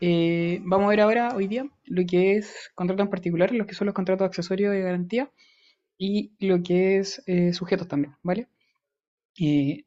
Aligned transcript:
eh, 0.00 0.60
vamos 0.64 0.86
a 0.86 0.90
ver 0.90 1.00
ahora, 1.00 1.34
hoy 1.36 1.46
día, 1.48 1.64
lo 1.86 2.04
que 2.06 2.36
es 2.36 2.70
contrato 2.74 3.02
en 3.02 3.10
particular, 3.10 3.52
lo 3.52 3.66
que 3.66 3.74
son 3.74 3.86
los 3.86 3.94
contratos 3.94 4.26
accesorios 4.26 4.72
de 4.72 4.80
garantía 4.82 5.30
y 5.98 6.32
lo 6.40 6.62
que 6.62 6.98
es 6.98 7.22
eh, 7.26 7.52
sujetos 7.54 7.88
también, 7.88 8.14
¿vale? 8.22 8.48
Eh, 9.40 9.84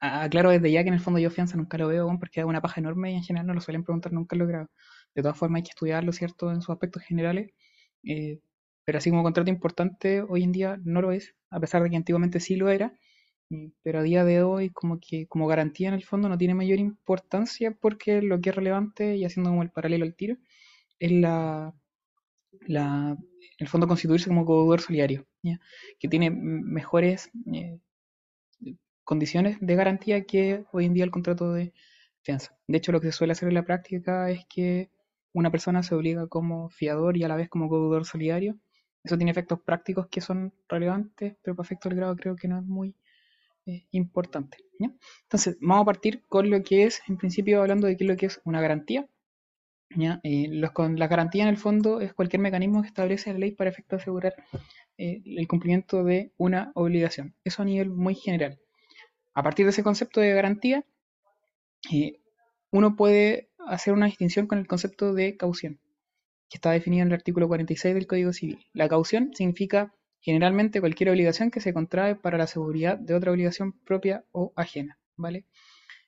aclaro 0.00 0.50
desde 0.50 0.72
ya 0.72 0.82
que 0.82 0.88
en 0.88 0.94
el 0.94 1.00
fondo 1.00 1.20
yo 1.20 1.30
fianza 1.30 1.56
nunca 1.56 1.78
lo 1.78 1.88
veo, 1.88 2.08
porque 2.20 2.40
es 2.40 2.46
una 2.46 2.62
paja 2.62 2.80
enorme 2.80 3.12
y 3.12 3.16
en 3.16 3.24
general 3.24 3.46
no 3.48 3.54
lo 3.54 3.60
suelen 3.62 3.84
preguntar 3.84 4.12
nunca 4.12 4.36
lo 4.36 4.46
grado. 4.46 4.70
De 5.14 5.22
todas 5.22 5.38
formas 5.38 5.58
hay 5.60 5.64
que 5.64 5.70
estudiarlo, 5.70 6.12
¿cierto?, 6.12 6.50
en 6.52 6.62
sus 6.62 6.70
aspectos 6.72 7.02
generales. 7.04 7.50
Eh, 8.04 8.40
pero 8.84 8.98
así 8.98 9.10
como 9.10 9.22
contrato 9.24 9.50
importante, 9.50 10.22
hoy 10.22 10.44
en 10.44 10.52
día 10.52 10.78
no 10.84 11.02
lo 11.02 11.12
es, 11.12 11.34
a 11.50 11.60
pesar 11.60 11.82
de 11.82 11.90
que 11.90 11.96
antiguamente 11.96 12.40
sí 12.40 12.56
lo 12.56 12.70
era. 12.70 12.94
Pero 13.82 14.00
a 14.00 14.02
día 14.02 14.24
de 14.24 14.42
hoy, 14.42 14.70
como 14.70 15.00
que 15.00 15.26
como 15.26 15.46
garantía 15.46 15.88
en 15.88 15.94
el 15.94 16.04
fondo 16.04 16.28
no 16.28 16.38
tiene 16.38 16.54
mayor 16.54 16.78
importancia 16.78 17.72
porque 17.72 18.22
lo 18.22 18.40
que 18.40 18.50
es 18.50 18.56
relevante, 18.56 19.16
y 19.16 19.24
haciendo 19.24 19.50
como 19.50 19.62
el 19.62 19.70
paralelo 19.70 20.04
al 20.04 20.14
tiro, 20.14 20.36
es 20.98 21.12
la, 21.12 21.74
la, 22.66 23.16
el 23.58 23.68
fondo 23.68 23.86
constituirse 23.86 24.28
como 24.28 24.44
codeudor 24.44 24.80
solidario, 24.80 25.26
que 25.98 26.08
tiene 26.08 26.30
mejores 26.30 27.30
eh, 27.52 27.78
condiciones 29.04 29.58
de 29.60 29.74
garantía 29.74 30.24
que 30.24 30.64
hoy 30.72 30.86
en 30.86 30.94
día 30.94 31.04
el 31.04 31.10
contrato 31.10 31.52
de 31.52 31.72
fianza. 32.22 32.56
De 32.66 32.78
hecho, 32.78 32.92
lo 32.92 33.00
que 33.00 33.08
se 33.08 33.18
suele 33.18 33.32
hacer 33.32 33.48
en 33.48 33.54
la 33.54 33.64
práctica 33.64 34.30
es 34.30 34.46
que 34.46 34.90
una 35.32 35.50
persona 35.50 35.82
se 35.82 35.94
obliga 35.94 36.26
como 36.28 36.70
fiador 36.70 37.16
y 37.16 37.24
a 37.24 37.28
la 37.28 37.36
vez 37.36 37.48
como 37.48 37.68
codeudor 37.68 38.04
solidario. 38.06 38.56
Eso 39.02 39.16
tiene 39.16 39.32
efectos 39.32 39.60
prácticos 39.60 40.06
que 40.08 40.20
son 40.20 40.54
relevantes, 40.68 41.36
pero 41.42 41.54
para 41.54 41.66
efectos 41.66 41.90
del 41.90 41.98
grado 41.98 42.16
creo 42.16 42.36
que 42.36 42.48
no 42.48 42.58
es 42.58 42.64
muy 42.64 42.94
eh, 43.66 43.86
importante. 43.90 44.58
¿ya? 44.78 44.90
Entonces, 45.22 45.56
vamos 45.60 45.82
a 45.82 45.86
partir 45.86 46.22
con 46.28 46.50
lo 46.50 46.62
que 46.62 46.84
es, 46.84 47.02
en 47.08 47.16
principio, 47.16 47.60
hablando 47.60 47.86
de 47.86 47.96
qué 47.96 48.04
es 48.04 48.08
lo 48.08 48.16
que 48.16 48.26
es 48.26 48.40
una 48.44 48.60
garantía. 48.60 49.06
¿ya? 49.96 50.20
Eh, 50.22 50.48
los, 50.50 50.72
con 50.72 50.98
la 50.98 51.08
garantía 51.08 51.44
en 51.44 51.50
el 51.50 51.56
fondo 51.56 52.00
es 52.00 52.14
cualquier 52.14 52.40
mecanismo 52.40 52.82
que 52.82 52.88
establece 52.88 53.32
la 53.32 53.38
ley 53.38 53.52
para 53.52 53.70
efecto 53.70 53.96
asegurar 53.96 54.34
eh, 54.96 55.22
el 55.24 55.48
cumplimiento 55.48 56.04
de 56.04 56.32
una 56.36 56.70
obligación. 56.74 57.34
Eso 57.44 57.62
a 57.62 57.64
nivel 57.64 57.90
muy 57.90 58.14
general. 58.14 58.58
A 59.34 59.42
partir 59.42 59.66
de 59.66 59.70
ese 59.70 59.82
concepto 59.82 60.20
de 60.20 60.32
garantía, 60.32 60.84
eh, 61.92 62.20
uno 62.70 62.94
puede 62.94 63.50
hacer 63.66 63.92
una 63.92 64.06
distinción 64.06 64.46
con 64.46 64.58
el 64.58 64.66
concepto 64.66 65.12
de 65.12 65.36
caución, 65.36 65.80
que 66.48 66.58
está 66.58 66.70
definido 66.70 67.02
en 67.02 67.08
el 67.08 67.14
artículo 67.14 67.48
46 67.48 67.94
del 67.94 68.06
Código 68.06 68.32
Civil. 68.32 68.64
La 68.72 68.88
caución 68.88 69.32
significa 69.34 69.92
generalmente 70.24 70.80
cualquier 70.80 71.10
obligación 71.10 71.50
que 71.50 71.60
se 71.60 71.74
contrae 71.74 72.16
para 72.16 72.38
la 72.38 72.46
seguridad 72.46 72.98
de 72.98 73.14
otra 73.14 73.30
obligación 73.30 73.72
propia 73.72 74.24
o 74.32 74.54
ajena, 74.56 74.98
¿vale? 75.16 75.44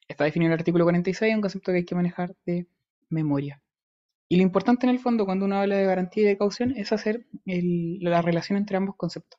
Está 0.09 0.25
definido 0.25 0.49
en 0.49 0.53
el 0.55 0.59
artículo 0.59 0.85
46, 0.85 1.35
un 1.35 1.43
concepto 1.43 1.71
que 1.71 1.79
hay 1.79 1.85
que 1.85 1.95
manejar 1.95 2.35
de 2.47 2.67
memoria. 3.11 3.61
Y 4.27 4.37
lo 4.37 4.43
importante 4.43 4.87
en 4.87 4.91
el 4.91 5.01
fondo 5.01 5.27
cuando 5.27 5.45
uno 5.45 5.57
habla 5.57 5.77
de 5.77 5.85
garantía 5.85 6.23
y 6.23 6.27
de 6.29 6.39
caución 6.39 6.73
es 6.77 6.93
hacer 6.93 7.27
la 7.45 8.23
relación 8.23 8.57
entre 8.57 8.79
ambos 8.79 8.97
conceptos. 8.97 9.39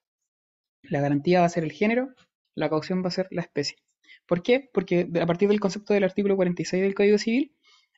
La 0.83 1.01
garantía 1.01 1.39
va 1.39 1.47
a 1.47 1.49
ser 1.49 1.63
el 1.63 1.71
género, 1.71 2.09
la 2.53 2.69
caución 2.69 3.03
va 3.03 3.07
a 3.07 3.11
ser 3.11 3.27
la 3.31 3.41
especie. 3.41 3.77
¿Por 4.27 4.43
qué? 4.43 4.69
Porque 4.71 5.09
a 5.19 5.25
partir 5.25 5.49
del 5.49 5.59
concepto 5.59 5.95
del 5.95 6.03
artículo 6.03 6.35
46 6.35 6.83
del 6.83 6.93
Código 6.93 7.17
Civil, 7.17 7.55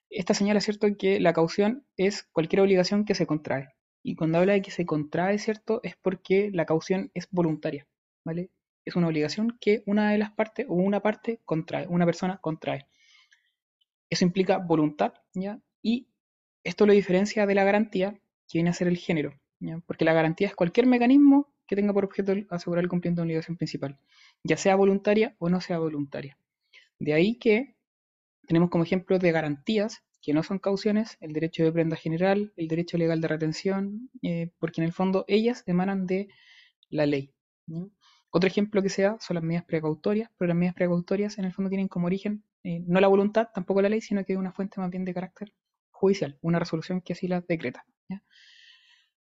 esta 0.10 0.34
señala, 0.34 0.62
¿cierto?, 0.62 0.88
que 0.98 1.20
la 1.20 1.34
caución 1.34 1.86
es 1.98 2.24
cualquier 2.32 2.62
obligación 2.62 3.04
que 3.04 3.16
se 3.16 3.28
contrae. 3.28 3.68
Y 4.02 4.16
cuando 4.16 4.38
habla 4.38 4.54
de 4.54 4.62
que 4.62 4.72
se 4.72 4.86
contrae, 4.86 5.38
¿cierto?, 5.40 5.82
es 5.84 5.96
porque 5.96 6.52
la 6.54 6.66
caución 6.66 7.12
es 7.14 7.28
voluntaria, 7.32 7.88
¿vale? 8.24 8.50
Es 8.86 8.96
una 8.96 9.08
obligación 9.08 9.58
que 9.60 9.84
una 9.86 10.12
de 10.12 10.18
las 10.18 10.32
partes 10.32 10.66
o 10.70 10.74
una 10.74 11.02
parte 11.02 11.40
contrae, 11.46 11.88
una 11.88 12.06
persona 12.06 12.38
contrae. 12.38 12.88
Eso 14.10 14.26
implica 14.26 14.58
voluntad, 14.58 15.14
¿ya? 15.34 15.60
Y 15.82 16.08
esto 16.64 16.86
lo 16.86 16.94
diferencia 16.94 17.46
de 17.46 17.56
la 17.56 17.64
garantía, 17.64 18.14
que 18.48 18.58
viene 18.58 18.70
a 18.72 18.74
ser 18.74 18.88
el 18.88 18.98
género, 18.98 19.34
¿ya? 19.60 19.80
Porque 19.86 20.06
la 20.06 20.14
garantía 20.14 20.48
es 20.48 20.56
cualquier 20.56 20.88
mecanismo 20.88 21.54
que 21.68 21.76
tenga 21.76 21.94
por 21.94 22.06
objeto 22.06 22.34
asegurar 22.50 22.84
el 22.84 22.90
cumplimiento 22.90 23.22
de 23.22 23.26
una 23.26 23.30
obligación 23.34 23.58
principal, 23.58 24.00
ya 24.44 24.58
sea 24.58 24.76
voluntaria 24.76 25.36
o 25.38 25.50
no 25.50 25.62
sea 25.62 25.78
voluntaria. 25.78 26.38
De 26.98 27.14
ahí 27.14 27.36
que 27.36 27.76
tenemos 28.48 28.72
como 28.72 28.84
ejemplos 28.84 29.20
de 29.20 29.32
garantías 29.32 30.04
que 30.22 30.34
no 30.34 30.44
son 30.44 30.60
cauciones 30.60 31.18
el 31.22 31.34
derecho 31.34 31.64
de 31.64 31.72
prenda 31.72 31.96
general, 31.96 32.54
el 32.56 32.68
derecho 32.68 32.98
legal 32.98 33.22
de 33.22 33.28
retención, 33.28 34.10
eh, 34.22 34.52
porque 34.60 34.82
en 34.82 34.86
el 34.86 34.94
fondo 34.94 35.26
ellas 35.28 35.64
emanan 35.66 36.06
de 36.06 36.30
la 36.90 37.06
ley. 37.06 37.34
Otro 38.32 38.48
ejemplo 38.48 38.82
que 38.82 38.90
sea 38.90 39.18
son 39.20 39.36
las 39.36 39.44
medidas 39.44 39.66
precautorias, 39.66 40.30
pero 40.38 40.50
las 40.50 40.58
medidas 40.58 40.76
precautorias 40.76 41.38
en 41.38 41.46
el 41.46 41.54
fondo 41.54 41.70
tienen 41.70 41.88
como 41.88 42.08
origen 42.08 42.44
eh, 42.64 42.82
no 42.86 43.00
la 43.00 43.08
voluntad, 43.08 43.50
tampoco 43.54 43.82
la 43.82 43.90
ley, 43.90 44.02
sino 44.02 44.26
que 44.26 44.36
una 44.36 44.52
fuente 44.52 44.82
más 44.82 44.90
bien 44.90 45.06
de 45.06 45.14
carácter 45.14 45.54
judicial, 45.92 46.38
una 46.42 46.60
resolución 46.60 47.02
que 47.02 47.14
así 47.14 47.28
la 47.28 47.42
decreta. 47.42 47.86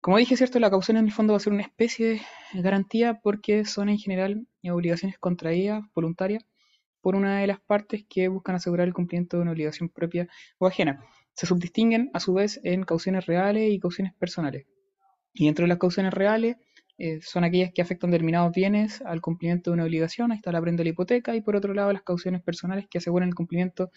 Como 0.03 0.17
dije, 0.17 0.35
cierto, 0.35 0.59
la 0.59 0.71
caución 0.71 0.97
en 0.97 1.05
el 1.05 1.13
fondo 1.13 1.35
va 1.35 1.37
a 1.37 1.41
ser 1.41 1.53
una 1.53 1.63
especie 1.63 2.23
de 2.55 2.63
garantía 2.63 3.21
porque 3.23 3.67
son 3.67 3.91
en 3.91 3.99
general 3.99 4.47
obligaciones 4.65 5.19
contraídas, 5.19 5.85
voluntarias, 5.95 6.43
por 7.01 7.17
una 7.17 7.41
de 7.41 7.47
las 7.47 7.61
partes 7.61 8.05
que 8.09 8.29
buscan 8.29 8.57
asegurar 8.57 8.87
el 8.87 8.95
cumplimiento 8.95 9.37
de 9.37 9.43
una 9.43 9.53
obligación 9.53 9.89
propia 9.89 10.29
o 10.59 10.67
ajena. 10.67 11.05
Se 11.35 11.47
subdistinguen 11.47 12.11
a 12.13 12.21
su 12.21 12.35
vez 12.35 12.61
en 12.65 12.83
cauciones 12.85 13.27
reales 13.27 13.71
y 13.71 13.79
cauciones 13.79 14.15
personales. 14.15 14.67
Y 15.33 15.47
dentro 15.47 15.65
de 15.65 15.69
las 15.69 15.79
cauciones 15.79 16.13
reales 16.13 16.57
eh, 17.03 17.21
son 17.23 17.45
aquellas 17.45 17.73
que 17.73 17.81
afectan 17.81 18.11
determinados 18.11 18.53
bienes 18.53 19.01
al 19.01 19.23
cumplimiento 19.23 19.71
de 19.71 19.75
una 19.75 19.85
obligación, 19.85 20.33
ahí 20.33 20.37
está 20.37 20.53
la 20.53 20.61
prenda 20.61 20.81
de 20.81 20.85
la 20.85 20.91
hipoteca, 20.91 21.35
y 21.35 21.41
por 21.41 21.57
otro 21.57 21.73
lado 21.73 21.91
las 21.95 22.03
cauciones 22.03 22.43
personales 22.43 22.89
que 22.91 22.99
aseguran 22.99 23.31
el 23.31 23.35
cumplimiento 23.35 23.91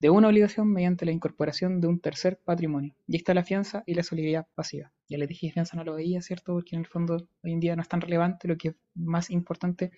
de 0.00 0.10
una 0.10 0.28
obligación 0.28 0.72
mediante 0.72 1.04
la 1.04 1.12
incorporación 1.12 1.80
de 1.80 1.86
un 1.86 2.00
tercer 2.00 2.38
patrimonio. 2.38 2.94
Y 3.06 3.16
está 3.16 3.34
la 3.34 3.44
fianza 3.44 3.82
y 3.86 3.94
la 3.94 4.02
solidaridad 4.02 4.46
pasiva. 4.54 4.92
Ya 5.08 5.18
les 5.18 5.28
dije 5.28 5.50
fianza 5.50 5.76
no 5.76 5.84
lo 5.84 5.94
veía, 5.94 6.20
¿cierto? 6.22 6.52
Porque 6.54 6.76
en 6.76 6.80
el 6.80 6.86
fondo 6.86 7.16
hoy 7.42 7.52
en 7.52 7.60
día 7.60 7.76
no 7.76 7.82
es 7.82 7.88
tan 7.88 8.00
relevante, 8.00 8.48
lo 8.48 8.56
que 8.56 8.68
es 8.68 8.74
más 8.94 9.30
importante 9.30 9.92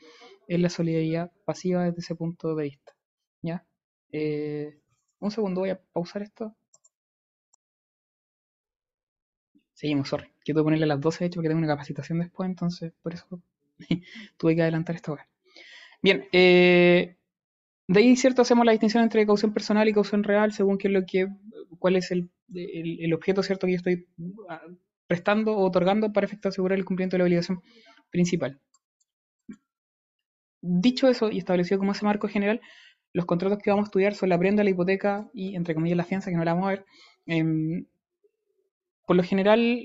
es 0.49 0.61
la 0.61 0.69
solidaridad 0.69 1.33
pasiva 1.45 1.85
desde 1.85 2.01
ese 2.01 2.15
punto 2.15 2.55
de 2.55 2.65
vista. 2.65 2.93
¿Ya? 3.43 3.65
Eh, 4.13 4.79
un 5.19 5.31
segundo, 5.31 5.61
voy 5.63 5.71
a 5.71 5.81
pausar 5.93 6.23
esto. 6.23 6.55
Seguimos, 9.75 10.09
sorry. 10.09 10.29
Que 10.45 10.55
ponerle 10.55 10.85
a 10.85 10.89
las 10.89 11.01
12 11.01 11.25
de 11.25 11.27
hecho 11.27 11.37
porque 11.39 11.49
tengo 11.49 11.59
una 11.59 11.69
capacitación 11.69 12.19
después, 12.21 12.49
entonces 12.49 12.93
por 13.03 13.15
eso 13.15 13.43
tuve 14.39 14.57
que 14.57 14.63
adelantar 14.63 14.95
esta 14.97 15.13
hora. 15.13 15.29
Bien, 16.03 16.25
eh, 16.33 17.17
de 17.89 18.01
ahí, 18.01 18.17
¿cierto? 18.17 18.43
Hacemos 18.43 18.67
la 18.67 18.73
distinción 18.73 19.03
entre 19.03 19.27
caución 19.27 19.53
personal 19.53 19.89
y 19.89 19.93
caución 19.93 20.25
real 20.25 20.53
según 20.53 20.79
qué 20.79 20.89
lo 20.89 21.05
que, 21.07 21.29
cuál 21.79 21.97
es 21.97 22.11
el, 22.11 22.31
el, 22.53 23.15
objeto, 23.15 23.43
¿cierto? 23.43 23.67
Que 23.67 23.73
yo 23.75 23.77
estoy 23.77 24.07
ah, 24.49 24.63
prestando 25.07 25.57
o 25.57 25.65
otorgando 25.65 26.13
para 26.13 26.27
efecto 26.27 26.49
asegurar 26.49 26.79
el 26.79 26.85
cumplimiento 26.85 27.15
de 27.15 27.19
la 27.19 27.25
obligación 27.25 27.61
principal. 28.11 28.61
Dicho 30.63 31.09
eso 31.09 31.31
y 31.31 31.39
establecido 31.39 31.79
como 31.79 31.93
ese 31.93 32.05
marco 32.05 32.27
general, 32.27 32.61
los 33.13 33.25
contratos 33.25 33.59
que 33.63 33.71
vamos 33.71 33.85
a 33.85 33.89
estudiar 33.89 34.15
son 34.15 34.31
la 34.31 34.39
prenda, 34.39 34.65
la 34.65 34.71
hipoteca 34.71 35.29
y, 35.33 35.55
entre 35.55 35.75
comillas, 35.75 35.97
la 35.97 36.05
fianza, 36.05 36.31
que 36.31 36.37
no 36.37 36.45
la 36.45 36.55
vamos 36.55 36.67
a 36.67 36.71
ver. 36.71 36.85
Em, 37.27 37.87
por 39.07 39.17
lo 39.17 39.23
general, 39.23 39.81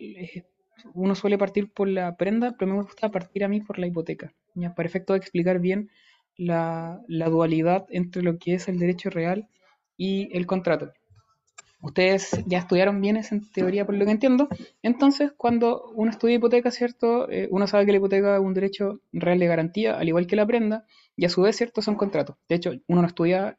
uno 0.93 1.13
suele 1.13 1.37
partir 1.37 1.71
por 1.71 1.87
la 1.87 2.15
prenda, 2.17 2.55
pero 2.57 2.73
me 2.73 2.81
gusta 2.81 3.11
partir 3.11 3.43
a 3.43 3.47
mí 3.47 3.61
por 3.61 3.77
la 3.77 3.87
hipoteca, 3.87 4.33
¿ya? 4.55 4.73
para 4.73 4.87
efecto 4.89 5.13
de 5.13 5.19
explicar 5.19 5.59
bien 5.59 5.91
la, 6.37 7.01
la 7.07 7.29
dualidad 7.29 7.85
entre 7.89 8.23
lo 8.23 8.37
que 8.39 8.55
es 8.55 8.67
el 8.67 8.79
derecho 8.79 9.09
real 9.09 9.47
y 9.97 10.35
el 10.37 10.47
contrato. 10.47 10.91
Ustedes 11.81 12.29
ya 12.45 12.59
estudiaron 12.59 13.01
bienes 13.01 13.31
en 13.31 13.51
teoría, 13.51 13.85
por 13.85 13.95
lo 13.95 14.05
que 14.05 14.11
entiendo. 14.11 14.49
Entonces, 14.83 15.31
cuando 15.35 15.91
uno 15.95 16.11
estudia 16.11 16.35
hipoteca, 16.35 16.69
¿cierto? 16.71 17.29
Eh, 17.31 17.47
uno 17.51 17.67
sabe 17.67 17.85
que 17.85 17.91
la 17.91 17.97
hipoteca 17.97 18.35
es 18.35 18.41
un 18.41 18.53
derecho 18.53 19.01
real 19.11 19.39
de 19.39 19.47
garantía, 19.47 19.97
al 19.97 20.07
igual 20.07 20.27
que 20.27 20.35
la 20.35 20.45
prenda, 20.45 20.85
y 21.15 21.25
a 21.25 21.29
su 21.29 21.41
vez, 21.41 21.55
¿cierto? 21.57 21.81
Son 21.81 21.95
contratos. 21.95 22.37
De 22.47 22.55
hecho, 22.55 22.71
uno 22.87 23.01
no 23.01 23.07
estudia 23.07 23.57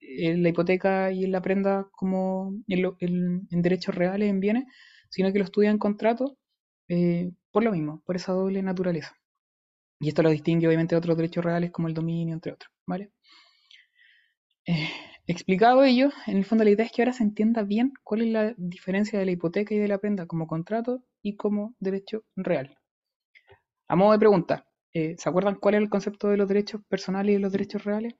eh, 0.00 0.36
la 0.36 0.48
hipoteca 0.50 1.12
y 1.12 1.26
la 1.26 1.42
prenda 1.42 1.88
como 1.92 2.54
en, 2.68 2.82
lo- 2.82 2.96
en- 3.00 3.48
derechos 3.50 3.94
reales, 3.94 4.28
en 4.30 4.40
bienes, 4.40 4.64
sino 5.10 5.32
que 5.32 5.38
lo 5.38 5.44
estudia 5.44 5.70
en 5.70 5.78
contratos 5.78 6.34
eh, 6.88 7.32
por 7.52 7.64
lo 7.64 7.72
mismo, 7.72 8.02
por 8.06 8.16
esa 8.16 8.32
doble 8.32 8.62
naturaleza. 8.62 9.16
Y 10.02 10.08
esto 10.08 10.24
lo 10.24 10.30
distingue 10.30 10.66
obviamente 10.66 10.96
de 10.96 10.98
otros 10.98 11.16
derechos 11.16 11.44
reales 11.44 11.70
como 11.70 11.86
el 11.86 11.94
dominio, 11.94 12.34
entre 12.34 12.52
otros, 12.52 12.72
¿vale? 12.86 13.12
Eh, 14.66 14.88
explicado 15.28 15.84
ello, 15.84 16.10
en 16.26 16.38
el 16.38 16.44
fondo 16.44 16.64
la 16.64 16.70
idea 16.70 16.84
es 16.84 16.90
que 16.90 17.02
ahora 17.02 17.12
se 17.12 17.22
entienda 17.22 17.62
bien 17.62 17.92
cuál 18.02 18.22
es 18.22 18.28
la 18.32 18.54
diferencia 18.56 19.16
de 19.16 19.26
la 19.26 19.30
hipoteca 19.30 19.72
y 19.72 19.78
de 19.78 19.86
la 19.86 19.98
prenda 19.98 20.26
como 20.26 20.48
contrato 20.48 21.04
y 21.22 21.36
como 21.36 21.76
derecho 21.78 22.24
real. 22.34 22.76
A 23.86 23.94
modo 23.94 24.10
de 24.10 24.18
pregunta, 24.18 24.66
eh, 24.92 25.14
¿se 25.18 25.28
acuerdan 25.28 25.54
cuál 25.54 25.76
es 25.76 25.82
el 25.82 25.88
concepto 25.88 26.28
de 26.28 26.36
los 26.36 26.48
derechos 26.48 26.80
personales 26.88 27.30
y 27.30 27.34
de 27.34 27.40
los 27.40 27.52
derechos 27.52 27.84
reales? 27.84 28.16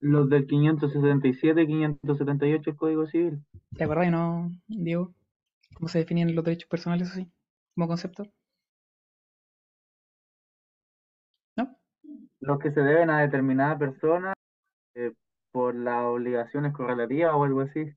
Los 0.00 0.28
del 0.28 0.48
577 0.48 1.62
y 1.62 1.66
578 1.68 2.70
del 2.72 2.76
Código 2.76 3.06
Civil. 3.06 3.44
¿Te 3.76 3.84
acuerdas, 3.84 4.10
no, 4.10 4.50
Diego? 4.66 5.14
¿Cómo 5.74 5.88
se 5.88 5.98
definen 5.98 6.34
los 6.34 6.44
derechos 6.44 6.68
personales 6.68 7.08
así, 7.12 7.30
como 7.74 7.88
concepto? 7.88 8.24
¿No? 11.56 11.76
Los 12.40 12.58
que 12.58 12.70
se 12.72 12.80
deben 12.80 13.10
a 13.10 13.20
determinada 13.20 13.78
persona, 13.78 14.34
eh, 14.94 15.12
por 15.52 15.74
las 15.74 16.04
obligaciones 16.04 16.72
correlativas 16.72 17.34
o 17.34 17.44
algo 17.44 17.60
así. 17.60 17.92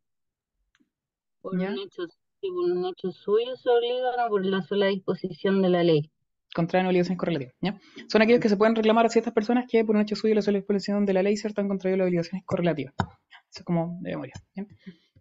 Por 1.41 1.59
¿Ya? 1.59 1.69
un 1.69 1.79
hecho, 1.79 2.03
si 2.41 2.49
por 2.49 2.71
un 2.71 2.85
hecho 2.85 3.11
suyo 3.11 3.55
se 3.55 3.69
obligan 3.69 4.25
o 4.25 4.29
por 4.29 4.45
la 4.45 4.61
sola 4.61 4.87
disposición 4.87 5.61
de 5.61 5.69
la 5.69 5.83
ley. 5.83 6.11
contraen 6.53 6.85
obligaciones 6.85 7.19
correlativas. 7.19 7.53
¿ya? 7.61 7.79
Son 8.07 8.21
aquellos 8.21 8.41
que 8.41 8.49
se 8.49 8.57
pueden 8.57 8.75
reclamar 8.75 9.05
a 9.05 9.09
ciertas 9.09 9.33
personas 9.33 9.65
que 9.69 9.83
por 9.83 9.95
un 9.95 10.01
hecho 10.01 10.15
suyo 10.15 10.35
la 10.35 10.41
sola 10.41 10.57
disposición 10.57 11.05
de 11.05 11.13
la 11.13 11.23
ley 11.23 11.37
cierto 11.37 11.61
han 11.61 11.67
contraído 11.67 11.97
las 11.97 12.07
obligaciones 12.07 12.45
correlativas. 12.45 12.93
Eso 12.97 13.59
es 13.61 13.65
como 13.65 13.97
de 14.01 14.11
memoria. 14.11 14.33
¿ya? 14.55 14.65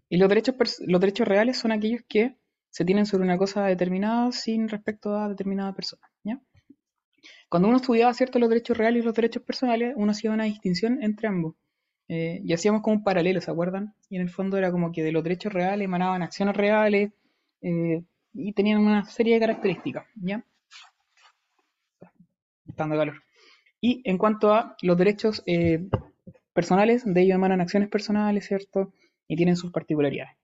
Y 0.08 0.18
los 0.18 0.28
derechos, 0.28 0.54
los 0.86 1.00
derechos 1.00 1.26
reales 1.26 1.58
son 1.58 1.72
aquellos 1.72 2.02
que 2.08 2.36
se 2.74 2.84
tienen 2.84 3.06
sobre 3.06 3.22
una 3.22 3.38
cosa 3.38 3.66
determinada 3.66 4.32
sin 4.32 4.68
respecto 4.68 5.16
a 5.16 5.28
determinada 5.28 5.72
persona. 5.76 6.02
Cuando 7.48 7.68
uno 7.68 7.76
estudiaba 7.76 8.12
cierto 8.14 8.40
los 8.40 8.48
derechos 8.48 8.76
reales 8.76 9.00
y 9.00 9.06
los 9.06 9.14
derechos 9.14 9.44
personales, 9.44 9.94
uno 9.96 10.10
hacía 10.10 10.32
una 10.32 10.42
distinción 10.42 11.00
entre 11.00 11.28
ambos. 11.28 11.54
Eh, 12.08 12.40
y 12.44 12.52
hacíamos 12.52 12.82
como 12.82 12.96
un 12.96 13.04
paralelo, 13.04 13.40
¿se 13.40 13.48
acuerdan? 13.48 13.94
Y 14.10 14.16
en 14.16 14.22
el 14.22 14.28
fondo 14.28 14.56
era 14.56 14.72
como 14.72 14.90
que 14.90 15.04
de 15.04 15.12
los 15.12 15.22
derechos 15.22 15.52
reales 15.52 15.84
emanaban 15.84 16.22
acciones 16.22 16.56
reales 16.56 17.12
eh, 17.62 18.02
y 18.32 18.52
tenían 18.54 18.80
una 18.80 19.04
serie 19.04 19.34
de 19.34 19.40
características, 19.40 20.06
¿ya? 20.16 20.44
Y 23.80 24.02
en 24.04 24.18
cuanto 24.18 24.52
a 24.52 24.76
los 24.82 24.98
derechos 24.98 25.44
eh, 25.46 25.86
personales, 26.52 27.04
de 27.04 27.22
ellos 27.22 27.36
emanan 27.36 27.60
acciones 27.60 27.88
personales, 27.88 28.46
¿cierto? 28.46 28.92
Y 29.28 29.36
tienen 29.36 29.54
sus 29.54 29.70
particularidades. 29.70 30.36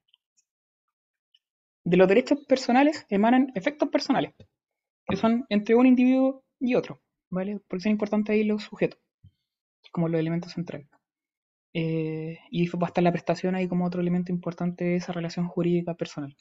De 1.83 1.97
los 1.97 2.07
derechos 2.07 2.39
personales 2.47 3.05
emanan 3.09 3.51
efectos 3.55 3.89
personales, 3.89 4.33
que 5.07 5.15
son 5.15 5.45
entre 5.49 5.75
un 5.75 5.87
individuo 5.87 6.43
y 6.59 6.75
otro, 6.75 7.01
¿vale? 7.29 7.59
Porque 7.67 7.83
son 7.83 7.91
importantes 7.91 8.33
ahí 8.33 8.43
los 8.43 8.63
sujetos, 8.63 8.99
como 9.91 10.07
los 10.07 10.19
elementos 10.19 10.53
centrales. 10.53 10.87
Eh, 11.73 12.37
y 12.51 12.67
va 12.69 12.87
a 12.87 12.89
estar 12.89 13.03
la 13.03 13.11
prestación 13.11 13.55
ahí 13.55 13.67
como 13.67 13.85
otro 13.85 14.01
elemento 14.01 14.31
importante 14.31 14.83
de 14.83 14.95
esa 14.97 15.13
relación 15.13 15.47
jurídica 15.47 15.95
personal. 15.95 16.35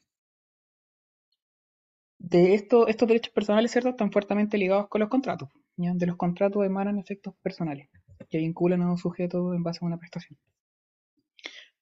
De 2.19 2.55
esto, 2.55 2.87
estos 2.87 3.09
derechos 3.09 3.33
personales, 3.33 3.71
¿cierto?, 3.71 3.91
están 3.91 4.13
fuertemente 4.13 4.59
ligados 4.59 4.89
con 4.89 5.01
los 5.01 5.09
contratos. 5.09 5.49
De 5.77 6.07
los 6.07 6.17
contratos 6.17 6.67
emanan 6.67 6.99
efectos 6.99 7.35
personales 7.43 7.89
que 8.29 8.37
vinculan 8.37 8.83
a 8.83 8.91
un 8.91 8.99
sujeto 8.99 9.55
en 9.55 9.63
base 9.63 9.79
a 9.83 9.87
una 9.87 9.97
prestación. 9.97 10.39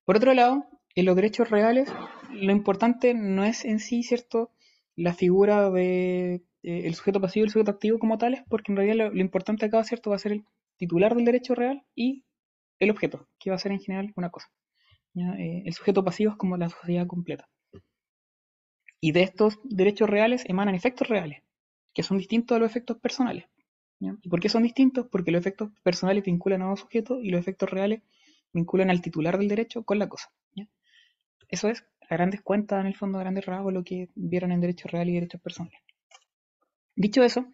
Por 0.05 0.17
otro 0.17 0.33
lado, 0.35 0.65
en 0.99 1.05
los 1.05 1.15
derechos 1.15 1.49
reales, 1.49 1.89
lo 2.33 2.51
importante 2.51 3.15
no 3.15 3.45
es 3.45 3.65
en 3.65 3.79
sí, 3.79 4.03
¿cierto?, 4.03 4.51
la 4.97 5.15
figura 5.15 5.71
de 5.71 6.43
eh, 6.65 6.83
el 6.87 6.95
sujeto 6.97 7.21
pasivo 7.21 7.45
y 7.45 7.47
el 7.47 7.53
sujeto 7.53 7.71
activo 7.71 8.01
como 8.01 8.19
tales, 8.19 8.43
porque 8.49 8.73
en 8.73 8.77
realidad 8.77 9.13
lo, 9.13 9.21
importante 9.21 9.67
acá, 9.67 9.85
¿cierto?, 9.85 10.11
va 10.11 10.17
a 10.17 10.19
ser 10.19 10.33
el 10.33 10.45
titular 10.77 11.15
del 11.15 11.25
derecho 11.25 11.55
real 11.55 11.85
y 11.95 12.25
el 12.81 12.91
objeto, 12.91 13.29
que 13.39 13.51
va 13.51 13.57
a 13.57 13.61
ser 13.61 13.71
en 13.71 13.79
general 13.79 14.13
una 14.17 14.31
cosa. 14.31 14.49
Eh, 15.15 15.63
el 15.67 15.73
sujeto 15.73 16.05
pasivo 16.05 16.33
es 16.33 16.37
como 16.37 16.57
la 16.57 16.69
sociedad 16.69 17.07
completa. 17.07 17.49
Y 19.01 19.13
de 19.13 19.23
estos 19.23 19.61
derechos 19.63 20.11
reales 20.11 20.45
emanan 20.49 20.75
efectos 20.75 21.09
reales, 21.09 21.45
que 21.95 22.03
son 22.03 22.19
distintos 22.19 22.57
a 22.57 22.59
los 22.59 22.71
efectos 22.71 22.99
personales. 22.99 23.45
¿Y 24.01 24.29
por 24.29 24.41
qué 24.41 24.49
son 24.49 24.65
distintos? 24.65 25.07
Porque 25.07 25.31
los 25.31 25.41
efectos 25.41 25.71
personales 25.85 26.25
vinculan 26.25 26.63
a 26.63 26.71
un 26.71 26.77
sujeto 26.77 27.21
y 27.23 27.31
los 27.31 27.41
efectos 27.41 27.71
reales 27.71 28.03
vinculan 28.53 28.91
al 28.91 29.01
titular 29.01 29.39
del 29.39 29.49
derecho 29.49 29.85
con 29.85 29.99
la 29.99 30.09
cosa. 30.09 30.33
Eso 31.49 31.69
es, 31.69 31.85
a 32.09 32.15
grandes 32.15 32.43
cuentas, 32.43 32.81
en 32.81 32.87
el 32.87 32.97
fondo, 32.97 33.19
a 33.19 33.23
grandes 33.23 33.47
rasgos, 33.47 33.73
lo 33.73 33.85
que 33.85 34.09
vieron 34.15 34.53
en 34.53 34.61
derechos 34.61 34.91
reales 34.91 35.13
y 35.13 35.15
derechos 35.15 35.41
personales. 35.41 35.81
Dicho 36.97 37.23
eso, 37.23 37.47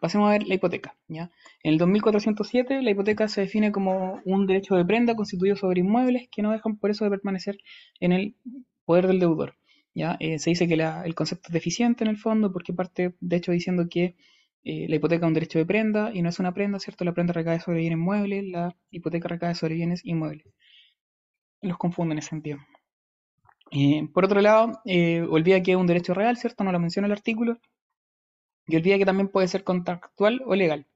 pasemos 0.00 0.28
a 0.28 0.32
ver 0.32 0.46
la 0.46 0.54
hipoteca. 0.54 0.96
¿ya? 1.08 1.30
En 1.62 1.72
el 1.72 1.78
2407, 1.78 2.82
la 2.82 2.90
hipoteca 2.90 3.28
se 3.28 3.42
define 3.42 3.72
como 3.72 4.20
un 4.24 4.46
derecho 4.46 4.76
de 4.76 4.84
prenda 4.84 5.14
constituido 5.14 5.56
sobre 5.56 5.80
inmuebles 5.80 6.28
que 6.30 6.42
no 6.42 6.52
dejan 6.52 6.76
por 6.76 6.90
eso 6.90 7.04
de 7.04 7.10
permanecer 7.10 7.58
en 8.00 8.12
el 8.12 8.36
poder 8.84 9.06
del 9.06 9.20
deudor. 9.20 9.56
¿ya? 9.94 10.16
Eh, 10.20 10.38
se 10.38 10.50
dice 10.50 10.68
que 10.68 10.74
el 10.74 11.14
concepto 11.14 11.48
es 11.48 11.52
deficiente 11.52 12.04
en 12.04 12.10
el 12.10 12.16
fondo 12.16 12.52
porque 12.52 12.72
parte, 12.72 13.14
de 13.20 13.36
hecho, 13.36 13.52
diciendo 13.52 13.88
que 13.88 14.16
eh, 14.64 14.86
la 14.88 14.96
hipoteca 14.96 15.26
es 15.26 15.28
un 15.28 15.34
derecho 15.34 15.58
de 15.58 15.66
prenda 15.66 16.12
y 16.14 16.22
no 16.22 16.28
es 16.28 16.38
una 16.38 16.54
prenda, 16.54 16.78
¿cierto? 16.78 17.04
La 17.04 17.12
prenda 17.12 17.32
recae 17.32 17.58
sobre 17.58 17.80
bienes 17.80 17.98
muebles, 17.98 18.44
la 18.44 18.76
hipoteca 18.90 19.28
recae 19.28 19.54
sobre 19.54 19.74
bienes 19.74 20.04
inmuebles. 20.04 20.46
Los 21.60 21.78
confunden 21.78 22.12
en 22.12 22.18
ese 22.18 22.28
sentido. 22.30 22.58
Eh, 23.72 24.08
por 24.12 24.24
otro 24.24 24.40
lado, 24.40 24.80
eh, 24.84 25.22
olvida 25.28 25.62
que 25.62 25.72
es 25.72 25.76
un 25.76 25.86
derecho 25.86 26.14
real, 26.14 26.36
¿cierto? 26.36 26.62
No 26.62 26.72
lo 26.72 26.78
menciona 26.78 27.06
el 27.06 27.12
artículo. 27.12 27.58
Y 28.66 28.76
olvida 28.76 28.98
que 28.98 29.04
también 29.06 29.28
puede 29.28 29.48
ser 29.48 29.64
contractual 29.64 30.42
o 30.46 30.54
legal. 30.54 30.86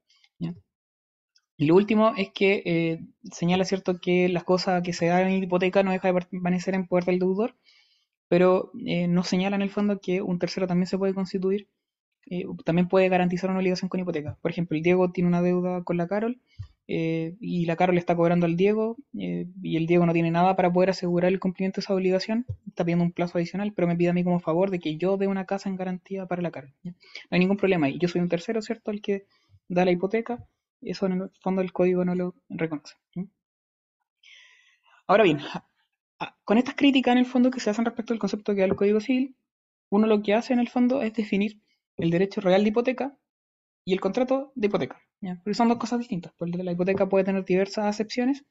Y 1.58 1.66
lo 1.66 1.74
último 1.74 2.12
es 2.16 2.30
que 2.32 2.62
eh, 2.66 3.00
señala, 3.32 3.64
¿cierto?, 3.64 3.98
que 3.98 4.28
las 4.28 4.44
cosas 4.44 4.82
que 4.82 4.92
se 4.92 5.06
dan 5.06 5.28
en 5.28 5.42
hipoteca 5.42 5.82
no 5.82 5.90
deja 5.92 6.12
de 6.12 6.20
permanecer 6.20 6.74
en 6.74 6.86
poder 6.86 7.04
del 7.06 7.18
deudor, 7.18 7.56
pero 8.28 8.72
eh, 8.86 9.08
no 9.08 9.24
señala 9.24 9.56
en 9.56 9.62
el 9.62 9.70
fondo 9.70 10.00
que 10.00 10.22
un 10.22 10.38
tercero 10.38 10.66
también 10.66 10.86
se 10.86 10.98
puede 10.98 11.14
constituir, 11.14 11.68
eh, 12.30 12.44
también 12.64 12.88
puede 12.88 13.08
garantizar 13.08 13.50
una 13.50 13.60
obligación 13.60 13.88
con 13.88 14.00
hipoteca. 14.00 14.38
Por 14.42 14.50
ejemplo, 14.50 14.76
el 14.76 14.82
Diego 14.82 15.12
tiene 15.12 15.28
una 15.28 15.42
deuda 15.42 15.82
con 15.84 15.96
la 15.96 16.08
Carol 16.08 16.40
eh, 16.88 17.34
y 17.40 17.66
la 17.66 17.76
Carol 17.76 17.96
le 17.96 17.98
está 17.98 18.14
cobrando 18.14 18.46
al 18.46 18.56
Diego 18.56 18.96
eh, 19.18 19.46
y 19.62 19.76
el 19.76 19.86
Diego 19.86 20.06
no 20.06 20.12
tiene 20.12 20.30
nada 20.30 20.54
para 20.54 20.72
poder 20.72 20.90
asegurar 20.90 21.32
el 21.32 21.40
cumplimiento 21.40 21.80
de 21.80 21.84
esa 21.84 21.94
obligación, 21.94 22.46
está 22.66 22.84
pidiendo 22.84 23.04
un 23.04 23.12
plazo 23.12 23.38
adicional, 23.38 23.72
pero 23.72 23.88
me 23.88 23.96
pide 23.96 24.10
a 24.10 24.12
mí 24.12 24.22
como 24.22 24.38
favor 24.38 24.70
de 24.70 24.78
que 24.78 24.96
yo 24.96 25.16
dé 25.16 25.26
una 25.26 25.46
casa 25.46 25.68
en 25.68 25.76
garantía 25.76 26.26
para 26.26 26.42
la 26.42 26.50
Carol. 26.50 26.72
¿ya? 26.82 26.92
No 26.92 26.96
hay 27.30 27.40
ningún 27.40 27.56
problema 27.56 27.86
ahí. 27.86 27.98
Yo 27.98 28.08
soy 28.08 28.20
un 28.20 28.28
tercero, 28.28 28.62
¿cierto?, 28.62 28.90
el 28.90 29.02
que 29.02 29.26
da 29.68 29.84
la 29.84 29.90
hipoteca. 29.90 30.46
Eso 30.80 31.06
en 31.06 31.12
el 31.12 31.30
fondo 31.40 31.62
el 31.62 31.72
código 31.72 32.04
no 32.04 32.14
lo 32.14 32.34
reconoce. 32.48 32.94
Ahora 35.08 35.24
bien, 35.24 35.38
con 36.44 36.58
estas 36.58 36.74
críticas 36.74 37.12
en 37.12 37.18
el 37.18 37.26
fondo 37.26 37.50
que 37.50 37.60
se 37.60 37.70
hacen 37.70 37.84
respecto 37.84 38.12
al 38.12 38.18
concepto 38.18 38.54
que 38.54 38.60
da 38.60 38.66
el 38.66 38.76
Código 38.76 39.00
Civil, 39.00 39.36
uno 39.90 40.06
lo 40.06 40.22
que 40.22 40.34
hace 40.34 40.52
en 40.52 40.58
el 40.58 40.68
fondo 40.68 41.02
es 41.02 41.12
definir 41.14 41.60
el 41.96 42.10
derecho 42.10 42.40
real 42.40 42.62
de 42.62 42.70
hipoteca 42.70 43.16
y 43.84 43.92
el 43.92 44.00
contrato 44.00 44.52
de 44.54 44.66
hipoteca. 44.66 45.05
¿Ya? 45.20 45.40
Son 45.52 45.68
dos 45.68 45.78
cosas 45.78 45.98
distintas. 45.98 46.32
Porque 46.38 46.62
la 46.62 46.72
hipoteca 46.72 47.08
puede 47.08 47.24
tener 47.24 47.44
diversas 47.44 47.86
acepciones, 47.86 48.44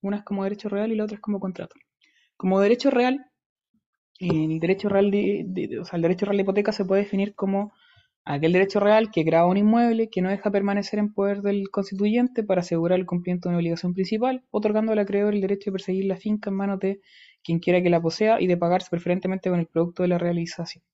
una 0.00 0.18
es 0.18 0.24
como 0.24 0.44
derecho 0.44 0.68
real 0.68 0.92
y 0.92 0.96
la 0.96 1.04
otra 1.04 1.16
es 1.16 1.20
como 1.20 1.40
contrato. 1.40 1.76
Como 2.36 2.60
derecho 2.60 2.90
real, 2.90 3.26
el 4.18 4.60
derecho 4.60 4.88
real 4.88 5.10
de, 5.10 5.40
el 5.40 6.02
derecho 6.02 6.26
real 6.26 6.36
de 6.36 6.42
hipoteca 6.42 6.72
se 6.72 6.84
puede 6.84 7.02
definir 7.02 7.34
como 7.34 7.72
aquel 8.24 8.52
derecho 8.52 8.78
real 8.78 9.10
que 9.10 9.24
graba 9.24 9.48
un 9.48 9.56
inmueble 9.56 10.08
que 10.08 10.22
no 10.22 10.30
deja 10.30 10.50
permanecer 10.50 10.98
en 10.98 11.12
poder 11.12 11.42
del 11.42 11.70
constituyente 11.70 12.44
para 12.44 12.60
asegurar 12.60 12.98
el 12.98 13.06
cumplimiento 13.06 13.48
de 13.48 13.54
una 13.54 13.58
obligación 13.58 13.94
principal, 13.94 14.44
otorgando 14.50 14.92
al 14.92 14.98
acreedor 15.00 15.34
el 15.34 15.40
derecho 15.40 15.70
de 15.70 15.72
perseguir 15.72 16.04
la 16.04 16.16
finca 16.16 16.50
en 16.50 16.56
manos 16.56 16.78
de 16.78 17.00
quien 17.42 17.58
quiera 17.58 17.82
que 17.82 17.90
la 17.90 18.00
posea 18.00 18.40
y 18.40 18.46
de 18.46 18.56
pagarse 18.56 18.90
preferentemente 18.90 19.50
con 19.50 19.58
el 19.58 19.66
producto 19.66 20.02
de 20.02 20.08
la 20.08 20.18
realización. 20.18 20.84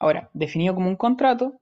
Ahora, 0.00 0.30
definido 0.34 0.74
como 0.74 0.88
un 0.88 0.96
contrato, 0.96 1.60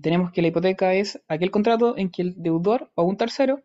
tenemos 0.00 0.30
que 0.32 0.42
la 0.42 0.48
hipoteca 0.48 0.94
es 0.94 1.22
aquel 1.28 1.50
contrato 1.50 1.96
en 1.96 2.10
que 2.10 2.22
el 2.22 2.34
deudor 2.36 2.90
o 2.94 3.04
un 3.04 3.16
tercero 3.16 3.62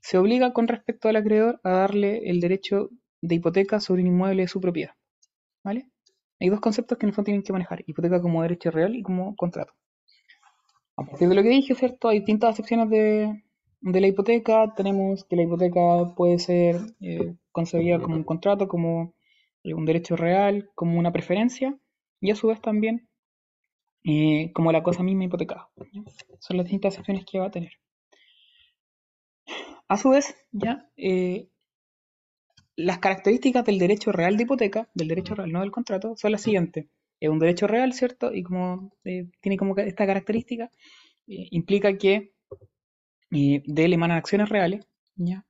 se 0.00 0.18
obliga 0.18 0.52
con 0.52 0.68
respecto 0.68 1.08
al 1.08 1.16
acreedor 1.16 1.60
a 1.64 1.70
darle 1.70 2.30
el 2.30 2.40
derecho 2.40 2.90
de 3.20 3.34
hipoteca 3.34 3.80
sobre 3.80 4.02
un 4.02 4.08
inmueble 4.08 4.42
de 4.42 4.48
su 4.48 4.60
propiedad. 4.60 4.94
¿Vale? 5.62 5.88
Hay 6.40 6.48
dos 6.48 6.60
conceptos 6.60 6.96
que 6.96 7.04
en 7.04 7.08
el 7.08 7.14
fondo 7.14 7.26
tienen 7.26 7.42
que 7.42 7.52
manejar, 7.52 7.84
hipoteca 7.86 8.22
como 8.22 8.42
derecho 8.42 8.70
real 8.70 8.96
y 8.96 9.02
como 9.02 9.36
contrato. 9.36 9.74
A 10.96 11.04
partir 11.04 11.28
de 11.28 11.34
lo 11.34 11.42
que 11.42 11.50
dije, 11.50 11.74
¿cierto? 11.74 12.08
Hay 12.08 12.18
distintas 12.18 12.50
acepciones 12.50 12.88
de, 12.88 13.42
la 13.82 14.06
hipoteca. 14.06 14.74
Tenemos 14.74 15.24
que 15.24 15.36
la 15.36 15.42
hipoteca 15.42 16.14
puede 16.16 16.38
ser 16.38 16.76
eh, 17.00 17.34
concebida 17.52 18.00
como 18.00 18.16
un 18.16 18.24
contrato, 18.24 18.68
como 18.68 19.14
un 19.64 19.84
derecho 19.84 20.16
real, 20.16 20.70
como 20.74 20.98
una 20.98 21.12
preferencia, 21.12 21.78
y 22.20 22.30
a 22.30 22.34
su 22.34 22.48
vez 22.48 22.60
también 22.60 23.09
eh, 24.04 24.50
como 24.52 24.72
la 24.72 24.82
cosa 24.82 25.02
misma 25.02 25.24
hipotecada. 25.24 25.68
Son 26.38 26.56
las 26.56 26.64
distintas 26.64 26.94
acepciones 26.94 27.24
que 27.26 27.38
va 27.38 27.46
a 27.46 27.50
tener. 27.50 27.72
A 29.88 29.96
su 29.96 30.10
vez, 30.10 30.36
ya 30.52 30.88
eh, 30.96 31.48
las 32.76 32.98
características 32.98 33.64
del 33.64 33.78
derecho 33.78 34.12
real 34.12 34.36
de 34.36 34.44
hipoteca, 34.44 34.88
del 34.94 35.08
derecho 35.08 35.34
real, 35.34 35.52
no 35.52 35.60
del 35.60 35.70
contrato, 35.70 36.16
son 36.16 36.32
las 36.32 36.42
siguientes. 36.42 36.86
Es 37.18 37.28
un 37.28 37.38
derecho 37.38 37.66
real, 37.66 37.92
¿cierto? 37.92 38.32
Y 38.32 38.42
como 38.42 38.92
eh, 39.04 39.26
tiene 39.40 39.58
como 39.58 39.76
esta 39.76 40.06
característica, 40.06 40.70
implica 41.26 41.96
que 41.96 42.32
de 43.30 43.84
él 43.84 43.92
emanan 43.92 44.16
acciones 44.16 44.48
reales, 44.48 44.86
¿ya? 45.16 45.44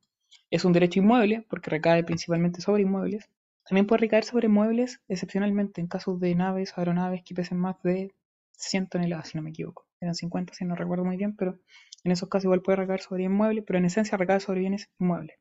Es 0.51 0.65
un 0.65 0.73
derecho 0.73 0.99
inmueble, 0.99 1.47
porque 1.49 1.71
recae 1.71 2.03
principalmente 2.03 2.61
sobre 2.61 2.83
inmuebles. 2.83 3.29
También 3.65 3.87
puede 3.87 4.01
recaer 4.01 4.25
sobre 4.25 4.49
muebles, 4.49 5.01
excepcionalmente 5.09 5.81
en 5.81 5.87
casos 5.87 6.19
de 6.19 6.35
naves, 6.35 6.77
aeronaves 6.77 7.23
que 7.23 7.35
pesen 7.35 7.59
más 7.59 7.81
de 7.83 8.13
100 8.61 8.89
toneladas, 8.89 9.29
si 9.29 9.39
no 9.39 9.43
me 9.43 9.51
equivoco. 9.51 9.87
Eran 10.01 10.15
50, 10.15 10.55
si 10.55 10.65
no 10.65 10.75
recuerdo 10.77 11.05
muy 11.05 11.17
bien, 11.17 11.37
pero 11.37 11.59
en 12.05 12.13
esos 12.13 12.29
casos 12.29 12.45
igual 12.45 12.63
puede 12.63 12.77
recaer 12.77 13.01
sobre 13.01 13.25
inmuebles, 13.25 13.65
pero 13.67 13.79
en 13.79 13.87
esencia 13.87 14.19
recae 14.19 14.41
sobre 14.41 14.61
bienes 14.61 14.91
inmuebles. 15.01 15.37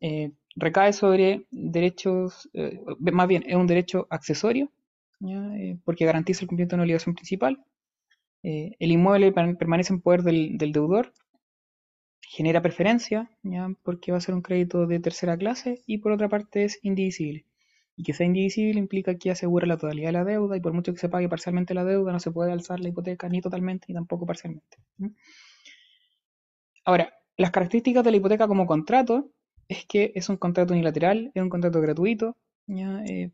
Eh, 0.00 0.32
recae 0.56 0.92
sobre 0.92 1.46
derechos, 1.50 2.48
eh, 2.54 2.80
más 3.00 3.28
bien, 3.28 3.44
es 3.46 3.56
un 3.56 3.66
derecho 3.66 4.06
accesorio, 4.10 4.70
¿ya? 5.20 5.56
Eh, 5.56 5.78
porque 5.84 6.06
garantiza 6.06 6.42
el 6.42 6.48
cumplimiento 6.48 6.76
de 6.76 6.78
una 6.78 6.84
obligación 6.84 7.14
principal. 7.14 7.64
El 8.44 8.92
inmueble 8.92 9.32
per- 9.32 9.56
permanece 9.56 9.92
en 9.92 10.00
poder 10.00 10.22
del, 10.22 10.56
del 10.58 10.72
deudor 10.72 11.12
genera 12.28 12.60
preferencia, 12.60 13.30
¿ya? 13.42 13.70
porque 13.82 14.12
va 14.12 14.18
a 14.18 14.20
ser 14.20 14.34
un 14.34 14.42
crédito 14.42 14.86
de 14.86 15.00
tercera 15.00 15.38
clase, 15.38 15.84
y 15.86 15.98
por 15.98 16.12
otra 16.12 16.28
parte 16.28 16.64
es 16.64 16.78
indivisible. 16.82 17.46
Y 17.96 18.02
que 18.02 18.12
sea 18.12 18.26
indivisible 18.26 18.78
implica 18.78 19.16
que 19.16 19.30
asegura 19.30 19.66
la 19.66 19.76
totalidad 19.76 20.08
de 20.08 20.12
la 20.12 20.24
deuda, 20.24 20.56
y 20.56 20.60
por 20.60 20.72
mucho 20.72 20.92
que 20.92 20.98
se 20.98 21.08
pague 21.08 21.28
parcialmente 21.28 21.74
la 21.74 21.84
deuda, 21.84 22.12
no 22.12 22.20
se 22.20 22.30
puede 22.30 22.52
alzar 22.52 22.80
la 22.80 22.88
hipoteca 22.88 23.28
ni 23.28 23.40
totalmente 23.40 23.86
ni 23.88 23.94
tampoco 23.94 24.26
parcialmente. 24.26 24.78
Ahora, 26.84 27.14
las 27.36 27.50
características 27.50 28.04
de 28.04 28.10
la 28.10 28.16
hipoteca 28.16 28.48
como 28.48 28.66
contrato 28.66 29.30
es 29.68 29.86
que 29.86 30.12
es 30.14 30.28
un 30.28 30.36
contrato 30.36 30.74
unilateral, 30.74 31.30
es 31.34 31.42
un 31.42 31.48
contrato 31.48 31.80
gratuito, 31.80 32.36
eh, 32.68 33.30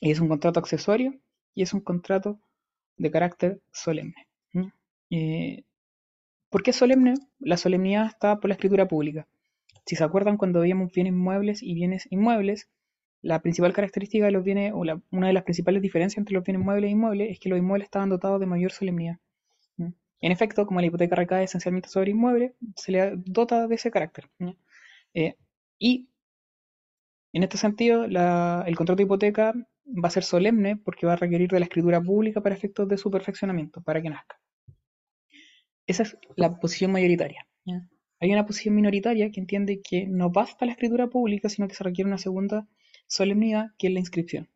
es 0.00 0.20
un 0.20 0.28
contrato 0.28 0.60
accesorio 0.60 1.14
y 1.54 1.62
es 1.62 1.72
un 1.72 1.80
contrato 1.80 2.38
de 2.96 3.10
carácter 3.10 3.60
solemne. 3.72 4.26
Eh, 5.10 5.64
¿Por 6.50 6.62
qué 6.62 6.72
solemne? 6.72 7.14
La 7.38 7.56
solemnidad 7.56 8.06
está 8.06 8.40
por 8.40 8.48
la 8.48 8.54
escritura 8.54 8.88
pública. 8.88 9.26
Si 9.84 9.94
se 9.94 10.02
acuerdan 10.02 10.36
cuando 10.36 10.60
veíamos 10.60 10.92
bienes 10.92 11.12
muebles 11.12 11.62
y 11.62 11.74
bienes 11.74 12.08
inmuebles, 12.10 12.68
la 13.26 13.42
principal 13.42 13.72
característica 13.72 14.24
de 14.24 14.30
los 14.30 14.44
bienes, 14.44 14.72
o 14.72 14.84
una 15.10 15.26
de 15.26 15.32
las 15.32 15.42
principales 15.42 15.82
diferencias 15.82 16.18
entre 16.18 16.34
los 16.34 16.44
bienes 16.44 16.64
muebles 16.64 16.88
e 16.88 16.92
inmuebles, 16.92 17.30
es 17.32 17.40
que 17.40 17.48
los 17.48 17.58
inmuebles 17.58 17.86
estaban 17.86 18.08
dotados 18.08 18.38
de 18.38 18.46
mayor 18.46 18.70
solemnidad. 18.70 19.18
En 20.20 20.32
efecto, 20.32 20.66
como 20.66 20.80
la 20.80 20.86
hipoteca 20.86 21.14
recae 21.14 21.44
esencialmente 21.44 21.88
sobre 21.88 22.12
inmuebles, 22.12 22.52
se 22.74 22.92
le 22.92 23.12
dota 23.16 23.66
de 23.66 23.74
ese 23.74 23.90
carácter. 23.90 24.30
Eh, 25.12 25.34
y 25.78 26.08
en 27.32 27.42
este 27.42 27.58
sentido, 27.58 28.04
el 28.04 28.76
contrato 28.76 28.96
de 28.96 29.02
hipoteca 29.02 29.52
va 29.52 30.08
a 30.08 30.10
ser 30.10 30.22
solemne 30.22 30.76
porque 30.76 31.06
va 31.06 31.14
a 31.14 31.16
requerir 31.16 31.50
de 31.50 31.58
la 31.58 31.66
escritura 31.66 32.00
pública 32.00 32.40
para 32.40 32.54
efectos 32.54 32.88
de 32.88 32.96
su 32.96 33.10
perfeccionamiento, 33.10 33.82
para 33.82 34.00
que 34.00 34.08
nazca. 34.08 34.40
Esa 35.86 36.04
es 36.04 36.16
la 36.36 36.58
posición 36.58 36.92
mayoritaria. 36.92 37.46
Hay 38.20 38.32
una 38.32 38.46
posición 38.46 38.74
minoritaria 38.74 39.30
que 39.30 39.40
entiende 39.40 39.82
que 39.82 40.06
no 40.06 40.30
basta 40.30 40.64
la 40.64 40.72
escritura 40.72 41.08
pública, 41.08 41.48
sino 41.48 41.68
que 41.68 41.74
se 41.74 41.84
requiere 41.84 42.08
una 42.08 42.18
segunda 42.18 42.66
solemnidad, 43.06 43.66
que 43.78 43.88
es 43.88 43.92
la 43.92 44.00
inscripción, 44.00 44.48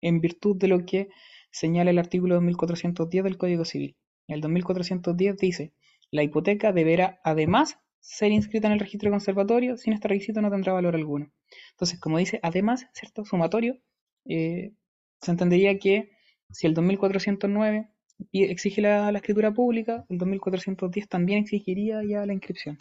en 0.00 0.20
virtud 0.20 0.56
de 0.56 0.68
lo 0.68 0.84
que 0.84 1.08
señala 1.50 1.90
el 1.90 1.98
artículo 1.98 2.34
2410 2.34 3.24
del 3.24 3.38
Código 3.38 3.64
Civil. 3.64 3.96
El 4.26 4.40
2410 4.40 5.36
dice, 5.36 5.72
la 6.10 6.22
hipoteca 6.22 6.72
deberá 6.72 7.20
además 7.24 7.78
ser 8.00 8.32
inscrita 8.32 8.66
en 8.66 8.74
el 8.74 8.80
registro 8.80 9.10
conservatorio, 9.10 9.76
sin 9.76 9.92
este 9.94 10.08
requisito 10.08 10.40
no 10.42 10.50
tendrá 10.50 10.72
valor 10.72 10.94
alguno. 10.94 11.32
Entonces, 11.70 11.98
como 11.98 12.18
dice 12.18 12.38
además, 12.42 12.86
¿cierto? 12.92 13.24
Sumatorio, 13.24 13.78
eh, 14.26 14.72
se 15.20 15.30
entendería 15.30 15.78
que 15.78 16.10
si 16.50 16.66
el 16.66 16.74
2409 16.74 17.88
exige 18.32 18.80
la, 18.82 19.10
escritura 19.10 19.52
pública, 19.52 20.04
el 20.08 20.18
2410 20.18 21.08
también 21.08 21.40
exigiría 21.40 22.02
ya 22.04 22.26
la 22.26 22.32
inscripción. 22.32 22.78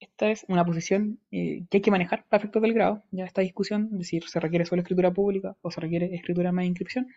Esta 0.00 0.30
es 0.30 0.44
una 0.48 0.64
posición 0.64 1.18
eh, 1.32 1.64
que 1.70 1.78
hay 1.78 1.82
que 1.82 1.90
manejar 1.90 2.24
para 2.28 2.40
efectos 2.40 2.62
del 2.62 2.72
grado, 2.72 3.02
ya 3.10 3.24
esta 3.24 3.40
discusión, 3.40 3.88
es 3.92 3.98
decir, 3.98 4.24
se 4.28 4.38
requiere 4.38 4.64
solo 4.64 4.82
escritura 4.82 5.12
pública 5.12 5.56
o 5.60 5.70
se 5.70 5.80
requiere 5.80 6.14
escritura 6.14 6.52
más 6.52 6.66
inscripción. 6.66 7.08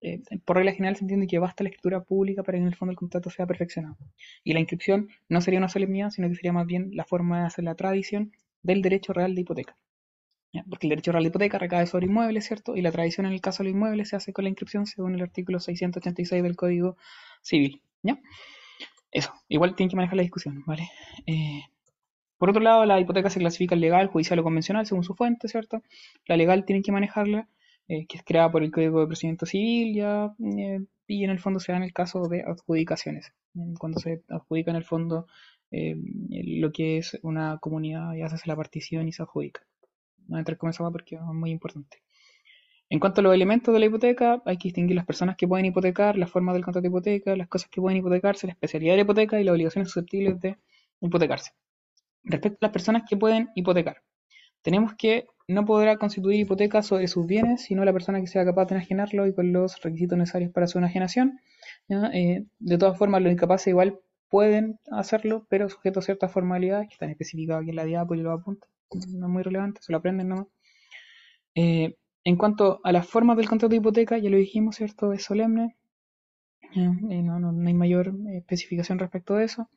Eh, 0.00 0.20
por 0.44 0.56
regla 0.56 0.72
general 0.72 0.96
se 0.96 1.04
entiende 1.04 1.26
que 1.26 1.38
basta 1.38 1.62
la 1.64 1.70
escritura 1.70 2.02
pública 2.02 2.42
para 2.42 2.58
que 2.58 2.62
en 2.62 2.68
el 2.68 2.74
fondo 2.74 2.90
el 2.90 2.96
contrato 2.96 3.30
sea 3.30 3.46
perfeccionado. 3.46 3.96
Y 4.42 4.52
la 4.52 4.60
inscripción 4.60 5.08
no 5.28 5.40
sería 5.40 5.58
una 5.60 5.68
solemnidad, 5.68 6.10
sino 6.10 6.28
que 6.28 6.34
sería 6.34 6.52
más 6.52 6.66
bien 6.66 6.90
la 6.92 7.04
forma 7.04 7.40
de 7.40 7.46
hacer 7.46 7.64
la 7.64 7.74
tradición 7.76 8.32
del 8.62 8.82
derecho 8.82 9.12
real 9.12 9.34
de 9.34 9.40
hipoteca. 9.40 9.76
Porque 10.68 10.86
el 10.86 10.90
derecho 10.90 11.12
real 11.12 11.24
de 11.24 11.28
hipoteca 11.28 11.58
recae 11.58 11.86
sobre 11.86 12.06
inmuebles, 12.06 12.46
¿cierto? 12.46 12.76
Y 12.76 12.82
la 12.82 12.92
tradición 12.92 13.26
en 13.26 13.32
el 13.32 13.40
caso 13.40 13.62
de 13.62 13.70
los 13.70 13.74
inmuebles 13.74 14.08
se 14.10 14.16
hace 14.16 14.32
con 14.32 14.44
la 14.44 14.50
inscripción 14.50 14.86
según 14.86 15.14
el 15.14 15.22
artículo 15.22 15.58
686 15.58 16.42
del 16.42 16.56
Código 16.56 16.96
Civil. 17.42 17.82
¿Ya? 18.02 18.20
Eso, 19.10 19.32
igual 19.48 19.74
tienen 19.74 19.90
que 19.90 19.96
manejar 19.96 20.16
la 20.16 20.22
discusión, 20.22 20.62
¿vale? 20.66 20.90
Eh, 21.26 21.62
por 22.44 22.50
otro 22.50 22.62
lado, 22.62 22.84
la 22.84 23.00
hipoteca 23.00 23.30
se 23.30 23.40
clasifica 23.40 23.74
legal, 23.74 24.08
judicial 24.08 24.38
o 24.38 24.42
convencional 24.42 24.84
según 24.84 25.02
su 25.02 25.14
fuente, 25.14 25.48
¿cierto? 25.48 25.82
La 26.26 26.36
legal 26.36 26.66
tienen 26.66 26.82
que 26.82 26.92
manejarla, 26.92 27.48
eh, 27.88 28.04
que 28.06 28.18
es 28.18 28.22
creada 28.22 28.52
por 28.52 28.62
el 28.62 28.70
Código 28.70 29.00
de 29.00 29.06
Procedimiento 29.06 29.46
Civil, 29.46 29.94
ya, 29.94 30.34
eh, 30.58 30.80
y 31.06 31.24
en 31.24 31.30
el 31.30 31.38
fondo 31.38 31.58
se 31.58 31.72
da 31.72 31.78
en 31.78 31.84
el 31.84 31.94
caso 31.94 32.28
de 32.28 32.42
adjudicaciones, 32.42 33.32
cuando 33.78 33.98
se 33.98 34.24
adjudica 34.28 34.72
en 34.72 34.76
el 34.76 34.84
fondo 34.84 35.26
lo 35.70 36.70
que 36.70 36.98
es 36.98 37.18
una 37.22 37.56
comunidad 37.60 38.12
y 38.12 38.20
hace 38.20 38.36
la 38.46 38.56
partición 38.56 39.08
y 39.08 39.12
se 39.12 39.22
adjudica. 39.22 39.62
No 40.28 40.38
entrar 40.38 40.58
con 40.58 40.68
esa 40.68 40.90
porque 40.90 41.14
es 41.14 41.22
muy 41.22 41.50
importante. 41.50 42.02
En 42.90 43.00
cuanto 43.00 43.22
a 43.22 43.24
los 43.24 43.32
elementos 43.32 43.72
de 43.72 43.80
la 43.80 43.86
hipoteca, 43.86 44.42
hay 44.44 44.58
que 44.58 44.68
distinguir 44.68 44.96
las 44.96 45.06
personas 45.06 45.36
que 45.38 45.48
pueden 45.48 45.64
hipotecar, 45.64 46.18
la 46.18 46.26
forma 46.26 46.52
del 46.52 46.62
contrato 46.62 46.82
de 46.82 46.88
hipoteca, 46.88 47.36
las 47.36 47.48
cosas 47.48 47.70
que 47.70 47.80
pueden 47.80 47.96
hipotecarse, 48.00 48.46
la 48.46 48.52
especialidad 48.52 48.92
de 48.92 48.96
la 48.98 49.02
hipoteca 49.04 49.40
y 49.40 49.44
las 49.44 49.52
obligaciones 49.54 49.88
susceptibles 49.88 50.38
de 50.40 50.58
hipotecarse. 51.00 51.52
Respecto 52.24 52.58
a 52.62 52.66
las 52.66 52.72
personas 52.72 53.02
que 53.08 53.16
pueden 53.16 53.50
hipotecar, 53.54 54.02
tenemos 54.62 54.94
que 54.94 55.26
no 55.46 55.64
podrá 55.64 55.98
constituir 55.98 56.40
hipoteca 56.40 56.82
sobre 56.82 57.06
sus 57.06 57.26
bienes, 57.26 57.62
sino 57.62 57.84
la 57.84 57.92
persona 57.92 58.20
que 58.20 58.26
sea 58.26 58.44
capaz 58.44 58.66
de 58.66 58.76
enajenarlo 58.76 59.26
y 59.26 59.34
con 59.34 59.52
los 59.52 59.80
requisitos 59.82 60.16
necesarios 60.16 60.52
para 60.52 60.66
su 60.66 60.78
enajenación. 60.78 61.40
Eh, 61.88 62.44
de 62.58 62.78
todas 62.78 62.96
formas, 62.96 63.22
los 63.22 63.32
incapaces 63.32 63.68
igual 63.68 64.00
pueden 64.30 64.80
hacerlo, 64.90 65.46
pero 65.50 65.68
sujeto 65.68 66.00
a 66.00 66.02
ciertas 66.02 66.32
formalidades 66.32 66.88
que 66.88 66.94
están 66.94 67.10
especificadas 67.10 67.62
aquí 67.62 67.70
en 67.70 67.76
la 67.76 67.84
diapo 67.84 68.14
y 68.14 68.18
lo 68.18 68.32
apunta 68.32 68.66
no 68.94 69.26
es 69.26 69.32
muy 69.32 69.42
relevante, 69.42 69.80
se 69.82 69.92
lo 69.92 69.98
aprenden 69.98 70.28
nomás. 70.28 70.46
Eh, 71.54 71.96
en 72.24 72.36
cuanto 72.36 72.80
a 72.84 72.92
las 72.92 73.06
formas 73.06 73.36
del 73.36 73.48
contrato 73.48 73.70
de 73.70 73.76
hipoteca, 73.76 74.18
ya 74.18 74.30
lo 74.30 74.36
dijimos, 74.36 74.76
¿cierto? 74.76 75.12
Es 75.12 75.24
solemne. 75.24 75.76
Eh, 76.74 77.22
no, 77.22 77.66
hay 77.66 77.74
mayor 77.74 78.12
especificación 78.32 78.98
respecto 78.98 79.34
de 79.34 79.44
eso. 79.44 79.68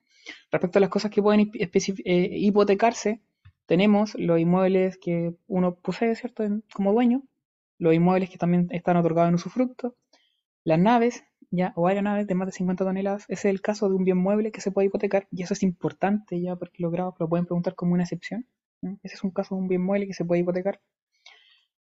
Respecto 0.51 0.79
a 0.79 0.81
las 0.81 0.89
cosas 0.89 1.11
que 1.11 1.21
pueden 1.21 1.51
eh, 1.53 2.29
hipotecarse, 2.31 3.21
tenemos 3.65 4.15
los 4.15 4.39
inmuebles 4.39 4.97
que 4.97 5.35
uno 5.47 5.75
posee, 5.75 6.15
¿cierto? 6.15 6.43
Como 6.73 6.93
dueño, 6.93 7.23
los 7.77 7.93
inmuebles 7.93 8.29
que 8.29 8.37
también 8.37 8.67
están 8.71 8.97
otorgados 8.97 9.29
en 9.29 9.35
usufructo, 9.35 9.95
las 10.63 10.79
naves, 10.79 11.23
ya, 11.51 11.73
o 11.75 11.87
aeronaves 11.87 12.27
de 12.27 12.35
más 12.35 12.47
de 12.47 12.51
50 12.53 12.83
toneladas. 12.85 13.23
Ese 13.27 13.49
es 13.49 13.53
el 13.53 13.61
caso 13.61 13.89
de 13.89 13.95
un 13.95 14.03
bien 14.03 14.17
mueble 14.17 14.51
que 14.51 14.61
se 14.61 14.71
puede 14.71 14.87
hipotecar, 14.87 15.27
y 15.31 15.43
eso 15.43 15.53
es 15.53 15.63
importante 15.63 16.41
ya, 16.41 16.55
porque 16.55 16.81
los 16.83 16.91
grados 16.91 17.15
lo 17.19 17.29
pueden 17.29 17.45
preguntar 17.45 17.75
como 17.75 17.93
una 17.93 18.03
excepción. 18.03 18.47
Ese 19.03 19.15
es 19.15 19.23
un 19.23 19.31
caso 19.31 19.55
de 19.55 19.61
un 19.61 19.67
bien 19.67 19.81
mueble 19.81 20.07
que 20.07 20.13
se 20.13 20.25
puede 20.25 20.41
hipotecar. 20.41 20.81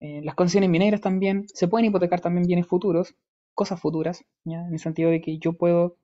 Eh, 0.01 0.21
las 0.23 0.35
concesiones 0.35 0.71
mineras 0.71 1.01
también, 1.01 1.47
se 1.49 1.69
pueden 1.69 1.87
hipotecar 1.87 2.21
también 2.21 2.47
bienes 2.47 2.67
futuros, 2.67 3.15
cosas 3.55 3.81
futuras, 3.81 4.25
en 4.45 4.73
el 4.73 4.79
sentido 4.79 5.11
de 5.11 5.21
que 5.21 5.39
yo 5.39 5.55
puedo 5.55 5.97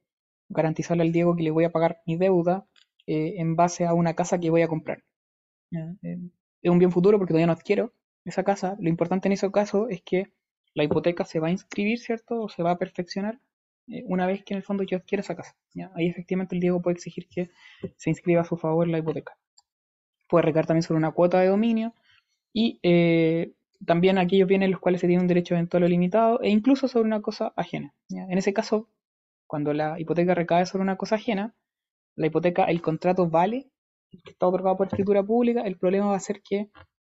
garantizarle 0.48 1.02
al 1.02 1.12
Diego 1.12 1.36
que 1.36 1.42
le 1.42 1.50
voy 1.50 1.64
a 1.64 1.72
pagar 1.72 2.02
mi 2.06 2.16
deuda 2.16 2.66
eh, 3.06 3.34
en 3.38 3.56
base 3.56 3.86
a 3.86 3.94
una 3.94 4.14
casa 4.14 4.38
que 4.38 4.50
voy 4.50 4.62
a 4.62 4.68
comprar. 4.68 5.02
Eh, 5.72 6.18
es 6.62 6.70
un 6.70 6.78
bien 6.78 6.92
futuro 6.92 7.18
porque 7.18 7.32
todavía 7.32 7.46
no 7.46 7.52
adquiero 7.52 7.92
esa 8.24 8.44
casa. 8.44 8.76
Lo 8.80 8.88
importante 8.88 9.28
en 9.28 9.32
ese 9.32 9.50
caso 9.50 9.88
es 9.88 10.02
que 10.02 10.32
la 10.74 10.84
hipoteca 10.84 11.24
se 11.24 11.40
va 11.40 11.48
a 11.48 11.52
inscribir, 11.52 11.98
¿cierto? 11.98 12.40
O 12.40 12.48
se 12.48 12.62
va 12.62 12.72
a 12.72 12.78
perfeccionar 12.78 13.40
una 14.04 14.26
vez 14.26 14.44
que 14.44 14.54
en 14.54 14.58
el 14.58 14.62
fondo 14.62 14.84
yo 14.84 14.96
adquiera 14.96 15.22
esa 15.22 15.34
casa. 15.34 15.56
Ahí 15.94 16.06
efectivamente 16.06 16.54
el 16.54 16.60
Diego 16.60 16.80
puede 16.80 16.94
exigir 16.94 17.28
que 17.28 17.50
se 17.96 18.10
inscriba 18.10 18.42
a 18.42 18.44
su 18.44 18.56
favor 18.56 18.86
la 18.88 18.98
hipoteca 18.98 19.36
puede 20.32 20.46
recaer 20.46 20.66
también 20.66 20.82
sobre 20.82 20.96
una 20.96 21.12
cuota 21.12 21.40
de 21.40 21.48
dominio 21.48 21.94
y 22.54 22.80
eh, 22.82 23.52
también 23.84 24.16
aquellos 24.16 24.48
bienes 24.48 24.66
en 24.66 24.72
los 24.72 24.80
cuales 24.80 25.02
se 25.02 25.06
tiene 25.06 25.20
un 25.20 25.28
derecho 25.28 25.54
eventual 25.54 25.82
o 25.82 25.88
limitado 25.88 26.40
e 26.40 26.48
incluso 26.48 26.88
sobre 26.88 27.06
una 27.06 27.20
cosa 27.20 27.52
ajena. 27.54 27.92
En 28.08 28.38
ese 28.38 28.54
caso, 28.54 28.88
cuando 29.52 29.74
la 29.74 30.00
hipoteca 30.00 30.34
recae 30.34 30.64
sobre 30.64 30.80
una 30.82 30.96
cosa 30.96 31.16
ajena, 31.16 31.54
la 32.16 32.26
hipoteca, 32.26 32.64
el 32.64 32.80
contrato 32.80 33.28
vale, 33.28 33.68
está 34.24 34.46
otorgado 34.46 34.78
por 34.78 34.86
escritura 34.86 35.22
pública, 35.22 35.60
el 35.60 35.76
problema 35.76 36.06
va 36.06 36.16
a 36.16 36.20
ser 36.20 36.40
que 36.40 36.70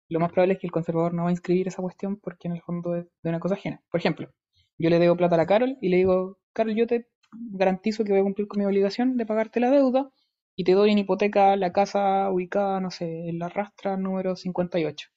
lo 0.08 0.20
más 0.20 0.32
probable 0.32 0.54
es 0.54 0.58
que 0.58 0.66
el 0.66 0.72
conservador 0.72 1.12
no 1.12 1.24
va 1.24 1.28
a 1.28 1.32
inscribir 1.32 1.68
esa 1.68 1.82
cuestión 1.82 2.16
porque 2.16 2.48
en 2.48 2.54
el 2.54 2.62
fondo 2.62 2.96
es 2.96 3.04
de 3.22 3.28
una 3.28 3.40
cosa 3.40 3.56
ajena. 3.56 3.82
Por 3.90 4.00
ejemplo, 4.00 4.30
yo 4.78 4.88
le 4.88 4.98
debo 4.98 5.18
plata 5.18 5.34
a 5.34 5.36
la 5.36 5.46
Carol 5.46 5.76
y 5.82 5.90
le 5.90 5.98
digo, 5.98 6.38
Carol, 6.54 6.74
yo 6.74 6.86
te 6.86 7.08
garantizo 7.30 8.04
que 8.04 8.12
voy 8.12 8.20
a 8.20 8.24
cumplir 8.24 8.48
con 8.48 8.60
mi 8.60 8.64
obligación 8.64 9.18
de 9.18 9.26
pagarte 9.26 9.60
la 9.60 9.70
deuda 9.70 10.10
y 10.56 10.64
te 10.64 10.72
doy 10.72 10.92
en 10.92 10.98
hipoteca 10.98 11.56
la 11.56 11.72
casa 11.72 12.30
ubicada, 12.30 12.80
no 12.80 12.90
sé, 12.90 13.28
en 13.28 13.38
la 13.38 13.50
rastra 13.50 13.98
número 13.98 14.34
58. 14.34 15.08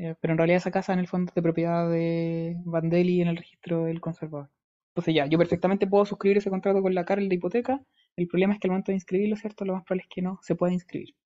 Eh, 0.00 0.16
pero 0.20 0.32
en 0.34 0.36
realidad 0.36 0.58
esa 0.58 0.70
casa 0.70 0.92
en 0.92 0.98
el 0.98 1.08
fondo 1.08 1.30
es 1.30 1.34
de 1.34 1.40
propiedad 1.40 1.88
de 1.88 2.56
Vandelli 2.66 3.22
en 3.22 3.28
el 3.28 3.38
registro 3.38 3.84
del 3.84 4.02
conservador. 4.02 4.50
Entonces 4.94 5.12
ya, 5.12 5.26
yo 5.26 5.38
perfectamente 5.38 5.88
puedo 5.88 6.04
suscribir 6.06 6.38
ese 6.38 6.50
contrato 6.50 6.80
con 6.80 6.94
la 6.94 7.04
Carl 7.04 7.28
de 7.28 7.34
hipoteca. 7.34 7.80
El 8.14 8.28
problema 8.28 8.54
es 8.54 8.60
que 8.60 8.68
al 8.68 8.70
momento 8.70 8.92
de 8.92 8.96
inscribirlo, 8.96 9.34
¿cierto? 9.34 9.64
Lo 9.64 9.74
más 9.74 9.82
probable 9.82 10.02
es 10.02 10.08
que 10.08 10.22
no 10.22 10.38
se 10.40 10.54
pueda 10.54 10.72
inscribir. 10.72 11.16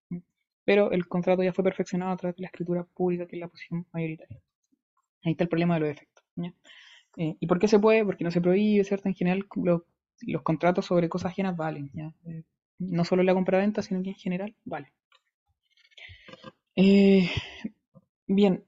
Pero 0.65 0.91
el 0.91 1.07
contrato 1.07 1.43
ya 1.43 1.53
fue 1.53 1.65
perfeccionado 1.65 2.13
a 2.13 2.17
través 2.17 2.37
de 2.37 2.43
la 2.43 2.47
escritura 2.47 2.85
pública, 2.85 3.27
que 3.27 3.37
es 3.37 3.41
la 3.41 3.49
posición 3.49 3.87
mayoritaria. 3.93 4.41
Ahí 5.23 5.33
está 5.33 5.45
el 5.45 5.51
problema 5.51 5.75
de 5.75 5.81
los 5.81 5.91
efectos. 5.91 6.25
Eh, 7.19 7.37
¿Y 7.39 7.47
por 7.47 7.59
qué 7.59 7.69
se 7.69 7.79
puede? 7.79 8.07
Porque 8.07 8.25
no 8.25 8.31
se 8.31 8.41
prohíbe, 8.41 8.85
¿cierto? 8.85 9.09
En 9.09 9.15
general, 9.15 9.47
los 10.23 10.43
contratos 10.43 10.87
sobre 10.87 11.11
cosas 11.11 11.33
ajenas 11.33 11.55
valen. 11.55 11.91
¿ya? 11.93 12.15
Eh, 12.25 12.45
no 12.79 13.05
solo 13.05 13.23
la 13.23 13.35
compra-venta, 13.35 13.83
sino 13.83 14.03
que 14.03 14.11
en 14.11 14.17
general, 14.17 14.55
vale. 14.65 14.93
Eh, 16.75 17.29
bien, 18.27 18.65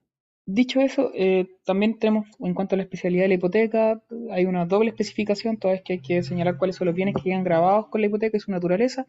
dicho 0.55 0.81
eso, 0.81 1.11
eh, 1.15 1.49
también 1.65 1.99
tenemos 1.99 2.27
en 2.41 2.55
cuanto 2.55 2.75
a 2.75 2.79
la 2.79 2.83
especialidad 2.83 3.25
de 3.25 3.29
la 3.29 3.35
hipoteca, 3.35 4.03
hay 4.31 4.47
una 4.47 4.67
doble 4.67 4.91
especificación, 4.91 5.57
toda 5.57 5.75
vez 5.75 5.83
que 5.83 5.95
hay 5.95 6.01
que 6.01 6.23
señalar 6.23 6.59
cuáles 6.59 6.77
son 6.77 6.87
los 6.87 6.95
bienes 6.95 7.15
que 7.15 7.23
quedan 7.23 7.45
grabados 7.45 7.89
con 7.89 8.01
la 8.01 8.07
hipoteca 8.07 8.37
y 8.37 8.41
su 8.41 8.51
naturaleza, 8.51 9.07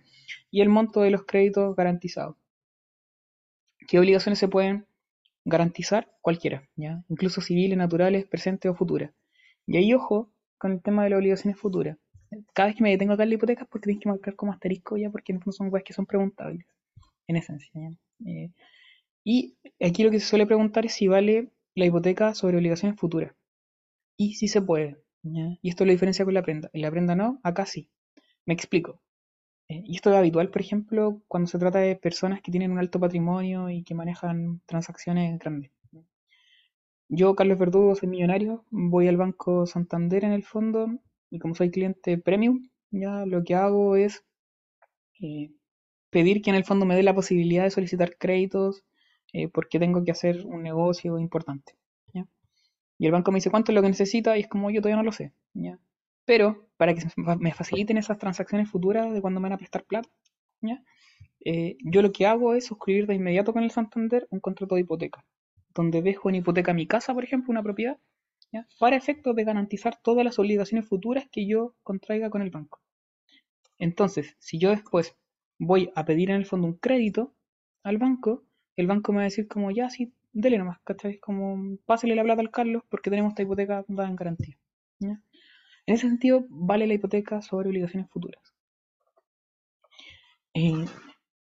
y 0.49 0.61
el 0.61 0.69
monto 0.69 1.01
de 1.01 1.11
los 1.11 1.25
créditos 1.25 1.75
garantizados. 1.75 2.35
¿Qué 3.87 3.99
obligaciones 3.99 4.39
se 4.39 4.47
pueden 4.47 4.85
garantizar? 5.43 6.11
Cualquiera, 6.21 6.67
¿ya? 6.75 7.03
incluso 7.09 7.41
civiles, 7.41 7.77
naturales, 7.77 8.25
presentes 8.25 8.71
o 8.71 8.75
futuras. 8.75 9.11
Y 9.65 9.77
ahí, 9.77 9.93
ojo, 9.93 10.31
con 10.57 10.73
el 10.73 10.81
tema 10.81 11.03
de 11.03 11.09
las 11.09 11.17
obligaciones 11.17 11.59
futuras. 11.59 11.97
Cada 12.53 12.67
vez 12.67 12.77
que 12.77 12.83
me 12.83 12.91
detengo 12.91 13.13
acá 13.13 13.23
en 13.23 13.29
la 13.29 13.35
hipoteca 13.35 13.65
porque 13.65 13.85
tienes 13.85 14.03
que 14.03 14.09
marcar 14.09 14.35
como 14.35 14.53
asterisco 14.53 14.95
ya, 14.97 15.09
porque 15.09 15.31
en 15.31 15.37
el 15.37 15.43
fondo 15.43 15.53
son 15.53 15.69
cosas 15.69 15.83
que 15.83 15.93
son 15.93 16.05
preguntables, 16.05 16.65
en 17.27 17.35
esencia. 17.35 17.71
Eh, 18.25 18.51
y 19.23 19.57
aquí 19.79 20.03
lo 20.03 20.11
que 20.11 20.19
se 20.19 20.27
suele 20.27 20.45
preguntar 20.45 20.85
es 20.85 20.93
si 20.93 21.07
vale 21.07 21.51
la 21.75 21.85
hipoteca 21.85 22.33
sobre 22.33 22.57
obligaciones 22.57 22.99
futuras. 22.99 23.33
Y 24.17 24.35
si 24.35 24.47
se 24.47 24.61
puede. 24.61 24.97
Y 25.23 25.69
esto 25.69 25.85
lo 25.85 25.91
diferencia 25.91 26.25
con 26.25 26.33
la 26.33 26.43
prenda. 26.43 26.69
En 26.73 26.81
la 26.81 26.91
prenda 26.91 27.15
no, 27.15 27.39
acá 27.43 27.65
sí. 27.65 27.89
Me 28.45 28.53
explico. 28.53 29.01
Eh, 29.67 29.83
y 29.85 29.95
esto 29.95 30.09
es 30.11 30.17
habitual, 30.17 30.49
por 30.49 30.61
ejemplo, 30.61 31.21
cuando 31.27 31.47
se 31.47 31.59
trata 31.59 31.79
de 31.79 31.95
personas 31.95 32.41
que 32.41 32.51
tienen 32.51 32.71
un 32.71 32.79
alto 32.79 32.99
patrimonio 32.99 33.69
y 33.69 33.83
que 33.83 33.95
manejan 33.95 34.61
transacciones 34.65 35.39
grandes. 35.39 35.71
Yo, 37.09 37.35
Carlos 37.35 37.59
Verdugo, 37.59 37.95
soy 37.95 38.07
millonario, 38.09 38.65
voy 38.69 39.07
al 39.07 39.17
Banco 39.17 39.65
Santander 39.65 40.23
en 40.23 40.31
el 40.31 40.43
fondo 40.43 40.87
y 41.29 41.39
como 41.39 41.55
soy 41.55 41.69
cliente 41.69 42.17
premium, 42.17 42.69
ya 42.89 43.25
lo 43.25 43.43
que 43.43 43.55
hago 43.55 43.97
es 43.97 44.23
eh, 45.21 45.51
pedir 46.09 46.41
que 46.41 46.49
en 46.49 46.55
el 46.55 46.65
fondo 46.65 46.85
me 46.85 46.95
dé 46.95 47.03
la 47.03 47.15
posibilidad 47.15 47.63
de 47.63 47.71
solicitar 47.71 48.17
créditos 48.17 48.83
eh, 49.33 49.47
porque 49.47 49.79
tengo 49.79 50.03
que 50.03 50.11
hacer 50.11 50.45
un 50.45 50.63
negocio 50.63 51.17
importante. 51.19 51.75
¿ya? 52.13 52.27
Y 52.97 53.05
el 53.05 53.11
banco 53.11 53.31
me 53.31 53.37
dice 53.37 53.51
cuánto 53.51 53.71
es 53.71 53.75
lo 53.75 53.81
que 53.81 53.89
necesita 53.89 54.37
y 54.37 54.41
es 54.41 54.47
como 54.47 54.69
yo 54.71 54.81
todavía 54.81 54.97
no 54.97 55.03
lo 55.03 55.11
sé. 55.11 55.33
¿ya? 55.53 55.79
Pero 56.25 56.67
para 56.77 56.93
que 56.93 57.01
me 57.39 57.53
faciliten 57.53 57.97
esas 57.97 58.17
transacciones 58.17 58.69
futuras 58.69 59.13
de 59.13 59.21
cuando 59.21 59.39
me 59.39 59.45
van 59.45 59.53
a 59.53 59.57
prestar 59.57 59.83
plata, 59.85 60.09
¿ya? 60.61 60.83
Eh, 61.43 61.77
yo 61.83 62.01
lo 62.01 62.11
que 62.11 62.27
hago 62.27 62.53
es 62.53 62.65
suscribir 62.65 63.07
de 63.07 63.15
inmediato 63.15 63.53
con 63.53 63.63
el 63.63 63.71
Santander 63.71 64.27
un 64.29 64.39
contrato 64.39 64.75
de 64.75 64.81
hipoteca, 64.81 65.25
donde 65.73 66.01
dejo 66.01 66.29
en 66.29 66.35
hipoteca 66.35 66.73
mi 66.73 66.87
casa, 66.87 67.13
por 67.13 67.23
ejemplo, 67.23 67.51
una 67.51 67.63
propiedad, 67.63 67.97
¿ya? 68.51 68.67
para 68.79 68.95
efectos 68.95 69.35
de 69.35 69.43
garantizar 69.43 69.99
todas 70.01 70.23
las 70.23 70.37
obligaciones 70.37 70.87
futuras 70.87 71.27
que 71.31 71.47
yo 71.47 71.75
contraiga 71.83 72.29
con 72.29 72.41
el 72.41 72.51
banco. 72.51 72.79
Entonces, 73.79 74.35
si 74.39 74.59
yo 74.59 74.69
después 74.69 75.15
voy 75.57 75.91
a 75.95 76.05
pedir 76.05 76.29
en 76.29 76.35
el 76.37 76.45
fondo 76.45 76.67
un 76.67 76.75
crédito 76.75 77.33
al 77.83 77.97
banco, 77.97 78.43
el 78.75 78.87
banco 78.87 79.11
me 79.11 79.17
va 79.17 79.23
a 79.23 79.25
decir 79.25 79.47
como, 79.47 79.71
ya, 79.71 79.89
sí, 79.89 80.13
dele 80.33 80.57
nomás, 80.57 80.79
¿cachai? 80.83 81.19
Como, 81.19 81.77
pásale 81.85 82.15
la 82.15 82.23
plata 82.23 82.41
al 82.41 82.51
Carlos 82.51 82.83
porque 82.89 83.09
tenemos 83.09 83.31
esta 83.31 83.43
hipoteca 83.43 83.85
dada 83.87 84.09
en 84.09 84.15
garantía. 84.15 84.57
En 84.99 85.95
ese 85.95 86.07
sentido, 86.07 86.45
vale 86.49 86.87
la 86.87 86.93
hipoteca 86.93 87.41
sobre 87.41 87.69
obligaciones 87.69 88.09
futuras. 88.09 88.41
Eh, 90.53 90.85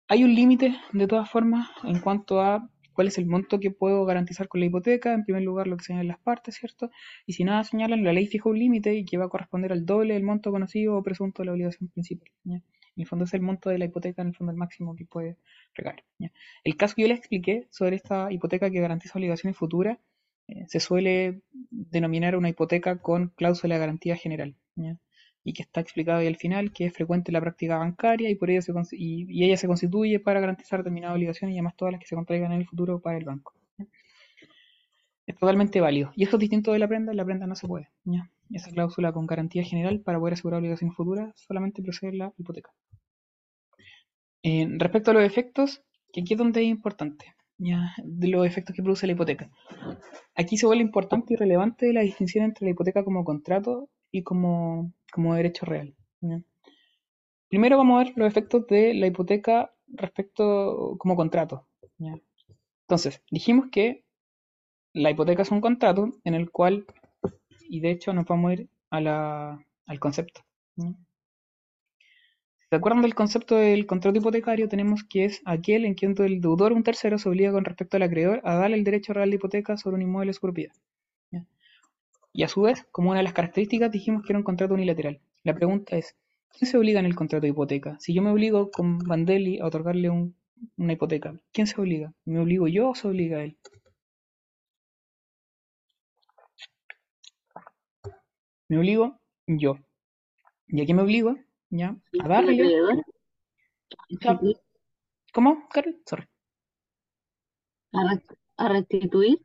hay 0.08 0.24
un 0.24 0.34
límite, 0.34 0.76
de 0.92 1.06
todas 1.06 1.30
formas, 1.30 1.68
en 1.84 2.00
cuanto 2.00 2.40
a 2.40 2.68
cuál 2.94 3.08
es 3.08 3.18
el 3.18 3.26
monto 3.26 3.60
que 3.60 3.70
puedo 3.70 4.04
garantizar 4.04 4.48
con 4.48 4.60
la 4.60 4.66
hipoteca. 4.66 5.12
En 5.12 5.24
primer 5.24 5.42
lugar, 5.42 5.66
lo 5.66 5.76
que 5.76 5.84
señalan 5.84 6.08
las 6.08 6.20
partes, 6.20 6.56
¿cierto? 6.56 6.90
Y 7.26 7.34
si 7.34 7.44
nada 7.44 7.64
señalan, 7.64 8.04
la 8.04 8.12
ley 8.12 8.26
fija 8.26 8.48
un 8.48 8.58
límite 8.58 8.94
y 8.94 9.04
que 9.04 9.18
va 9.18 9.26
a 9.26 9.28
corresponder 9.28 9.72
al 9.72 9.86
doble 9.86 10.14
del 10.14 10.22
monto 10.24 10.50
conocido 10.50 10.96
o 10.96 11.02
presunto 11.02 11.42
de 11.42 11.46
la 11.46 11.52
obligación 11.52 11.88
principal. 11.90 12.30
¿ya? 12.44 12.62
En 12.96 13.02
el 13.02 13.06
fondo 13.06 13.24
es 13.24 13.34
el 13.34 13.40
monto 13.40 13.70
de 13.70 13.78
la 13.78 13.86
hipoteca, 13.86 14.22
en 14.22 14.28
el 14.28 14.34
fondo 14.34 14.52
el 14.52 14.56
máximo 14.56 14.94
que 14.94 15.04
puede 15.04 15.36
regalar. 15.74 16.04
El 16.62 16.76
caso 16.76 16.94
que 16.94 17.02
yo 17.02 17.08
les 17.08 17.18
expliqué 17.18 17.66
sobre 17.70 17.96
esta 17.96 18.30
hipoteca 18.32 18.70
que 18.70 18.80
garantiza 18.80 19.18
obligaciones 19.18 19.56
futuras, 19.56 19.98
eh, 20.46 20.64
se 20.68 20.78
suele 20.78 21.42
denominar 21.70 22.36
una 22.36 22.48
hipoteca 22.48 22.98
con 22.98 23.28
cláusula 23.28 23.74
de 23.74 23.80
garantía 23.80 24.16
general. 24.16 24.54
Y 25.46 25.52
que 25.52 25.62
está 25.62 25.80
explicado 25.80 26.20
ahí 26.20 26.26
al 26.26 26.36
final, 26.36 26.72
que 26.72 26.86
es 26.86 26.92
frecuente 26.94 27.30
en 27.30 27.34
la 27.34 27.40
práctica 27.40 27.76
bancaria 27.76 28.30
y 28.30 28.34
por 28.34 28.50
ello 28.50 28.62
se 28.62 28.72
y, 28.92 29.44
ella 29.44 29.56
se 29.56 29.66
constituye 29.66 30.18
para 30.20 30.40
garantizar 30.40 30.80
determinadas 30.80 31.16
obligaciones 31.16 31.54
y 31.54 31.58
además 31.58 31.76
todas 31.76 31.92
las 31.92 32.00
que 32.00 32.06
se 32.06 32.14
contraigan 32.14 32.52
en 32.52 32.60
el 32.60 32.66
futuro 32.66 33.00
para 33.00 33.18
el 33.18 33.24
banco. 33.24 33.54
Es 35.26 35.36
totalmente 35.36 35.80
válido. 35.80 36.12
Y 36.16 36.24
eso 36.24 36.36
es 36.36 36.40
distinto 36.40 36.72
de 36.72 36.78
la 36.78 36.88
prenda, 36.88 37.12
en 37.12 37.16
la 37.16 37.24
prenda 37.24 37.46
no 37.46 37.54
se 37.54 37.66
puede. 37.66 37.88
Esa 38.50 38.70
cláusula 38.70 39.12
con 39.12 39.26
garantía 39.26 39.64
general 39.64 40.00
para 40.00 40.18
poder 40.18 40.34
asegurar 40.34 40.60
obligaciones 40.60 40.96
futuras 40.96 41.32
solamente 41.36 41.82
procede 41.82 42.12
la 42.12 42.32
hipoteca. 42.36 42.70
respecto 44.42 45.10
a 45.10 45.14
los 45.14 45.24
efectos, 45.24 45.82
que 46.12 46.20
aquí 46.20 46.34
es 46.34 46.38
donde 46.38 46.62
es 46.62 46.68
importante, 46.68 47.34
¿ya? 47.58 47.94
de 48.04 48.28
los 48.28 48.46
efectos 48.46 48.76
que 48.76 48.82
produce 48.82 49.06
la 49.06 49.14
hipoteca. 49.14 49.50
Aquí 50.34 50.56
se 50.56 50.66
vuelve 50.66 50.82
importante 50.82 51.34
y 51.34 51.36
relevante 51.36 51.92
la 51.92 52.02
distinción 52.02 52.44
entre 52.44 52.66
la 52.66 52.72
hipoteca 52.72 53.04
como 53.04 53.24
contrato 53.24 53.88
y 54.10 54.22
como, 54.22 54.92
como 55.12 55.34
derecho 55.34 55.66
real. 55.66 55.94
Primero 57.48 57.76
vamos 57.76 57.94
a 58.00 58.04
ver 58.04 58.12
los 58.16 58.28
efectos 58.28 58.66
de 58.66 58.94
la 58.94 59.06
hipoteca 59.06 59.72
respecto 59.88 60.96
como 60.98 61.16
contrato. 61.16 61.66
Entonces, 62.86 63.22
dijimos 63.30 63.66
que 63.70 64.04
la 64.92 65.10
hipoteca 65.10 65.42
es 65.42 65.50
un 65.50 65.60
contrato 65.60 66.12
en 66.24 66.34
el 66.34 66.50
cual 66.50 66.86
y 67.68 67.80
de 67.80 67.90
hecho 67.90 68.12
nos 68.12 68.24
vamos 68.26 68.50
a 68.50 68.54
ir 68.54 68.68
al 68.90 70.00
concepto. 70.00 70.40
¿Se 72.70 72.76
acuerdan 72.76 73.02
del 73.02 73.14
concepto 73.14 73.56
del 73.56 73.86
contrato 73.86 74.18
hipotecario? 74.18 74.68
Tenemos 74.68 75.04
que 75.04 75.26
es 75.26 75.42
aquel 75.44 75.84
en 75.84 75.94
que 75.94 76.06
el 76.06 76.40
deudor 76.40 76.72
un 76.72 76.82
tercero 76.82 77.18
se 77.18 77.28
obliga 77.28 77.52
con 77.52 77.64
respecto 77.64 77.96
al 77.96 78.02
acreedor 78.02 78.40
a 78.42 78.54
darle 78.56 78.76
el 78.76 78.84
derecho 78.84 79.12
real 79.12 79.30
de 79.30 79.36
hipoteca 79.36 79.76
sobre 79.76 79.96
un 79.96 80.02
inmueble 80.02 80.32
de. 80.32 80.72
Y 82.32 82.42
a 82.42 82.48
su 82.48 82.62
vez, 82.62 82.84
como 82.90 83.10
una 83.10 83.20
de 83.20 83.24
las 83.24 83.32
características, 83.32 83.92
dijimos 83.92 84.22
que 84.22 84.32
era 84.32 84.38
un 84.38 84.44
contrato 84.44 84.74
unilateral. 84.74 85.20
La 85.44 85.54
pregunta 85.54 85.96
es, 85.96 86.16
¿quién 86.50 86.68
se 86.68 86.76
obliga 86.76 86.98
en 86.98 87.06
el 87.06 87.14
contrato 87.14 87.42
de 87.42 87.50
hipoteca? 87.50 87.96
Si 88.00 88.12
yo 88.12 88.22
me 88.22 88.30
obligo 88.30 88.72
con 88.72 88.98
Vandelli 88.98 89.60
a 89.60 89.66
otorgarle 89.66 90.10
una 90.10 90.92
hipoteca, 90.92 91.38
¿quién 91.52 91.68
se 91.68 91.80
obliga? 91.80 92.12
¿Me 92.24 92.40
obligo 92.40 92.66
yo 92.66 92.90
o 92.90 92.94
se 92.96 93.06
obliga 93.06 93.44
él? 93.44 93.56
Me 98.74 98.80
obligo 98.80 99.20
yo. 99.46 99.78
¿Y 100.66 100.82
a 100.82 100.86
qué 100.86 100.94
me 100.94 101.02
obligo? 101.02 101.36
¿Ya? 101.70 101.96
A 102.20 102.26
darle. 102.26 102.58
¿Cómo, 105.32 105.68
Carol? 105.68 106.02
Sorry. 106.04 106.24
¿A, 108.56 108.68
restituir? 108.68 109.38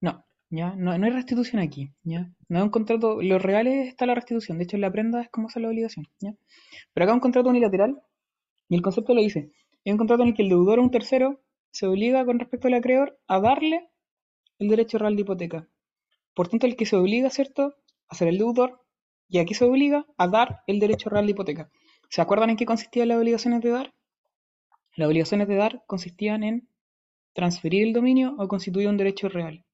No, 0.00 0.24
ya, 0.48 0.74
no, 0.74 0.96
no 0.96 1.04
hay 1.04 1.12
restitución 1.12 1.60
aquí, 1.60 1.90
¿ya? 2.02 2.32
No 2.48 2.60
es 2.60 2.64
un 2.64 2.70
contrato, 2.70 3.20
lo 3.20 3.38
real 3.38 3.66
está 3.66 4.06
la 4.06 4.14
restitución, 4.14 4.56
de 4.56 4.64
hecho 4.64 4.76
en 4.78 4.82
la 4.82 4.90
prenda 4.90 5.20
es 5.20 5.28
como 5.28 5.48
hacer 5.48 5.60
la 5.60 5.68
obligación, 5.68 6.08
¿ya? 6.20 6.34
Pero 6.94 7.04
acá 7.04 7.12
es 7.12 7.16
un 7.16 7.20
contrato 7.20 7.50
unilateral, 7.50 8.00
y 8.70 8.74
el 8.74 8.80
concepto 8.80 9.12
lo 9.12 9.20
dice, 9.20 9.52
es 9.84 9.92
un 9.92 9.98
contrato 9.98 10.22
en 10.22 10.30
el 10.30 10.34
que 10.34 10.44
el 10.44 10.48
deudor 10.48 10.78
o 10.78 10.82
un 10.82 10.90
tercero 10.90 11.42
se 11.72 11.86
obliga 11.86 12.24
con 12.24 12.38
respecto 12.38 12.68
al 12.68 12.74
acreedor 12.74 13.18
a 13.26 13.38
darle 13.38 13.90
el 14.58 14.68
derecho 14.68 14.96
real 14.96 15.14
de 15.14 15.22
hipoteca. 15.22 15.68
Por 16.32 16.48
tanto, 16.48 16.66
el 16.66 16.76
que 16.76 16.86
se 16.86 16.96
obliga, 16.96 17.28
¿cierto? 17.28 17.74
A 18.10 18.14
ser 18.14 18.28
el 18.28 18.38
deudor, 18.38 18.80
y 19.28 19.38
aquí 19.38 19.54
se 19.54 19.64
obliga 19.64 20.04
a 20.18 20.28
dar 20.28 20.62
el 20.66 20.80
derecho 20.80 21.08
real 21.08 21.24
de 21.24 21.32
hipoteca. 21.32 21.70
¿Se 22.10 22.20
acuerdan 22.20 22.50
en 22.50 22.56
qué 22.56 22.66
consistían 22.66 23.08
las 23.08 23.18
obligaciones 23.18 23.62
de 23.62 23.70
dar? 23.70 23.94
Las 24.96 25.08
obligaciones 25.08 25.46
de 25.46 25.54
dar 25.54 25.84
consistían 25.86 26.42
en 26.42 26.68
transferir 27.32 27.86
el 27.86 27.92
dominio 27.92 28.34
o 28.38 28.48
constituir 28.48 28.88
un 28.88 28.96
derecho 28.96 29.28
real. 29.28 29.64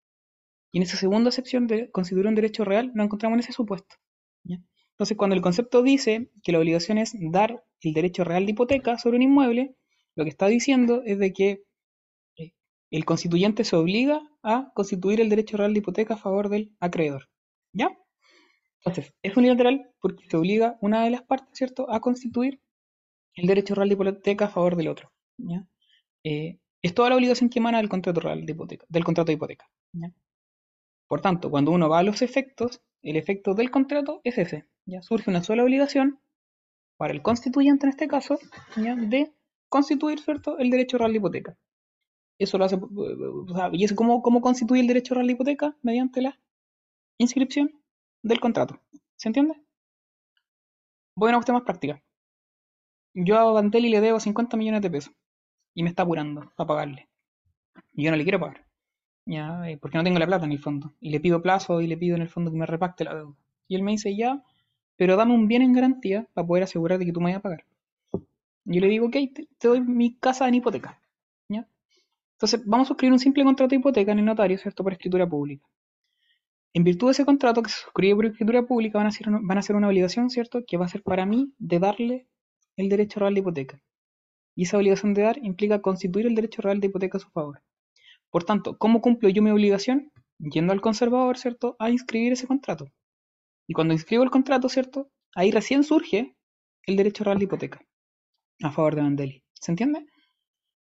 Y 0.70 0.78
en 0.78 0.82
esa 0.82 0.98
segunda 0.98 1.30
excepción 1.30 1.66
de 1.66 1.90
constituir 1.90 2.26
un 2.26 2.34
derecho 2.34 2.64
real, 2.64 2.92
nos 2.94 3.06
encontramos 3.06 3.36
en 3.36 3.40
ese 3.40 3.52
supuesto. 3.52 3.96
Entonces, 4.44 5.16
cuando 5.16 5.36
el 5.36 5.42
concepto 5.42 5.82
dice 5.82 6.30
que 6.42 6.52
la 6.52 6.58
obligación 6.58 6.96
es 6.96 7.14
dar 7.30 7.62
el 7.82 7.92
derecho 7.92 8.24
real 8.24 8.46
de 8.46 8.52
hipoteca 8.52 8.98
sobre 8.98 9.16
un 9.16 9.22
inmueble, 9.22 9.74
lo 10.14 10.24
que 10.24 10.30
está 10.30 10.46
diciendo 10.46 11.02
es 11.04 11.18
de 11.18 11.32
que 11.34 11.64
eh, 12.38 12.52
el 12.90 13.04
constituyente 13.04 13.64
se 13.64 13.76
obliga 13.76 14.22
a 14.42 14.72
constituir 14.74 15.20
el 15.20 15.28
derecho 15.28 15.58
real 15.58 15.74
de 15.74 15.80
hipoteca 15.80 16.14
a 16.14 16.16
favor 16.16 16.48
del 16.48 16.74
acreedor. 16.80 17.28
¿Ya? 17.74 17.90
Entonces, 18.86 19.12
es 19.20 19.36
unilateral 19.36 19.90
porque 20.00 20.30
se 20.30 20.36
obliga 20.36 20.78
una 20.80 21.02
de 21.02 21.10
las 21.10 21.22
partes, 21.22 21.48
¿cierto?, 21.52 21.90
a 21.90 22.00
constituir 22.00 22.60
el 23.34 23.48
derecho 23.48 23.74
real 23.74 23.88
de 23.88 23.94
hipoteca 23.94 24.44
a 24.44 24.48
favor 24.48 24.76
del 24.76 24.86
otro. 24.88 25.12
Eh, 26.24 26.60
es 26.82 26.94
toda 26.94 27.10
la 27.10 27.16
obligación 27.16 27.50
que 27.50 27.58
emana 27.58 27.78
del 27.78 27.88
contrato 27.88 28.20
real 28.20 28.46
de 28.46 28.52
hipoteca, 28.52 28.86
del 28.88 29.04
contrato 29.04 29.26
de 29.26 29.32
hipoteca. 29.32 29.68
Por 31.08 31.20
tanto, 31.20 31.50
cuando 31.50 31.72
uno 31.72 31.88
va 31.88 31.98
a 31.98 32.04
los 32.04 32.22
efectos, 32.22 32.80
el 33.02 33.16
efecto 33.16 33.54
del 33.54 33.72
contrato 33.72 34.20
es 34.22 34.38
ese. 34.38 34.68
¿ya? 34.84 35.02
Surge 35.02 35.30
una 35.30 35.42
sola 35.42 35.64
obligación 35.64 36.20
para 36.96 37.12
el 37.12 37.22
constituyente 37.22 37.86
en 37.86 37.90
este 37.90 38.06
caso, 38.06 38.38
de 38.76 39.32
constituir, 39.68 40.20
¿cierto?, 40.20 40.58
el 40.58 40.70
derecho 40.70 40.96
real 40.96 41.10
de 41.10 41.18
hipoteca. 41.18 41.58
Eso 42.38 42.56
lo 42.56 42.64
hace, 42.66 42.78
¿y 43.72 43.84
eso 43.84 43.96
cómo, 43.96 44.22
cómo 44.22 44.40
constituye 44.40 44.80
el 44.80 44.86
derecho 44.86 45.14
real 45.14 45.26
de 45.26 45.32
hipoteca? 45.32 45.76
Mediante 45.82 46.22
la 46.22 46.38
inscripción 47.18 47.82
del 48.26 48.40
contrato. 48.40 48.80
¿Se 49.14 49.28
entiende? 49.28 49.54
Voy 51.14 51.28
a 51.28 51.30
una 51.30 51.38
cuestión 51.38 51.54
más 51.54 51.64
práctica. 51.64 52.02
Yo 53.14 53.38
a 53.38 53.52
Bantelli 53.52 53.88
le 53.88 54.00
debo 54.00 54.18
50 54.18 54.56
millones 54.56 54.82
de 54.82 54.90
pesos 54.90 55.14
y 55.74 55.82
me 55.82 55.90
está 55.90 56.02
apurando 56.02 56.52
a 56.56 56.66
pagarle. 56.66 57.08
Y 57.94 58.04
yo 58.04 58.10
no 58.10 58.16
le 58.16 58.24
quiero 58.24 58.40
pagar. 58.40 58.66
ya, 59.26 59.68
eh, 59.68 59.78
porque 59.78 59.96
no 59.96 60.04
tengo 60.04 60.18
la 60.18 60.26
plata 60.26 60.44
en 60.44 60.52
el 60.52 60.58
fondo, 60.58 60.94
y 61.00 61.10
le 61.10 61.20
pido 61.20 61.42
plazo 61.42 61.80
y 61.80 61.86
le 61.86 61.96
pido 61.96 62.16
en 62.16 62.22
el 62.22 62.28
fondo 62.28 62.50
que 62.50 62.58
me 62.58 62.66
repacte 62.66 63.04
la 63.04 63.14
deuda. 63.14 63.36
Y 63.68 63.76
él 63.76 63.82
me 63.82 63.92
dice, 63.92 64.16
ya, 64.16 64.42
pero 64.96 65.16
dame 65.16 65.34
un 65.34 65.48
bien 65.48 65.62
en 65.62 65.72
garantía 65.72 66.26
para 66.34 66.46
poder 66.46 66.64
asegurar 66.64 66.98
de 66.98 67.06
que 67.06 67.12
tú 67.12 67.20
me 67.20 67.26
vayas 67.26 67.38
a 67.38 67.42
pagar. 67.42 67.64
Yo 68.64 68.80
le 68.80 68.88
digo, 68.88 69.06
ok, 69.06 69.16
te, 69.34 69.48
te 69.58 69.68
doy 69.68 69.80
mi 69.80 70.16
casa 70.16 70.48
en 70.48 70.54
hipoteca. 70.54 71.00
¿ya? 71.48 71.66
Entonces, 72.32 72.62
vamos 72.66 72.86
a 72.86 72.88
suscribir 72.88 73.12
un 73.12 73.20
simple 73.20 73.44
contrato 73.44 73.70
de 73.70 73.76
hipoteca 73.76 74.12
en 74.12 74.18
el 74.18 74.24
notario, 74.24 74.58
¿cierto? 74.58 74.82
Por 74.82 74.92
escritura 74.92 75.28
pública. 75.28 75.64
En 76.76 76.84
virtud 76.84 77.06
de 77.06 77.12
ese 77.12 77.24
contrato 77.24 77.62
que 77.62 77.70
se 77.70 77.80
suscribe 77.80 78.16
por 78.16 78.26
escritura 78.26 78.66
pública, 78.66 78.98
van 78.98 79.06
a, 79.06 79.10
ser, 79.10 79.28
van 79.30 79.56
a 79.56 79.62
ser 79.62 79.76
una 79.76 79.88
obligación, 79.88 80.28
¿cierto? 80.28 80.62
Que 80.66 80.76
va 80.76 80.84
a 80.84 80.88
ser 80.88 81.02
para 81.02 81.24
mí 81.24 81.54
de 81.56 81.78
darle 81.78 82.28
el 82.76 82.90
derecho 82.90 83.18
real 83.18 83.32
de 83.32 83.40
hipoteca. 83.40 83.80
Y 84.54 84.64
esa 84.64 84.76
obligación 84.76 85.14
de 85.14 85.22
dar 85.22 85.38
implica 85.42 85.80
constituir 85.80 86.26
el 86.26 86.34
derecho 86.34 86.60
real 86.60 86.78
de 86.78 86.88
hipoteca 86.88 87.16
a 87.16 87.22
su 87.22 87.30
favor. 87.30 87.62
Por 88.30 88.44
tanto, 88.44 88.76
¿cómo 88.76 89.00
cumplo 89.00 89.30
yo 89.30 89.40
mi 89.40 89.48
obligación? 89.48 90.12
Yendo 90.38 90.74
al 90.74 90.82
conservador, 90.82 91.38
¿cierto? 91.38 91.76
A 91.78 91.88
inscribir 91.88 92.34
ese 92.34 92.46
contrato. 92.46 92.92
Y 93.66 93.72
cuando 93.72 93.94
inscribo 93.94 94.22
el 94.22 94.30
contrato, 94.30 94.68
¿cierto? 94.68 95.10
Ahí 95.34 95.52
recién 95.52 95.82
surge 95.82 96.36
el 96.84 96.96
derecho 96.98 97.24
real 97.24 97.38
de 97.38 97.44
hipoteca 97.44 97.80
a 98.62 98.70
favor 98.70 98.96
de 98.96 99.00
Mandeli. 99.00 99.42
¿Se 99.54 99.72
entiende? 99.72 100.04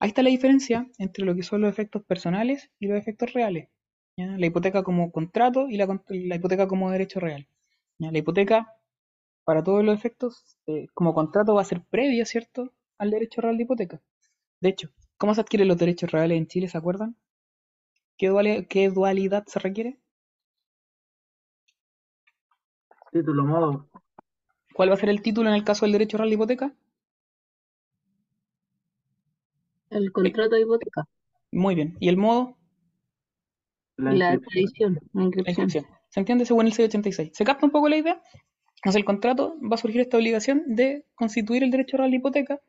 Ahí 0.01 0.09
está 0.09 0.25
la 0.25 0.31
diferencia 0.31 0.91
entre 0.99 1.25
lo 1.25 1.37
que 1.37 1.45
son 1.45 1.61
los 1.61 1.71
efectos 1.71 2.03
personales 2.03 2.69
y 2.81 2.89
los 2.89 2.99
efectos 2.99 3.33
reales. 3.33 3.69
¿Ya? 4.17 4.27
La 4.39 4.47
hipoteca 4.47 4.83
como 4.83 5.11
contrato 5.13 5.69
y 5.69 5.77
la, 5.77 5.87
la 6.09 6.37
hipoteca 6.37 6.69
como 6.69 6.91
derecho 6.91 7.21
real. 7.21 7.47
¿ya? 7.99 8.11
La 8.11 8.19
hipoteca, 8.19 8.73
para 9.45 9.63
todos 9.63 9.85
los 9.85 9.95
efectos, 9.97 10.57
eh, 10.67 10.87
como 10.95 11.15
contrato 11.15 11.55
va 11.55 11.63
a 11.63 11.65
ser 11.65 11.83
previa, 11.85 12.25
¿cierto?, 12.27 12.73
al 12.99 13.11
derecho 13.11 13.41
real 13.41 13.57
de 13.57 13.65
hipoteca. 13.65 14.01
De 14.61 14.71
hecho, 14.71 14.91
¿cómo 15.19 15.35
se 15.35 15.41
adquieren 15.41 15.69
los 15.69 15.79
derechos 15.79 16.11
reales 16.11 16.39
en 16.39 16.47
Chile? 16.47 16.69
¿Se 16.69 16.79
acuerdan? 16.79 17.17
¿Qué 18.17 18.29
dualidad, 18.29 18.67
qué 18.69 18.89
dualidad 18.91 19.45
se 19.47 19.59
requiere? 19.59 19.99
Título, 23.13 23.45
modo. 23.45 23.89
¿Cuál 24.75 24.91
va 24.91 24.95
a 24.95 24.97
ser 24.97 25.09
el 25.09 25.23
título 25.23 25.49
en 25.49 25.55
el 25.55 25.65
caso 25.65 25.85
del 25.85 25.93
derecho 25.93 26.17
real 26.17 26.31
de 26.31 26.35
hipoteca? 26.35 26.75
El 29.91 30.11
contrato 30.11 30.57
de 30.57 30.63
hipoteca. 30.63 31.05
Muy 31.53 31.77
bien. 31.77 31.97
¿Y 32.01 32.09
el 32.09 32.17
modo? 32.17 32.57
La 33.97 34.13
La 34.13 34.35
inscripción. 34.35 34.95
tradición, 34.95 34.95
la 35.13 35.21
La 35.21 35.27
inscripción. 35.27 35.87
¿Se 36.11 36.21
entiende 36.21 36.47
según 36.47 36.67
el 36.67 36.73
686? 36.73 37.31
¿Se 37.33 37.45
capta 37.45 37.67
un 37.67 37.73
poco 37.73 37.89
la 37.89 37.97
idea? 37.97 38.21
Entonces 38.77 38.99
el 38.99 39.05
contrato 39.05 39.57
va 39.61 39.75
a 39.75 39.79
surgir 39.79 40.01
esta 40.01 40.17
obligación 40.17 40.63
de 40.67 41.07
constituir 41.15 41.63
el 41.63 41.71
derecho 41.71 41.97
real 41.97 42.11
de 42.11 42.19
hipoteca 42.19 42.61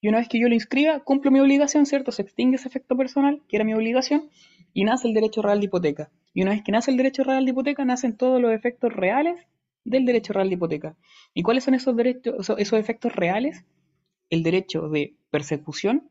y 0.00 0.08
una 0.08 0.18
vez 0.18 0.28
que 0.28 0.38
yo 0.38 0.48
lo 0.48 0.54
inscriba, 0.54 1.00
cumplo 1.00 1.30
mi 1.30 1.40
obligación, 1.40 1.86
¿cierto? 1.86 2.12
Se 2.12 2.22
extingue 2.22 2.56
ese 2.56 2.68
efecto 2.68 2.96
personal, 2.96 3.42
que 3.48 3.56
era 3.56 3.64
mi 3.64 3.74
obligación, 3.74 4.30
y 4.72 4.84
nace 4.84 5.08
el 5.08 5.14
derecho 5.14 5.42
real 5.42 5.58
de 5.58 5.66
hipoteca. 5.66 6.10
Y 6.34 6.42
una 6.42 6.52
vez 6.52 6.62
que 6.62 6.72
nace 6.72 6.90
el 6.90 6.96
derecho 6.96 7.24
real 7.24 7.44
de 7.44 7.50
hipoteca, 7.50 7.84
nacen 7.84 8.16
todos 8.16 8.40
los 8.40 8.52
efectos 8.52 8.92
reales 8.92 9.46
del 9.84 10.04
derecho 10.04 10.32
real 10.32 10.48
de 10.48 10.54
hipoteca. 10.54 10.96
¿Y 11.32 11.42
cuáles 11.42 11.64
son 11.64 11.74
esos 11.74 11.96
derechos, 11.96 12.50
esos 12.58 12.78
efectos 12.78 13.16
reales? 13.16 13.64
El 14.28 14.42
derecho 14.42 14.88
de 14.88 15.16
persecución, 15.30 16.10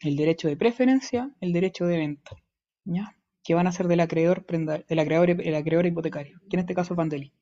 el 0.00 0.16
derecho 0.16 0.48
de 0.48 0.56
preferencia, 0.56 1.30
el 1.40 1.52
derecho 1.52 1.86
de 1.86 1.98
venta, 1.98 2.32
¿ya? 2.84 3.16
Que 3.44 3.54
van 3.54 3.66
a 3.68 3.72
ser 3.72 3.86
del 3.86 4.00
acreedor, 4.00 4.44
prenda- 4.44 4.82
del 4.88 4.98
acreedor, 4.98 5.30
el 5.30 5.54
acreedor 5.54 5.86
hipotecario, 5.86 6.40
que 6.50 6.56
en 6.56 6.60
este 6.60 6.74
caso 6.74 6.94
es 6.94 6.96
Vandeli. 6.96 7.32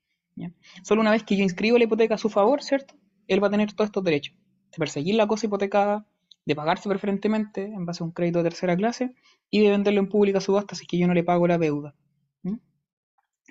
Solo 0.83 1.01
una 1.01 1.11
vez 1.13 1.23
que 1.23 1.37
yo 1.37 1.43
inscribo 1.45 1.79
la 1.79 1.85
hipoteca 1.85 2.17
a 2.17 2.19
su 2.19 2.29
favor, 2.29 2.63
¿cierto? 2.63 2.95
Él 3.29 3.43
va 3.43 3.47
a 3.47 3.51
tener 3.51 3.73
todos 3.73 3.89
estos 3.89 4.03
derechos. 4.03 4.35
De 4.73 4.79
perseguir 4.79 5.15
la 5.15 5.27
cosa 5.27 5.47
hipotecada, 5.47 6.07
de 6.45 6.55
pagarse 6.57 6.89
preferentemente 6.89 7.65
en 7.65 7.87
base 7.87 8.03
a 8.03 8.07
un 8.07 8.13
crédito 8.13 8.39
de 8.39 8.45
tercera 8.51 8.77
clase 8.77 9.15
y 9.51 9.61
de 9.61 9.71
venderlo 9.71 10.01
en 10.01 10.09
pública 10.09 10.41
subasta 10.41 10.75
si 10.75 10.83
es 10.85 10.89
que 10.89 10.99
yo 10.99 11.07
no 11.07 11.15
le 11.15 11.23
pago 11.23 11.47
la 11.47 11.59
deuda. 11.59 11.95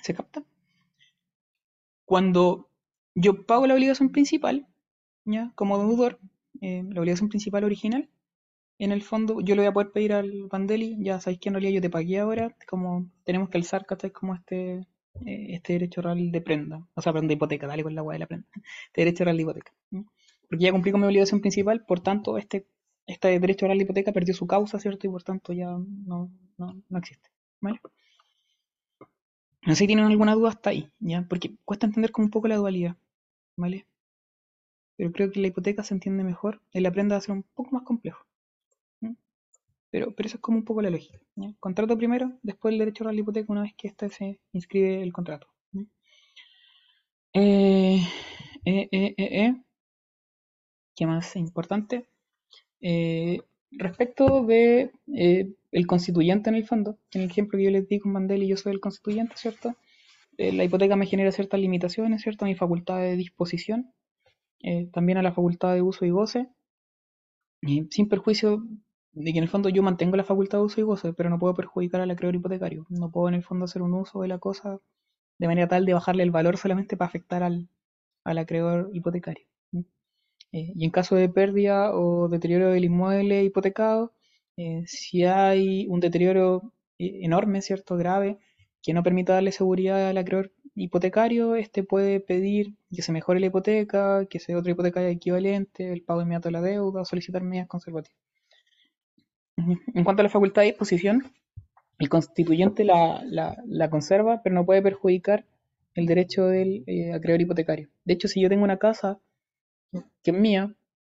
¿Se 0.02 0.14
capta? 0.14 0.44
Cuando 2.06 2.70
yo 3.16 3.46
pago 3.46 3.68
la 3.68 3.76
obligación 3.76 4.10
principal, 4.10 4.68
¿ya? 5.26 5.52
Como 5.56 5.78
deudor, 5.78 6.20
eh, 6.60 6.84
la 6.90 7.00
obligación 7.02 7.30
principal 7.30 7.64
original, 7.64 8.10
en 8.84 8.92
el 8.92 9.04
fondo 9.04 9.42
yo 9.42 9.54
le 9.56 9.62
voy 9.62 9.68
a 9.68 9.74
poder 9.74 9.92
pedir 9.92 10.14
al 10.14 10.48
Vandeli, 10.48 10.98
ya 11.00 11.20
sabéis 11.20 11.40
que 11.40 11.50
en 11.50 11.54
realidad 11.54 11.74
yo 11.76 11.82
te 11.82 11.90
pagué 11.92 12.20
ahora, 12.20 12.56
como 12.68 13.10
tenemos 13.24 13.50
que 13.50 13.60
alzar, 13.60 13.86
¿cachai? 13.86 14.10
Como 14.12 14.34
este, 14.34 14.88
eh, 15.26 15.48
este 15.50 15.74
derecho 15.74 16.02
real 16.02 16.32
de 16.32 16.42
prenda, 16.42 16.88
o 16.96 17.02
sea, 17.02 17.14
perdón, 17.14 17.28
de 17.28 17.36
hipoteca, 17.36 17.68
dale 17.68 17.84
con 17.84 17.94
la 17.94 18.02
agua 18.02 18.14
de 18.14 18.20
la 18.20 18.26
prenda, 18.26 18.48
este 18.88 19.02
derecho 19.02 19.24
real 19.24 19.38
de 19.38 19.44
hipoteca. 19.44 19.72
Porque 20.50 20.66
ya 20.66 20.72
cumplí 20.72 20.92
con 20.92 21.02
mi 21.02 21.08
obligación 21.08 21.42
principal, 21.42 21.86
por 21.86 22.00
tanto, 22.00 22.38
este, 22.40 22.66
este 23.06 23.40
derecho 23.40 23.66
oral 23.68 23.78
de 23.78 23.84
hipoteca 23.84 24.12
perdió 24.12 24.34
su 24.34 24.48
causa, 24.48 24.80
¿cierto? 24.80 25.06
Y 25.06 25.12
por 25.12 25.22
tanto 25.22 25.54
ya 25.54 25.68
no, 25.70 26.32
no, 26.58 26.82
no 26.90 26.98
existe. 26.98 27.30
¿Vale? 27.62 27.80
No 29.64 29.74
sé 29.74 29.76
si 29.76 29.88
tienen 29.88 30.06
alguna 30.06 30.34
duda 30.34 30.50
hasta 30.50 30.72
ahí, 30.72 30.90
¿ya? 31.00 31.24
Porque 31.30 31.54
cuesta 31.66 31.86
entender 31.86 32.12
como 32.12 32.26
un 32.26 32.32
poco 32.32 32.48
la 32.48 32.56
dualidad, 32.56 32.96
¿vale? 33.56 33.86
Pero 34.98 35.12
creo 35.12 35.32
que 35.32 35.40
la 35.40 35.48
hipoteca 35.48 35.84
se 35.84 35.94
entiende 35.94 36.24
mejor, 36.24 36.62
el 36.74 36.88
aprenda 36.88 37.16
a 37.16 37.22
ser 37.22 37.34
un 37.34 37.44
poco 37.44 37.70
más 37.72 37.84
complejo. 37.84 38.26
Pero, 39.92 40.16
pero 40.16 40.28
eso 40.28 40.38
es 40.38 40.42
como 40.42 40.58
un 40.58 40.66
poco 40.66 40.82
la 40.82 40.90
lógica. 40.90 41.20
Contrato 41.60 41.98
primero, 41.98 42.32
después 42.42 42.72
el 42.72 42.80
derecho 42.80 43.04
oral 43.04 43.16
de 43.16 43.22
hipoteca 43.22 43.52
una 43.52 43.64
vez 43.64 43.74
que 43.78 43.90
éste 43.90 44.10
se 44.10 44.40
inscribe 44.54 45.04
el 45.04 45.12
contrato. 45.12 45.48
Eh, 47.34 48.02
eh, 48.66 48.90
eh. 48.92 49.56
¿Qué 50.96 51.06
más 51.06 51.36
importante? 51.36 52.06
Respecto 53.72 54.44
de 54.46 54.92
el 55.72 55.88
constituyente 55.88 56.50
en 56.50 56.56
el 56.56 56.66
fondo, 56.66 56.98
en 57.14 57.22
el 57.22 57.30
ejemplo 57.30 57.58
que 57.58 57.66
yo 57.66 57.72
les 57.72 57.88
di 57.88 58.00
con 58.00 58.12
Mandel 58.14 58.46
yo 58.48 58.58
soy 58.58 58.74
el 58.74 58.80
constituyente, 58.80 59.36
¿cierto? 59.36 59.76
La 60.38 60.64
hipoteca 60.64 60.96
me 60.96 61.06
genera 61.06 61.32
ciertas 61.32 61.60
limitaciones, 61.60 62.22
¿cierto? 62.22 62.46
A 62.46 62.48
mi 62.48 62.56
facultad 62.56 63.00
de 63.00 63.16
disposición, 63.16 63.94
también 64.92 65.18
a 65.18 65.22
la 65.22 65.34
facultad 65.34 65.74
de 65.74 65.82
uso 65.82 66.06
y 66.06 66.10
goce, 66.10 66.48
sin 67.62 68.10
perjuicio 68.10 68.66
de 69.14 69.32
que 69.32 69.38
en 69.40 69.44
el 69.44 69.50
fondo 69.50 69.70
yo 69.70 69.84
mantengo 69.84 70.18
la 70.18 70.24
facultad 70.24 70.60
de 70.60 70.66
uso 70.66 70.82
y 70.82 70.84
goce, 70.84 71.14
pero 71.14 71.30
no 71.30 71.40
puedo 71.40 71.54
perjudicar 71.56 72.02
al 72.02 72.12
acreedor 72.12 72.36
hipotecario. 72.36 72.86
No 72.90 73.12
puedo 73.12 73.30
en 73.30 73.36
el 73.36 73.44
fondo 73.44 73.66
hacer 73.66 73.82
un 73.82 73.94
uso 73.94 74.22
de 74.22 74.28
la 74.30 74.40
cosa 74.40 74.80
de 75.40 75.48
manera 75.48 75.68
tal 75.68 75.86
de 75.86 75.94
bajarle 75.94 76.24
el 76.24 76.32
valor 76.32 76.58
solamente 76.58 76.98
para 76.98 77.10
afectar 77.10 77.44
al, 77.44 77.70
al 78.26 78.38
acreedor 78.40 78.90
hipotecario. 78.94 79.46
Eh, 80.54 80.74
y 80.76 80.86
en 80.86 80.92
caso 80.92 81.16
de 81.16 81.30
pérdida 81.30 81.94
o 81.96 82.28
deterioro 82.30 82.70
del 82.70 82.86
inmueble 82.86 83.44
hipotecado, 83.44 84.14
eh, 84.58 84.84
si 84.86 85.24
hay 85.26 85.88
un 85.90 86.00
deterioro 86.00 86.74
eh, 87.00 87.20
enorme, 87.24 87.62
¿cierto? 87.62 87.98
Grave, 87.98 88.38
que 88.82 88.94
no 88.94 89.04
permita 89.04 89.34
darle 89.34 89.52
seguridad 89.52 90.10
al 90.10 90.18
acreedor 90.18 90.52
hipotecario, 90.76 91.56
este 91.56 91.84
puede 91.84 92.20
pedir 92.20 92.76
que 92.94 93.02
se 93.02 93.12
mejore 93.14 93.40
la 93.40 93.48
hipoteca, 93.48 94.26
que 94.28 94.40
sea 94.40 94.58
otra 94.58 94.72
hipoteca 94.72 95.08
equivalente, 95.10 95.92
el 95.94 96.04
pago 96.04 96.22
inmediato 96.22 96.50
de 96.50 96.54
la 96.54 96.62
deuda, 96.62 97.06
solicitar 97.06 97.44
medidas 97.44 97.68
conservativas. 97.68 98.31
En 99.58 100.04
cuanto 100.04 100.22
a 100.22 100.24
la 100.24 100.30
facultad 100.30 100.62
de 100.62 100.70
disposición, 100.70 101.32
el 102.00 102.10
constituyente 102.10 102.84
la, 102.84 103.90
conserva, 103.90 104.42
pero 104.44 104.56
no 104.56 104.66
puede 104.66 104.82
perjudicar 104.82 105.46
el 105.94 106.06
derecho 106.06 106.48
del 106.48 106.84
eh, 106.88 107.14
acreedor 107.14 107.42
hipotecario. 107.42 107.90
De 108.06 108.14
hecho, 108.14 108.28
si 108.28 108.42
yo 108.42 108.50
tengo 108.50 108.64
una 108.64 108.78
casa 108.78 109.20
que 110.24 110.32
es 110.32 110.38
mía, 110.38 110.74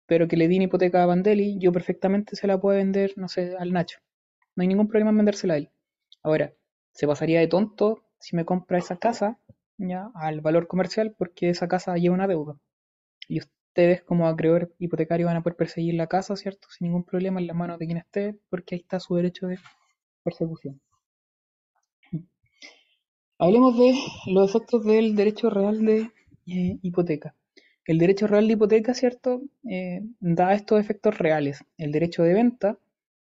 pero 0.06 0.28
que 0.28 0.36
le 0.36 0.48
di 0.48 0.56
una 0.56 0.64
hipoteca 0.64 1.02
a 1.02 1.06
Bandeli, 1.06 1.58
yo 1.58 1.72
perfectamente 1.72 2.36
se 2.36 2.46
la 2.46 2.60
puedo 2.60 2.78
vender, 2.78 3.12
no 3.16 3.28
sé, 3.28 3.54
al 3.58 3.72
Nacho. 3.72 3.98
No 4.56 4.62
hay 4.62 4.68
ningún 4.68 4.88
problema 4.88 5.10
en 5.10 5.18
vendérsela 5.18 5.54
a 5.54 5.56
él. 5.58 5.70
Ahora, 6.22 6.52
se 6.92 7.06
pasaría 7.06 7.40
de 7.40 7.48
tonto 7.48 8.04
si 8.18 8.36
me 8.36 8.44
compra 8.44 8.78
esa 8.78 8.96
casa 8.96 9.38
ya 9.78 10.10
al 10.14 10.40
valor 10.40 10.66
comercial 10.66 11.14
porque 11.16 11.48
esa 11.48 11.68
casa 11.68 11.96
lleva 11.96 12.14
una 12.14 12.28
deuda. 12.28 12.56
Y 13.28 13.40
ustedes 13.72 14.02
como 14.02 14.28
acreedor 14.28 14.70
hipotecario 14.78 15.26
van 15.26 15.36
a 15.38 15.42
poder 15.42 15.56
perseguir 15.56 15.94
la 15.94 16.06
casa, 16.06 16.36
¿cierto? 16.36 16.68
Sin 16.70 16.88
ningún 16.88 17.04
problema 17.04 17.40
en 17.40 17.46
las 17.46 17.56
manos 17.56 17.78
de 17.78 17.86
quien 17.86 17.96
esté, 17.96 18.36
porque 18.50 18.74
ahí 18.74 18.80
está 18.82 19.00
su 19.00 19.14
derecho 19.14 19.46
de 19.46 19.58
persecución. 20.22 20.78
Hablemos 23.38 23.78
de 23.78 23.94
los 24.26 24.50
efectos 24.50 24.84
del 24.84 25.16
derecho 25.16 25.48
real 25.48 25.82
de 25.86 26.10
eh, 26.46 26.78
hipoteca. 26.82 27.34
El 27.86 27.98
derecho 27.98 28.26
real 28.26 28.46
de 28.46 28.52
hipoteca, 28.52 28.92
¿cierto? 28.92 29.40
Eh, 29.68 30.02
da 30.20 30.52
estos 30.52 30.78
efectos 30.78 31.16
reales. 31.16 31.64
El 31.78 31.92
derecho 31.92 32.24
de 32.24 32.34
venta, 32.34 32.78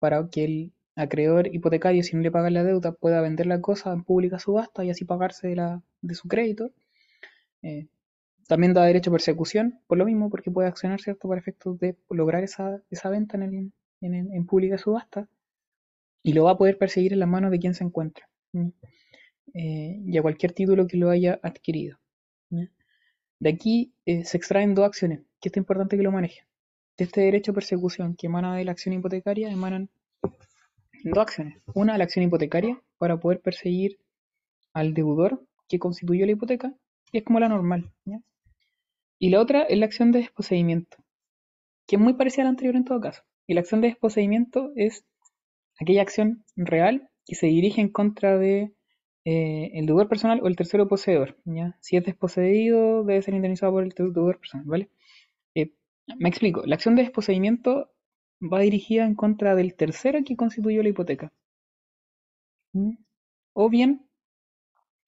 para 0.00 0.28
que 0.28 0.44
el 0.44 0.72
acreedor 0.96 1.54
hipotecario, 1.54 2.02
si 2.02 2.16
no 2.16 2.22
le 2.22 2.32
paga 2.32 2.50
la 2.50 2.64
deuda, 2.64 2.90
pueda 2.90 3.20
vender 3.20 3.46
la 3.46 3.60
cosa 3.60 3.92
en 3.92 4.02
pública 4.02 4.40
subasta 4.40 4.84
y 4.84 4.90
así 4.90 5.04
pagarse 5.04 5.46
de, 5.48 5.56
la, 5.56 5.82
de 6.00 6.14
su 6.16 6.26
crédito. 6.26 6.72
Eh, 7.62 7.86
también 8.52 8.74
da 8.74 8.84
derecho 8.84 9.08
a 9.08 9.14
persecución, 9.14 9.80
por 9.86 9.96
lo 9.96 10.04
mismo, 10.04 10.28
porque 10.28 10.50
puede 10.50 10.68
accionar, 10.68 11.00
¿cierto?, 11.00 11.26
para 11.26 11.40
efectos 11.40 11.78
de 11.78 11.96
lograr 12.10 12.44
esa, 12.44 12.82
venta 13.08 13.38
en, 13.38 13.72
el, 14.02 14.14
en, 14.14 14.44
pública 14.44 14.76
subasta 14.76 15.26
y 16.22 16.34
lo 16.34 16.44
va 16.44 16.50
a 16.50 16.58
poder 16.58 16.76
perseguir 16.76 17.14
en 17.14 17.20
las 17.20 17.30
manos 17.30 17.50
de 17.50 17.58
quien 17.58 17.72
se 17.72 17.82
encuentra. 17.82 18.28
Eh, 19.54 20.02
y 20.04 20.18
a 20.18 20.20
cualquier 20.20 20.52
título 20.52 20.86
que 20.86 20.98
lo 20.98 21.08
haya 21.08 21.40
adquirido. 21.42 21.98
De 22.50 23.48
aquí 23.48 23.94
eh, 24.04 24.26
se 24.26 24.36
extraen 24.36 24.74
dos 24.74 24.84
acciones, 24.84 25.20
que 25.40 25.48
es 25.48 25.56
importante 25.56 25.96
que 25.96 26.02
lo 26.02 26.12
manejen. 26.12 26.44
De 26.98 27.04
este 27.04 27.22
derecho 27.22 27.52
a 27.52 27.54
persecución 27.54 28.16
que 28.16 28.26
emana 28.26 28.54
de 28.54 28.66
la 28.66 28.72
acción 28.72 28.94
hipotecaria, 28.94 29.50
emanan 29.50 29.88
dos 31.04 31.22
acciones. 31.22 31.56
Una, 31.72 31.96
la 31.96 32.04
acción 32.04 32.26
hipotecaria, 32.26 32.78
para 32.98 33.18
poder 33.18 33.40
perseguir 33.40 33.98
al 34.74 34.92
deudor 34.92 35.42
que 35.68 35.78
constituyó 35.78 36.26
la 36.26 36.32
hipoteca, 36.32 36.74
y 37.12 37.16
es 37.16 37.24
como 37.24 37.40
la 37.40 37.48
normal. 37.48 37.90
¿ya? 38.04 38.20
Y 39.22 39.30
la 39.30 39.40
otra 39.40 39.62
es 39.62 39.78
la 39.78 39.86
acción 39.86 40.10
de 40.10 40.18
desposeimiento, 40.18 40.96
que 41.86 41.94
es 41.94 42.02
muy 42.02 42.14
parecida 42.14 42.42
a 42.42 42.46
la 42.46 42.50
anterior 42.50 42.74
en 42.74 42.84
todo 42.84 43.00
caso. 43.00 43.22
Y 43.46 43.54
la 43.54 43.60
acción 43.60 43.80
de 43.80 43.86
desposeimiento 43.86 44.72
es 44.74 45.04
aquella 45.78 46.02
acción 46.02 46.44
real 46.56 47.08
que 47.24 47.36
se 47.36 47.46
dirige 47.46 47.80
en 47.80 47.88
contra 47.88 48.36
de 48.36 48.74
eh, 49.24 49.70
el 49.74 49.86
deudor 49.86 50.08
personal 50.08 50.40
o 50.42 50.48
el 50.48 50.56
tercero 50.56 50.88
poseedor. 50.88 51.38
¿ya? 51.44 51.78
Si 51.80 51.96
es 51.96 52.04
desposeído, 52.04 53.04
debe 53.04 53.22
ser 53.22 53.34
indemnizado 53.34 53.70
por 53.70 53.84
el 53.84 53.90
deudor 53.90 54.40
personal. 54.40 54.66
¿vale? 54.66 54.90
Eh, 55.54 55.70
me 56.18 56.28
explico. 56.28 56.64
La 56.66 56.74
acción 56.74 56.96
de 56.96 57.02
desposeimiento 57.02 57.92
va 58.42 58.58
dirigida 58.58 59.04
en 59.04 59.14
contra 59.14 59.54
del 59.54 59.76
tercero 59.76 60.18
que 60.26 60.34
constituyó 60.34 60.82
la 60.82 60.88
hipoteca. 60.88 61.32
O 63.52 63.70
bien 63.70 64.04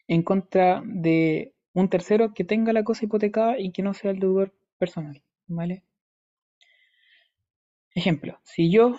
en 0.06 0.22
contra 0.22 0.84
de 0.86 1.53
un 1.74 1.88
tercero 1.88 2.32
que 2.32 2.44
tenga 2.44 2.72
la 2.72 2.84
cosa 2.84 3.04
hipotecada 3.04 3.58
y 3.58 3.72
que 3.72 3.82
no 3.82 3.94
sea 3.94 4.12
el 4.12 4.20
deudor 4.20 4.54
personal. 4.78 5.22
¿Vale? 5.46 5.82
Ejemplo, 7.94 8.40
si 8.44 8.70
yo 8.70 8.96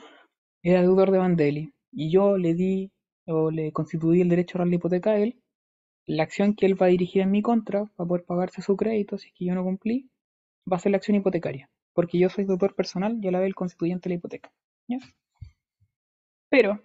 era 0.61 0.81
deudor 0.81 1.11
de 1.11 1.17
Bandeli 1.17 1.73
y 1.91 2.11
yo 2.11 2.37
le 2.37 2.53
di 2.53 2.91
o 3.25 3.49
le 3.49 3.71
constituí 3.71 4.21
el 4.21 4.29
derecho 4.29 4.61
a 4.61 4.65
la 4.65 4.75
hipoteca 4.75 5.11
a 5.11 5.17
él, 5.17 5.41
la 6.05 6.23
acción 6.23 6.55
que 6.55 6.65
él 6.65 6.79
va 6.79 6.85
a 6.85 6.89
dirigir 6.89 7.23
en 7.23 7.31
mi 7.31 7.41
contra 7.41 7.85
para 7.95 8.07
poder 8.07 8.25
pagarse 8.25 8.61
su 8.61 8.77
crédito 8.77 9.17
si 9.17 9.29
es 9.29 9.33
que 9.33 9.45
yo 9.45 9.55
no 9.55 9.63
cumplí, 9.63 10.09
va 10.71 10.77
a 10.77 10.79
ser 10.79 10.91
la 10.91 10.97
acción 10.97 11.17
hipotecaria, 11.17 11.69
porque 11.93 12.19
yo 12.19 12.29
soy 12.29 12.45
deudor 12.45 12.75
personal 12.75 13.17
y 13.21 13.27
a 13.27 13.31
la 13.31 13.39
vez 13.39 13.47
el 13.47 13.55
constituyente 13.55 14.07
de 14.07 14.15
la 14.15 14.19
hipoteca. 14.19 14.51
Pero, 16.49 16.79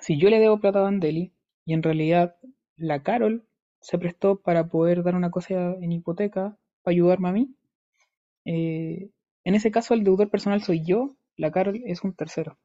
si 0.00 0.18
yo 0.18 0.28
le 0.30 0.40
debo 0.40 0.60
plata 0.60 0.80
a 0.80 0.82
Bandeli 0.82 1.32
y 1.64 1.74
en 1.74 1.82
realidad 1.82 2.36
la 2.76 3.02
Carol 3.02 3.46
se 3.84 3.98
prestó 3.98 4.40
para 4.40 4.68
poder 4.68 5.02
dar 5.02 5.14
una 5.14 5.30
cosa 5.30 5.74
en 5.74 5.92
hipoteca 5.92 6.56
para 6.82 6.94
ayudarme 6.94 7.28
a 7.28 7.32
mí, 7.32 7.54
eh, 8.46 9.10
en 9.44 9.54
ese 9.54 9.70
caso 9.70 9.92
el 9.92 10.04
deudor 10.04 10.30
personal 10.30 10.62
soy 10.62 10.82
yo, 10.82 11.16
la 11.36 11.50
Carol 11.50 11.82
es 11.84 12.02
un 12.02 12.14
tercero. 12.14 12.56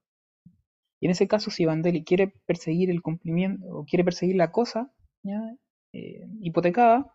Y 1.01 1.07
en 1.07 1.11
ese 1.11 1.27
caso, 1.27 1.51
si 1.51 1.65
Bandeli 1.65 2.05
quiere 2.05 2.33
perseguir 2.45 2.89
el 2.89 3.01
cumplimiento 3.01 3.65
o 3.67 3.85
quiere 3.85 4.05
perseguir 4.05 4.37
la 4.37 4.51
cosa. 4.51 4.93
Eh, 5.91 6.25
hipotecada, 6.41 7.13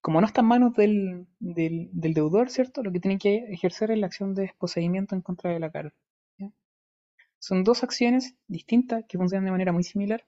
como 0.00 0.20
no 0.20 0.26
está 0.26 0.42
en 0.42 0.46
manos 0.46 0.74
del, 0.74 1.26
del, 1.40 2.14
deudor, 2.14 2.50
¿cierto? 2.50 2.84
Lo 2.84 2.92
que 2.92 3.00
tiene 3.00 3.18
que 3.18 3.46
ejercer 3.52 3.90
es 3.90 3.98
la 3.98 4.06
acción 4.06 4.34
de 4.34 4.42
desposeimiento 4.42 5.16
en 5.16 5.22
contra 5.22 5.50
de 5.50 5.58
la 5.58 5.72
Carol. 5.72 5.94
Son 7.40 7.64
dos 7.64 7.82
acciones 7.82 8.36
distintas 8.46 9.04
que 9.08 9.18
funcionan 9.18 9.46
de 9.46 9.50
manera 9.50 9.72
muy 9.72 9.82
similar 9.82 10.24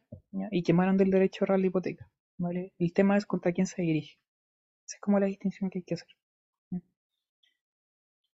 y 0.51 0.65
que 0.65 0.73
emanan 0.73 0.97
del 0.97 1.13
derecho 1.13 1.45
real 1.45 1.63
de 1.63 1.69
hipoteca. 1.69 2.11
El 2.39 2.93
tema 2.93 3.17
es 3.17 3.27
contra 3.27 3.53
quién 3.53 3.67
se 3.67 3.83
dirige. 3.83 4.19
Esa 4.87 4.97
es 4.97 5.01
como 5.01 5.19
la 5.19 5.27
distinción 5.27 5.71
que 5.71 5.79
hay 5.79 5.83
que 5.83 5.95
hacer. 5.95 6.09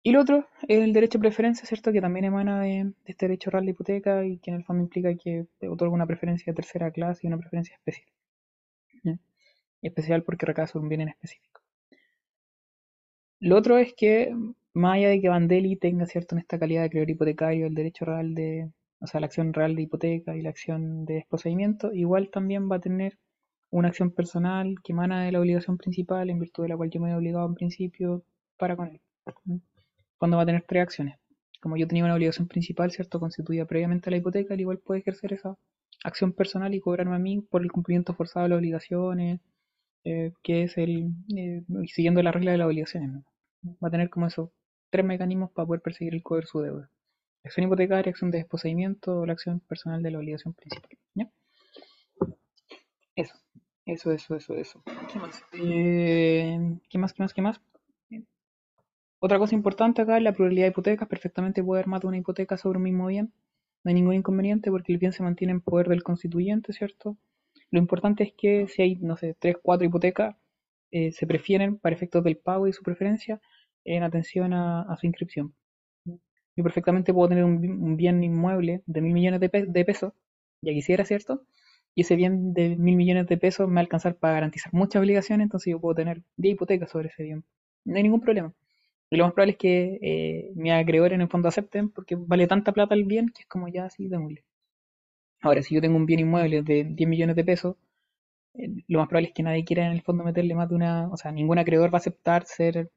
Y 0.03 0.13
lo 0.13 0.21
otro 0.21 0.49
es 0.69 0.79
el 0.79 0.93
derecho 0.93 1.19
de 1.19 1.23
preferencia, 1.23 1.67
¿cierto? 1.67 1.93
Que 1.93 2.01
también 2.01 2.25
emana 2.25 2.63
de, 2.63 2.93
este 3.05 3.27
derecho 3.27 3.51
real 3.51 3.65
de 3.67 3.73
hipoteca 3.73 4.25
y 4.25 4.39
que 4.39 4.51
en 4.51 4.57
el 4.57 4.65
fondo 4.65 4.83
implica 4.85 5.15
que 5.15 5.47
otorga 5.69 5.95
una 5.95 6.07
preferencia 6.07 6.53
de 6.53 6.57
tercera 6.57 6.91
clase 6.91 7.21
y 7.25 7.27
una 7.27 7.39
preferencia 7.39 7.75
especial. 7.75 8.09
Especial 9.83 10.25
porque 10.25 10.47
recae 10.47 10.67
sobre 10.67 10.85
un 10.85 10.89
bien 10.89 11.03
en 11.03 11.09
específico. 11.11 11.61
Lo 13.41 13.57
otro 13.57 13.79
es 13.79 13.95
que, 13.95 14.35
más 14.73 14.97
allá 14.97 15.11
de 15.11 15.21
que 15.21 15.29
Bandeli 15.29 15.77
tenga, 15.77 16.07
¿cierto? 16.07 16.35
En 16.35 16.41
esta 16.41 16.59
calidad 16.59 16.81
de 16.83 16.87
acreedor 16.87 17.11
hipotecario 17.11 17.67
el 17.67 17.75
derecho 17.75 18.05
real 18.05 18.35
de, 18.35 18.71
o 19.01 19.07
sea, 19.07 19.21
la 19.21 19.27
acción 19.27 19.53
real 19.53 19.77
de 19.77 19.83
hipoteca 19.83 20.37
y 20.37 20.43
la 20.43 20.51
acción 20.51 21.05
de 21.05 21.15
desposeimiento, 21.15 21.93
igual 21.93 22.31
también 22.31 22.71
va 22.71 22.77
a 22.77 22.81
tener 22.81 23.19
una 23.71 23.89
acción 23.89 24.11
personal 24.11 24.77
que 24.83 24.93
emana 24.93 25.25
de 25.25 25.33
la 25.33 25.41
obligación 25.41 25.77
principal 25.79 26.31
en 26.31 26.39
virtud 26.39 26.65
de 26.65 26.71
la 26.71 26.77
cual 26.77 26.91
yo 26.91 27.01
me 27.01 27.11
he 27.11 27.15
obligado 27.15 27.47
en 27.47 27.55
principio 27.55 28.25
para 28.57 28.77
con 28.77 28.89
él. 28.89 29.01
cuando 30.19 30.37
va 30.37 30.43
a 30.45 30.47
tener 30.47 30.65
tres 30.67 30.83
acciones. 30.83 31.19
Como 31.61 31.77
yo 31.77 31.87
tenía 31.87 32.05
una 32.05 32.15
obligación 32.15 32.49
principal, 32.49 32.91
¿cierto? 32.93 33.21
Constituida 33.21 33.67
previamente 33.67 34.09
a 34.09 34.13
la 34.13 34.17
hipoteca, 34.19 34.55
al 34.55 34.61
igual 34.61 34.79
puede 34.79 35.01
ejercer 35.01 35.33
esa 35.33 35.57
acción 36.05 36.33
personal 36.33 36.75
y 36.75 36.81
cobrarme 36.81 37.17
a 37.17 37.19
mí 37.19 37.41
por 37.41 37.63
el 37.63 37.73
cumplimiento 37.73 38.15
forzado 38.15 38.45
de 38.45 38.51
las 38.51 38.59
obligaciones, 38.59 39.41
eh, 40.05 40.33
que 40.43 40.63
es 40.65 40.79
el, 40.79 41.13
eh, 41.37 41.63
siguiendo 41.87 42.23
la 42.23 42.33
regla 42.33 42.53
de 42.53 42.59
las 42.59 42.67
obligaciones. 42.67 43.23
Va 43.83 43.89
a 43.89 43.91
tener 43.91 44.09
como 44.11 44.27
esos 44.27 44.51
tres 44.91 45.05
mecanismos 45.05 45.51
para 45.53 45.67
poder 45.67 45.83
perseguir 45.83 46.15
el 46.15 46.23
cobro 46.23 46.43
de 46.43 46.47
su 46.47 46.61
deuda. 46.61 46.91
Acción 47.45 47.67
hipotecaria, 47.67 48.11
acción 48.11 48.31
de 48.31 48.39
desposeimiento 48.39 49.21
o 49.21 49.27
la 49.27 49.33
acción 49.33 49.61
personal 49.61 50.03
de 50.03 50.11
la 50.11 50.19
obligación 50.19 50.55
principal. 50.55 50.91
¿ya? 51.15 51.31
Eso, 53.17 53.35
eso, 53.89 54.13
eso, 54.13 54.37
eso, 54.37 54.55
eso. 54.55 54.83
¿Qué 55.13 55.19
más? 55.19 55.43
Eh, 55.55 56.79
¿Qué 56.89 56.99
más, 56.99 57.13
qué 57.13 57.23
más, 57.23 57.35
qué 57.35 57.43
más? 57.43 57.61
Otra 59.21 59.39
cosa 59.39 59.55
importante 59.55 60.03
acá 60.03 60.17
es 60.17 60.23
la 60.23 60.33
pluralidad 60.33 60.67
de 60.67 60.71
hipotecas. 60.71 61.09
Perfectamente 61.09 61.63
puede 61.65 61.81
haber 61.81 61.89
más 61.89 62.01
de 62.03 62.07
una 62.07 62.19
hipoteca 62.19 62.57
sobre 62.57 62.77
un 62.79 62.85
mismo 62.85 63.07
bien. 63.07 63.33
No 63.83 63.89
hay 63.89 63.95
ningún 63.95 64.15
inconveniente 64.15 64.71
porque 64.71 64.93
el 64.93 64.99
bien 64.99 65.13
se 65.13 65.23
mantiene 65.23 65.53
en 65.53 65.61
poder 65.61 65.89
del 65.89 66.03
constituyente, 66.03 66.73
¿cierto? 66.73 67.17
Lo 67.71 67.79
importante 67.79 68.23
es 68.25 68.33
que 68.37 68.69
si 68.69 68.83
hay, 68.83 68.97
no 68.97 69.17
sé, 69.17 69.35
tres, 69.39 69.57
cuatro 69.63 69.87
hipotecas, 69.87 70.37
eh, 70.91 71.11
se 71.13 71.27
prefieren 71.27 71.79
para 71.79 71.97
efectos 71.97 72.23
del 72.25 72.37
pago 72.37 72.67
y 72.69 72.73
su 72.73 72.83
preferencia 72.83 73.41
en 73.85 74.03
atención 74.03 74.53
a, 74.53 74.83
a 74.83 74.97
su 74.97 75.07
inscripción. 75.07 75.55
Yo 76.05 76.65
perfectamente 76.65 77.13
puedo 77.15 77.29
tener 77.29 77.45
un, 77.45 77.57
un 77.57 77.97
bien 77.97 78.23
inmueble 78.23 78.83
de 78.87 79.01
mil 79.01 79.13
millones 79.13 79.41
de, 79.41 79.49
pe 79.49 79.67
de, 79.67 79.85
pesos, 79.85 80.13
ya 80.61 80.73
quisiera, 80.73 81.05
¿cierto? 81.05 81.45
Y 81.99 82.03
ese 82.03 82.15
bien 82.15 82.55
de 82.55 82.77
mil 82.77 82.95
millones 82.95 83.27
de 83.27 83.37
pesos 83.39 83.67
me 83.67 83.75
va 83.75 83.81
a 83.81 83.83
alcanzar 83.83 84.15
para 84.15 84.35
garantizar 84.35 84.73
muchas 84.73 85.01
obligaciones, 85.01 85.47
entonces 85.47 85.73
yo 85.73 85.81
puedo 85.81 85.97
tener 85.97 86.23
10 86.37 86.55
hipotecas 86.55 86.91
sobre 86.91 87.09
ese 87.09 87.25
bien. 87.25 87.45
No 87.85 87.97
hay 87.97 88.05
ningún 88.05 88.21
problema. 88.21 88.55
Y 89.11 89.17
lo 89.17 89.25
más 89.25 89.35
probable 89.35 89.53
es 89.55 89.59
que 89.59 89.99
eh, 90.01 90.53
mis 90.55 90.73
acreedores 90.73 91.17
en 91.17 91.23
el 91.23 91.29
fondo 91.29 91.49
acepten 91.49 91.91
porque 91.91 92.15
vale 92.17 92.47
tanta 92.47 92.73
plata 92.73 92.95
el 92.95 93.05
bien 93.05 93.31
que 93.31 93.43
es 93.43 93.49
como 93.49 93.67
ya 93.67 93.87
así 93.87 94.07
démosle. 94.07 94.45
Ahora, 95.43 95.61
si 95.63 95.75
yo 95.75 95.81
tengo 95.81 95.97
un 95.97 96.07
bien 96.07 96.21
inmueble 96.21 96.63
de 96.63 96.85
10 96.85 97.09
millones 97.09 97.35
de 97.35 97.45
pesos, 97.45 97.77
eh, 98.55 98.69
lo 98.89 99.01
más 99.01 99.09
probable 99.09 99.29
es 99.29 99.35
que 99.35 99.43
nadie 99.43 99.65
quiera 99.65 99.87
en 99.87 99.93
el 99.93 100.03
fondo 100.03 100.25
meterle 100.25 100.55
más 100.55 100.69
de 100.69 100.77
una, 100.77 101.09
o 101.11 101.17
sea, 101.17 101.33
ningún 101.33 101.59
acreedor 101.59 101.93
va 101.93 101.99
a 101.99 102.03
aceptar 102.03 102.45
ser 102.47 102.91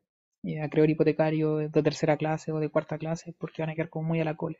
eh, 0.44 0.62
acreedor 0.62 0.92
hipotecario 0.92 1.58
de 1.58 1.84
tercera 1.84 2.18
clase 2.18 2.52
o 2.52 2.60
de 2.60 2.70
cuarta 2.70 2.98
clase 3.00 3.34
porque 3.40 3.64
van 3.64 3.72
a 3.72 3.76
quedar 3.76 3.90
como 3.90 4.10
muy 4.10 4.22
a 4.22 4.26
la 4.26 4.36
cola. 4.36 4.58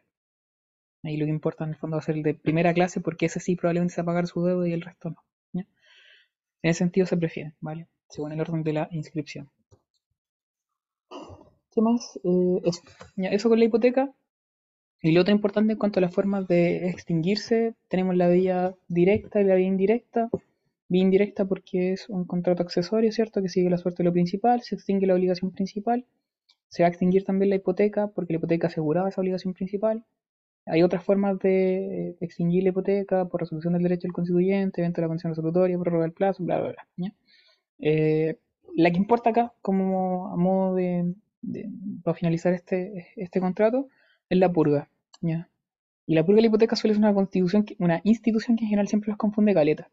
Ahí 1.04 1.18
lo 1.18 1.26
que 1.26 1.32
importa 1.32 1.64
en 1.64 1.72
el 1.72 1.76
fondo 1.78 1.96
va 1.96 2.02
a 2.02 2.06
ser 2.06 2.16
el 2.16 2.24
de 2.24 2.36
primera 2.36 2.74
clase 2.74 3.02
porque 3.02 3.26
ese 3.26 3.40
sí 3.40 3.56
probablemente 3.56 3.96
se 3.96 4.02
va 4.02 4.04
a 4.04 4.14
pagar 4.14 4.28
su 4.28 4.44
deuda 4.44 4.68
y 4.68 4.74
el 4.74 4.82
resto 4.82 5.10
no. 5.10 5.24
En 6.64 6.70
ese 6.70 6.80
sentido 6.80 7.08
se 7.08 7.18
prefiere, 7.18 7.54
¿vale? 7.60 7.88
Según 8.10 8.34
el 8.34 8.42
orden 8.42 8.64
de 8.64 8.74
la 8.74 8.88
inscripción. 8.92 9.50
¿Qué 11.72 11.82
más? 11.82 12.20
Eh, 12.24 12.62
eso. 12.66 12.82
Eso 13.18 13.50
con 13.50 13.58
la 13.58 13.66
hipoteca. 13.66 14.14
Y 15.02 15.12
lo 15.14 15.22
otro 15.22 15.34
importante 15.34 15.74
en 15.74 15.80
cuanto 15.80 16.00
a 16.00 16.02
las 16.02 16.14
formas 16.14 16.48
de 16.48 16.90
extinguirse, 16.90 17.74
tenemos 17.88 18.16
la 18.16 18.28
vía 18.28 18.76
directa 18.88 19.42
y 19.42 19.46
la 19.46 19.56
vía 19.56 19.66
indirecta. 19.66 20.30
Vía 20.90 21.02
indirecta 21.02 21.46
porque 21.46 21.94
es 21.94 22.08
un 22.10 22.26
contrato 22.26 22.62
accesorio, 22.62 23.12
¿cierto? 23.12 23.42
Que 23.42 23.50
sigue 23.50 23.70
la 23.70 23.80
suerte 23.80 24.04
de 24.04 24.10
lo 24.10 24.14
principal, 24.14 24.62
se 24.62 24.76
extingue 24.76 25.08
la 25.08 25.16
obligación 25.16 25.52
principal. 25.52 26.06
Se 26.70 26.84
va 26.84 26.88
a 26.88 26.90
extinguir 26.90 27.24
también 27.24 27.50
la 27.50 27.56
hipoteca 27.56 28.08
porque 28.08 28.34
la 28.34 28.38
hipoteca 28.38 28.68
aseguraba 28.68 29.10
esa 29.10 29.22
obligación 29.22 29.56
principal. 29.56 30.06
Hay 30.66 30.84
otras 30.84 31.04
formas 31.04 31.40
de 31.40 32.16
extinguir 32.22 32.64
la 32.64 32.70
hipoteca 32.70 33.28
por 33.28 33.42
resolución 33.42 33.74
del 33.74 33.84
derecho 33.84 34.04
del 34.04 34.14
constituyente, 34.14 34.82
evento 34.82 35.02
de 35.02 35.02
la 35.04 35.08
condición 35.08 35.32
resolutoria, 35.32 35.78
prórroga 35.78 36.04
del 36.04 36.14
plazo, 36.14 36.44
bla, 36.44 36.60
bla, 36.60 36.70
bla. 36.72 36.88
¿ya? 36.98 37.14
Eh, 37.80 38.38
la 38.76 38.92
que 38.92 38.98
importa 38.98 39.32
acá, 39.32 39.54
como 39.62 40.28
a 40.28 40.38
modo 40.38 40.76
de, 40.76 41.14
de, 41.42 41.70
para 42.04 42.16
finalizar 42.16 42.54
este, 42.54 43.12
este 43.16 43.40
contrato 43.40 43.88
es 44.30 44.38
la 44.38 44.52
purga. 44.52 44.90
¿ya? 45.22 45.50
Y 46.06 46.14
la 46.14 46.24
purga 46.24 46.38
de 46.38 46.42
la 46.44 46.48
hipoteca 46.48 46.76
suele 46.76 46.94
ser 46.94 47.04
una 47.04 47.14
constitución, 47.14 47.66
una 47.80 48.02
institución 48.04 48.56
que 48.56 48.66
en 48.66 48.70
general 48.70 48.88
siempre 48.88 49.10
los 49.10 49.18
confunde 49.18 49.54
caleta. 49.54 49.90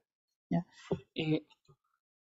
¿ya? 0.50 0.66
Eh, 1.14 1.44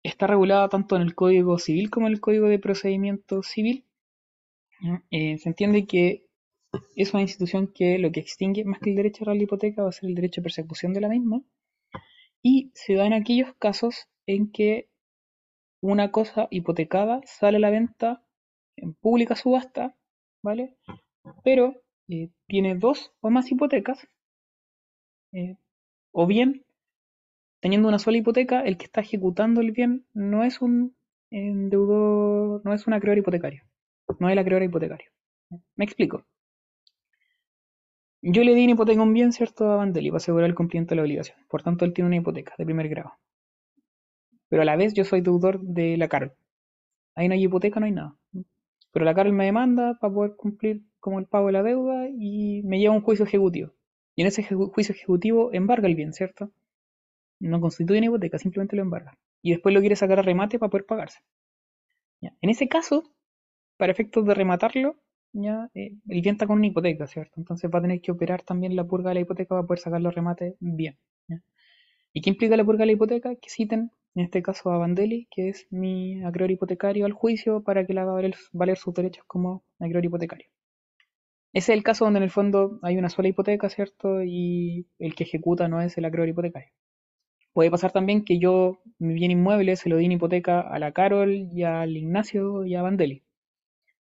está 0.03 0.27
regulada 0.27 0.69
tanto 0.69 0.95
en 0.95 1.01
el 1.01 1.15
Código 1.15 1.57
Civil 1.57 1.89
como 1.89 2.07
en 2.07 2.13
el 2.13 2.21
Código 2.21 2.47
de 2.47 2.59
Procedimiento 2.59 3.41
Civil. 3.41 3.83
Eh, 5.09 5.39
se 5.39 5.49
entiende 5.49 5.87
que 5.87 6.26
es 6.95 7.13
una 7.13 7.21
institución 7.21 7.67
que 7.67 7.99
lo 7.99 8.11
que 8.11 8.19
extingue 8.19 8.65
más 8.65 8.79
que 8.79 8.89
el 8.89 8.95
derecho 8.95 9.29
a 9.29 9.33
la 9.33 9.41
hipoteca 9.41 9.83
va 9.83 9.89
a 9.89 9.91
ser 9.91 10.09
el 10.09 10.15
derecho 10.15 10.41
de 10.41 10.45
persecución 10.45 10.93
de 10.93 11.01
la 11.01 11.09
misma. 11.09 11.41
Y 12.41 12.71
se 12.73 12.93
da 12.93 13.05
en 13.05 13.13
aquellos 13.13 13.53
casos 13.59 14.07
en 14.25 14.51
que 14.51 14.89
una 15.81 16.11
cosa 16.11 16.47
hipotecada 16.51 17.21
sale 17.25 17.57
a 17.57 17.59
la 17.59 17.69
venta 17.69 18.23
en 18.75 18.93
pública 18.93 19.35
subasta, 19.35 19.95
¿vale? 20.43 20.75
Pero 21.43 21.81
eh, 22.09 22.29
tiene 22.47 22.75
dos 22.75 23.13
o 23.21 23.29
más 23.29 23.51
hipotecas, 23.51 24.07
eh, 25.33 25.57
o 26.11 26.25
bien, 26.25 26.65
teniendo 27.59 27.87
una 27.87 27.99
sola 27.99 28.17
hipoteca, 28.17 28.61
el 28.61 28.77
que 28.77 28.85
está 28.85 29.01
ejecutando 29.01 29.61
el 29.61 29.71
bien 29.71 30.05
no 30.13 30.43
es 30.43 30.61
un 30.61 30.95
deudor, 31.29 32.61
no 32.63 32.73
es 32.73 32.87
un 32.87 32.93
acreedor 32.93 33.17
hipotecario, 33.17 33.63
no 34.19 34.29
es 34.29 34.33
el 34.33 34.39
acreedor 34.39 34.63
hipotecario. 34.63 35.11
¿Me 35.75 35.85
explico? 35.85 36.25
Yo 38.31 38.43
le 38.43 38.53
di 38.55 38.63
una 38.63 38.73
hipoteca 38.73 39.01
un 39.01 39.13
bien, 39.13 39.31
¿cierto? 39.31 39.71
A 39.71 39.77
Bandeli 39.77 40.09
para 40.09 40.17
asegurar 40.17 40.49
el 40.49 40.55
cumplimiento 40.55 40.91
de 40.91 40.97
la 40.97 41.01
obligación. 41.03 41.37
Por 41.47 41.63
tanto, 41.63 41.85
él 41.85 41.93
tiene 41.93 42.07
una 42.07 42.17
hipoteca 42.17 42.53
de 42.57 42.65
primer 42.65 42.89
grado. 42.89 43.13
Pero 44.49 44.61
a 44.61 44.65
la 44.65 44.75
vez 44.75 44.93
yo 44.93 45.03
soy 45.03 45.21
deudor 45.21 45.61
de 45.61 45.97
la 45.97 46.07
Carol. 46.07 46.33
Ahí 47.15 47.27
no 47.27 47.33
hay 47.33 47.43
hipoteca, 47.43 47.79
no 47.79 47.85
hay 47.85 47.91
nada. 47.91 48.15
Pero 48.91 49.05
la 49.05 49.13
Carol 49.13 49.33
me 49.33 49.45
demanda 49.45 49.97
para 49.99 50.13
poder 50.13 50.35
cumplir 50.35 50.83
como 50.99 51.19
el 51.19 51.25
pago 51.25 51.47
de 51.47 51.53
la 51.53 51.63
deuda 51.63 52.07
y 52.09 52.61
me 52.63 52.79
lleva 52.79 52.93
a 52.93 52.97
un 52.97 53.03
juicio 53.03 53.25
ejecutivo. 53.25 53.73
Y 54.15 54.21
en 54.21 54.27
ese 54.27 54.43
juicio 54.43 54.95
ejecutivo 54.95 55.53
embarga 55.53 55.87
el 55.87 55.95
bien, 55.95 56.13
¿cierto? 56.13 56.51
No 57.39 57.61
constituye 57.61 57.99
una 57.99 58.07
hipoteca, 58.07 58.39
simplemente 58.39 58.75
lo 58.75 58.81
embarga. 58.81 59.17
Y 59.41 59.51
después 59.51 59.73
lo 59.73 59.81
quiere 59.81 59.95
sacar 59.95 60.19
a 60.19 60.23
remate 60.23 60.57
para 60.57 60.69
poder 60.69 60.85
pagarse. 60.85 61.19
En 62.21 62.49
ese 62.49 62.67
caso, 62.67 63.03
para 63.77 63.91
efectos 63.91 64.25
de 64.25 64.33
rematarlo, 64.33 64.95
ya 65.41 65.69
eh, 65.73 65.93
el 66.07 66.21
bien 66.21 66.35
está 66.35 66.47
con 66.47 66.57
una 66.57 66.67
hipoteca, 66.67 67.07
¿cierto? 67.07 67.33
Entonces 67.37 67.69
va 67.73 67.79
a 67.79 67.81
tener 67.81 68.01
que 68.01 68.11
operar 68.11 68.43
también 68.43 68.75
la 68.75 68.85
purga 68.85 69.09
de 69.09 69.15
la 69.15 69.21
hipoteca 69.21 69.49
para 69.49 69.67
poder 69.67 69.79
sacar 69.79 70.01
los 70.01 70.13
remates 70.13 70.55
bien. 70.59 70.97
¿Y 72.13 72.21
qué 72.21 72.31
implica 72.31 72.57
la 72.57 72.65
purga 72.65 72.79
de 72.79 72.87
la 72.87 72.91
hipoteca? 72.93 73.35
Que 73.35 73.49
citen, 73.49 73.91
en 74.15 74.23
este 74.23 74.41
caso 74.41 74.71
a 74.71 74.77
Bandeli, 74.77 75.27
que 75.29 75.49
es 75.49 75.67
mi 75.69 76.23
acreedor 76.23 76.51
hipotecario 76.51 77.05
al 77.05 77.13
juicio 77.13 77.61
para 77.63 77.85
que 77.85 77.93
le 77.93 77.99
haga 77.99 78.13
valer, 78.13 78.35
valer 78.53 78.77
sus 78.77 78.93
derechos 78.93 79.23
como 79.27 79.63
acreedor 79.79 80.05
hipotecario. 80.05 80.47
Ese 81.53 81.73
es 81.73 81.77
el 81.77 81.83
caso 81.83 82.05
donde 82.05 82.17
en 82.17 82.23
el 82.23 82.31
fondo 82.31 82.79
hay 82.81 82.97
una 82.97 83.09
sola 83.09 83.27
hipoteca, 83.27 83.69
¿cierto? 83.69 84.23
Y 84.23 84.87
el 84.99 85.15
que 85.15 85.25
ejecuta 85.25 85.67
no 85.67 85.81
es 85.81 85.97
el 85.97 86.05
acreedor 86.05 86.29
hipotecario. 86.29 86.71
Puede 87.53 87.71
pasar 87.71 87.91
también 87.91 88.23
que 88.23 88.39
yo 88.39 88.79
mi 88.99 89.13
bien 89.15 89.31
inmueble 89.31 89.75
se 89.75 89.89
lo 89.89 89.97
di 89.97 90.05
en 90.05 90.13
hipoteca 90.13 90.61
a 90.61 90.79
la 90.79 90.91
Carol 90.91 91.49
y 91.53 91.63
al 91.63 91.97
Ignacio 91.97 92.65
y 92.65 92.75
a 92.75 92.81
Bandeli. 92.81 93.23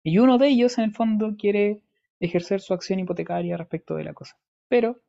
Y 0.06 0.20
uno 0.20 0.38
de 0.38 0.50
ellos, 0.50 0.78
en 0.78 0.84
el 0.84 0.92
fondo, 0.94 1.36
quiere 1.36 1.82
ejercer 2.20 2.62
su 2.62 2.76
acción 2.76 3.00
hipotecaria 3.00 3.58
respecto 3.58 3.96
de 3.96 4.04
la 4.04 4.14
cosa. 4.14 4.38
Pero, 4.68 5.02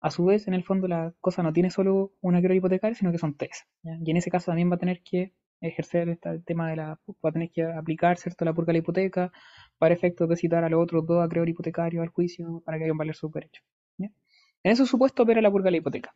a 0.00 0.10
su 0.10 0.24
vez, 0.24 0.48
en 0.48 0.54
el 0.54 0.64
fondo, 0.64 0.88
la 0.88 1.14
cosa 1.20 1.44
no 1.44 1.52
tiene 1.52 1.70
solo 1.70 2.14
un 2.20 2.34
acreedor 2.34 2.56
hipotecario, 2.56 2.96
sino 2.96 3.12
que 3.12 3.18
son 3.18 3.36
tres. 3.36 3.68
Y 3.84 4.10
en 4.10 4.16
ese 4.16 4.28
caso 4.28 4.46
también 4.46 4.68
va 4.68 4.74
a 4.74 4.78
tener 4.78 5.02
que 5.04 5.34
ejercer 5.60 6.08
este, 6.08 6.40
tema 6.40 6.68
de 6.68 6.76
la. 6.76 7.00
va 7.24 7.30
a 7.30 7.32
tener 7.32 7.52
que 7.52 7.62
aplicar, 7.62 8.16
¿cierto?, 8.18 8.44
la 8.44 8.52
purga 8.52 8.72
de 8.72 8.74
la 8.74 8.78
hipoteca 8.80 9.32
para 9.78 9.94
efectos 9.94 10.28
de 10.28 10.36
citar 10.36 10.64
a 10.64 10.68
los 10.68 10.82
otros 10.82 11.06
dos 11.06 11.24
acreedores 11.24 11.52
hipotecarios 11.52 12.02
al 12.02 12.08
juicio 12.08 12.60
para 12.64 12.76
que 12.78 12.84
hagan 12.84 12.98
valer 12.98 13.14
sus 13.14 13.30
derechos. 13.32 13.64
En 13.98 14.72
ese 14.72 14.84
supuesto 14.84 15.22
opera 15.22 15.40
la 15.40 15.50
purga 15.50 15.66
de 15.66 15.70
la 15.70 15.76
hipoteca. 15.76 16.12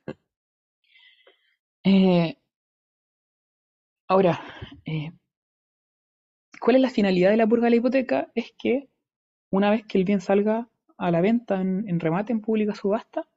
Eh, 1.84 2.36
ahora, 4.08 4.40
eh, 4.84 5.12
¿cuál 6.60 6.76
es 6.76 6.82
la 6.82 6.90
finalidad 6.90 7.30
de 7.30 7.36
la 7.36 7.46
purga 7.46 7.64
de 7.64 7.70
la 7.70 7.76
hipoteca? 7.76 8.30
Es 8.34 8.52
que 8.58 8.88
una 9.50 9.70
vez 9.70 9.84
que 9.86 9.98
el 9.98 10.04
bien 10.04 10.20
salga 10.20 10.68
a 10.96 11.10
la 11.10 11.20
venta 11.20 11.60
en, 11.60 12.00
remate, 12.00 12.32
en 12.32 12.40
pública 12.40 12.74
subasta, 12.74 13.28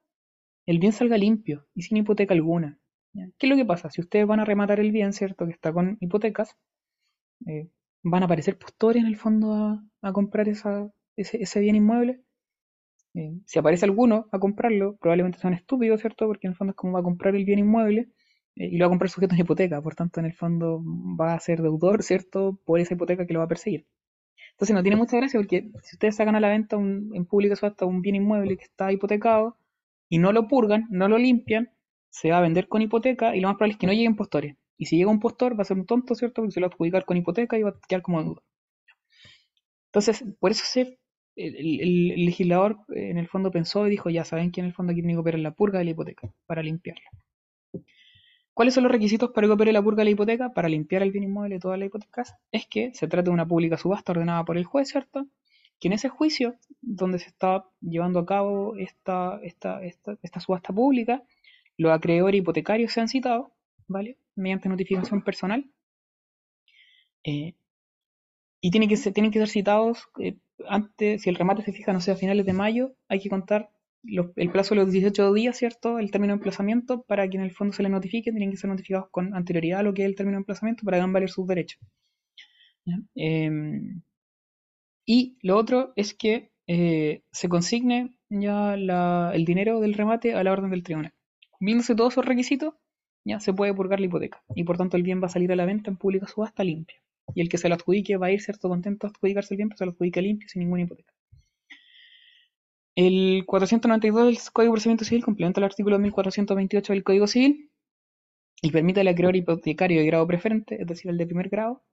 el 0.66 0.78
bien 0.78 0.92
salga 0.92 1.16
limpio 1.16 1.66
y 1.74 1.82
sin 1.82 1.96
hipoteca 1.98 2.34
alguna. 2.34 2.78
¿Qué 3.12 3.46
es 3.46 3.50
lo 3.50 3.56
que 3.56 3.64
pasa? 3.64 3.90
Si 3.90 4.00
ustedes 4.00 4.26
van 4.26 4.40
a 4.40 4.44
rematar 4.44 4.80
el 4.80 4.92
bien, 4.92 5.12
¿cierto? 5.12 5.46
Que 5.46 5.52
está 5.52 5.72
con 5.72 5.96
hipotecas, 6.00 6.56
eh, 7.46 7.68
van 8.02 8.22
a 8.22 8.26
aparecer 8.26 8.58
postores 8.58 9.02
en 9.02 9.08
el 9.08 9.16
fondo 9.16 9.80
a, 10.02 10.12
comprar 10.12 10.48
ese, 10.48 10.90
ese 11.16 11.60
bien 11.60 11.76
inmueble. 11.76 12.20
Eh, 13.14 13.40
si 13.46 13.58
aparece 13.58 13.86
alguno 13.86 14.28
a 14.30 14.38
comprarlo, 14.38 14.96
probablemente 14.96 15.38
sean 15.38 15.54
estúpidos, 15.54 16.00
¿cierto? 16.00 16.26
Porque 16.26 16.46
en 16.46 16.52
el 16.52 16.56
fondo 16.56 16.72
es 16.72 16.76
como 16.76 16.92
va 16.92 17.00
a 17.00 17.02
comprar 17.02 17.34
el 17.34 17.44
bien 17.44 17.58
inmueble 17.58 18.08
y 18.58 18.76
lo 18.78 18.84
va 18.84 18.88
a 18.88 18.90
comprar 18.90 19.10
sujeto 19.10 19.34
a 19.34 19.38
hipoteca. 19.38 19.82
Por 19.82 19.94
tanto, 19.94 20.20
en 20.20 20.26
el 20.26 20.34
fondo 20.34 20.82
va 21.20 21.34
a 21.34 21.40
ser 21.40 21.62
deudor, 21.62 22.02
¿cierto? 22.02 22.58
Por 22.64 22.80
esa 22.80 22.94
hipoteca 22.94 23.26
que 23.26 23.32
lo 23.34 23.40
va 23.40 23.46
a 23.46 23.48
perseguir. 23.48 23.86
Entonces 24.52 24.74
no 24.76 24.82
tiene 24.82 24.96
mucha 24.96 25.16
gracia 25.16 25.40
porque 25.40 25.70
si 25.82 25.96
ustedes 25.96 26.16
sacan 26.16 26.36
a 26.36 26.40
la 26.40 26.48
venta 26.50 26.76
un, 26.76 27.10
en 27.14 27.24
pública 27.26 27.56
subasta 27.56 27.86
un 27.86 28.02
bien 28.02 28.16
inmueble 28.16 28.56
que 28.58 28.64
está 28.64 28.92
hipotecado 28.92 29.56
y 30.10 30.18
no 30.18 30.32
lo 30.32 30.48
purgan, 30.48 30.86
no 30.90 31.08
lo 31.08 31.18
limpian, 31.18 31.70
se 32.10 32.30
va 32.30 32.38
a 32.38 32.42
vender 32.42 32.68
con 32.68 32.82
hipoteca 32.82 33.36
y 33.36 33.40
lo 33.40 33.48
más 33.48 33.56
probable 33.56 33.74
es 33.74 33.78
que 33.78 33.86
no 33.86 33.92
lleguen 33.94 34.16
postores. 34.16 34.56
Y 34.78 34.86
si 34.86 34.96
llega 34.98 35.10
un 35.10 35.20
postor 35.20 35.58
va 35.58 35.62
a 35.62 35.64
ser 35.66 35.78
un 35.78 35.86
tonto, 35.86 36.14
¿cierto? 36.14 36.42
Porque 36.42 36.52
se 36.52 36.60
lo 36.60 36.66
va 36.68 36.72
a 36.72 36.74
adjudicar 36.74 37.04
con 37.06 37.16
hipoteca 37.16 37.58
y 37.58 37.62
va 37.62 37.70
a 37.70 37.80
quedar 37.88 38.02
como 38.02 38.22
deuda. 38.22 38.42
Entonces, 39.88 40.24
por 40.40 40.50
eso 40.50 40.64
se, 40.64 40.98
el, 41.36 41.56
el- 41.56 41.80
el 42.12 42.24
legislador 42.26 42.78
eh, 42.94 43.10
en 43.10 43.18
el 43.18 43.28
fondo 43.28 43.50
pensó 43.50 43.86
y 43.86 43.90
dijo, 43.90 44.08
ya 44.10 44.24
saben 44.24 44.50
que 44.50 44.60
en 44.60 44.66
el 44.68 44.72
fondo 44.72 44.92
aquí 44.92 45.00
tiene 45.02 45.14
que 45.14 45.20
operar 45.20 45.40
la 45.40 45.54
purga 45.54 45.78
de 45.78 45.84
la 45.86 45.90
hipoteca 45.92 46.32
para 46.46 46.62
limpiarla. 46.62 47.02
¿Cuáles 48.58 48.74
son 48.74 48.82
los 48.82 48.90
requisitos 48.90 49.30
para 49.30 49.46
que 49.46 49.52
opere 49.52 49.72
la 49.72 49.80
purga 49.80 50.00
de 50.00 50.06
la 50.06 50.10
hipoteca? 50.10 50.52
Para 50.52 50.68
limpiar 50.68 51.04
el 51.04 51.12
bien 51.12 51.22
inmueble 51.22 51.54
de 51.54 51.60
todas 51.60 51.78
las 51.78 51.86
hipotecas. 51.86 52.34
Es 52.50 52.66
que 52.66 52.92
se 52.92 53.06
trate 53.06 53.26
de 53.26 53.30
una 53.30 53.46
pública 53.46 53.76
subasta 53.76 54.10
ordenada 54.10 54.44
por 54.44 54.56
el 54.56 54.64
juez, 54.64 54.88
¿cierto? 54.88 55.28
Que 55.78 55.86
en 55.86 55.92
ese 55.92 56.08
juicio, 56.08 56.56
donde 56.80 57.20
se 57.20 57.28
está 57.28 57.66
llevando 57.80 58.18
a 58.18 58.26
cabo 58.26 58.74
esta, 58.74 59.38
esta, 59.44 59.80
esta, 59.84 60.18
esta 60.24 60.40
subasta 60.40 60.72
pública, 60.72 61.22
los 61.76 61.92
acreedores 61.92 62.40
hipotecarios 62.40 62.90
sean 62.92 63.06
citados, 63.06 63.46
¿vale? 63.86 64.18
Mediante 64.34 64.68
notificación 64.68 65.22
personal. 65.22 65.64
Eh, 67.22 67.54
y 68.60 68.72
tiene 68.72 68.88
que 68.88 68.96
ser, 68.96 69.12
tienen 69.12 69.30
que 69.30 69.38
ser 69.38 69.50
citados 69.50 70.08
eh, 70.18 70.36
antes, 70.68 71.22
si 71.22 71.30
el 71.30 71.36
remate 71.36 71.62
se 71.62 71.70
fija, 71.70 71.92
no 71.92 72.00
sé, 72.00 72.10
a 72.10 72.16
finales 72.16 72.44
de 72.44 72.54
mayo, 72.54 72.96
hay 73.06 73.20
que 73.20 73.30
contar 73.30 73.70
los- 74.02 74.28
el 74.36 74.50
plazo 74.50 74.74
de 74.74 74.82
los 74.82 74.92
18 74.92 75.32
días, 75.32 75.56
¿cierto? 75.56 75.98
El 75.98 76.10
término 76.10 76.32
de 76.32 76.38
emplazamiento 76.38 77.02
para 77.04 77.28
que 77.28 77.36
en 77.38 77.44
el 77.44 77.52
fondo 77.52 77.72
se 77.74 77.82
les 77.82 77.92
notifique, 77.92 78.30
tienen 78.32 78.50
que 78.50 78.56
ser 78.56 78.70
notificados 78.70 79.08
con 79.10 79.34
anterioridad 79.34 79.80
a 79.80 79.82
lo 79.84 79.94
que 79.94 80.02
es 80.02 80.08
el 80.08 80.16
término 80.16 80.36
de 80.36 80.42
emplazamiento 80.42 80.84
para 80.84 80.96
que 80.96 81.00
hagan 81.00 81.12
valer 81.12 81.30
sus 81.30 81.46
derechos. 81.46 81.80
Em, 83.16 84.02
y 85.06 85.38
lo 85.42 85.56
otro 85.56 85.92
es 85.96 86.14
que 86.14 86.50
eh, 86.66 87.22
se 87.32 87.48
consigne 87.48 88.16
ya 88.28 88.74
el 88.74 89.44
dinero 89.44 89.80
del 89.80 89.94
remate 89.94 90.34
a 90.34 90.44
la 90.44 90.52
orden 90.52 90.70
del 90.70 90.82
tribunal. 90.82 91.12
Viéndose 91.60 91.94
todos 91.94 92.12
esos 92.14 92.24
requisitos, 92.26 92.74
ya 93.24 93.40
se 93.40 93.52
puede 93.52 93.74
purgar 93.74 94.00
la 94.00 94.06
hipoteca 94.06 94.42
y 94.54 94.64
por 94.64 94.76
tanto 94.78 94.96
el 94.96 95.02
bien 95.02 95.20
va 95.22 95.26
a 95.26 95.30
salir 95.30 95.50
a 95.52 95.56
la 95.56 95.66
venta 95.66 95.90
en 95.90 95.96
pública 95.96 96.26
subasta 96.26 96.62
limpio. 96.64 96.96
Y 97.34 97.40
el 97.40 97.48
que 97.48 97.58
se 97.58 97.68
lo 97.68 97.74
adjudique 97.74 98.16
va 98.16 98.26
a 98.28 98.32
ir, 98.32 98.40
¿cierto? 98.40 98.68
Contento 98.68 99.06
de 99.06 99.10
adjudicarse 99.12 99.54
el 99.54 99.58
bien, 99.58 99.68
pero 99.68 99.78
se 99.78 99.84
lo 99.86 99.90
adjudica 99.92 100.20
limpio 100.20 100.48
sin 100.48 100.60
ninguna 100.60 100.82
hipoteca. 100.82 101.12
El 103.00 103.44
492 103.46 104.26
del 104.26 104.38
Código 104.52 104.72
de 104.72 104.74
Procedimiento 104.74 105.04
Civil 105.04 105.22
complementa 105.22 105.60
el 105.60 105.64
artículo 105.64 106.00
1428 106.00 106.92
del 106.94 107.04
Código 107.04 107.28
Civil 107.28 107.70
y 108.60 108.72
permite 108.72 109.02
al 109.02 109.06
acreedor 109.06 109.36
hipotecario 109.36 110.00
de 110.00 110.06
grado 110.06 110.26
preferente, 110.26 110.82
es 110.82 110.86
decir, 110.88 111.08
el 111.08 111.16
de 111.16 111.26
primer 111.26 111.48
grado, 111.48 111.84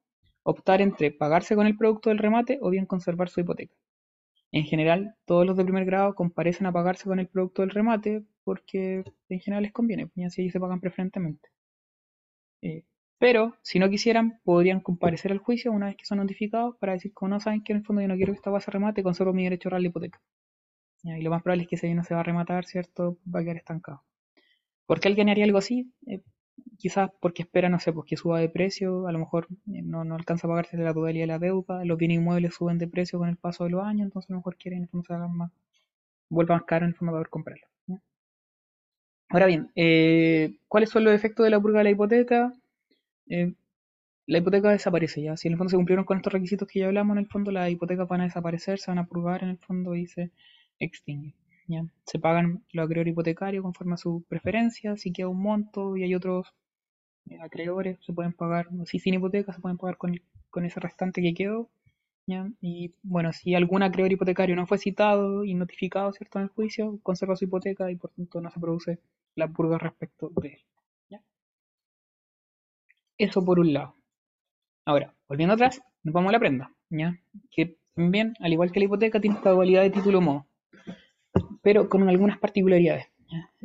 optar 0.41 0.81
entre 0.81 1.11
pagarse 1.11 1.55
con 1.55 1.67
el 1.67 1.77
producto 1.77 2.09
del 2.09 2.17
remate 2.17 2.57
o 2.59 2.71
bien 2.71 2.87
conservar 2.87 3.29
su 3.29 3.39
hipoteca. 3.39 3.75
En 4.51 4.63
general, 4.63 5.13
todos 5.25 5.45
los 5.45 5.55
de 5.55 5.63
primer 5.63 5.85
grado 5.85 6.15
comparecen 6.15 6.65
a 6.65 6.71
pagarse 6.71 7.03
con 7.03 7.19
el 7.19 7.27
producto 7.27 7.61
del 7.61 7.69
remate 7.69 8.25
porque 8.43 9.03
en 9.29 9.39
general 9.39 9.61
les 9.61 9.73
conviene, 9.73 10.09
y 10.15 10.23
así 10.23 10.49
se 10.49 10.59
pagan 10.59 10.79
preferentemente. 10.79 11.49
Eh, 12.63 12.83
pero, 13.19 13.55
si 13.61 13.77
no 13.77 13.91
quisieran, 13.91 14.39
podrían 14.43 14.79
comparecer 14.79 15.31
al 15.31 15.37
juicio 15.37 15.71
una 15.71 15.85
vez 15.85 15.97
que 15.97 16.05
son 16.05 16.17
notificados 16.17 16.77
para 16.77 16.93
decir, 16.93 17.13
como 17.13 17.29
no 17.29 17.39
saben 17.39 17.63
que 17.63 17.73
en 17.73 17.77
el 17.77 17.85
fondo 17.85 18.01
yo 18.01 18.07
no 18.07 18.15
quiero 18.15 18.33
que 18.33 18.37
esta 18.37 18.49
base 18.49 18.71
remate, 18.71 19.03
conservo 19.03 19.33
mi 19.33 19.43
derecho 19.43 19.69
oral 19.69 19.83
de 19.83 19.89
hipoteca. 19.89 20.19
Y 21.05 21.21
lo 21.21 21.29
más 21.29 21.43
probable 21.43 21.63
es 21.63 21.69
que 21.69 21.75
ese 21.75 21.87
bien 21.87 21.97
no 21.97 22.03
se 22.03 22.15
va 22.15 22.21
a 22.21 22.23
rematar, 22.23 22.65
¿cierto? 22.65 23.17
Va 23.33 23.39
a 23.39 23.43
quedar 23.43 23.57
estancado. 23.57 24.03
¿Por 24.85 24.99
qué 24.99 25.07
alguien 25.07 25.29
haría 25.29 25.45
algo 25.45 25.59
así? 25.59 25.91
Eh, 26.07 26.21
quizás 26.77 27.11
porque 27.19 27.43
espera, 27.43 27.69
no 27.69 27.79
sé, 27.79 27.93
pues 27.93 28.07
que 28.07 28.17
suba 28.17 28.39
de 28.39 28.49
precio, 28.49 29.07
a 29.07 29.11
lo 29.11 29.19
mejor 29.19 29.47
eh, 29.73 29.81
no, 29.83 30.03
no 30.03 30.15
alcanza 30.15 30.47
a 30.47 30.49
pagarse 30.49 30.77
la 30.77 30.93
totalidad 30.93 31.23
de 31.23 31.27
la 31.27 31.39
deuda, 31.39 31.85
los 31.85 31.97
bienes 31.97 32.17
inmuebles 32.17 32.55
suben 32.55 32.77
de 32.77 32.87
precio 32.87 33.19
con 33.19 33.29
el 33.29 33.37
paso 33.37 33.65
de 33.65 33.71
los 33.71 33.83
años, 33.83 34.05
entonces 34.05 34.29
a 34.29 34.33
lo 34.33 34.39
mejor 34.39 34.57
quiere 34.57 34.77
en 34.77 34.83
el 34.83 34.89
fondo 34.89 35.05
se 35.05 35.13
haga 35.13 35.27
más, 35.27 35.51
vuelva 36.29 36.55
más 36.55 36.63
caro 36.65 36.85
en 36.85 36.89
el 36.91 36.95
fondo 36.95 37.11
para 37.11 37.21
poder 37.21 37.29
comprarlo. 37.29 37.67
Ahora 39.29 39.47
bien, 39.47 39.71
eh, 39.75 40.57
¿cuáles 40.67 40.89
son 40.89 41.03
los 41.03 41.13
efectos 41.13 41.43
de 41.43 41.49
la 41.49 41.59
purga 41.59 41.79
de 41.79 41.83
la 41.85 41.89
hipoteca? 41.91 42.53
Eh, 43.27 43.53
la 44.27 44.37
hipoteca 44.37 44.69
desaparece 44.69 45.21
ya. 45.23 45.37
Si 45.37 45.47
en 45.47 45.53
el 45.53 45.57
fondo 45.57 45.71
se 45.71 45.77
cumplieron 45.77 46.05
con 46.05 46.17
estos 46.17 46.33
requisitos 46.33 46.67
que 46.67 46.79
ya 46.79 46.87
hablamos, 46.87 47.17
en 47.17 47.23
el 47.23 47.27
fondo 47.27 47.51
las 47.51 47.69
hipotecas 47.69 48.07
van 48.07 48.21
a 48.21 48.25
desaparecer, 48.25 48.79
se 48.79 48.91
van 48.91 48.99
a 48.99 49.07
purgar 49.07 49.43
en 49.43 49.49
el 49.49 49.57
fondo 49.57 49.95
y 49.95 50.07
se 50.07 50.31
extinguen. 50.79 51.35
¿ya? 51.67 51.85
Se 52.05 52.19
pagan 52.19 52.63
los 52.71 52.85
acreedores 52.85 53.11
hipotecarios 53.11 53.63
conforme 53.63 53.95
a 53.95 53.97
su 53.97 54.23
preferencia, 54.27 54.97
si 54.97 55.11
queda 55.11 55.27
un 55.29 55.41
monto 55.41 55.97
y 55.97 56.03
hay 56.03 56.15
otros 56.15 56.53
eh, 57.29 57.39
acreedores, 57.41 57.97
se 58.05 58.13
pueden 58.13 58.33
pagar, 58.33 58.67
si 58.85 58.99
sin 58.99 59.15
hipoteca, 59.15 59.53
se 59.53 59.61
pueden 59.61 59.77
pagar 59.77 59.97
con, 59.97 60.19
con 60.49 60.65
ese 60.65 60.79
restante 60.79 61.21
que 61.21 61.33
quedó. 61.33 61.69
Y 62.59 62.91
bueno, 63.03 63.31
si 63.33 63.53
algún 63.53 63.83
acreedor 63.83 64.11
hipotecario 64.11 64.55
no 64.55 64.65
fue 64.65 64.79
citado 64.79 65.43
y 65.45 65.53
notificado 65.53 66.11
¿cierto? 66.11 66.39
en 66.39 66.45
el 66.45 66.49
juicio, 66.49 66.99
conserva 67.03 67.35
su 67.35 67.45
hipoteca 67.45 67.91
y 67.91 67.97
por 67.97 68.09
tanto 68.11 68.41
no 68.41 68.49
se 68.49 68.59
produce 68.59 68.99
la 69.35 69.47
purga 69.47 69.77
respecto 69.77 70.31
de 70.41 70.47
él. 70.47 70.59
Eso 73.17 73.45
por 73.45 73.59
un 73.59 73.73
lado. 73.73 73.95
Ahora, 74.85 75.13
volviendo 75.27 75.53
atrás, 75.53 75.81
nos 76.03 76.13
vamos 76.13 76.29
a 76.29 76.33
la 76.33 76.39
prenda, 76.39 76.71
¿ya? 76.89 77.17
Que 77.49 77.77
también, 77.93 78.33
al 78.39 78.51
igual 78.51 78.71
que 78.71 78.79
la 78.79 78.85
hipoteca, 78.85 79.21
tiene 79.21 79.37
esta 79.37 79.51
dualidad 79.51 79.83
de 79.83 79.89
título 79.89 80.19
modo, 80.19 80.47
pero 81.65 81.89
con 81.89 82.07
algunas 82.07 82.37
particularidades. 82.37 83.07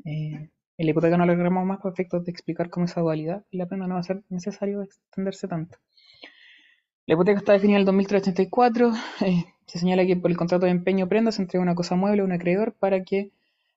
Eh, 0.07 0.49
en 0.79 0.87
la 0.87 0.91
hipoteca 0.91 1.19
no 1.19 1.27
lo 1.27 1.51
más 1.51 1.81
para 1.81 1.93
efectos 1.93 2.25
de 2.25 2.31
explicar 2.31 2.71
cómo 2.71 2.87
esa 2.87 3.03
dualidad, 3.03 3.45
y 3.51 3.59
la 3.59 3.67
prenda 3.67 3.87
no 3.87 3.93
va 3.97 4.01
a 4.01 4.05
ser 4.05 4.23
necesario 4.31 4.81
extenderse 4.81 5.47
tanto. 5.47 5.77
La 7.05 7.13
hipoteca 7.13 7.39
está 7.39 7.53
definida 7.53 7.77
en 7.77 7.81
el 7.81 7.85
2384, 7.85 8.93
eh, 9.27 9.45
se 9.67 9.79
señala 9.79 10.07
que 10.07 10.17
por 10.17 10.31
el 10.31 10.39
contrato 10.39 10.65
de 10.65 10.73
empeño 10.73 11.11
prenda 11.11 11.31
se 11.31 11.43
entrega 11.43 11.63
una 11.63 11.75
cosa 11.75 11.95
mueble 11.95 12.23
a 12.23 12.25
un 12.25 12.33
acreedor 12.33 12.73
para 12.73 13.05
que 13.05 13.33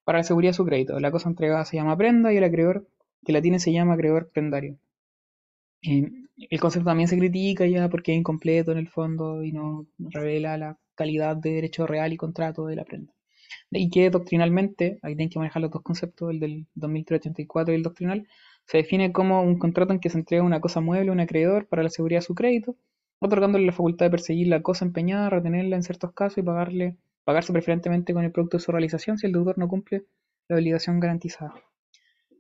para 0.06 0.20
la 0.20 0.24
seguridad 0.24 0.52
de 0.52 0.58
su 0.58 0.66
crédito. 0.66 0.98
La 1.02 1.12
cosa 1.12 1.28
entregada 1.28 1.66
se 1.66 1.76
llama 1.76 1.98
prenda 1.98 2.32
y 2.32 2.38
el 2.38 2.46
acreedor 2.46 2.88
que 3.26 3.34
la 3.34 3.42
tiene 3.42 3.60
se 3.60 3.74
llama 3.74 3.96
acreedor 3.96 4.30
prendario. 4.30 4.78
Eh, 5.82 6.10
el 6.50 6.60
concepto 6.62 6.86
también 6.86 7.10
se 7.10 7.18
critica 7.18 7.66
ya 7.66 7.90
porque 7.90 8.14
es 8.14 8.20
incompleto 8.20 8.72
en 8.72 8.78
el 8.78 8.88
fondo 8.88 9.44
y 9.44 9.52
no 9.52 9.86
revela 9.98 10.58
la 10.58 10.78
calidad 10.96 11.36
de 11.36 11.56
derecho 11.56 11.86
real 11.86 12.14
y 12.14 12.18
contrato 12.18 12.66
de 12.68 12.78
la 12.78 12.86
prenda. 12.86 13.12
Y 13.72 13.90
que 13.90 14.10
doctrinalmente, 14.10 15.00
ahí 15.02 15.16
tienen 15.16 15.30
que 15.30 15.40
manejar 15.40 15.62
los 15.62 15.72
dos 15.72 15.82
conceptos, 15.82 16.32
el 16.32 16.40
del 16.40 16.68
2384 16.76 17.74
y 17.74 17.78
el 17.78 17.84
doctrinal, 17.84 18.28
se 18.66 18.78
define 18.78 19.12
como 19.12 19.42
un 19.42 19.60
contrato 19.60 19.94
en 19.94 20.00
que 20.00 20.10
se 20.10 20.18
entrega 20.18 20.44
una 20.44 20.62
cosa 20.62 20.80
mueble 20.82 21.10
a 21.10 21.14
un 21.14 21.20
acreedor 21.20 21.68
para 21.68 21.84
la 21.84 21.90
seguridad 21.90 22.20
de 22.20 22.26
su 22.26 22.36
crédito, 22.36 22.76
otorgándole 23.20 23.66
la 23.66 23.72
facultad 23.72 24.06
de 24.06 24.12
perseguir 24.12 24.48
la 24.48 24.62
cosa 24.62 24.86
empeñada, 24.86 25.30
retenerla 25.30 25.76
en 25.76 25.84
ciertos 25.84 26.14
casos 26.14 26.38
y 26.38 26.44
pagarle, 26.44 26.98
pagarse 27.24 27.54
preferentemente 27.54 28.14
con 28.14 28.24
el 28.24 28.32
producto 28.32 28.58
de 28.58 28.64
su 28.64 28.72
realización 28.72 29.18
si 29.18 29.28
el 29.28 29.34
deudor 29.34 29.58
no 29.58 29.68
cumple 29.68 30.06
la 30.48 30.58
obligación 30.58 31.00
garantizada. 31.00 31.54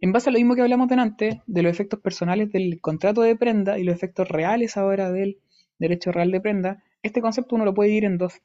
En 0.01 0.11
base 0.11 0.29
a 0.29 0.33
lo 0.33 0.39
mismo 0.39 0.55
que 0.55 0.61
hablamos 0.61 0.89
delante, 0.89 1.41
de 1.45 1.63
los 1.63 1.71
efectos 1.71 2.01
personales 2.01 2.51
del 2.51 2.81
contrato 2.81 3.21
de 3.21 3.37
prenda 3.37 3.79
y 3.79 3.83
los 3.83 3.95
efectos 3.95 4.27
reales 4.27 4.75
ahora 4.75 5.11
del 5.11 5.39
derecho 5.79 6.11
real 6.11 6.31
de 6.31 6.41
prenda, 6.41 6.83
este 7.01 7.21
concepto 7.21 7.55
uno 7.55 7.63
lo 7.63 7.73
puede 7.73 7.89
dividir 7.89 8.05
en 8.05 8.17
dos. 8.17 8.41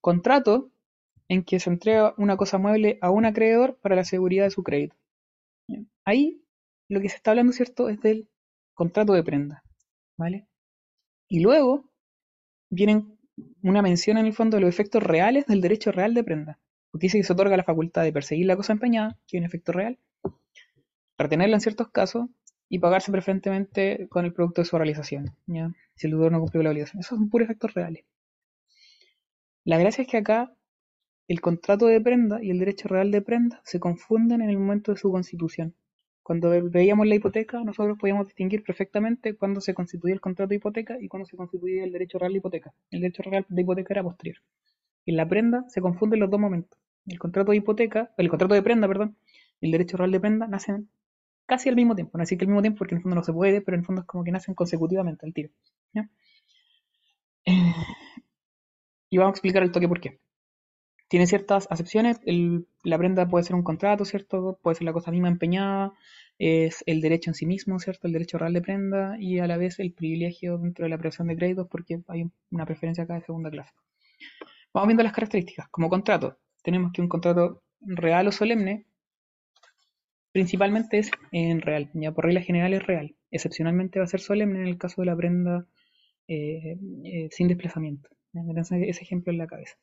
Contrato 0.00 0.70
en 1.30 1.44
que 1.44 1.60
se 1.60 1.70
entrega 1.70 2.12
una 2.18 2.36
cosa 2.36 2.58
mueble 2.58 2.98
a 3.00 3.10
un 3.10 3.24
acreedor 3.24 3.78
para 3.80 3.94
la 3.94 4.04
seguridad 4.04 4.44
de 4.44 4.50
su 4.50 4.64
crédito. 4.64 4.96
Ahí 6.04 6.42
lo 6.88 7.00
que 7.00 7.08
se 7.08 7.14
está 7.14 7.30
hablando, 7.30 7.52
¿cierto?, 7.52 7.88
es 7.88 8.00
del 8.00 8.28
contrato 8.74 9.12
de 9.12 9.22
prenda, 9.22 9.62
¿vale? 10.18 10.48
Y 11.28 11.38
luego 11.38 11.88
vienen 12.68 13.16
una 13.62 13.80
mención 13.80 14.18
en 14.18 14.26
el 14.26 14.32
fondo 14.32 14.56
de 14.56 14.62
los 14.62 14.70
efectos 14.70 15.04
reales 15.04 15.46
del 15.46 15.60
derecho 15.60 15.92
real 15.92 16.14
de 16.14 16.24
prenda, 16.24 16.58
porque 16.90 17.06
dice 17.06 17.18
que 17.18 17.24
se 17.24 17.32
otorga 17.32 17.56
la 17.56 17.62
facultad 17.62 18.02
de 18.02 18.12
perseguir 18.12 18.46
la 18.46 18.56
cosa 18.56 18.72
empeñada, 18.72 19.16
que 19.28 19.36
es 19.36 19.40
un 19.40 19.46
efecto 19.46 19.70
real, 19.70 20.00
retenerla 21.16 21.54
en 21.54 21.60
ciertos 21.60 21.90
casos 21.90 22.26
y 22.68 22.80
pagarse 22.80 23.12
preferentemente 23.12 24.08
con 24.08 24.24
el 24.24 24.32
producto 24.32 24.62
de 24.62 24.64
su 24.64 24.76
realización, 24.76 25.36
si 25.94 26.08
el 26.08 26.10
deudor 26.10 26.32
no 26.32 26.40
cumplió 26.40 26.64
la 26.64 26.70
obligación. 26.70 26.98
Esos 26.98 27.18
son 27.18 27.30
puros 27.30 27.46
efectos 27.46 27.72
reales. 27.72 28.04
La 29.62 29.78
gracia 29.78 30.02
es 30.02 30.08
que 30.08 30.16
acá 30.16 30.52
el 31.30 31.40
contrato 31.40 31.86
de 31.86 32.00
prenda 32.00 32.42
y 32.42 32.50
el 32.50 32.58
derecho 32.58 32.88
real 32.88 33.12
de 33.12 33.22
prenda 33.22 33.60
se 33.62 33.78
confunden 33.78 34.42
en 34.42 34.50
el 34.50 34.58
momento 34.58 34.90
de 34.90 34.98
su 34.98 35.12
constitución. 35.12 35.76
Cuando 36.24 36.50
veíamos 36.68 37.06
la 37.06 37.14
hipoteca, 37.14 37.62
nosotros 37.62 37.96
podíamos 38.00 38.26
distinguir 38.26 38.64
perfectamente 38.64 39.36
cuándo 39.36 39.60
se 39.60 39.72
constituía 39.72 40.12
el 40.12 40.20
contrato 40.20 40.48
de 40.48 40.56
hipoteca 40.56 40.96
y 41.00 41.06
cuándo 41.06 41.26
se 41.26 41.36
constituía 41.36 41.84
el 41.84 41.92
derecho 41.92 42.18
real 42.18 42.32
de 42.32 42.38
hipoteca. 42.38 42.74
El 42.90 43.02
derecho 43.02 43.22
real 43.22 43.46
de 43.48 43.62
hipoteca 43.62 43.94
era 43.94 44.02
posterior. 44.02 44.38
En 45.06 45.16
la 45.16 45.28
prenda 45.28 45.64
se 45.68 45.80
confunden 45.80 46.18
los 46.18 46.30
dos 46.30 46.40
momentos. 46.40 46.80
El 47.06 47.20
contrato 47.20 47.52
de 47.52 47.58
hipoteca, 47.58 48.12
el 48.18 48.28
contrato 48.28 48.54
de 48.54 48.62
prenda, 48.62 48.88
perdón, 48.88 49.16
y 49.60 49.66
el 49.66 49.70
derecho 49.70 49.98
real 49.98 50.10
de 50.10 50.18
prenda 50.18 50.48
nacen 50.48 50.90
casi 51.46 51.68
al 51.68 51.76
mismo 51.76 51.94
tiempo. 51.94 52.18
No 52.18 52.22
decir 52.22 52.38
que 52.38 52.44
al 52.44 52.48
mismo 52.48 52.62
tiempo 52.62 52.78
porque 52.78 52.96
en 52.96 52.98
el 52.98 53.02
fondo 53.04 53.14
no 53.14 53.22
se 53.22 53.32
puede, 53.32 53.60
pero 53.60 53.76
en 53.76 53.82
el 53.82 53.86
fondo 53.86 54.00
es 54.00 54.08
como 54.08 54.24
que 54.24 54.32
nacen 54.32 54.56
consecutivamente 54.56 55.24
al 55.24 55.32
tiro. 55.32 55.50
Y 59.10 59.16
vamos 59.16 59.30
a 59.30 59.34
explicar 59.34 59.62
el 59.62 59.70
toque 59.70 59.86
por 59.86 60.00
qué 60.00 60.18
tiene 61.10 61.26
ciertas 61.26 61.66
acepciones. 61.70 62.20
la 62.84 62.96
prenda 62.96 63.28
puede 63.28 63.44
ser 63.44 63.56
un 63.56 63.64
contrato, 63.64 64.04
¿cierto? 64.04 64.60
Puede 64.62 64.76
ser 64.76 64.84
la 64.84 64.92
cosa 64.92 65.10
misma 65.10 65.26
empeñada, 65.26 65.92
es 66.38 66.84
el 66.86 67.00
derecho 67.00 67.30
en 67.30 67.34
sí 67.34 67.46
mismo, 67.46 67.80
¿cierto? 67.80 68.06
El 68.06 68.12
derecho 68.12 68.38
real 68.38 68.52
de 68.52 68.62
prenda 68.62 69.16
y 69.18 69.40
a 69.40 69.48
la 69.48 69.56
vez 69.56 69.80
el 69.80 69.92
privilegio 69.92 70.56
dentro 70.58 70.84
de 70.84 70.88
la 70.88 70.94
aprobación 70.94 71.26
de 71.26 71.36
créditos 71.36 71.66
porque 71.68 72.00
hay 72.06 72.30
una 72.52 72.64
preferencia 72.64 73.02
acá 73.02 73.14
de 73.14 73.22
segunda 73.22 73.50
clase. 73.50 73.72
Vamos 74.72 74.86
viendo 74.86 75.02
las 75.02 75.12
características. 75.12 75.68
Como 75.70 75.88
contrato, 75.88 76.38
tenemos 76.62 76.92
que 76.92 77.02
un 77.02 77.08
contrato 77.08 77.64
real 77.80 78.28
o 78.28 78.32
solemne 78.32 78.86
principalmente 80.30 80.98
es 80.98 81.10
en 81.32 81.60
real, 81.60 81.90
ya 81.92 82.12
por 82.12 82.26
regla 82.26 82.40
general 82.40 82.72
es 82.72 82.86
real. 82.86 83.16
Excepcionalmente 83.32 83.98
va 83.98 84.04
a 84.04 84.08
ser 84.08 84.20
solemne 84.20 84.60
en 84.60 84.68
el 84.68 84.78
caso 84.78 85.02
de 85.02 85.06
la 85.06 85.16
prenda 85.16 85.66
eh, 86.28 86.78
eh, 87.04 87.28
sin 87.32 87.48
desplazamiento. 87.48 88.10
ese 88.32 89.02
ejemplo 89.02 89.32
en 89.32 89.38
la 89.38 89.48
cabeza 89.48 89.76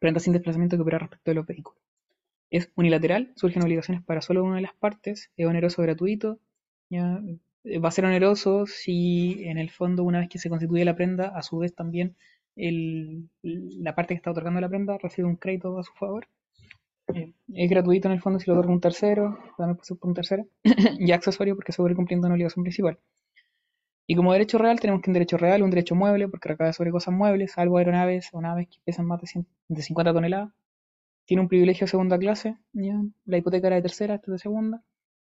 prenda 0.00 0.18
sin 0.18 0.32
desplazamiento 0.32 0.76
que 0.76 0.82
opera 0.82 0.98
respecto 0.98 1.30
de 1.30 1.34
los 1.36 1.46
vehículos. 1.46 1.80
Es 2.50 2.72
unilateral, 2.74 3.32
surgen 3.36 3.62
obligaciones 3.62 4.02
para 4.02 4.20
solo 4.20 4.42
una 4.42 4.56
de 4.56 4.62
las 4.62 4.74
partes, 4.74 5.30
es 5.36 5.46
oneroso 5.46 5.82
gratuito, 5.82 6.40
¿ya? 6.88 7.22
Eh, 7.64 7.78
va 7.78 7.88
a 7.90 7.92
ser 7.92 8.06
oneroso 8.06 8.66
si 8.66 9.44
en 9.44 9.58
el 9.58 9.70
fondo 9.70 10.02
una 10.02 10.18
vez 10.18 10.28
que 10.28 10.38
se 10.38 10.48
constituye 10.48 10.84
la 10.84 10.96
prenda, 10.96 11.28
a 11.28 11.42
su 11.42 11.58
vez 11.58 11.74
también 11.74 12.16
la 12.56 13.94
parte 13.94 14.14
que 14.14 14.16
está 14.16 14.30
otorgando 14.30 14.60
la 14.60 14.68
prenda 14.68 14.98
recibe 14.98 15.28
un 15.28 15.36
crédito 15.36 15.78
a 15.78 15.84
su 15.84 15.92
favor. 15.94 16.26
Eh, 17.14 17.32
es 17.54 17.70
gratuito 17.70 18.08
en 18.08 18.12
el 18.12 18.20
fondo 18.20 18.38
si 18.38 18.46
lo 18.50 18.54
otorga 18.54 18.72
un 18.72 18.80
tercero, 18.80 19.38
también 19.56 19.76
puede 19.76 19.98
por 19.98 20.08
un 20.08 20.14
tercero, 20.14 20.46
y 20.98 21.12
accesorio 21.12 21.54
porque 21.56 21.72
se 21.72 21.82
vuelve 21.82 21.96
cumpliendo 21.96 22.26
una 22.26 22.34
obligación 22.34 22.64
principal. 22.64 22.98
Y 24.06 24.16
como 24.16 24.32
derecho 24.32 24.58
real 24.58 24.80
tenemos 24.80 25.02
que 25.02 25.10
un 25.10 25.14
derecho 25.14 25.36
real, 25.36 25.62
un 25.62 25.70
derecho 25.70 25.94
mueble, 25.94 26.28
porque 26.28 26.48
recae 26.48 26.72
sobre 26.72 26.90
cosas 26.90 27.14
muebles, 27.14 27.52
salvo 27.52 27.78
aeronaves 27.78 28.28
o 28.32 28.40
naves 28.40 28.68
que 28.68 28.78
pesan 28.84 29.06
más 29.06 29.20
de, 29.20 29.82
50 29.82 30.12
toneladas. 30.12 30.52
Tiene 31.26 31.42
un 31.42 31.48
privilegio 31.48 31.84
de 31.84 31.90
segunda 31.90 32.18
clase, 32.18 32.56
la 32.72 33.36
hipoteca 33.36 33.68
era 33.68 33.76
de 33.76 33.82
tercera, 33.82 34.16
esta 34.16 34.26
es 34.26 34.32
de 34.32 34.38
segunda, 34.38 34.82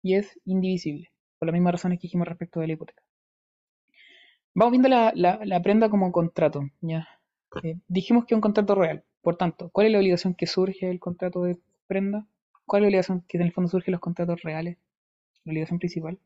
y 0.03 0.15
es 0.15 0.41
indivisible, 0.45 1.13
por 1.39 1.47
las 1.47 1.53
mismas 1.53 1.75
razones 1.75 1.99
que 1.99 2.09
dijimos 2.09 2.27
respecto 2.27 2.59
de 2.59 2.67
la 2.67 2.73
hipoteca. 2.73 3.03
Vamos 4.55 4.73
viendo 4.73 4.89
la, 4.89 5.61
prenda 5.63 5.89
como 5.89 6.11
contrato. 6.11 6.69
¿ya? 6.81 7.09
Eh, 7.63 7.77
dijimos 7.87 8.25
que 8.25 8.35
es 8.35 8.37
un 8.37 8.41
contrato 8.41 8.75
real, 8.75 9.05
por 9.21 9.37
tanto, 9.37 9.71
¿cuál 9.71 9.87
es 9.87 9.93
la 9.93 9.99
obligación 9.99 10.35
que 10.35 10.47
surge 10.47 10.87
del 10.87 11.01
contrato 11.01 11.43
de 11.43 11.59
prenda? 11.87 12.27
¿Cuál 12.67 12.81
es 12.81 12.85
la 12.85 12.89
obligación 12.89 13.25
que 13.27 13.39
en 13.39 13.45
el 13.45 13.53
fondo 13.53 13.71
surge 13.71 13.87
de 13.87 13.93
los 13.93 14.01
contratos 14.01 14.43
reales? 14.43 14.79
La 15.45 15.53
obligación 15.53 15.79
principal. 15.79 16.19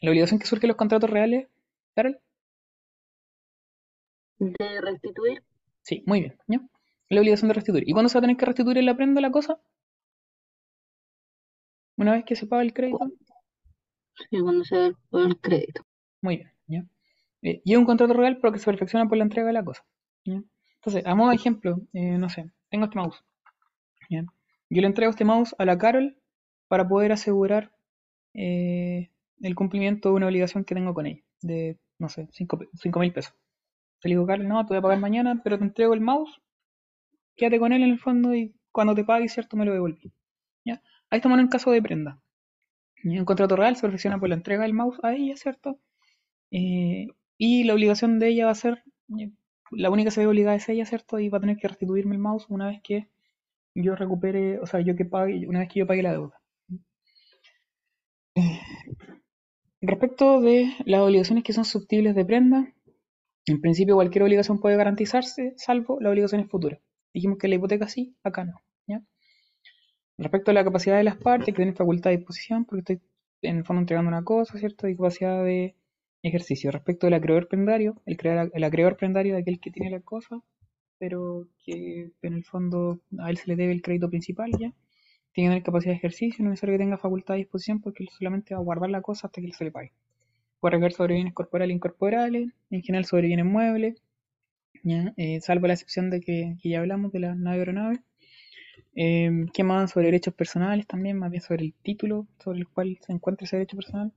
La 0.00 0.10
obligación 0.10 0.38
que 0.38 0.46
surge 0.46 0.66
los 0.66 0.76
contratos 0.76 1.08
reales, 1.08 1.48
Carol. 1.94 2.20
De 4.38 4.80
restituir. 4.80 5.42
Sí, 5.82 6.04
muy 6.06 6.20
bien. 6.20 6.70
La 7.08 7.20
obligación 7.20 7.48
de 7.48 7.54
restituir. 7.54 7.88
¿Y 7.88 7.92
cuándo 7.92 8.08
se 8.08 8.14
va 8.16 8.20
a 8.20 8.22
tener 8.22 8.36
que 8.36 8.46
restituir 8.46 8.84
la 8.84 8.96
prenda 8.96 9.20
la 9.20 9.30
cosa? 9.30 9.58
Una 11.96 12.12
vez 12.12 12.24
que 12.24 12.36
se 12.36 12.46
paga 12.46 12.62
el 12.62 12.72
crédito. 12.72 13.10
Sí, 14.14 14.40
cuando 14.40 14.64
se 14.64 14.92
paga 15.10 15.26
el 15.26 15.40
crédito. 15.40 15.82
Muy 16.20 16.36
bien. 16.36 16.52
¿ya? 16.66 16.84
Eh, 17.42 17.62
y 17.64 17.72
es 17.72 17.78
un 17.78 17.86
contrato 17.86 18.12
real, 18.12 18.38
pero 18.40 18.52
que 18.52 18.58
se 18.58 18.66
perfecciona 18.66 19.08
por 19.08 19.18
la 19.18 19.24
entrega 19.24 19.46
de 19.46 19.52
la 19.54 19.64
cosa. 19.64 19.84
Entonces, 20.24 21.06
a 21.06 21.14
modo 21.14 21.30
de 21.30 21.36
ejemplo, 21.36 21.80
eh, 21.92 22.18
no 22.18 22.28
sé, 22.28 22.52
tengo 22.68 22.84
este 22.84 22.98
mouse. 22.98 23.24
Yo 24.10 24.82
le 24.82 24.86
entrego 24.86 25.10
este 25.10 25.24
mouse 25.24 25.54
a 25.58 25.64
la 25.64 25.78
Carol 25.78 26.16
para 26.68 26.86
poder 26.86 27.12
asegurar 27.12 27.72
eh, 28.40 29.10
el 29.40 29.54
cumplimiento 29.56 30.10
de 30.10 30.14
una 30.14 30.26
obligación 30.26 30.64
que 30.64 30.76
tengo 30.76 30.94
con 30.94 31.06
ella, 31.06 31.22
de, 31.42 31.76
no 31.98 32.08
sé, 32.08 32.28
5 32.32 33.00
mil 33.00 33.12
pesos. 33.12 33.34
Le 34.04 34.10
digo, 34.10 34.26
Carlos, 34.26 34.46
no, 34.46 34.64
te 34.64 34.68
voy 34.68 34.76
a 34.78 34.82
pagar 34.82 35.00
mañana, 35.00 35.40
pero 35.42 35.58
te 35.58 35.64
entrego 35.64 35.92
el 35.92 36.00
mouse, 36.00 36.40
quédate 37.36 37.58
con 37.58 37.72
él 37.72 37.82
en 37.82 37.90
el 37.90 37.98
fondo 37.98 38.32
y 38.34 38.54
cuando 38.70 38.94
te 38.94 39.04
pague, 39.04 39.28
¿cierto? 39.28 39.56
Me 39.56 39.64
lo 39.64 39.72
devuelve. 39.72 40.12
¿Ya? 40.64 40.80
Ahí 41.10 41.18
estamos 41.18 41.36
en 41.38 41.46
el 41.46 41.50
caso 41.50 41.72
de 41.72 41.82
prenda. 41.82 42.20
Un 43.02 43.24
contrato 43.24 43.56
real 43.56 43.74
se 43.74 43.82
perfecciona 43.82 44.20
por 44.20 44.28
la 44.28 44.36
entrega 44.36 44.62
del 44.62 44.74
mouse 44.74 45.00
a 45.02 45.14
ella, 45.14 45.36
¿cierto? 45.36 45.80
Eh, 46.52 47.08
y 47.38 47.64
la 47.64 47.74
obligación 47.74 48.20
de 48.20 48.28
ella 48.28 48.46
va 48.46 48.52
a 48.52 48.54
ser, 48.54 48.84
eh, 49.18 49.32
la 49.72 49.90
única 49.90 50.08
que 50.08 50.14
se 50.14 50.20
ve 50.20 50.28
obligada 50.28 50.56
es 50.56 50.68
ella, 50.68 50.86
¿cierto? 50.86 51.18
Y 51.18 51.28
va 51.28 51.38
a 51.38 51.40
tener 51.40 51.56
que 51.56 51.68
restituirme 51.68 52.14
el 52.14 52.20
mouse 52.20 52.46
una 52.48 52.68
vez 52.68 52.80
que 52.82 53.08
yo 53.74 53.96
recupere, 53.96 54.60
o 54.60 54.66
sea, 54.66 54.80
yo 54.80 54.94
que 54.94 55.04
pague, 55.04 55.46
una 55.48 55.60
vez 55.60 55.68
que 55.68 55.80
yo 55.80 55.86
pague 55.88 56.02
la 56.04 56.12
deuda. 56.12 56.40
Respecto 59.80 60.40
de 60.40 60.72
las 60.84 61.00
obligaciones 61.00 61.44
que 61.44 61.52
son 61.52 61.64
susceptibles 61.64 62.14
de 62.14 62.24
prenda, 62.24 62.74
en 63.46 63.60
principio 63.60 63.94
cualquier 63.94 64.24
obligación 64.24 64.60
puede 64.60 64.76
garantizarse, 64.76 65.54
salvo 65.56 66.00
las 66.00 66.10
obligaciones 66.10 66.48
futuras. 66.48 66.80
Dijimos 67.14 67.38
que 67.38 67.48
la 67.48 67.54
hipoteca 67.54 67.88
sí, 67.88 68.16
acá 68.22 68.44
no. 68.44 68.60
Respecto 70.18 70.50
a 70.50 70.54
la 70.54 70.64
capacidad 70.64 70.96
de 70.96 71.04
las 71.04 71.16
partes, 71.16 71.46
que 71.46 71.52
tienen 71.52 71.76
facultad 71.76 72.10
de 72.10 72.16
disposición, 72.16 72.64
porque 72.64 72.80
estoy 72.80 73.00
en 73.42 73.58
el 73.58 73.64
fondo 73.64 73.80
entregando 73.82 74.08
una 74.08 74.24
cosa, 74.24 74.58
¿cierto? 74.58 74.88
Y 74.88 74.96
capacidad 74.96 75.44
de 75.44 75.76
ejercicio. 76.22 76.72
Respecto 76.72 77.06
del 77.06 77.14
acreedor 77.14 77.46
prendario, 77.46 78.02
el, 78.04 78.18
el 78.52 78.64
acreedor 78.64 78.96
prendario 78.96 79.34
de 79.34 79.42
aquel 79.42 79.60
que 79.60 79.70
tiene 79.70 79.90
la 79.90 80.00
cosa, 80.00 80.42
pero 80.98 81.46
que 81.64 82.10
en 82.22 82.32
el 82.34 82.44
fondo 82.44 83.00
a 83.20 83.30
él 83.30 83.36
se 83.36 83.46
le 83.46 83.54
debe 83.54 83.72
el 83.72 83.82
crédito 83.82 84.10
principal, 84.10 84.50
¿ya? 84.58 84.72
Tiene 85.38 85.50
que 85.50 85.52
tener 85.52 85.62
capacidad 85.62 85.92
de 85.92 85.98
ejercicio, 85.98 86.42
no 86.42 86.50
es 86.50 86.54
necesario 86.54 86.74
que 86.74 86.78
tenga 86.82 86.98
facultad 86.98 87.34
de 87.34 87.38
disposición 87.38 87.80
porque 87.80 88.02
él 88.02 88.08
solamente 88.08 88.54
va 88.54 88.60
a 88.60 88.64
guardar 88.64 88.90
la 88.90 89.02
cosa 89.02 89.28
hasta 89.28 89.40
que 89.40 89.52
se 89.52 89.62
le 89.62 89.70
pague. 89.70 89.92
Puede 90.58 90.74
recaer 90.74 90.92
sobre 90.94 91.14
bienes 91.14 91.32
corporales 91.32 91.70
e 91.70 91.74
incorporales, 91.76 92.48
en 92.70 92.82
general 92.82 93.04
sobre 93.04 93.28
bienes 93.28 93.46
muebles, 93.46 94.02
eh, 94.84 95.40
salvo 95.40 95.68
la 95.68 95.74
excepción 95.74 96.10
de 96.10 96.20
que, 96.20 96.56
ya 96.64 96.80
hablamos 96.80 97.12
de 97.12 97.20
la 97.20 97.36
nave 97.36 97.58
aeronave. 97.58 98.00
Eh, 98.96 99.46
¿Qué 99.54 99.62
más? 99.62 99.92
Sobre 99.92 100.06
derechos 100.06 100.34
personales 100.34 100.88
también, 100.88 101.16
más 101.16 101.30
bien 101.30 101.40
sobre 101.40 101.66
el 101.66 101.72
título 101.72 102.26
sobre 102.42 102.58
el 102.58 102.66
cual 102.66 102.98
se 103.06 103.12
encuentra 103.12 103.44
ese 103.44 103.58
derecho 103.58 103.76
personal. 103.76 104.12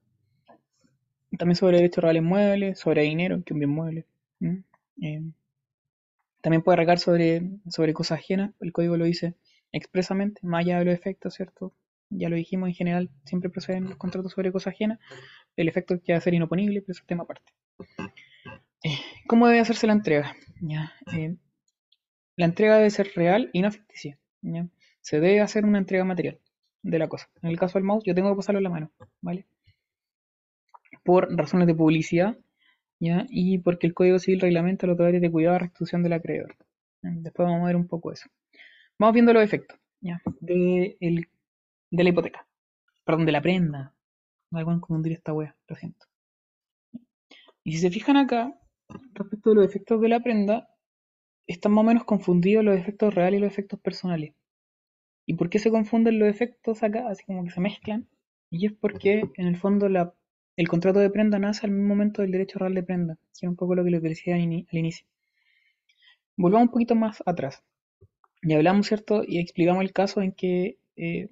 también 1.37 1.55
sobre 1.55 1.77
derechos 1.77 2.03
reales 2.03 2.23
muebles, 2.23 2.79
sobre 2.79 3.03
dinero, 3.03 3.43
que 3.45 3.53
un 3.53 3.59
bien 3.59 3.69
mueble. 3.69 4.07
Eh, 5.03 5.21
también 6.41 6.63
puede 6.63 6.77
regar 6.77 6.97
sobre, 6.97 7.43
sobre 7.69 7.93
cosas 7.93 8.17
ajenas, 8.17 8.55
el 8.59 8.71
código 8.71 8.97
lo 8.97 9.05
dice 9.05 9.35
expresamente, 9.71 10.41
más 10.43 10.61
allá 10.65 10.79
de 10.79 10.85
los 10.85 10.93
efectos, 10.93 11.33
¿cierto? 11.33 11.73
Ya 12.09 12.29
lo 12.29 12.35
dijimos, 12.35 12.69
en 12.69 12.75
general 12.75 13.09
siempre 13.25 13.49
proceden 13.49 13.85
los 13.85 13.97
contratos 13.97 14.33
sobre 14.33 14.51
cosas 14.51 14.73
ajenas, 14.73 14.99
el 15.55 15.67
efecto 15.67 15.99
que 16.01 16.13
va 16.13 16.17
a 16.17 16.21
ser 16.21 16.33
inoponible, 16.33 16.81
pero 16.81 16.91
es 16.91 17.01
un 17.01 17.07
tema 17.07 17.23
aparte. 17.23 17.51
Eh, 18.83 18.97
¿Cómo 19.27 19.47
debe 19.47 19.59
hacerse 19.59 19.87
la 19.87 19.93
entrega? 19.93 20.35
Eh, 21.13 21.35
la 22.35 22.45
entrega 22.45 22.77
debe 22.77 22.89
ser 22.89 23.11
real 23.15 23.49
y 23.53 23.61
no 23.61 23.71
ficticia. 23.71 24.17
Se 25.01 25.19
debe 25.19 25.41
hacer 25.41 25.65
una 25.65 25.77
entrega 25.77 26.03
material 26.03 26.39
de 26.83 26.99
la 26.99 27.07
cosa. 27.07 27.29
En 27.41 27.49
el 27.49 27.59
caso 27.59 27.77
del 27.77 27.85
mouse, 27.85 28.03
yo 28.05 28.15
tengo 28.15 28.29
que 28.31 28.37
pasarlo 28.37 28.59
en 28.59 28.63
la 28.63 28.69
mano, 28.69 28.91
¿vale? 29.21 29.45
Por 31.03 31.35
razones 31.35 31.67
de 31.67 31.75
publicidad, 31.75 32.37
¿ya? 32.99 33.25
Y 33.29 33.59
porque 33.59 33.87
el 33.87 33.93
Código 33.93 34.19
Civil 34.19 34.41
reglamenta 34.41 34.87
los 34.87 34.97
deberes 34.97 35.21
de 35.21 35.31
cuidado 35.31 35.55
y 35.55 35.59
restitución 35.59 36.03
del 36.03 36.13
acreedor. 36.13 36.55
Después 37.01 37.47
vamos 37.47 37.63
a 37.63 37.67
ver 37.67 37.75
un 37.75 37.87
poco 37.87 38.11
eso. 38.11 38.29
Vamos 38.99 39.13
viendo 39.13 39.33
los 39.33 39.43
efectos. 39.43 39.79
De, 40.39 40.97
la 41.91 42.09
hipoteca. 42.09 42.47
Perdón, 43.03 43.25
de 43.25 43.31
la 43.31 43.41
prenda. 43.41 43.93
No 44.51 44.63
pueden 44.63 44.79
confundir 44.79 45.13
esta 45.13 45.33
wea, 45.33 45.55
lo 45.67 45.75
siento. 45.75 46.05
Y 47.63 47.73
si 47.73 47.77
se 47.77 47.91
fijan 47.91 48.17
acá, 48.17 48.59
respecto 49.13 49.51
de 49.51 49.55
los 49.57 49.65
efectos 49.65 50.01
de 50.01 50.09
la 50.09 50.19
prenda, 50.19 50.67
están 51.47 51.73
más 51.73 51.83
o 51.83 51.87
menos 51.87 52.03
confundidos 52.03 52.63
los 52.63 52.77
efectos 52.77 53.13
reales 53.13 53.39
y 53.39 53.41
los 53.41 53.51
efectos 53.51 53.79
personales. 53.79 54.33
¿Y 55.25 55.35
por 55.35 55.49
qué 55.49 55.59
se 55.59 55.71
confunden 55.71 56.19
los 56.19 56.27
efectos 56.27 56.83
acá? 56.83 57.07
Así 57.07 57.23
como 57.25 57.43
que 57.43 57.51
se 57.51 57.61
mezclan. 57.61 58.07
Y 58.49 58.65
es 58.65 58.73
porque, 58.73 59.23
en 59.37 59.47
el 59.47 59.57
fondo, 59.57 59.87
el 60.57 60.67
contrato 60.67 60.99
de 60.99 61.09
prenda 61.09 61.39
nace 61.39 61.65
al 61.65 61.71
mismo 61.71 61.89
momento 61.89 62.21
del 62.21 62.31
derecho 62.31 62.59
real 62.59 62.73
de 62.73 62.83
prenda. 62.83 63.15
Que 63.39 63.45
es 63.45 63.49
un 63.49 63.55
poco 63.55 63.75
lo 63.75 63.83
que 63.83 63.91
les 63.91 64.01
decía 64.01 64.35
al 64.35 64.41
inicio. 64.41 65.05
Volvamos 66.35 66.67
un 66.67 66.71
poquito 66.73 66.95
más 66.95 67.23
atrás. 67.25 67.63
Y 68.41 68.53
hablamos, 68.53 68.87
¿cierto? 68.87 69.23
Y 69.25 69.39
explicamos 69.39 69.83
el 69.83 69.93
caso 69.93 70.21
en 70.21 70.31
que 70.31 70.77
eh, 70.95 71.29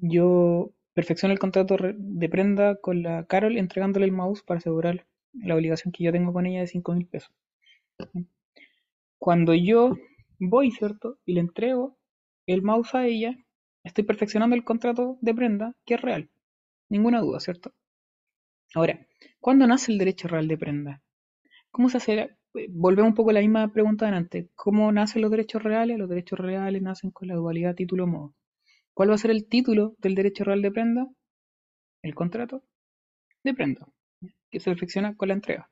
yo 0.00 0.72
perfecciono 0.92 1.32
el 1.32 1.38
contrato 1.38 1.76
de 1.80 2.28
prenda 2.28 2.76
con 2.76 3.02
la 3.02 3.24
Carol 3.26 3.56
entregándole 3.56 4.06
el 4.06 4.12
mouse 4.12 4.42
para 4.42 4.58
asegurar 4.58 5.06
la 5.32 5.54
obligación 5.54 5.92
que 5.92 6.04
yo 6.04 6.12
tengo 6.12 6.32
con 6.32 6.46
ella 6.46 6.60
de 6.60 6.66
5 6.66 6.94
mil 6.94 7.06
pesos. 7.06 7.32
Cuando 9.18 9.54
yo 9.54 9.96
voy, 10.40 10.70
¿cierto? 10.70 11.18
Y 11.24 11.34
le 11.34 11.40
entrego 11.40 11.96
el 12.46 12.62
mouse 12.62 12.94
a 12.94 13.06
ella, 13.06 13.36
estoy 13.84 14.04
perfeccionando 14.04 14.56
el 14.56 14.64
contrato 14.64 15.18
de 15.20 15.34
prenda, 15.34 15.76
que 15.84 15.94
es 15.94 16.00
real. 16.00 16.30
Ninguna 16.88 17.20
duda, 17.20 17.40
¿cierto? 17.40 17.72
Ahora, 18.74 19.06
¿cuándo 19.40 19.66
nace 19.66 19.92
el 19.92 19.98
derecho 19.98 20.28
real 20.28 20.48
de 20.48 20.58
prenda? 20.58 21.02
¿Cómo 21.70 21.88
se 21.88 21.98
hace? 21.98 22.37
Eh, 22.54 22.66
Volvemos 22.70 23.10
un 23.10 23.14
poco 23.14 23.30
a 23.30 23.34
la 23.34 23.40
misma 23.40 23.72
pregunta 23.72 24.10
de 24.10 24.16
antes. 24.16 24.50
¿Cómo 24.54 24.90
nacen 24.92 25.22
los 25.22 25.30
derechos 25.30 25.62
reales? 25.62 25.98
Los 25.98 26.08
derechos 26.08 26.38
reales 26.38 26.82
nacen 26.82 27.10
con 27.10 27.28
la 27.28 27.34
dualidad 27.34 27.74
título-modo. 27.74 28.34
¿Cuál 28.94 29.10
va 29.10 29.14
a 29.14 29.18
ser 29.18 29.30
el 29.30 29.46
título 29.48 29.94
del 29.98 30.14
derecho 30.14 30.44
real 30.44 30.62
de 30.62 30.72
prenda? 30.72 31.06
El 32.02 32.14
contrato 32.14 32.62
de 33.44 33.54
prenda, 33.54 33.88
que 34.50 34.60
se 34.60 34.70
perfecciona 34.70 35.16
con 35.16 35.28
la 35.28 35.34
entrega. 35.34 35.70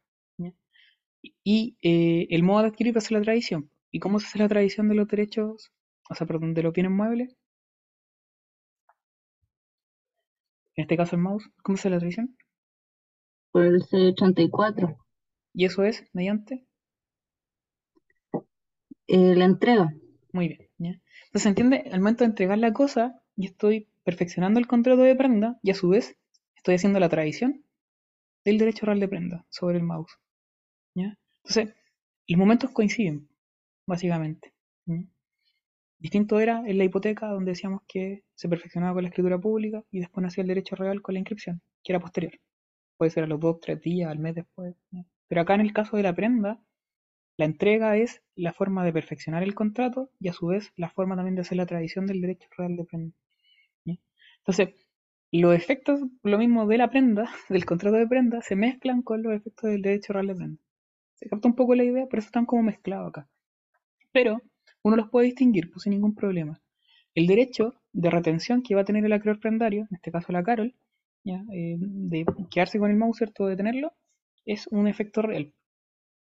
Y 1.42 1.76
eh, 1.82 2.28
el 2.30 2.42
modo 2.42 2.62
de 2.62 2.68
adquirir 2.68 2.94
va 2.94 2.98
a 2.98 3.02
ser 3.02 3.18
la 3.18 3.22
tradición. 3.24 3.70
¿Y 3.90 3.98
cómo 3.98 4.20
se 4.20 4.26
hace 4.26 4.38
la 4.38 4.48
tradición 4.48 4.88
de 4.88 4.94
los 4.94 5.08
derechos, 5.08 5.72
o 6.08 6.14
sea, 6.14 6.26
perdón, 6.26 6.54
de 6.54 6.62
los 6.62 6.72
bienes 6.72 6.92
muebles? 6.92 7.36
En 10.76 10.82
este 10.82 10.96
caso 10.96 11.16
el 11.16 11.22
mouse. 11.22 11.50
¿Cómo 11.62 11.76
se 11.76 11.82
hace 11.82 11.90
la 11.90 11.98
tradición? 11.98 12.36
Por 13.50 13.64
el 13.64 13.82
C84. 13.82 15.05
Y 15.56 15.64
eso 15.64 15.84
es 15.84 16.04
mediante. 16.12 16.66
Eh, 19.08 19.34
la 19.34 19.46
entrega. 19.46 19.94
Muy 20.32 20.48
bien. 20.48 20.68
¿ya? 20.76 20.90
Entonces, 20.90 21.42
¿se 21.42 21.48
entiende? 21.48 21.84
Al 21.90 22.00
momento 22.00 22.24
de 22.24 22.28
entregar 22.30 22.58
la 22.58 22.74
cosa, 22.74 23.22
yo 23.36 23.48
estoy 23.48 23.88
perfeccionando 24.04 24.60
el 24.60 24.66
contrato 24.66 25.00
de 25.00 25.16
prenda 25.16 25.58
y 25.62 25.70
a 25.70 25.74
su 25.74 25.88
vez 25.88 26.14
estoy 26.56 26.74
haciendo 26.74 27.00
la 27.00 27.08
tradición 27.08 27.64
del 28.44 28.58
derecho 28.58 28.84
real 28.84 29.00
de 29.00 29.08
prenda 29.08 29.46
sobre 29.48 29.78
el 29.78 29.84
mouse. 29.84 30.12
¿ya? 30.94 31.16
Entonces, 31.38 31.74
los 32.28 32.38
momentos 32.38 32.70
coinciden, 32.72 33.26
básicamente. 33.86 34.52
¿ya? 34.84 35.02
Distinto 35.98 36.38
era 36.38 36.62
en 36.66 36.76
la 36.76 36.84
hipoteca, 36.84 37.28
donde 37.28 37.52
decíamos 37.52 37.80
que 37.88 38.24
se 38.34 38.50
perfeccionaba 38.50 38.92
con 38.92 39.04
la 39.04 39.08
escritura 39.08 39.38
pública 39.38 39.82
y 39.90 40.00
después 40.00 40.22
nacía 40.22 40.42
el 40.42 40.48
derecho 40.48 40.76
real 40.76 41.00
con 41.00 41.14
la 41.14 41.20
inscripción, 41.20 41.62
que 41.82 41.92
era 41.92 42.00
posterior. 42.00 42.38
Puede 42.98 43.10
ser 43.10 43.24
a 43.24 43.26
los 43.26 43.40
dos, 43.40 43.58
tres 43.60 43.80
días, 43.80 44.10
al 44.10 44.18
mes 44.18 44.34
después. 44.34 44.74
¿ya? 44.90 45.02
Pero 45.28 45.40
acá 45.40 45.54
en 45.54 45.60
el 45.60 45.72
caso 45.72 45.96
de 45.96 46.02
la 46.02 46.14
prenda, 46.14 46.60
la 47.36 47.44
entrega 47.44 47.96
es 47.96 48.22
la 48.34 48.52
forma 48.52 48.84
de 48.84 48.92
perfeccionar 48.92 49.42
el 49.42 49.54
contrato 49.54 50.10
y 50.18 50.28
a 50.28 50.32
su 50.32 50.46
vez 50.46 50.72
la 50.76 50.88
forma 50.88 51.16
también 51.16 51.34
de 51.34 51.42
hacer 51.42 51.58
la 51.58 51.66
tradición 51.66 52.06
del 52.06 52.20
derecho 52.20 52.48
real 52.56 52.76
de 52.76 52.84
prenda. 52.84 53.16
¿ya? 53.84 53.96
Entonces, 54.38 54.74
los 55.32 55.54
efectos, 55.54 56.00
lo 56.22 56.38
mismo 56.38 56.66
de 56.66 56.78
la 56.78 56.88
prenda, 56.88 57.30
del 57.48 57.64
contrato 57.64 57.96
de 57.96 58.06
prenda, 58.06 58.40
se 58.40 58.56
mezclan 58.56 59.02
con 59.02 59.22
los 59.22 59.34
efectos 59.34 59.70
del 59.70 59.82
derecho 59.82 60.12
real 60.12 60.28
de 60.28 60.34
prenda. 60.34 60.62
Se 61.14 61.28
capta 61.28 61.48
un 61.48 61.54
poco 61.54 61.74
la 61.74 61.84
idea, 61.84 62.06
pero 62.08 62.20
están 62.20 62.46
como 62.46 62.62
mezclados 62.62 63.08
acá. 63.08 63.28
Pero 64.12 64.40
uno 64.82 64.96
los 64.96 65.10
puede 65.10 65.26
distinguir 65.26 65.70
pues, 65.70 65.82
sin 65.82 65.92
ningún 65.92 66.14
problema. 66.14 66.60
El 67.14 67.26
derecho 67.26 67.74
de 67.92 68.10
retención 68.10 68.62
que 68.62 68.74
va 68.74 68.82
a 68.82 68.84
tener 68.84 69.04
el 69.04 69.12
acreedor 69.12 69.40
prendario, 69.40 69.86
en 69.90 69.96
este 69.96 70.12
caso 70.12 70.32
la 70.32 70.42
Carol, 70.42 70.74
¿ya? 71.24 71.42
Eh, 71.52 71.76
de 71.78 72.24
quedarse 72.50 72.78
con 72.78 72.90
el 72.90 72.96
mouse, 72.96 73.18
¿cierto? 73.18 73.46
De 73.46 73.56
tenerlo, 73.56 73.92
es 74.46 74.66
un 74.68 74.88
efecto 74.88 75.22
real. 75.22 75.52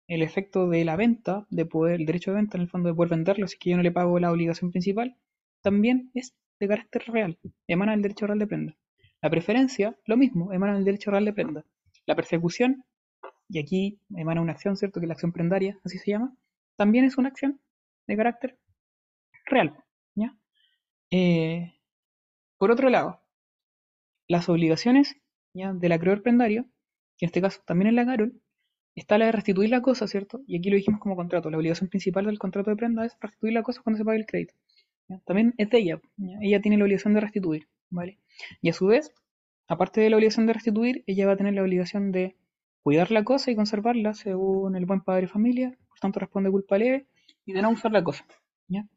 El 0.08 0.22
efecto 0.22 0.68
de 0.70 0.84
la 0.84 0.96
venta, 0.96 1.46
de 1.50 1.66
poder, 1.66 2.00
el 2.00 2.06
derecho 2.06 2.32
de 2.32 2.38
venta, 2.38 2.58
en 2.58 2.64
el 2.64 2.70
fondo 2.70 2.90
de 2.90 2.96
poder 2.96 3.12
venderlo, 3.12 3.48
si 3.48 3.58
que 3.58 3.70
yo 3.70 3.78
no 3.78 3.84
le 3.84 3.92
pago 3.92 4.20
la 4.20 4.32
obligación 4.32 4.72
principal, 4.72 5.16
también 5.62 6.12
es 6.14 6.36
de 6.60 6.68
carácter 6.68 7.04
real, 7.08 7.38
emana 7.68 7.92
del 7.92 8.02
derecho 8.02 8.28
real 8.28 8.40
de 8.40 8.48
prenda. 8.48 8.78
La 9.22 9.30
preferencia, 9.30 9.98
lo 10.06 10.18
mismo, 10.18 10.52
emana 10.52 10.76
del 10.76 10.86
derecho 10.86 11.12
real 11.12 11.26
de 11.26 11.34
prenda. 11.34 11.66
La 12.06 12.16
persecución, 12.16 12.84
y 13.50 13.60
aquí 13.60 14.00
emana 14.16 14.42
una 14.42 14.54
acción, 14.54 14.76
¿cierto? 14.76 15.00
Que 15.00 15.06
es 15.06 15.10
la 15.10 15.14
acción 15.14 15.32
prendaria, 15.32 15.80
así 15.84 15.98
se 15.98 16.12
llama, 16.12 16.36
también 16.76 17.06
es 17.06 17.18
una 17.18 17.30
acción 17.30 17.62
de 18.08 18.18
carácter 18.18 18.58
real, 19.46 19.78
¿ya? 20.16 20.36
Eh, 21.12 21.74
por 22.58 22.72
otro 22.72 22.90
lado, 22.90 23.22
las 24.28 24.50
obligaciones 24.50 25.16
¿ya? 25.54 25.74
del 25.74 25.92
acreedor 25.92 26.24
prendario, 26.24 26.66
que 27.18 27.26
en 27.26 27.28
este 27.28 27.42
caso 27.42 27.62
también 27.66 27.90
es 27.90 27.94
la 27.94 28.06
Carol, 28.06 28.34
está 28.96 29.18
la 29.18 29.26
de 29.26 29.32
restituir 29.32 29.70
la 29.70 29.82
cosa, 29.82 30.08
¿cierto? 30.08 30.42
Y 30.48 30.58
aquí 30.58 30.70
lo 30.70 30.76
dijimos 30.76 31.00
como 31.00 31.16
contrato. 31.16 31.50
La 31.50 31.58
obligación 31.58 31.90
principal 31.90 32.26
del 32.26 32.40
contrato 32.40 32.70
de 32.70 32.76
prenda 32.76 33.06
es 33.06 33.18
restituir 33.20 33.54
la 33.54 33.64
cosa 33.64 33.82
cuando 33.82 33.98
se 33.98 34.06
pague 34.06 34.20
el 34.20 34.26
crédito. 34.26 34.54
¿ya? 35.08 35.20
También 35.26 35.54
es 35.58 35.70
de 35.70 35.80
ella. 35.80 36.02
Ella 36.42 36.62
tiene 36.62 36.78
la 36.78 36.84
obligación 36.84 37.14
de 37.14 37.22
restituir, 37.22 37.68
¿vale? 37.90 38.20
Y 38.62 38.70
a 38.70 38.74
su 38.74 38.88
vez, 38.88 39.14
aparte 39.68 40.02
de 40.02 40.10
la 40.10 40.18
obligación 40.18 40.46
de 40.46 40.54
restituir, 40.54 41.04
ella 41.08 41.28
va 41.28 41.34
a 41.34 41.38
tener 41.38 41.54
la 41.54 41.62
obligación 41.62 42.12
de 42.12 42.36
cuidar 42.84 43.12
la 43.12 43.24
cosa 43.24 43.50
y 43.50 43.56
conservarla 43.56 44.14
según 44.14 44.76
el 44.76 44.86
buen 44.86 45.02
padre 45.02 45.22
de 45.22 45.28
familia, 45.28 45.78
por 45.88 46.00
tanto 46.00 46.20
responde 46.20 46.52
culpa 46.52 46.78
leve, 46.78 47.08
y 47.46 47.54
de 47.54 47.62
no 47.62 47.70
usar 47.70 47.92
la 47.92 48.04
cosa, 48.04 48.26
¿ya? 48.68 48.88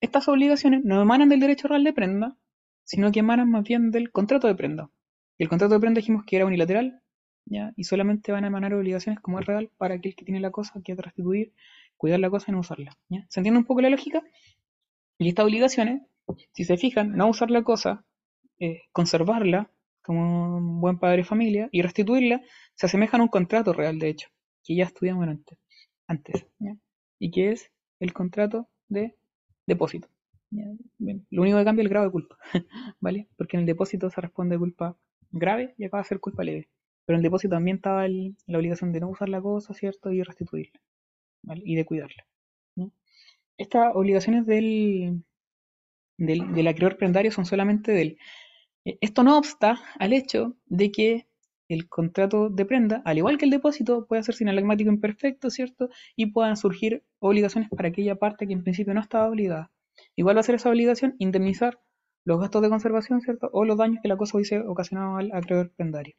Estas 0.00 0.28
obligaciones 0.28 0.82
no 0.84 1.02
emanan 1.02 1.28
del 1.28 1.40
derecho 1.40 1.68
real 1.68 1.84
de 1.84 1.92
prenda, 1.92 2.36
sino 2.84 3.12
que 3.12 3.20
emanan 3.20 3.50
más 3.50 3.62
bien 3.64 3.90
del 3.90 4.10
contrato 4.10 4.46
de 4.46 4.54
prenda. 4.54 4.90
Y 5.36 5.42
el 5.42 5.48
contrato 5.48 5.74
de 5.74 5.80
prenda 5.80 5.98
dijimos 5.98 6.24
que 6.24 6.36
era 6.36 6.46
unilateral, 6.46 7.02
y 7.46 7.84
solamente 7.84 8.32
van 8.32 8.44
a 8.44 8.46
emanar 8.46 8.74
obligaciones 8.74 9.20
como 9.20 9.40
es 9.40 9.46
real 9.46 9.70
para 9.76 9.94
aquel 9.94 10.14
que 10.14 10.24
tiene 10.24 10.40
la 10.40 10.50
cosa, 10.50 10.80
que 10.84 10.94
restituir, 10.94 11.52
cuidar 11.96 12.20
la 12.20 12.30
cosa 12.30 12.46
y 12.48 12.52
no 12.52 12.60
usarla. 12.60 12.96
¿Se 13.28 13.40
entiende 13.40 13.58
un 13.58 13.64
poco 13.64 13.80
la 13.80 13.90
lógica? 13.90 14.22
Y 15.18 15.28
estas 15.28 15.44
obligaciones, 15.44 16.02
si 16.52 16.64
se 16.64 16.76
fijan, 16.76 17.16
no 17.16 17.28
usar 17.28 17.50
la 17.50 17.62
cosa, 17.62 18.04
eh, 18.58 18.82
conservarla 18.92 19.70
como 20.02 20.56
un 20.56 20.80
buen 20.80 20.98
padre 20.98 21.18
de 21.18 21.24
familia 21.24 21.68
y 21.72 21.82
restituirla, 21.82 22.40
se 22.74 22.86
asemejan 22.86 23.20
a 23.20 23.24
un 23.24 23.28
contrato 23.28 23.72
real, 23.72 23.98
de 23.98 24.08
hecho, 24.08 24.28
que 24.64 24.76
ya 24.76 24.84
estudiamos 24.84 25.28
antes, 25.28 25.58
antes 26.06 26.46
y 27.18 27.30
que 27.30 27.52
es 27.52 27.70
el 28.00 28.12
contrato 28.12 28.68
de 28.88 29.14
depósito. 29.66 30.08
Lo 30.50 31.42
único 31.42 31.58
que 31.58 31.64
cambia 31.64 31.82
es 31.82 31.86
el 31.86 31.90
grado 31.90 32.06
de 32.06 32.12
culpa, 32.12 32.36
¿vale? 33.00 33.28
Porque 33.36 33.56
en 33.56 33.60
el 33.60 33.66
depósito 33.66 34.10
se 34.10 34.20
responde 34.20 34.58
culpa 34.58 34.96
grave 35.30 35.74
y 35.78 35.84
acá 35.84 35.98
va 35.98 36.00
a 36.00 36.04
ser 36.04 36.18
culpa 36.18 36.42
leve. 36.42 36.68
Pero 37.10 37.16
en 37.16 37.20
el 37.20 37.24
depósito 37.24 37.56
también 37.56 37.78
estaba 37.78 38.06
el- 38.06 38.36
la 38.46 38.58
obligación 38.58 38.92
de 38.92 39.00
no 39.00 39.08
usar 39.10 39.28
la 39.28 39.42
cosa, 39.42 39.74
¿cierto? 39.74 40.12
Y 40.12 40.22
restituirla, 40.22 40.80
¿vale? 41.44 41.62
Y 41.64 41.76
de 41.76 41.84
cuidarla. 41.86 42.26
¿no? 42.76 42.92
Estas 43.58 43.92
obligaciones 43.96 44.46
del, 44.46 45.22
del, 46.18 46.52
del 46.54 46.68
acreedor 46.68 46.96
prendario 46.96 47.32
son 47.32 47.46
solamente 47.46 47.92
del. 47.92 48.18
Eh, 48.86 48.98
Esto 49.02 49.22
no 49.24 49.38
obsta 49.38 49.80
al 49.98 50.12
hecho 50.14 50.56
de 50.66 50.92
que 50.92 51.28
el 51.68 51.88
contrato 51.88 52.50
de 52.50 52.66
prenda, 52.66 53.02
al 53.06 53.18
igual 53.18 53.38
que 53.38 53.46
el 53.46 53.52
depósito, 53.52 54.06
puede 54.06 54.22
ser 54.24 54.34
sinalagmático 54.36 54.90
imperfecto, 54.90 55.50
¿cierto? 55.50 55.90
Y 56.16 56.26
puedan 56.26 56.56
surgir 56.58 57.04
obligaciones 57.20 57.70
para 57.70 57.88
aquella 57.90 58.16
parte 58.16 58.46
que 58.46 58.54
en 58.54 58.64
principio 58.64 58.94
no 58.94 59.00
estaba 59.00 59.28
obligada. 59.28 59.72
Igual 60.16 60.36
va 60.36 60.40
a 60.40 60.44
ser 60.44 60.56
esa 60.56 60.70
obligación 60.70 61.16
indemnizar 61.18 61.80
los 62.24 62.40
gastos 62.40 62.62
de 62.62 62.70
conservación, 62.70 63.20
¿cierto? 63.22 63.50
O 63.52 63.64
los 63.66 63.78
daños 63.78 64.00
que 64.02 64.08
la 64.08 64.18
cosa 64.18 64.36
hubiese 64.38 64.60
ocasionado 64.60 65.16
al 65.18 65.32
acreedor 65.32 65.72
prendario. 65.76 66.14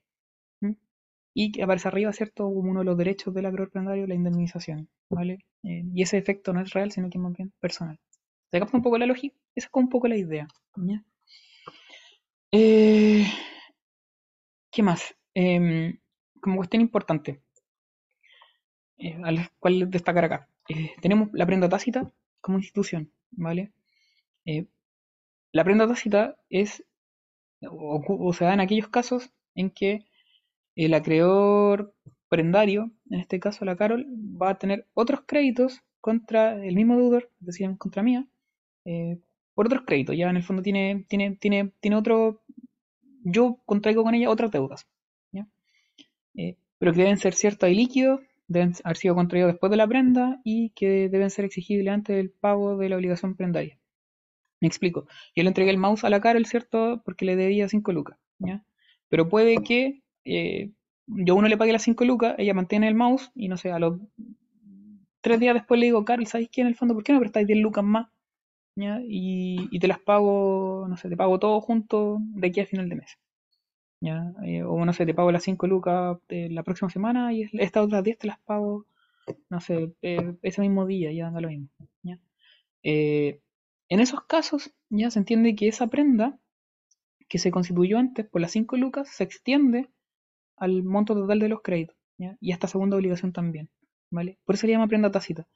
Y 1.34 1.52
que 1.52 1.64
aparece 1.64 1.88
arriba, 1.88 2.12
¿cierto? 2.14 2.44
Como 2.46 2.72
uno 2.72 2.82
de 2.82 2.86
los 2.86 2.98
derechos 2.98 3.34
del 3.34 3.46
acreedor 3.46 3.72
prendario, 3.72 4.08
la 4.08 4.16
indemnización, 4.16 4.90
¿vale? 5.10 5.46
Eh, 5.64 5.84
y 5.94 6.02
ese 6.02 6.18
efecto 6.18 6.54
no 6.54 6.62
es 6.62 6.72
real, 6.72 6.92
sino 6.92 7.10
que 7.10 7.18
es 7.18 7.22
más 7.22 7.34
bien 7.34 7.54
personal. 7.60 8.00
¿Se 8.52 8.60
capta 8.60 8.78
un 8.78 8.84
poco 8.84 8.98
la 8.98 9.06
lógica? 9.06 9.36
Esa 9.56 9.68
es 9.68 9.72
como 9.72 9.86
un 9.86 9.90
poco 9.90 10.08
la 10.10 10.18
idea. 10.18 10.48
¿ya? 10.76 11.04
Eh, 12.52 13.26
¿Qué 14.72 14.84
más? 14.84 15.16
Em, 15.34 16.00
como 16.42 16.58
cuestión 16.58 16.82
importante, 16.82 17.42
eh, 18.98 19.18
a 19.24 19.32
la 19.32 19.52
cual 19.60 19.90
destacar 19.90 20.26
acá. 20.26 20.50
Eh, 20.70 20.92
tenemos 21.02 21.30
la 21.34 21.46
prenda 21.46 21.70
tácita 21.70 22.12
como 22.42 22.58
institución, 22.58 23.12
¿vale? 23.32 23.72
Eh, 24.46 24.66
la 25.54 25.64
prenda 25.64 25.88
tácita 25.88 26.38
es, 26.50 26.86
o, 27.62 28.04
o 28.08 28.34
se 28.34 28.46
da 28.46 28.54
en 28.54 28.60
aquellos 28.60 28.90
casos 28.90 29.32
en 29.56 29.70
que 29.70 30.06
el 30.76 30.94
acreedor 30.94 31.94
prendario, 32.30 32.92
en 33.10 33.20
este 33.20 33.40
caso 33.40 33.66
la 33.66 33.76
Carol, 33.76 34.06
va 34.42 34.52
a 34.52 34.58
tener 34.58 34.88
otros 34.94 35.22
créditos 35.26 35.82
contra 36.00 36.64
el 36.66 36.76
mismo 36.76 36.98
deudor, 36.98 37.30
es 37.42 37.48
decir, 37.48 37.78
contra 37.78 38.04
mía, 38.04 38.26
eh, 38.86 39.20
por 39.54 39.66
otros 39.68 39.84
créditos. 39.86 40.16
Ya 40.18 40.30
en 40.30 40.38
el 40.38 40.44
fondo 40.44 40.62
tiene, 40.62 41.06
tiene, 41.08 41.36
tiene, 41.36 41.72
tiene 41.80 41.98
otro, 41.98 42.42
yo 43.24 43.60
contraigo 43.66 44.04
con 44.04 44.16
ella 44.16 44.30
otras 44.30 44.52
deudas. 44.52 44.88
Eh, 46.34 46.56
pero 46.78 46.94
que 46.94 47.02
deben 47.02 47.18
ser 47.18 47.34
ciertos 47.34 47.70
y 47.70 47.76
líquidos, 47.76 48.22
deben 48.48 48.74
haber 48.86 48.98
sido 48.98 49.16
contraídos 49.16 49.52
después 49.52 49.70
de 49.70 49.78
la 49.78 49.88
prenda 49.88 50.40
y 50.44 50.70
que 50.70 51.10
deben 51.10 51.30
ser 51.30 51.46
exigibles 51.46 51.94
antes 51.94 52.16
del 52.16 52.32
pago 52.32 52.78
de 52.78 52.90
la 52.90 52.96
obligación 52.96 53.36
prendaria. 53.36 53.78
Me 54.62 54.68
explico. 54.68 55.08
Yo 55.36 55.44
le 55.44 55.50
entregué 55.50 55.72
el 55.72 55.78
mouse 55.78 56.04
a 56.04 56.10
la 56.10 56.22
Carol, 56.22 56.46
¿cierto? 56.46 57.02
Porque 57.04 57.26
le 57.26 57.36
debía 57.36 57.68
5 57.68 57.92
lucas. 57.92 58.18
Pero 59.10 59.28
puede 59.28 59.58
que 59.62 60.01
eh, 60.26 60.72
yo 61.08 61.36
uno 61.36 61.48
le 61.48 61.58
pague 61.58 61.74
las 61.74 61.84
5 61.84 62.06
lucas, 62.06 62.36
ella 62.38 62.54
mantiene 62.54 62.88
el 62.88 62.96
mouse 62.96 63.32
y 63.36 63.48
no 63.48 63.58
sé, 63.58 63.72
a 63.72 63.80
los 63.80 64.00
tres 65.22 65.40
días 65.40 65.54
después 65.54 65.80
le 65.80 65.88
digo, 65.88 66.04
Carol, 66.06 66.28
¿sabes 66.28 66.50
qué? 66.52 66.62
En 66.62 66.68
el 66.68 66.76
fondo, 66.76 66.94
¿por 66.94 67.04
qué 67.04 67.14
no 67.14 67.20
prestáis 67.20 67.48
10 67.48 67.60
lucas 67.60 67.84
más? 67.84 68.10
¿Ya? 68.76 69.02
Y, 69.08 69.68
y 69.72 69.80
te 69.80 69.88
las 69.88 70.00
pago, 70.00 70.86
no 70.90 70.98
sé, 70.98 71.10
te 71.10 71.18
pago 71.18 71.40
todo 71.40 71.62
junto 71.62 72.20
de 72.22 72.48
aquí 72.48 72.62
a 72.62 72.66
final 72.66 72.90
de 72.90 72.96
mes. 72.96 73.18
¿Ya? 74.02 74.34
Eh, 74.44 74.64
o 74.64 74.84
no 74.84 74.94
sé, 74.94 75.06
te 75.06 75.14
pago 75.14 75.32
las 75.32 75.44
5 75.44 75.68
lucas 75.68 76.18
la 76.30 76.64
próxima 76.64 76.90
semana 76.90 77.34
y 77.34 77.50
estas 77.54 77.86
otras 77.86 78.04
10 78.04 78.18
te 78.18 78.28
las 78.28 78.40
pago, 78.40 78.88
no 79.50 79.62
sé, 79.62 79.94
eh, 80.02 80.36
ese 80.42 80.62
mismo 80.62 80.86
día, 80.86 81.12
ya 81.12 81.30
da 81.30 81.42
lo 81.42 81.50
mismo. 81.50 81.70
¿ya? 82.02 82.20
Eh, 82.84 83.42
en 83.90 84.00
esos 84.00 84.24
casos, 84.24 84.74
ya 84.90 85.12
se 85.12 85.20
entiende 85.20 85.56
que 85.56 85.68
esa 85.68 85.88
prenda 85.88 86.40
que 87.28 87.38
se 87.38 87.52
constituyó 87.52 87.98
antes 87.98 88.26
por 88.28 88.42
las 88.42 88.52
5 88.52 88.78
lucas 88.78 89.10
se 89.10 89.24
extiende 89.24 89.90
al 90.58 90.84
monto 90.84 91.14
total 91.14 91.40
de 91.40 91.50
los 91.50 91.62
créditos, 91.62 91.98
y 92.18 92.52
a 92.52 92.54
esta 92.54 92.68
segunda 92.68 92.98
obligación 92.98 93.34
también, 93.34 93.70
¿vale? 94.10 94.38
Por 94.46 94.56
eso 94.56 94.62
se 94.62 94.72
llama 94.72 94.88
prenda 94.88 95.12
tácita, 95.12 95.48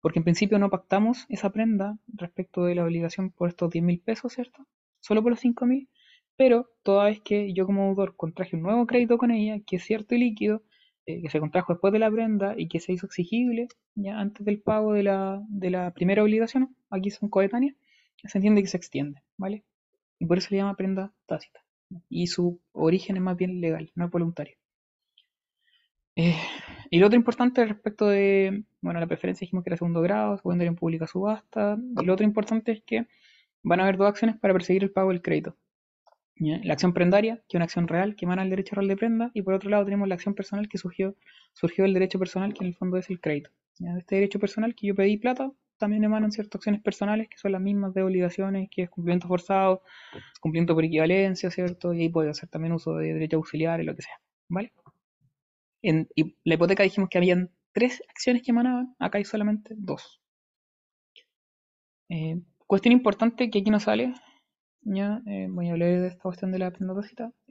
porque 0.00 0.18
en 0.18 0.24
principio 0.24 0.58
no 0.58 0.70
pactamos 0.70 1.26
esa 1.28 1.50
prenda 1.50 1.98
respecto 2.06 2.64
de 2.64 2.74
la 2.74 2.84
obligación 2.84 3.30
por 3.30 3.48
estos 3.48 3.70
10 3.70 3.84
mil 3.84 4.00
pesos, 4.00 4.32
¿cierto? 4.32 4.66
Solo 5.00 5.22
por 5.22 5.32
los 5.32 5.40
5 5.40 5.66
mil, 5.66 5.88
pero 6.36 6.70
toda 6.82 7.04
vez 7.06 7.20
que 7.20 7.52
yo 7.52 7.66
como 7.66 7.86
deudor 7.86 8.16
contraje 8.16 8.56
un 8.56 8.62
nuevo 8.62 8.86
crédito 8.86 9.18
con 9.18 9.30
ella, 9.30 9.60
que 9.66 9.76
es 9.76 9.84
cierto 9.84 10.14
y 10.14 10.18
líquido, 10.18 10.62
eh, 11.06 11.20
que 11.20 11.30
se 11.30 11.40
contrajo 11.40 11.72
después 11.72 11.92
de 11.92 11.98
la 11.98 12.10
prenda 12.10 12.54
y 12.56 12.68
que 12.68 12.78
se 12.78 12.92
hizo 12.92 13.06
exigible 13.06 13.66
antes 14.14 14.46
del 14.46 14.60
pago 14.60 14.92
de 14.94 15.02
la, 15.02 15.92
primera 15.94 16.22
obligación, 16.22 16.76
aquí 16.90 17.10
son 17.10 17.28
coetáneas, 17.28 17.74
se 18.24 18.38
entiende 18.38 18.62
que 18.62 18.68
se 18.68 18.76
extiende, 18.76 19.20
¿vale? 19.36 19.64
Y 20.18 20.26
por 20.26 20.38
eso 20.38 20.48
se 20.48 20.56
llama 20.56 20.76
prenda 20.76 21.12
tácita. 21.26 21.60
Y 22.08 22.26
su 22.26 22.60
origen 22.72 23.16
es 23.16 23.22
más 23.22 23.36
bien 23.36 23.60
legal, 23.60 23.90
no 23.94 24.06
es 24.06 24.10
voluntario. 24.10 24.56
Eh, 26.16 26.36
y 26.90 26.98
lo 26.98 27.06
otro 27.06 27.16
importante 27.16 27.64
respecto 27.64 28.06
de, 28.06 28.64
bueno, 28.80 29.00
la 29.00 29.06
preferencia 29.06 29.44
dijimos 29.44 29.64
que 29.64 29.70
era 29.70 29.76
segundo 29.76 30.02
grado, 30.02 30.36
se 30.36 30.42
pueden 30.42 30.58
dar 30.58 30.68
en 30.68 30.76
pública 30.76 31.06
subasta. 31.06 31.78
Y 32.00 32.04
lo 32.04 32.12
otro 32.12 32.24
importante 32.24 32.72
es 32.72 32.82
que 32.82 33.06
van 33.62 33.80
a 33.80 33.84
haber 33.84 33.96
dos 33.96 34.08
acciones 34.08 34.36
para 34.38 34.52
perseguir 34.52 34.82
el 34.82 34.90
pago 34.90 35.10
del 35.10 35.22
crédito. 35.22 35.56
La 36.36 36.72
acción 36.72 36.92
prendaria, 36.92 37.36
que 37.48 37.50
es 37.50 37.54
una 37.54 37.66
acción 37.66 37.86
real 37.86 38.16
que 38.16 38.24
emana 38.24 38.42
el 38.42 38.50
derecho 38.50 38.74
real 38.74 38.88
de 38.88 38.96
prenda, 38.96 39.30
y 39.32 39.42
por 39.42 39.54
otro 39.54 39.70
lado 39.70 39.84
tenemos 39.84 40.08
la 40.08 40.16
acción 40.16 40.34
personal 40.34 40.68
que 40.68 40.76
surgió, 40.76 41.14
surgió 41.52 41.84
del 41.84 41.94
derecho 41.94 42.18
personal, 42.18 42.52
que 42.52 42.64
en 42.64 42.68
el 42.68 42.74
fondo 42.74 42.96
es 42.96 43.10
el 43.10 43.20
crédito. 43.20 43.50
este 43.98 44.16
derecho 44.16 44.40
personal 44.40 44.74
que 44.74 44.88
yo 44.88 44.94
pedí 44.94 45.18
plata, 45.18 45.52
también 45.82 46.04
emanan 46.04 46.30
ciertas 46.30 46.60
acciones 46.60 46.80
personales 46.80 47.28
que 47.28 47.36
son 47.38 47.50
las 47.50 47.60
mismas 47.60 47.92
de 47.92 48.04
obligaciones, 48.04 48.68
que 48.70 48.82
es 48.82 48.90
cumplimiento 48.90 49.26
forzado, 49.26 49.82
cumplimiento 50.40 50.74
por 50.76 50.84
equivalencia, 50.84 51.50
¿cierto? 51.50 51.92
Y 51.92 52.02
ahí 52.02 52.08
puede 52.08 52.30
hacer 52.30 52.48
también 52.48 52.72
uso 52.72 52.94
de 52.94 53.12
derecho 53.12 53.38
auxiliar 53.38 53.80
y 53.80 53.84
lo 53.84 53.96
que 53.96 54.02
sea, 54.02 54.20
¿vale? 54.48 54.72
En 55.82 56.08
y 56.14 56.36
la 56.44 56.54
hipoteca 56.54 56.84
dijimos 56.84 57.10
que 57.10 57.18
habían 57.18 57.50
tres 57.72 58.00
acciones 58.08 58.42
que 58.42 58.52
emanaban, 58.52 58.94
acá 59.00 59.18
hay 59.18 59.24
solamente 59.24 59.74
dos. 59.76 60.20
Eh, 62.08 62.40
cuestión 62.68 62.92
importante 62.92 63.50
que 63.50 63.58
aquí 63.58 63.70
no 63.70 63.80
sale, 63.80 64.14
ya 64.82 65.20
eh, 65.26 65.48
voy 65.50 65.68
a 65.68 65.72
hablar 65.72 65.88
de 65.88 66.06
esta 66.06 66.22
cuestión 66.22 66.52
de 66.52 66.60
la 66.60 66.70
prenda. 66.70 66.94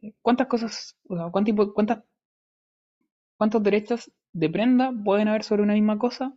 Eh, 0.01 0.13
¿Cuántas 0.21 0.47
cosas, 0.47 0.97
cuántas, 1.05 1.53
cuántas, 1.75 2.03
cuántos 3.37 3.61
derechos 3.61 4.09
de 4.31 4.49
prenda 4.49 4.93
pueden 5.03 5.27
haber 5.27 5.43
sobre 5.43 5.63
una 5.63 5.73
misma 5.73 5.97
cosa? 5.99 6.33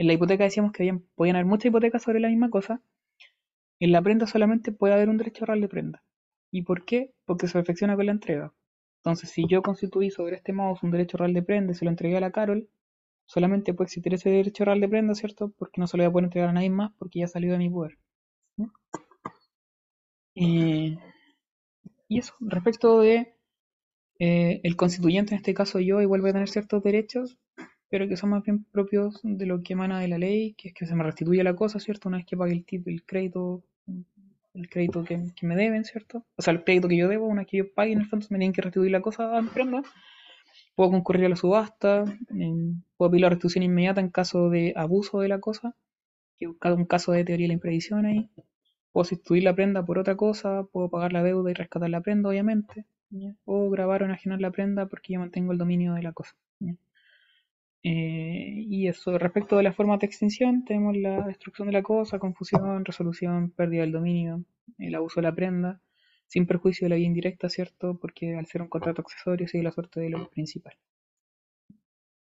En 0.00 0.06
la 0.06 0.14
hipoteca 0.14 0.44
decíamos 0.44 0.72
que 0.72 0.98
podían 1.14 1.36
haber 1.36 1.44
muchas 1.44 1.66
hipotecas 1.66 2.02
sobre 2.02 2.20
la 2.20 2.28
misma 2.28 2.48
cosa. 2.48 2.80
En 3.80 3.92
la 3.92 4.00
prenda 4.00 4.26
solamente 4.26 4.72
puede 4.72 4.94
haber 4.94 5.10
un 5.10 5.18
derecho 5.18 5.44
real 5.44 5.60
de 5.60 5.68
prenda. 5.68 6.02
¿Y 6.50 6.62
por 6.62 6.86
qué? 6.86 7.12
Porque 7.26 7.46
se 7.46 7.52
perfecciona 7.52 7.96
con 7.96 8.06
la 8.06 8.12
entrega. 8.12 8.54
Entonces, 9.00 9.28
si 9.28 9.46
yo 9.46 9.60
constituí 9.60 10.10
sobre 10.10 10.36
este 10.36 10.54
mouse 10.54 10.82
un 10.82 10.90
derecho 10.90 11.18
real 11.18 11.34
de 11.34 11.42
prenda 11.42 11.72
y 11.72 11.74
se 11.74 11.84
lo 11.84 11.90
entregué 11.90 12.16
a 12.16 12.20
la 12.20 12.30
Carol, 12.30 12.66
solamente 13.26 13.74
puede 13.74 13.88
existir 13.88 14.14
ese 14.14 14.30
derecho 14.30 14.64
real 14.64 14.80
de 14.80 14.88
prenda, 14.88 15.14
¿cierto? 15.14 15.52
Porque 15.58 15.82
no 15.82 15.86
se 15.86 15.98
lo 15.98 16.04
voy 16.04 16.08
a 16.08 16.12
poder 16.12 16.24
entregar 16.24 16.48
a 16.48 16.54
nadie 16.54 16.70
más 16.70 16.92
porque 16.98 17.18
ya 17.18 17.28
salió 17.28 17.52
de 17.52 17.58
mi 17.58 17.68
poder. 17.68 17.98
Eh, 20.34 20.96
y 22.08 22.18
eso, 22.18 22.32
respecto 22.40 23.00
de 23.00 23.34
eh, 24.18 24.60
el 24.64 24.76
constituyente, 24.76 25.34
en 25.34 25.40
este 25.40 25.52
caso 25.52 25.78
yo, 25.78 26.00
igual 26.00 26.22
voy 26.22 26.30
a 26.30 26.32
tener 26.32 26.48
ciertos 26.48 26.82
derechos, 26.82 27.38
pero 27.90 28.08
que 28.08 28.16
son 28.16 28.30
más 28.30 28.44
bien 28.44 28.64
propios 28.64 29.20
de 29.22 29.46
lo 29.46 29.62
que 29.62 29.72
emana 29.72 29.98
de 29.98 30.08
la 30.08 30.16
ley, 30.16 30.54
que 30.54 30.68
es 30.68 30.74
que 30.74 30.86
se 30.86 30.94
me 30.94 31.02
restituye 31.02 31.42
la 31.42 31.56
cosa, 31.56 31.80
¿cierto? 31.80 32.08
Una 32.08 32.18
vez 32.18 32.26
que 32.26 32.36
pague 32.36 32.52
el, 32.52 32.64
tip, 32.64 32.86
el 32.86 33.04
crédito, 33.04 33.64
el 34.54 34.68
crédito 34.70 35.04
que, 35.04 35.20
que 35.34 35.46
me 35.46 35.56
deben, 35.56 35.84
¿cierto? 35.84 36.24
O 36.36 36.42
sea, 36.42 36.54
el 36.54 36.62
crédito 36.62 36.86
que 36.88 36.96
yo 36.96 37.08
debo, 37.08 37.26
una 37.26 37.42
vez 37.42 37.48
que 37.48 37.56
yo 37.58 37.74
pague, 37.74 37.92
en 37.92 38.00
el 38.00 38.06
fondo 38.06 38.26
me 38.30 38.38
tienen 38.38 38.52
que 38.52 38.62
restituir 38.62 38.92
la 38.92 39.02
cosa 39.02 39.36
a 39.36 39.42
mi 39.42 39.48
prenda. 39.48 39.82
Puedo 40.76 40.92
concurrir 40.92 41.26
a 41.26 41.28
la 41.28 41.36
subasta, 41.36 42.04
em, 42.30 42.80
puedo 42.96 43.10
pedir 43.10 43.22
la 43.22 43.28
restitución 43.28 43.64
inmediata 43.64 44.00
en 44.00 44.08
caso 44.08 44.50
de 44.50 44.72
abuso 44.76 45.20
de 45.20 45.28
la 45.28 45.40
cosa, 45.40 45.74
que 46.38 46.46
un 46.46 46.84
caso 46.86 47.10
de 47.12 47.24
teoría 47.24 47.44
de 47.44 47.48
la 47.48 47.54
imprevisión 47.54 48.06
ahí. 48.06 48.30
Puedo 48.92 49.04
sustituir 49.04 49.42
la 49.42 49.54
prenda 49.54 49.84
por 49.84 49.98
otra 49.98 50.16
cosa, 50.16 50.64
puedo 50.72 50.88
pagar 50.88 51.12
la 51.12 51.24
deuda 51.24 51.50
y 51.50 51.54
rescatar 51.54 51.90
la 51.90 52.00
prenda, 52.00 52.28
obviamente. 52.28 52.86
O 53.44 53.68
grabar 53.68 54.02
o 54.02 54.06
enajenar 54.06 54.40
la 54.40 54.52
prenda 54.52 54.86
porque 54.86 55.14
yo 55.14 55.20
mantengo 55.20 55.50
el 55.50 55.58
dominio 55.58 55.94
de 55.94 56.02
la 56.02 56.12
cosa. 56.12 56.36
Eh, 57.82 58.64
y 58.68 58.88
eso, 58.88 59.16
respecto 59.18 59.56
de 59.56 59.62
las 59.62 59.74
formas 59.74 60.00
de 60.00 60.06
extinción, 60.06 60.64
tenemos 60.64 60.96
la 60.96 61.22
destrucción 61.26 61.66
de 61.68 61.72
la 61.72 61.82
cosa, 61.82 62.18
confusión, 62.18 62.84
resolución, 62.84 63.50
pérdida 63.50 63.82
del 63.82 63.92
dominio, 63.92 64.44
el 64.78 64.94
abuso 64.94 65.20
de 65.20 65.26
la 65.28 65.34
prenda, 65.34 65.80
sin 66.26 66.46
perjuicio 66.46 66.84
de 66.84 66.90
la 66.90 66.96
vía 66.96 67.06
indirecta, 67.06 67.48
¿cierto? 67.48 67.98
Porque 67.98 68.36
al 68.36 68.46
ser 68.46 68.62
un 68.62 68.68
contrato 68.68 69.02
accesorio 69.02 69.48
sigue 69.48 69.64
la 69.64 69.72
suerte 69.72 70.00
de 70.00 70.10
lo 70.10 70.28
principal. 70.30 70.74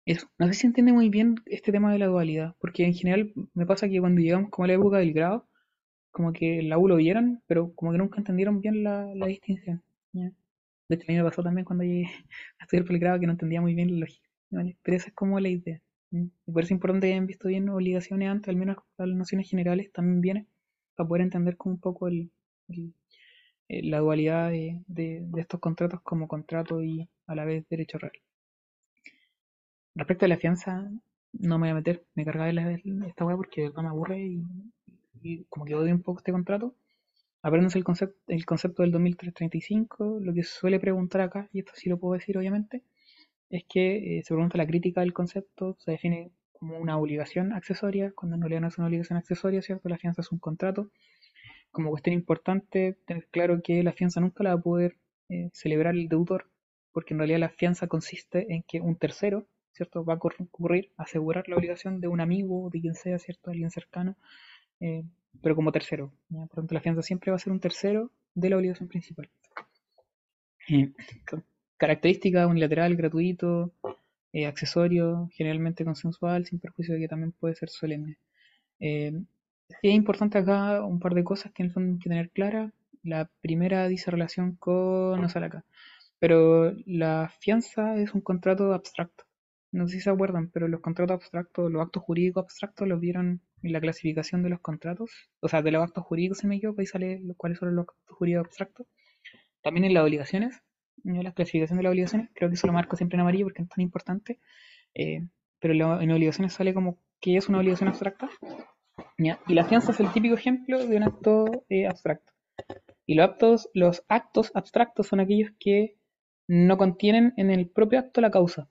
Eso, 0.06 0.28
no 0.38 0.48
sé 0.48 0.54
si 0.54 0.68
entiende 0.68 0.92
muy 0.92 1.10
bien 1.10 1.36
este 1.46 1.72
tema 1.72 1.94
de 1.94 2.00
la 2.00 2.08
dualidad, 2.08 2.56
porque 2.60 2.84
en 2.86 2.94
general 2.94 3.32
me 3.54 3.66
pasa 3.66 3.88
que 3.88 4.00
cuando 4.00 4.22
llegamos 4.22 4.50
como 4.50 4.66
a 4.66 4.68
la 4.68 4.74
época 4.74 4.98
del 4.98 5.14
grado, 5.14 5.48
como 6.12 6.34
que 6.34 6.62
la 6.62 6.78
U 6.78 6.88
lo 6.88 6.98
vieron, 6.98 7.42
pero 7.48 7.74
como 7.74 7.92
que 7.92 7.98
nunca 7.98 8.20
entendieron 8.20 8.60
bien 8.60 8.84
la, 8.84 9.06
distinción. 9.26 9.82
De 10.12 10.96
hecho, 10.96 11.06
a 11.08 11.12
mí 11.12 11.18
me 11.18 11.24
pasó 11.24 11.42
también 11.42 11.66
cuando 11.66 11.86
llegué 11.86 12.06
a 12.60 12.64
estudiar 12.64 12.86
el 12.90 13.00
grado 13.00 13.20
que 13.20 13.28
no 13.28 13.34
entendía 13.34 13.62
muy 13.62 13.74
bien 13.76 13.94
la 13.94 14.00
lógica. 14.02 14.23
¿Vale? 14.54 14.78
Pero 14.84 14.98
esa 14.98 15.08
es 15.08 15.14
como 15.14 15.40
la 15.40 15.50
idea. 15.50 15.82
¿m? 16.12 16.30
Y 16.46 16.52
por 16.52 16.62
eso 16.64 16.68
es 16.68 16.72
importante 16.72 17.08
que 17.08 17.14
hayan 17.14 17.28
visto 17.28 17.48
bien 17.48 17.70
obligaciones 17.70 18.30
antes, 18.30 18.50
al 18.50 18.56
menos 18.56 18.78
las 18.98 19.10
nociones 19.10 19.50
generales 19.50 19.92
también 19.92 20.22
viene, 20.22 20.48
para 20.96 21.08
poder 21.08 21.24
entender 21.24 21.58
como 21.58 21.76
un 21.76 21.82
poco 21.82 22.08
eh, 22.10 22.30
la 23.68 24.00
dualidad 24.00 24.52
de, 24.52 25.26
estos 25.38 25.60
contratos 25.60 26.02
como 26.02 26.28
contrato 26.28 26.84
y 26.84 27.10
a 27.28 27.36
la 27.36 27.46
vez 27.46 27.68
derecho 27.70 27.98
real. 27.98 28.14
Respecto 29.96 30.26
a 30.26 30.28
la 30.28 30.38
fianza, 30.38 30.90
no 31.34 31.58
me 31.58 31.68
voy 31.68 31.70
a 31.70 31.76
meter, 31.76 32.06
me 32.16 32.26
cargaba 32.26 32.50
esta 32.50 33.26
weá 33.26 33.36
porque 33.36 33.62
de 33.62 33.70
verdad 33.70 33.84
me 33.84 33.90
aburre 33.90 34.20
y, 35.22 35.46
como 35.50 35.66
que 35.66 35.76
odio 35.76 35.94
un 35.94 36.02
poco 36.02 36.20
este 36.20 36.32
contrato. 36.32 36.76
Apréndanse 37.42 37.78
el 37.78 37.84
concepto, 37.84 38.18
el 38.28 38.46
concepto 38.46 38.84
del 38.84 38.92
2335, 38.92 40.20
lo 40.22 40.34
que 40.34 40.44
suele 40.44 40.80
preguntar 40.80 41.22
acá, 41.22 41.50
y 41.52 41.60
esto 41.60 41.74
sí 41.76 41.90
lo 41.90 42.00
puedo 42.00 42.14
decir 42.14 42.38
obviamente, 42.38 42.84
es 43.54 43.66
que 43.70 44.18
eh, 44.18 44.24
se 44.24 44.34
pregunta 44.34 44.58
la 44.58 44.66
crítica 44.66 45.02
del 45.02 45.14
concepto, 45.14 45.78
se 45.80 45.92
define 45.92 46.32
como 46.54 46.80
una 46.80 46.98
obligación 46.98 47.54
accesoria, 47.54 48.12
cuando 48.16 48.36
en 48.36 48.42
realidad 48.42 48.62
no 48.62 48.68
es 48.70 48.78
una 48.80 48.88
obligación 48.88 49.18
accesoria, 49.18 49.62
¿cierto? 49.62 49.90
La 49.90 50.00
fianza 50.00 50.22
es 50.22 50.32
un 50.32 50.40
contrato. 50.40 50.90
Como 51.72 51.92
cuestión 51.92 52.16
importante, 52.16 52.98
tener 53.06 53.28
claro 53.30 53.62
que 53.62 53.84
la 53.84 53.92
fianza 53.92 54.22
nunca 54.22 54.44
la 54.44 54.56
va 54.56 54.60
a 54.60 54.64
poder 54.64 54.98
eh, 55.30 55.52
celebrar 55.54 55.94
el 55.94 56.08
deudor, 56.08 56.50
porque 56.94 57.14
en 57.14 57.20
realidad 57.20 57.40
la 57.40 57.50
fianza 57.50 57.86
consiste 57.88 58.52
en 58.52 58.64
que 58.64 58.82
un 58.82 58.96
tercero, 58.96 59.46
¿cierto? 59.72 60.04
Va 60.04 60.16
a 60.16 60.20
concurrir 60.20 60.92
a 60.98 61.04
asegurar 61.04 61.48
la 61.48 61.56
obligación 61.56 62.02
de 62.02 62.08
un 62.08 62.22
amigo, 62.22 62.72
de 62.72 62.82
quien 62.82 62.96
sea, 62.96 63.20
¿cierto? 63.20 63.52
Alguien 63.52 63.70
cercano, 63.70 64.16
eh, 64.80 65.04
pero 65.44 65.56
como 65.56 65.72
tercero. 65.72 66.12
¿ya? 66.30 66.48
Por 66.48 66.58
lo 66.58 66.64
tanto, 66.64 66.74
la 66.74 66.82
fianza 66.82 67.04
siempre 67.04 67.30
va 67.30 67.36
a 67.36 67.40
ser 67.40 67.54
un 67.54 67.60
tercero 67.60 68.10
de 68.34 68.50
la 68.50 68.58
obligación 68.58 68.90
principal. 68.90 69.30
Eh, 70.70 70.92
ca- 71.88 71.90
característica 71.90 72.48
unilateral, 72.48 72.96
gratuito, 72.96 73.72
eh, 74.34 74.48
accesorio, 74.48 75.30
generalmente 75.34 75.86
consensual, 75.86 76.46
sin 76.46 76.60
perjuicio 76.60 76.96
de 76.96 77.02
que 77.02 77.08
también 77.08 77.32
puede 77.34 77.56
ser 77.56 77.70
solemne. 77.70 78.18
Eh, 78.80 79.14
sí 79.82 79.90
es 79.90 79.96
importante 79.96 80.38
acá 80.40 80.84
un 80.84 81.00
par 81.00 81.14
de 81.16 81.24
cosas 81.24 81.52
que 81.54 81.64
hay 81.64 81.70
que 81.72 82.10
tener 82.10 82.30
claras. 82.32 82.72
La 83.04 83.30
primera 83.42 83.88
dice 83.88 84.12
relación 84.12 84.56
con, 84.58 85.26
acá, 85.26 85.66
pero 86.20 86.74
la 86.86 87.32
fianza 87.40 87.98
es 87.98 88.14
un 88.14 88.22
contrato 88.22 88.74
abstracto. 88.74 89.26
No 89.72 89.88
sé 89.88 89.96
si 89.96 90.02
se 90.02 90.10
acuerdan, 90.12 90.50
pero 90.52 90.68
los 90.68 90.82
contratos 90.82 91.16
abstractos, 91.16 91.72
los 91.72 91.82
actos 91.84 92.04
jurídicos 92.04 92.44
abstractos 92.44 92.88
los 92.88 93.00
vieron 93.00 93.42
en 93.64 93.74
la 93.74 93.82
clasificación 93.82 94.44
de 94.44 94.50
los 94.50 94.62
contratos, 94.62 95.12
o 95.42 95.50
sea, 95.50 95.62
de 95.64 95.72
los 95.72 95.84
actos 95.84 96.06
jurídicos, 96.06 96.40
se 96.40 96.48
me 96.48 96.58
equivoco, 96.58 96.82
ahí 96.82 96.88
sale 96.88 97.22
cuáles 97.38 97.60
son 97.60 97.76
los 97.76 97.84
actos 97.88 98.18
jurídicos 98.18 98.48
abstractos. 98.48 98.88
También 99.64 99.86
en 99.86 99.96
las 99.96 100.04
obligaciones, 100.06 100.63
en 101.06 101.24
la 101.24 101.32
clasificación 101.34 101.78
de 101.78 101.84
las 101.84 101.92
obligaciones, 101.92 102.30
creo 102.34 102.50
que 102.50 102.56
eso 102.56 102.68
lo 102.68 102.74
marco 102.74 102.96
siempre 102.96 103.16
en 103.18 103.22
amarillo 103.22 103.46
porque 103.46 103.62
es 103.64 103.70
tan 103.70 103.82
importante, 103.82 104.40
eh, 104.96 105.22
pero 105.60 105.74
la- 105.74 106.04
en 106.04 106.12
obligaciones 106.12 106.54
sale 106.54 106.74
como 106.74 106.98
que 107.22 107.38
es 107.38 107.50
una 107.50 107.60
obligación 107.60 107.90
abstracta. 107.90 108.30
Y 109.48 109.54
la 109.56 109.66
fianza 109.66 109.92
es 109.92 110.00
el 110.00 110.12
típico 110.12 110.36
ejemplo 110.36 110.86
de 110.86 110.98
un 110.98 111.04
acto 111.04 111.66
eh, 111.70 111.88
abstracto. 111.88 112.32
Y 113.06 113.16
los 113.16 113.26
actos, 113.30 113.70
los 113.74 114.04
actos 114.10 114.52
abstractos 114.56 115.08
son 115.08 115.20
aquellos 115.20 115.52
que 115.60 115.98
no 116.48 116.78
contienen 116.78 117.34
en 117.38 117.50
el 117.52 117.70
propio 117.70 118.00
acto 118.00 118.22
la 118.22 118.32
causa, 118.32 118.70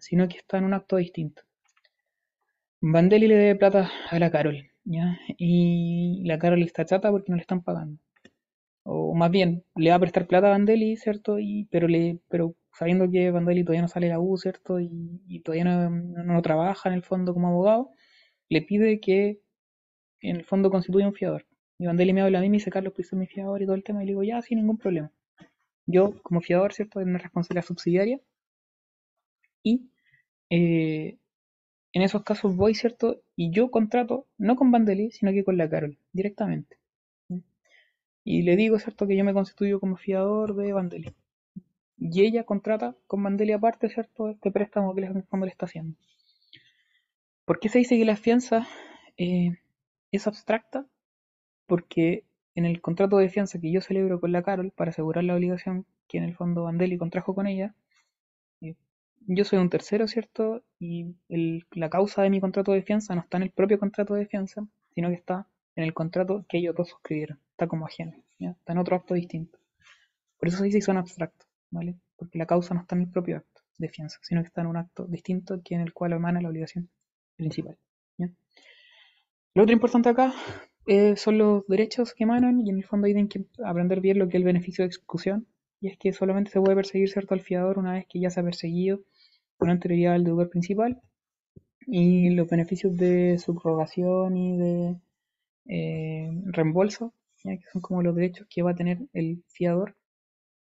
sino 0.00 0.28
que 0.28 0.38
está 0.38 0.58
en 0.58 0.64
un 0.64 0.74
acto 0.74 0.96
distinto. 0.96 1.42
Vandelli 2.92 3.26
le 3.26 3.34
debe 3.36 3.56
plata 3.56 3.90
a 4.10 4.18
la 4.20 4.30
Carol, 4.30 4.70
y 5.38 6.22
la 6.24 6.38
Carol 6.38 6.62
está 6.62 6.84
chata 6.84 7.10
porque 7.10 7.30
no 7.32 7.36
le 7.36 7.40
están 7.42 7.62
pagando. 7.64 8.00
O 8.84 9.14
más 9.14 9.30
bien, 9.30 9.64
le 9.76 9.90
va 9.90 9.96
a 9.96 10.00
prestar 10.00 10.26
plata 10.26 10.48
a 10.48 10.50
Vandelli, 10.50 10.96
¿cierto? 10.96 11.38
Y, 11.38 11.66
pero, 11.70 11.88
le, 11.88 12.20
pero 12.28 12.54
sabiendo 12.72 13.10
que 13.10 13.30
Vandelli 13.30 13.64
todavía 13.64 13.82
no 13.82 13.88
sale 13.88 14.06
de 14.06 14.12
la 14.12 14.20
U, 14.20 14.36
¿cierto? 14.38 14.80
Y, 14.80 14.90
y 15.28 15.40
todavía 15.40 15.64
no, 15.64 15.90
no- 15.90 16.24
no 16.24 16.42
trabaja 16.42 16.88
en 16.88 16.94
el 16.96 17.02
fondo 17.02 17.34
como 17.34 17.48
abogado, 17.48 17.90
le 18.50 18.62
pide 18.62 19.00
que 19.00 19.40
en 20.20 20.36
el 20.36 20.44
fondo 20.44 20.70
constituya 20.70 21.06
un 21.08 21.14
fiador. 21.14 21.46
Y 21.78 21.86
Vandelli 21.86 22.12
me 22.14 22.22
habla 22.22 22.38
a 22.38 22.42
mí, 22.42 22.50
me 22.50 22.58
dice, 22.58 22.70
Carlos, 22.70 22.94
pues 22.96 23.12
mi 23.14 23.26
fiador 23.28 23.62
y 23.62 23.66
todo 23.66 23.76
el 23.76 23.84
tema, 23.84 24.02
y 24.02 24.06
le 24.06 24.12
digo, 24.12 24.24
ya, 24.24 24.42
sin 24.42 24.58
ningún 24.58 24.78
problema. 24.78 25.12
Yo, 25.86 26.14
como 26.22 26.40
fiador, 26.42 26.72
¿cierto? 26.74 27.00
Es 27.00 27.06
una 27.06 27.18
responsabilidad 27.18 27.66
subsidiaria. 27.66 28.20
Y 29.64 29.90
eh, 30.50 31.18
en 31.94 32.02
esos 32.02 32.24
casos 32.24 32.56
voy, 32.56 32.74
¿cierto? 32.74 33.22
Y 33.36 33.50
yo 33.52 33.70
contrato, 33.70 34.26
no 34.38 34.56
con 34.56 34.70
Vandelli, 34.72 35.10
sino 35.12 35.32
que 35.32 35.44
con 35.44 35.58
la 35.58 35.70
Carol, 35.70 35.98
directamente. 36.12 36.78
Y 38.24 38.42
le 38.42 38.56
digo, 38.56 38.78
¿cierto? 38.78 39.06
Que 39.06 39.16
yo 39.16 39.24
me 39.24 39.34
constituyo 39.34 39.78
como 39.78 39.96
fiador 39.96 40.56
de 40.56 40.72
Vandelli. 40.72 41.14
Y 41.98 42.22
ella 42.24 42.44
contrata 42.44 42.96
con 43.06 43.22
Vandelli 43.22 43.52
aparte, 43.52 43.88
¿cierto? 43.88 44.30
Este 44.30 44.50
préstamo 44.50 44.94
que 44.94 45.02
el 45.02 45.24
fondo 45.24 45.46
le 45.46 45.52
está 45.52 45.66
haciendo. 45.66 45.96
¿Por 47.44 47.60
qué 47.60 47.68
se 47.68 47.78
dice 47.78 47.98
que 47.98 48.04
la 48.06 48.16
fianza 48.16 48.66
eh, 49.18 49.58
es 50.10 50.26
abstracta? 50.26 50.86
Porque 51.66 52.24
en 52.54 52.64
el 52.64 52.80
contrato 52.80 53.18
de 53.18 53.28
fianza 53.28 53.60
que 53.60 53.70
yo 53.70 53.82
celebro 53.82 54.20
con 54.20 54.32
la 54.32 54.42
Carol 54.42 54.70
para 54.70 54.90
asegurar 54.90 55.24
la 55.24 55.34
obligación 55.34 55.86
que 56.08 56.18
en 56.18 56.24
el 56.24 56.34
fondo 56.34 56.64
Vandelli 56.64 56.96
contrajo 56.96 57.34
con 57.34 57.46
ella, 57.46 57.74
eh, 58.62 58.74
yo 59.26 59.44
soy 59.44 59.58
un 59.58 59.68
tercero, 59.70 60.08
¿cierto? 60.08 60.62
Y 60.78 61.14
la 61.72 61.90
causa 61.90 62.22
de 62.22 62.30
mi 62.30 62.40
contrato 62.40 62.72
de 62.72 62.82
fianza 62.82 63.14
no 63.14 63.20
está 63.20 63.36
en 63.36 63.44
el 63.44 63.50
propio 63.50 63.78
contrato 63.78 64.14
de 64.14 64.26
fianza, 64.26 64.66
sino 64.94 65.08
que 65.10 65.16
está 65.16 65.46
en 65.76 65.84
el 65.84 65.92
contrato 65.92 66.46
que 66.48 66.58
ellos 66.58 66.74
dos 66.74 66.88
suscribieron. 66.88 67.38
Está 67.54 67.68
como 67.68 67.86
ajeno, 67.86 68.12
¿ya? 68.40 68.56
En 68.66 68.78
otro 68.78 68.96
acto 68.96 69.14
distinto. 69.14 69.60
Por 70.38 70.48
eso 70.48 70.58
se 70.58 70.64
dice 70.64 70.78
que 70.78 70.84
son 70.84 70.96
abstractos, 70.96 71.48
¿vale? 71.70 71.96
Porque 72.16 72.36
la 72.36 72.46
causa 72.46 72.74
no 72.74 72.80
está 72.80 72.96
en 72.96 73.02
el 73.02 73.10
propio 73.10 73.36
acto 73.36 73.62
de 73.78 73.88
fianza, 73.88 74.18
sino 74.22 74.42
que 74.42 74.48
está 74.48 74.62
en 74.62 74.66
un 74.66 74.76
acto 74.76 75.06
distinto 75.06 75.60
que 75.64 75.76
en 75.76 75.80
el 75.80 75.92
cual 75.92 76.14
emana 76.14 76.40
la 76.40 76.48
obligación 76.48 76.90
principal. 77.36 77.78
Lo 79.54 79.62
otro 79.62 79.72
importante 79.72 80.08
acá 80.08 80.34
eh, 80.86 81.14
son 81.14 81.38
los 81.38 81.64
derechos 81.68 82.12
que 82.12 82.24
emanan 82.24 82.60
y 82.60 82.70
en 82.70 82.78
el 82.78 82.84
fondo 82.84 83.06
ahí 83.06 83.12
tienen 83.12 83.28
que 83.28 83.46
aprender 83.64 84.00
bien 84.00 84.18
lo 84.18 84.26
que 84.26 84.36
es 84.36 84.40
el 84.40 84.44
beneficio 84.44 84.82
de 84.82 84.88
exclusión 84.88 85.46
y 85.80 85.86
es 85.86 85.96
que 85.96 86.12
solamente 86.12 86.50
se 86.50 86.60
puede 86.60 86.74
perseguir 86.74 87.08
cierto 87.08 87.34
al 87.34 87.40
fiador 87.40 87.78
una 87.78 87.92
vez 87.92 88.06
que 88.08 88.18
ya 88.18 88.30
se 88.30 88.40
ha 88.40 88.42
perseguido 88.42 89.02
con 89.56 89.70
anterioridad 89.70 90.14
al 90.14 90.24
deudor 90.24 90.50
principal 90.50 91.00
y 91.86 92.30
los 92.30 92.48
beneficios 92.48 92.96
de 92.96 93.38
subrogación 93.38 94.36
y 94.36 94.58
de 94.58 94.96
eh, 95.66 96.30
reembolso, 96.46 97.14
¿ya? 97.44 97.56
que 97.56 97.64
son 97.72 97.82
como 97.82 98.02
los 98.02 98.14
derechos 98.16 98.46
que 98.50 98.62
va 98.62 98.72
a 98.72 98.74
tener 98.74 98.98
el 99.12 99.44
fiador 99.48 99.96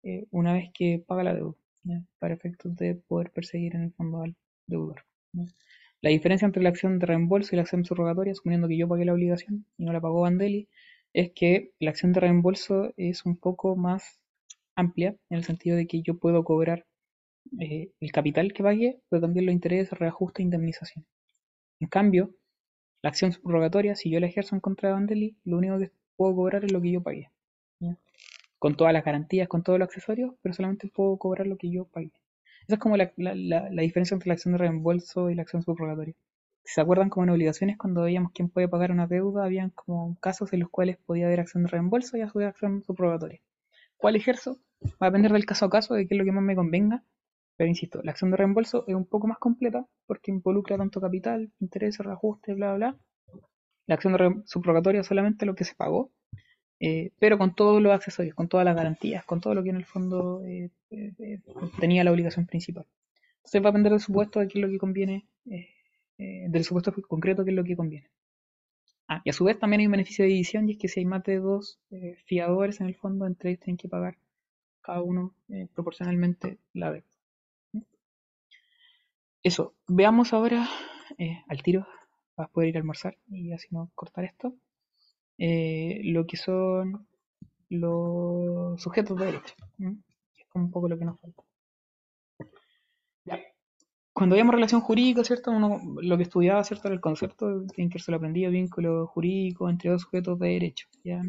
eh, 0.04 0.26
una 0.32 0.54
vez 0.54 0.70
que 0.74 1.04
paga 1.06 1.24
la 1.24 1.34
deuda, 1.34 1.56
¿ya? 1.84 2.04
para 2.20 2.34
efectos 2.34 2.76
de 2.76 2.96
poder 2.96 3.32
perseguir 3.32 3.76
en 3.76 3.84
el 3.84 3.94
fondo 3.94 4.22
al 4.24 4.36
deudor. 4.68 5.06
¿ya? 5.34 5.46
La 6.04 6.10
diferencia 6.10 6.46
entre 6.46 6.62
la 6.62 6.70
acción 6.70 7.00
de 7.00 7.06
reembolso 7.06 7.50
y 7.52 7.56
la 7.56 7.62
acción 7.62 7.86
subrogatoria, 7.86 8.36
suponiendo 8.36 8.68
que 8.68 8.78
yo 8.78 8.90
pagué 8.90 9.06
la 9.06 9.14
obligación 9.14 9.66
y 9.78 9.86
no 9.86 9.94
la 9.94 10.02
pagó 10.02 10.22
Vandelli, 10.22 10.68
es 11.14 11.32
que 11.34 11.72
la 11.80 11.92
acción 11.92 12.12
de 12.12 12.20
reembolso 12.20 12.94
es 12.98 13.26
un 13.26 13.38
poco 13.38 13.78
más 13.78 14.20
amplia, 14.76 15.16
en 15.30 15.38
el 15.38 15.46
sentido 15.46 15.78
de 15.78 15.88
que 15.88 16.02
yo 16.02 16.18
puedo 16.18 16.44
cobrar 16.44 16.86
eh, 17.60 17.92
el 18.02 18.12
capital 18.12 18.52
que 18.52 18.64
pagué, 18.64 19.00
pero 19.08 19.22
también 19.22 19.46
los 19.46 19.54
intereses, 19.54 19.98
reajuste 19.98 20.42
e 20.42 20.46
indemnización. 20.46 21.06
En 21.80 21.88
cambio, 21.88 22.36
la 23.02 23.10
acción 23.10 23.32
subrogatoria, 23.32 23.96
si 23.96 24.10
yo 24.10 24.20
la 24.20 24.28
ejerzo 24.28 24.56
en 24.56 24.62
contra 24.62 24.90
de 24.90 24.94
Vandelli, 24.94 25.38
lo 25.46 25.58
único 25.58 25.80
que 25.80 25.92
puedo 26.18 26.36
cobrar 26.36 26.64
lo 26.72 26.82
que 26.82 26.91
yo 26.91 27.01
pagué. 27.03 27.30
¿ya? 27.80 27.97
Con 28.59 28.76
todas 28.78 28.93
las 28.93 29.05
garantías, 29.05 29.47
con 29.47 29.64
todos 29.64 29.80
los 29.80 29.88
accesorios, 29.88 30.34
pero 30.41 30.53
solamente 30.55 30.88
puedo 30.89 31.18
cobrar 31.18 31.47
lo 31.47 31.57
que 31.57 31.70
yo 31.72 31.86
pagué. 31.86 32.11
Esa 32.68 32.76
es 32.76 32.80
como 32.80 32.97
la, 32.97 33.11
la- 33.18 33.36
la- 33.36 33.70
la 33.70 33.82
diferencia 33.84 34.16
entre 34.16 34.30
la 34.30 34.34
acción 34.36 34.53
de 34.53 34.59
reembolso 34.59 35.30
y 35.30 35.36
la 35.36 35.43
acción 35.43 35.64
subrogatoria. 35.64 36.16
Si 36.64 36.74
se 36.76 36.82
acuerdan, 36.82 37.09
como 37.09 37.26
en 37.26 37.32
obligaciones, 37.32 37.78
cuando 37.78 38.03
veíamos 38.03 38.32
quién 38.34 38.49
puede 38.49 38.68
pagar 38.70 38.91
una 38.91 39.07
deuda, 39.07 39.45
habían 39.45 39.70
como 39.72 40.18
casos 40.22 40.53
en 40.53 40.61
los 40.61 40.70
cuales 40.70 40.97
podía 40.97 41.28
haber 41.28 41.41
acción 41.41 41.64
de 41.64 41.70
reembolso 41.70 42.18
y 42.18 42.22
a 42.22 42.30
su 42.30 42.39
vez 42.39 42.47
acción 42.49 42.84
subrogatoria. 42.84 43.41
¿Cuál 43.97 44.16
ejerzo? 44.16 44.59
Va 45.01 45.07
a 45.07 45.09
depender 45.09 45.32
del 45.34 45.45
caso 45.47 45.66
a 45.66 45.70
caso, 45.72 45.95
de 45.95 46.07
qué 46.07 46.14
es 46.16 46.20
lo 46.20 46.26
que 46.26 46.32
más 46.32 46.43
me 46.43 46.55
convenga. 46.55 47.03
Pero 47.57 47.70
insisto, 47.70 48.01
la 48.03 48.11
acción 48.11 48.32
de 48.32 48.38
reembolso 48.38 48.86
es 48.88 48.95
un 48.95 49.05
poco 49.05 49.28
más 49.28 49.39
completa 49.39 49.88
porque 50.05 50.32
involucra 50.32 50.78
tanto 50.78 51.01
capital, 51.01 51.51
intereses, 51.59 52.05
reajuste, 52.05 52.53
bla, 52.53 52.76
bla. 52.76 52.97
La 53.86 53.96
acción 53.96 54.44
subrogatoria 54.46 55.04
solamente 55.04 55.46
lo 55.46 55.56
que 55.56 55.66
se 55.66 55.76
pagó, 55.76 56.12
eh, 56.86 57.12
pero 57.18 57.38
con 57.38 57.56
todos 57.56 57.82
los 57.82 57.94
accesorios, 57.94 58.36
con 58.36 58.50
todas 58.50 58.66
las 58.66 58.76
garantías, 58.76 59.24
con 59.24 59.40
todo 59.40 59.56
lo 59.56 59.64
que 59.64 59.70
en 59.70 59.78
el 59.78 59.86
fondo 59.86 60.44
eh, 60.44 60.70
eh, 60.90 61.40
tenía 61.80 62.04
la 62.04 62.12
obligación 62.12 62.46
principal. 62.46 62.86
Entonces 63.38 63.64
va 63.64 63.70
a 63.70 63.72
depender 63.72 63.94
del 63.94 64.02
supuesto 64.02 64.42
de 64.42 64.50
qué 64.50 64.60
es 64.60 64.66
lo 64.66 64.70
que 64.70 64.78
conviene, 64.78 65.26
del 66.18 66.64
supuesto 66.66 66.94
concreto 67.08 67.46
qué 67.46 67.52
es 67.52 67.56
lo 67.56 67.64
que 67.64 67.78
conviene. 67.78 68.10
Ah, 69.08 69.22
y 69.24 69.30
a 69.30 69.34
su 69.34 69.46
vez 69.46 69.60
también 69.60 69.80
hay 69.80 69.86
un 69.86 69.94
beneficio 69.94 70.24
de 70.24 70.30
división, 70.30 70.68
y 70.68 70.74
es 70.74 70.78
que 70.78 70.90
si 70.90 71.00
hay 71.00 71.06
más 71.06 71.24
de 71.24 71.40
dos 71.40 71.80
fiadores 72.26 72.82
en 72.82 72.88
el 72.88 72.96
fondo, 72.96 73.26
entre 73.28 73.52
ellos 73.52 73.62
tienen 73.62 73.78
que 73.78 73.88
pagar 73.88 74.18
cada 74.82 75.02
uno 75.02 75.34
proporcionalmente 75.74 76.58
la 76.74 76.92
deuda. 76.92 77.08
Eso, 79.42 79.74
veamos 79.88 80.34
ahora 80.34 80.68
al 81.48 81.64
tiro, 81.64 81.86
vas 82.36 82.48
a 82.48 82.52
poder 82.52 82.70
ir 82.70 82.78
a 82.78 82.80
almorzar 82.80 83.18
y 83.30 83.52
así 83.54 83.68
no 83.72 83.92
cortar 83.96 84.26
esto, 84.26 84.56
eh, 85.38 86.02
lo 86.04 86.26
que 86.26 86.38
son 86.38 87.08
los 87.70 88.82
sujetos 88.82 89.18
de 89.18 89.26
derecho, 89.26 89.56
es 89.80 90.46
como 90.50 90.66
un 90.66 90.72
poco 90.72 90.88
lo 90.88 90.98
que 90.98 91.06
nos 91.06 91.20
falta. 91.20 91.44
Ya. 93.26 93.40
Cuando 94.14 94.36
veíamos 94.36 94.54
relación 94.54 94.82
jurídica, 94.82 95.24
¿cierto? 95.24 95.52
Uno 95.52 95.82
lo 96.02 96.18
que 96.18 96.24
estudiaba, 96.24 96.64
¿cierto? 96.64 96.88
Era 96.88 96.96
el 96.96 97.02
concepto, 97.02 97.66
se 97.68 98.12
lo 98.12 98.18
aprendía, 98.18 98.50
vínculo 98.50 99.08
jurídico 99.08 99.70
entre 99.70 99.90
dos 99.90 100.04
sujetos 100.04 100.38
de 100.40 100.50
derecho, 100.50 100.88
¿ya? 101.04 101.22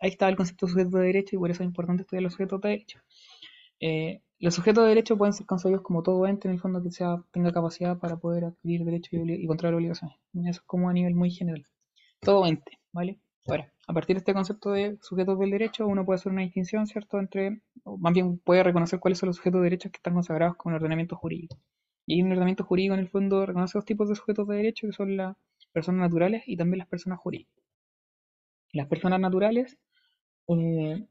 Ahí 0.00 0.10
estaba 0.10 0.30
el 0.30 0.36
concepto 0.36 0.66
de 0.66 0.72
sujeto 0.72 0.98
de 0.98 1.06
derecho 1.06 1.34
y 1.34 1.38
por 1.40 1.50
eso 1.50 1.62
es 1.62 1.66
importante 1.66 2.02
estudiar 2.02 2.22
los 2.22 2.32
sujetos 2.32 2.60
de 2.60 2.68
derecho. 2.68 3.00
Eh, 3.80 4.22
los 4.40 4.54
sujetos 4.54 4.84
de 4.84 4.88
derecho 4.90 5.16
pueden 5.16 5.32
ser 5.32 5.46
concebidos 5.46 5.82
como 5.82 6.02
todo 6.02 6.26
ente 6.26 6.48
en 6.48 6.54
el 6.54 6.60
fondo 6.60 6.82
que 6.82 6.90
sea, 6.90 7.22
tenga 7.32 7.52
capacidad 7.52 7.98
para 7.98 8.16
poder 8.16 8.44
adquirir 8.44 8.84
derechos 8.84 9.12
y, 9.12 9.32
y 9.32 9.46
contraer 9.46 9.74
obligaciones. 9.74 10.16
Eso 10.34 10.50
es 10.50 10.60
como 10.62 10.88
a 10.88 10.92
nivel 10.92 11.14
muy 11.14 11.30
general. 11.30 11.66
Todo 12.20 12.46
ente, 12.46 12.78
¿vale? 12.92 13.20
Ahora, 13.46 13.72
a 13.86 13.92
partir 13.94 14.16
de 14.16 14.18
este 14.18 14.34
concepto 14.34 14.72
de 14.72 14.98
sujetos 15.00 15.38
del 15.38 15.50
derecho, 15.50 15.86
uno 15.86 16.04
puede 16.04 16.16
hacer 16.16 16.30
una 16.30 16.42
distinción, 16.42 16.86
¿cierto? 16.86 17.18
Entre, 17.18 17.62
más 17.84 18.12
bien 18.12 18.38
puede 18.38 18.62
reconocer 18.62 19.00
cuáles 19.00 19.18
son 19.18 19.28
los 19.28 19.36
sujetos 19.36 19.60
de 19.60 19.64
derechos 19.64 19.90
que 19.90 19.96
están 19.96 20.14
consagrados 20.14 20.56
con 20.56 20.72
el 20.72 20.76
ordenamiento 20.76 21.16
jurídico. 21.16 21.56
Y 22.06 22.22
un 22.22 22.30
ordenamiento 22.30 22.64
jurídico 22.64 22.94
en 22.94 23.00
el 23.00 23.08
fondo 23.08 23.46
reconoce 23.46 23.78
dos 23.78 23.84
tipos 23.86 24.08
de 24.08 24.14
sujetos 24.14 24.46
de 24.48 24.56
derecho, 24.56 24.86
que 24.86 24.92
son 24.92 25.16
las 25.16 25.36
personas 25.72 26.02
naturales 26.02 26.42
y 26.46 26.56
también 26.56 26.78
las 26.78 26.88
personas 26.88 27.18
jurídicas. 27.18 27.54
Las 28.72 28.86
personas 28.86 29.20
naturales 29.20 29.78
eh, 30.48 31.06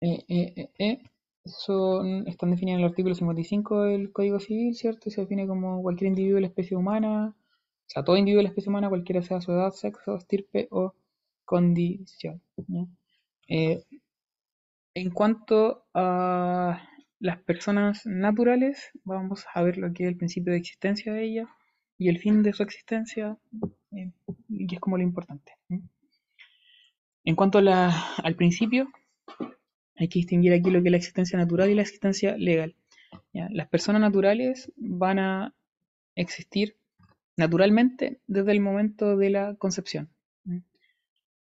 eh, 0.00 0.24
eh, 0.28 0.70
eh, 0.78 1.02
son, 1.44 2.26
están 2.28 2.50
definidas 2.50 2.78
en 2.78 2.84
el 2.84 2.90
artículo 2.90 3.14
55 3.14 3.82
del 3.84 4.12
Código 4.12 4.40
Civil, 4.40 4.74
¿cierto? 4.74 5.08
Y 5.08 5.12
se 5.12 5.22
define 5.22 5.46
como 5.46 5.82
cualquier 5.82 6.08
individuo 6.08 6.36
de 6.36 6.42
la 6.42 6.46
especie 6.48 6.76
humana, 6.76 7.34
o 7.36 7.88
sea, 7.90 8.04
todo 8.04 8.16
individuo 8.16 8.38
de 8.40 8.44
la 8.44 8.48
especie 8.50 8.70
humana, 8.70 8.88
cualquiera 8.88 9.22
sea 9.22 9.40
su 9.40 9.52
edad, 9.52 9.72
sexo, 9.72 10.16
estirpe 10.16 10.68
o 10.70 10.94
condición. 11.44 12.40
Eh, 13.48 13.84
en 14.94 15.10
cuanto 15.10 15.84
a 15.94 16.88
las 17.20 17.38
personas 17.42 18.06
naturales, 18.06 18.90
vamos 19.04 19.44
a 19.52 19.62
ver 19.62 19.78
lo 19.78 19.92
que 19.92 20.04
es 20.04 20.08
el 20.10 20.16
principio 20.16 20.52
de 20.52 20.58
existencia 20.58 21.12
de 21.12 21.24
ellas 21.24 21.48
y 21.98 22.08
el 22.08 22.18
fin 22.18 22.42
de 22.42 22.52
su 22.52 22.62
existencia, 22.62 23.36
eh, 23.92 24.10
y 24.48 24.74
es 24.74 24.80
como 24.80 24.96
lo 24.96 25.02
importante. 25.02 25.52
En 27.24 27.34
cuanto 27.34 27.58
a 27.58 27.62
la- 27.62 28.14
al 28.22 28.36
principio, 28.36 28.88
hay 29.96 30.08
que 30.08 30.18
distinguir 30.18 30.52
aquí 30.52 30.70
lo 30.70 30.82
que 30.82 30.88
es 30.88 30.92
la 30.92 30.96
existencia 30.96 31.38
natural 31.38 31.70
y 31.70 31.74
la 31.74 31.82
existencia 31.82 32.36
legal. 32.36 32.74
Las 33.32 33.68
personas 33.68 34.00
naturales 34.00 34.72
van 34.76 35.18
a 35.18 35.54
existir 36.14 36.76
naturalmente 37.36 38.20
desde 38.26 38.52
el 38.52 38.60
momento 38.60 39.16
de 39.16 39.30
la 39.30 39.54
concepción. 39.56 40.08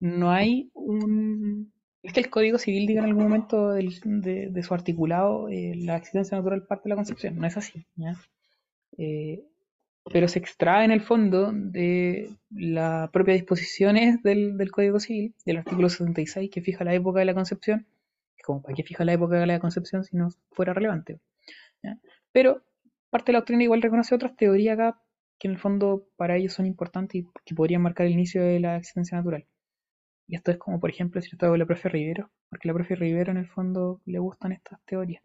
No 0.01 0.30
hay 0.30 0.70
un... 0.74 1.72
Es 2.03 2.12
que 2.12 2.20
el 2.20 2.30
Código 2.30 2.59
Civil 2.59 2.86
diga 2.86 3.01
en 3.01 3.07
algún 3.07 3.24
momento 3.24 3.72
de 3.72 4.62
su 4.62 4.74
articulado 4.74 5.49
eh, 5.49 5.74
la 5.76 5.97
existencia 5.97 6.36
natural 6.36 6.66
parte 6.66 6.84
de 6.84 6.90
la 6.90 6.97
concepción. 6.97 7.36
No 7.36 7.47
es 7.47 7.57
así. 7.57 7.84
¿ya? 7.97 8.14
Eh, 8.99 9.42
pero 10.12 10.28
se 10.28 10.38
extrae 10.38 10.84
en 10.84 10.92
el 10.92 11.01
fondo 11.01 11.51
de 11.53 12.30
las 12.51 13.11
propias 13.11 13.38
disposiciones 13.38 14.22
del, 14.22 14.57
del 14.57 14.70
Código 14.70 15.01
Civil, 15.01 15.34
del 15.44 15.59
artículo 15.59 15.88
76, 15.88 16.51
que 16.51 16.62
fija 16.62 16.84
la 16.84 16.94
época 16.94 17.20
de 17.20 17.26
la 17.26 17.34
concepción, 17.34 17.86
como 18.45 18.62
para 18.62 18.74
qué 18.74 18.82
fija 18.82 19.05
la 19.05 19.12
época 19.12 19.37
de 19.37 19.47
la 19.47 19.59
concepción 19.61 20.05
si 20.05 20.16
no 20.16 20.28
fuera 20.53 20.72
relevante. 20.72 21.20
¿ya? 21.82 21.99
Pero 22.32 22.62
parte 23.11 23.26
de 23.26 23.34
la 23.34 23.41
doctrina 23.41 23.64
igual 23.64 23.82
reconoce 23.82 24.14
otras 24.14 24.37
teorías 24.37 24.78
acá 24.78 25.01
que 25.39 25.49
en 25.49 25.55
el 25.55 25.59
fondo 25.59 26.09
para 26.16 26.37
ellos 26.37 26.55
son 26.55 26.66
importantes 26.66 27.22
y 27.22 27.28
que 27.45 27.55
podrían 27.55 27.82
marcar 27.82 28.07
el 28.07 28.12
inicio 28.12 28.43
de 28.43 28.61
la 28.61 28.76
existencia 28.76 29.18
natural. 29.18 29.47
Y 30.26 30.34
esto 30.34 30.51
es 30.51 30.59
como, 30.59 30.80
por 30.80 30.91
ejemplo, 30.91 31.20
si 31.20 31.30
esto 31.32 31.51
de 31.51 31.59
la 31.59 31.66
profe 31.66 31.89
Rivero, 31.89 32.30
porque 32.49 32.68
la 32.68 32.74
profe 32.74 32.97
Rivero 32.97 33.30
en 33.30 33.39
el 33.39 33.47
fondo 33.47 34.01
le 34.07 34.18
gustan 34.18 34.53
estas 34.53 34.80
teorías. 34.84 35.22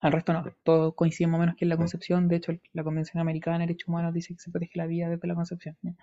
Al 0.00 0.12
resto 0.12 0.32
no, 0.32 0.44
todos 0.64 0.94
coinciden 0.94 1.30
más 1.30 1.38
o 1.38 1.40
menos 1.40 1.56
que 1.56 1.64
en 1.64 1.68
la 1.68 1.76
concepción. 1.76 2.26
De 2.26 2.36
hecho, 2.36 2.52
la 2.72 2.82
Convención 2.82 3.20
Americana 3.20 3.58
de 3.58 3.66
Derechos 3.66 3.88
Humanos 3.88 4.14
dice 4.14 4.34
que 4.34 4.40
se 4.40 4.50
protege 4.50 4.78
la 4.78 4.86
vida 4.86 5.08
desde 5.08 5.28
la 5.28 5.34
concepción. 5.34 5.76
¿ya? 5.82 5.94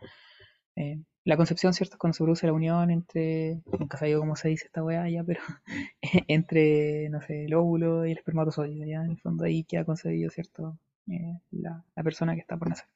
Eh, 0.80 0.98
la 1.26 1.36
concepción, 1.36 1.74
¿cierto? 1.74 1.98
Cuando 1.98 2.14
se 2.14 2.24
produce 2.24 2.48
la 2.48 2.54
unión 2.54 2.90
entre, 2.90 3.62
nunca 3.78 3.98
sabía 3.98 4.18
cómo 4.18 4.38
se 4.38 4.48
dice 4.48 4.68
esta 4.68 4.82
weá 4.82 5.10
ya, 5.10 5.24
pero 5.26 5.42
entre, 6.30 7.10
no 7.10 7.22
sé, 7.22 7.46
el 7.46 7.54
óvulo 7.54 8.06
y 8.06 8.12
el 8.14 8.18
espermatozoide, 8.18 8.88
ya, 8.88 9.04
en 9.04 9.12
el 9.12 9.20
fondo 9.20 9.44
ahí 9.44 9.66
queda 9.66 9.84
concebido, 9.84 10.32
¿cierto? 10.32 10.80
Eh, 11.12 11.38
la, 11.52 11.84
la 11.96 12.04
persona 12.04 12.34
que 12.34 12.42
está 12.42 12.58
por 12.58 12.70
nacer. 12.70 12.88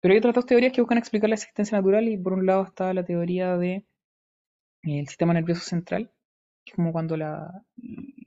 Pero 0.00 0.12
hay 0.12 0.18
otras 0.18 0.34
dos 0.34 0.44
teorías 0.44 0.72
que 0.74 0.82
buscan 0.82 0.98
explicar 0.98 1.30
la 1.30 1.36
existencia 1.36 1.78
natural 1.78 2.06
y 2.06 2.18
por 2.18 2.34
un 2.34 2.44
lado 2.44 2.64
está 2.64 2.92
la 2.92 3.04
teoría 3.04 3.56
de 3.56 3.74
eh, 3.74 3.84
el 4.82 5.08
sistema 5.08 5.32
nervioso 5.32 5.62
central, 5.62 6.10
que 6.64 6.72
es 6.72 6.76
como 6.76 6.92
cuando 6.92 7.16
la, 7.16 7.64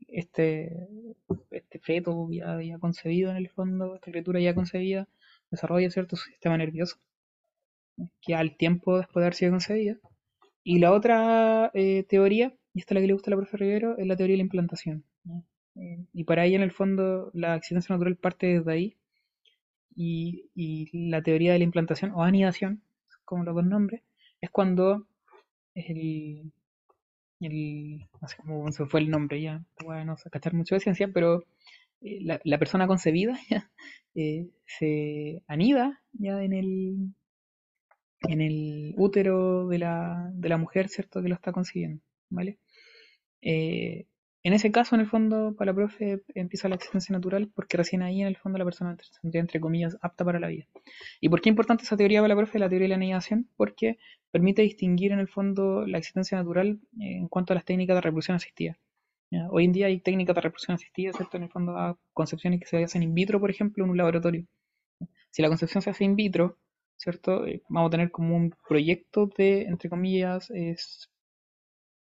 este, 0.07 0.87
este 1.51 1.79
feto 1.79 2.27
ya, 2.31 2.59
ya 2.61 2.79
concebido 2.79 3.29
en 3.29 3.37
el 3.37 3.49
fondo, 3.49 3.95
esta 3.95 4.09
criatura 4.09 4.39
ya 4.39 4.55
concebida, 4.55 5.07
desarrolla 5.51 5.91
cierto 5.91 6.15
su 6.15 6.29
sistema 6.29 6.57
nervioso, 6.57 6.97
que 8.21 8.35
al 8.35 8.57
tiempo 8.57 8.97
después 8.97 9.21
de 9.21 9.25
haber 9.25 9.35
sido 9.35 9.51
concebida. 9.51 9.97
Y 10.63 10.79
la 10.79 10.91
otra 10.91 11.71
eh, 11.73 12.03
teoría, 12.09 12.53
y 12.73 12.79
esta 12.79 12.93
es 12.93 12.95
la 12.95 13.01
que 13.01 13.07
le 13.07 13.13
gusta 13.13 13.29
a 13.29 13.31
la 13.31 13.37
profe 13.37 13.57
Rivero, 13.57 13.97
es 13.97 14.07
la 14.07 14.15
teoría 14.15 14.33
de 14.33 14.37
la 14.37 14.43
implantación. 14.43 15.05
Eh, 15.75 16.05
y 16.13 16.23
para 16.23 16.45
ella, 16.45 16.57
en 16.57 16.63
el 16.63 16.71
fondo, 16.71 17.31
la 17.33 17.55
existencia 17.55 17.93
natural 17.93 18.15
parte 18.17 18.47
desde 18.47 18.71
ahí. 18.71 18.97
Y, 19.95 20.49
la 21.09 21.21
teoría 21.21 21.53
de 21.53 21.59
la 21.59 21.65
implantación 21.65 22.11
o 22.11 22.23
anidación, 22.23 22.81
como 23.25 23.43
los 23.43 23.55
dos 23.55 23.65
nombres, 23.65 24.01
es 24.41 24.49
cuando 24.49 25.07
el, 25.75 26.51
el 27.39 28.07
no 28.21 28.27
sé 28.27 28.37
cómo 28.37 28.71
se 28.71 28.85
fue 28.85 29.01
el 29.01 29.09
nombre 29.09 29.41
ya, 29.41 29.63
bueno, 29.83 30.05
no 30.05 30.17
sé 30.17 30.29
cachar 30.29 30.53
mucho 30.53 30.75
de 30.75 30.81
ciencia, 30.81 31.09
pero 31.13 31.45
eh, 32.01 32.19
la, 32.43 32.57
persona 32.59 32.87
concebida 32.87 33.37
ya, 33.49 33.69
se 34.65 35.43
anida 35.47 36.01
ya 36.13 36.43
en 36.43 36.53
el 36.53 37.15
en 38.21 38.41
el 38.41 38.93
útero 38.97 39.67
de 39.67 39.79
la, 39.79 40.29
de 40.33 40.49
la 40.49 40.57
mujer, 40.57 40.89
¿cierto? 40.89 41.21
Que 41.21 41.29
lo 41.29 41.35
está 41.35 41.51
consiguiendo, 41.51 42.01
¿vale? 42.29 42.59
Eh, 43.41 44.07
en 44.43 44.53
ese 44.53 44.71
caso, 44.71 44.93
en 44.93 45.01
el 45.01 45.07
fondo, 45.07 45.55
para 45.57 45.71
la 45.71 45.75
profe 45.75 46.21
empieza 46.35 46.69
la 46.69 46.75
existencia 46.75 47.13
natural 47.13 47.51
porque 47.55 47.77
recién 47.77 48.03
ahí, 48.03 48.21
en 48.21 48.27
el 48.27 48.37
fondo, 48.37 48.59
la 48.59 48.65
persona 48.65 48.95
tendría, 49.21 49.41
entre 49.41 49.59
comillas, 49.59 49.97
apta 50.01 50.23
para 50.23 50.39
la 50.39 50.47
vida. 50.49 50.67
¿Y 51.19 51.29
por 51.29 51.41
qué 51.41 51.49
es 51.49 51.53
importante 51.53 51.83
esa 51.83 51.97
teoría 51.97 52.21
para 52.21 52.35
la 52.35 52.37
profe, 52.37 52.59
la 52.59 52.69
teoría 52.69 52.85
de 52.85 52.89
la 52.89 52.95
anidación? 52.95 53.49
Porque 53.57 53.97
permite 54.29 54.61
distinguir, 54.61 55.11
en 55.13 55.19
el 55.19 55.27
fondo, 55.27 55.87
la 55.87 55.97
existencia 55.97 56.37
natural 56.37 56.79
eh, 56.99 57.17
en 57.17 57.27
cuanto 57.27 57.53
a 57.53 57.55
las 57.55 57.65
técnicas 57.65 57.95
de 57.95 58.01
reproducción 58.01 58.35
asistida. 58.35 58.77
Hoy 59.49 59.65
en 59.65 59.73
día 59.73 59.87
hay 59.87 59.99
técnicas 59.99 60.35
de 60.35 60.41
reproducción 60.41 60.75
asistida, 60.75 61.11
¿cierto? 61.11 61.37
En 61.37 61.43
el 61.43 61.49
fondo, 61.49 61.75
a 61.77 61.97
concepciones 62.13 62.59
que 62.59 62.67
se 62.67 62.83
hacen 62.83 63.03
in 63.03 63.13
vitro, 63.13 63.39
por 63.39 63.49
ejemplo, 63.49 63.83
en 63.83 63.89
un 63.89 63.97
laboratorio. 63.97 64.45
Si 65.31 65.41
la 65.41 65.49
concepción 65.49 65.81
se 65.81 65.89
hace 65.89 66.03
in 66.05 66.15
vitro, 66.15 66.57
¿cierto? 66.97 67.45
Eh, 67.47 67.63
vamos 67.69 67.89
a 67.89 67.91
tener 67.91 68.11
como 68.11 68.35
un 68.35 68.53
proyecto 68.67 69.27
de, 69.37 69.63
entre 69.63 69.89
comillas, 69.89 70.49
es 70.51 71.09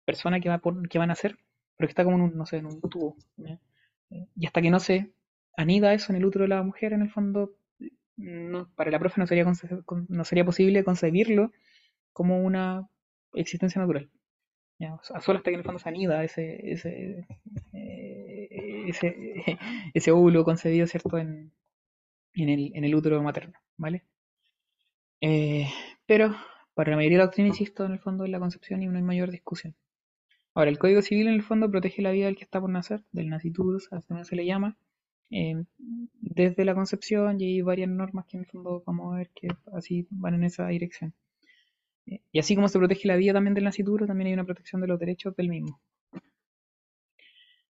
persona 0.06 0.40
que, 0.40 0.50
va 0.50 0.58
por, 0.60 0.88
que 0.90 1.00
van 1.00 1.10
a 1.10 1.14
hacer, 1.14 1.38
pero 1.78 1.88
que 1.88 1.92
está 1.92 2.04
como 2.04 2.18
en 2.18 2.24
un, 2.24 2.38
no 2.38 2.46
sé, 2.46 2.58
en 2.58 2.66
un 2.66 2.82
tubo. 2.82 3.16
Eh, 3.46 4.28
Y 4.36 4.46
hasta 4.46 4.62
que 4.62 4.72
no 4.72 4.80
se 4.80 5.14
anida 5.58 5.94
eso 5.94 6.12
en 6.12 6.18
el 6.18 6.26
útero 6.26 6.44
de 6.44 6.50
la 6.50 6.64
mujer, 6.64 6.94
en 6.94 7.02
el 7.02 7.10
fondo, 7.12 7.52
para 8.76 8.92
la 8.92 9.00
profe 9.00 9.20
no 9.20 9.28
sería, 9.28 9.46
no 10.10 10.24
sería 10.26 10.46
posible 10.46 10.84
concebirlo 10.84 11.52
como 12.14 12.42
una 12.44 12.88
existencia 13.34 13.82
natural. 13.82 14.10
¿ya? 14.80 15.00
Sea, 15.04 15.22
solo 15.22 15.40
hasta 15.40 15.52
que 15.52 15.56
en 15.56 15.60
el 15.62 15.66
fondo 15.66 15.80
se 15.80 15.90
anida 15.90 16.24
ese, 16.24 16.72
ese, 16.72 17.28
eh, 17.74 18.86
ese, 18.88 19.16
ese 19.94 20.12
óvulo 20.12 20.44
concebido, 20.46 20.88
¿cierto?, 20.88 21.18
en, 21.18 21.52
en, 22.36 22.50
el, 22.50 22.72
en 22.76 22.86
el 22.86 22.96
útero 22.96 23.22
materno, 23.24 23.56
¿vale? 23.78 24.06
Eh, 25.22 25.68
pero 26.06 26.36
para 26.74 26.92
la 26.92 26.98
mayoría 26.98 27.18
de 27.18 27.24
la 27.24 27.26
doctrina, 27.26 27.50
insisto, 27.50 27.86
en 27.86 27.94
el 27.94 28.00
fondo 28.00 28.26
es 28.26 28.32
la 28.32 28.40
concepción 28.40 28.82
y 28.82 28.88
no 28.88 28.98
hay 28.98 29.04
mayor 29.04 29.32
discusión. 29.32 29.76
Ahora, 30.54 30.70
el 30.70 30.80
Código 30.80 31.02
Civil 31.02 31.28
en 31.28 31.36
el 31.36 31.44
fondo 31.44 31.70
protege 31.72 32.02
la 32.02 32.12
vida 32.12 32.26
del 32.26 32.36
que 32.36 32.44
está 32.44 32.60
por 32.60 32.70
nacer, 32.70 33.04
del 33.12 33.30
nasciturus, 33.30 33.88
así 33.94 34.08
también 34.08 34.26
se 34.26 34.36
le 34.36 34.46
llama, 34.46 34.78
eh, 35.30 35.64
desde 36.20 36.66
la 36.66 36.76
concepción 36.76 37.40
y 37.40 37.46
hay 37.46 37.62
varias 37.62 37.90
normas 37.90 38.26
que 38.26 38.38
en 38.38 38.44
el 38.44 38.50
fondo 38.50 38.84
vamos 38.86 39.14
a 39.14 39.18
ver 39.18 39.30
que 39.34 39.48
así 39.74 40.08
van 40.10 40.34
en 40.36 40.44
esa 40.44 40.68
dirección. 40.68 41.14
Eh, 42.06 42.22
y 42.32 42.40
así 42.40 42.56
como 42.56 42.68
se 42.68 42.80
protege 42.80 43.08
la 43.08 43.16
vida 43.16 43.34
también 43.34 43.54
del 43.54 43.64
nascituro, 43.66 44.08
también 44.08 44.28
hay 44.28 44.34
una 44.34 44.46
protección 44.46 44.82
de 44.82 44.88
los 44.88 45.00
derechos 45.00 45.36
del 45.36 45.50
mismo. 45.50 45.80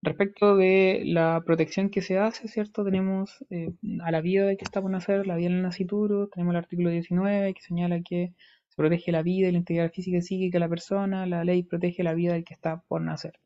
Respecto 0.06 0.56
de 0.56 1.02
la 1.04 1.42
protección 1.44 1.90
que 1.90 2.00
se 2.00 2.16
hace, 2.16 2.46
¿cierto? 2.46 2.84
Tenemos 2.84 3.44
eh, 3.50 3.72
a 4.04 4.12
la 4.12 4.20
vida 4.20 4.54
que 4.54 4.62
está 4.62 4.80
por 4.80 4.88
nacer, 4.88 5.26
la 5.26 5.34
vida 5.34 5.48
del 5.48 5.62
nascituro, 5.62 6.28
tenemos 6.28 6.52
el 6.52 6.58
artículo 6.58 6.90
19 6.90 7.52
que 7.54 7.60
señala 7.60 8.00
que 8.02 8.32
se 8.68 8.76
protege 8.76 9.10
la 9.10 9.22
vida 9.22 9.48
y 9.48 9.50
la 9.52 9.58
integridad 9.58 9.90
física 9.90 10.18
y 10.18 10.22
psíquica 10.22 10.56
de 10.56 10.60
la 10.60 10.68
persona, 10.68 11.26
la 11.26 11.42
ley 11.42 11.64
protege 11.64 12.04
la 12.04 12.14
vida 12.14 12.34
del 12.34 12.44
que 12.44 12.54
está 12.54 12.82
por 12.86 13.00
nacer. 13.02 13.40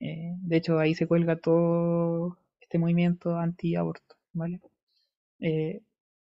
Eh, 0.00 0.32
de 0.38 0.56
hecho, 0.56 0.80
ahí 0.80 0.96
se 0.96 1.06
cuelga 1.06 1.36
todo 1.36 2.36
este 2.60 2.78
movimiento 2.80 3.38
anti-aborto, 3.38 4.16
¿vale? 4.32 4.60
Eh, 5.38 5.82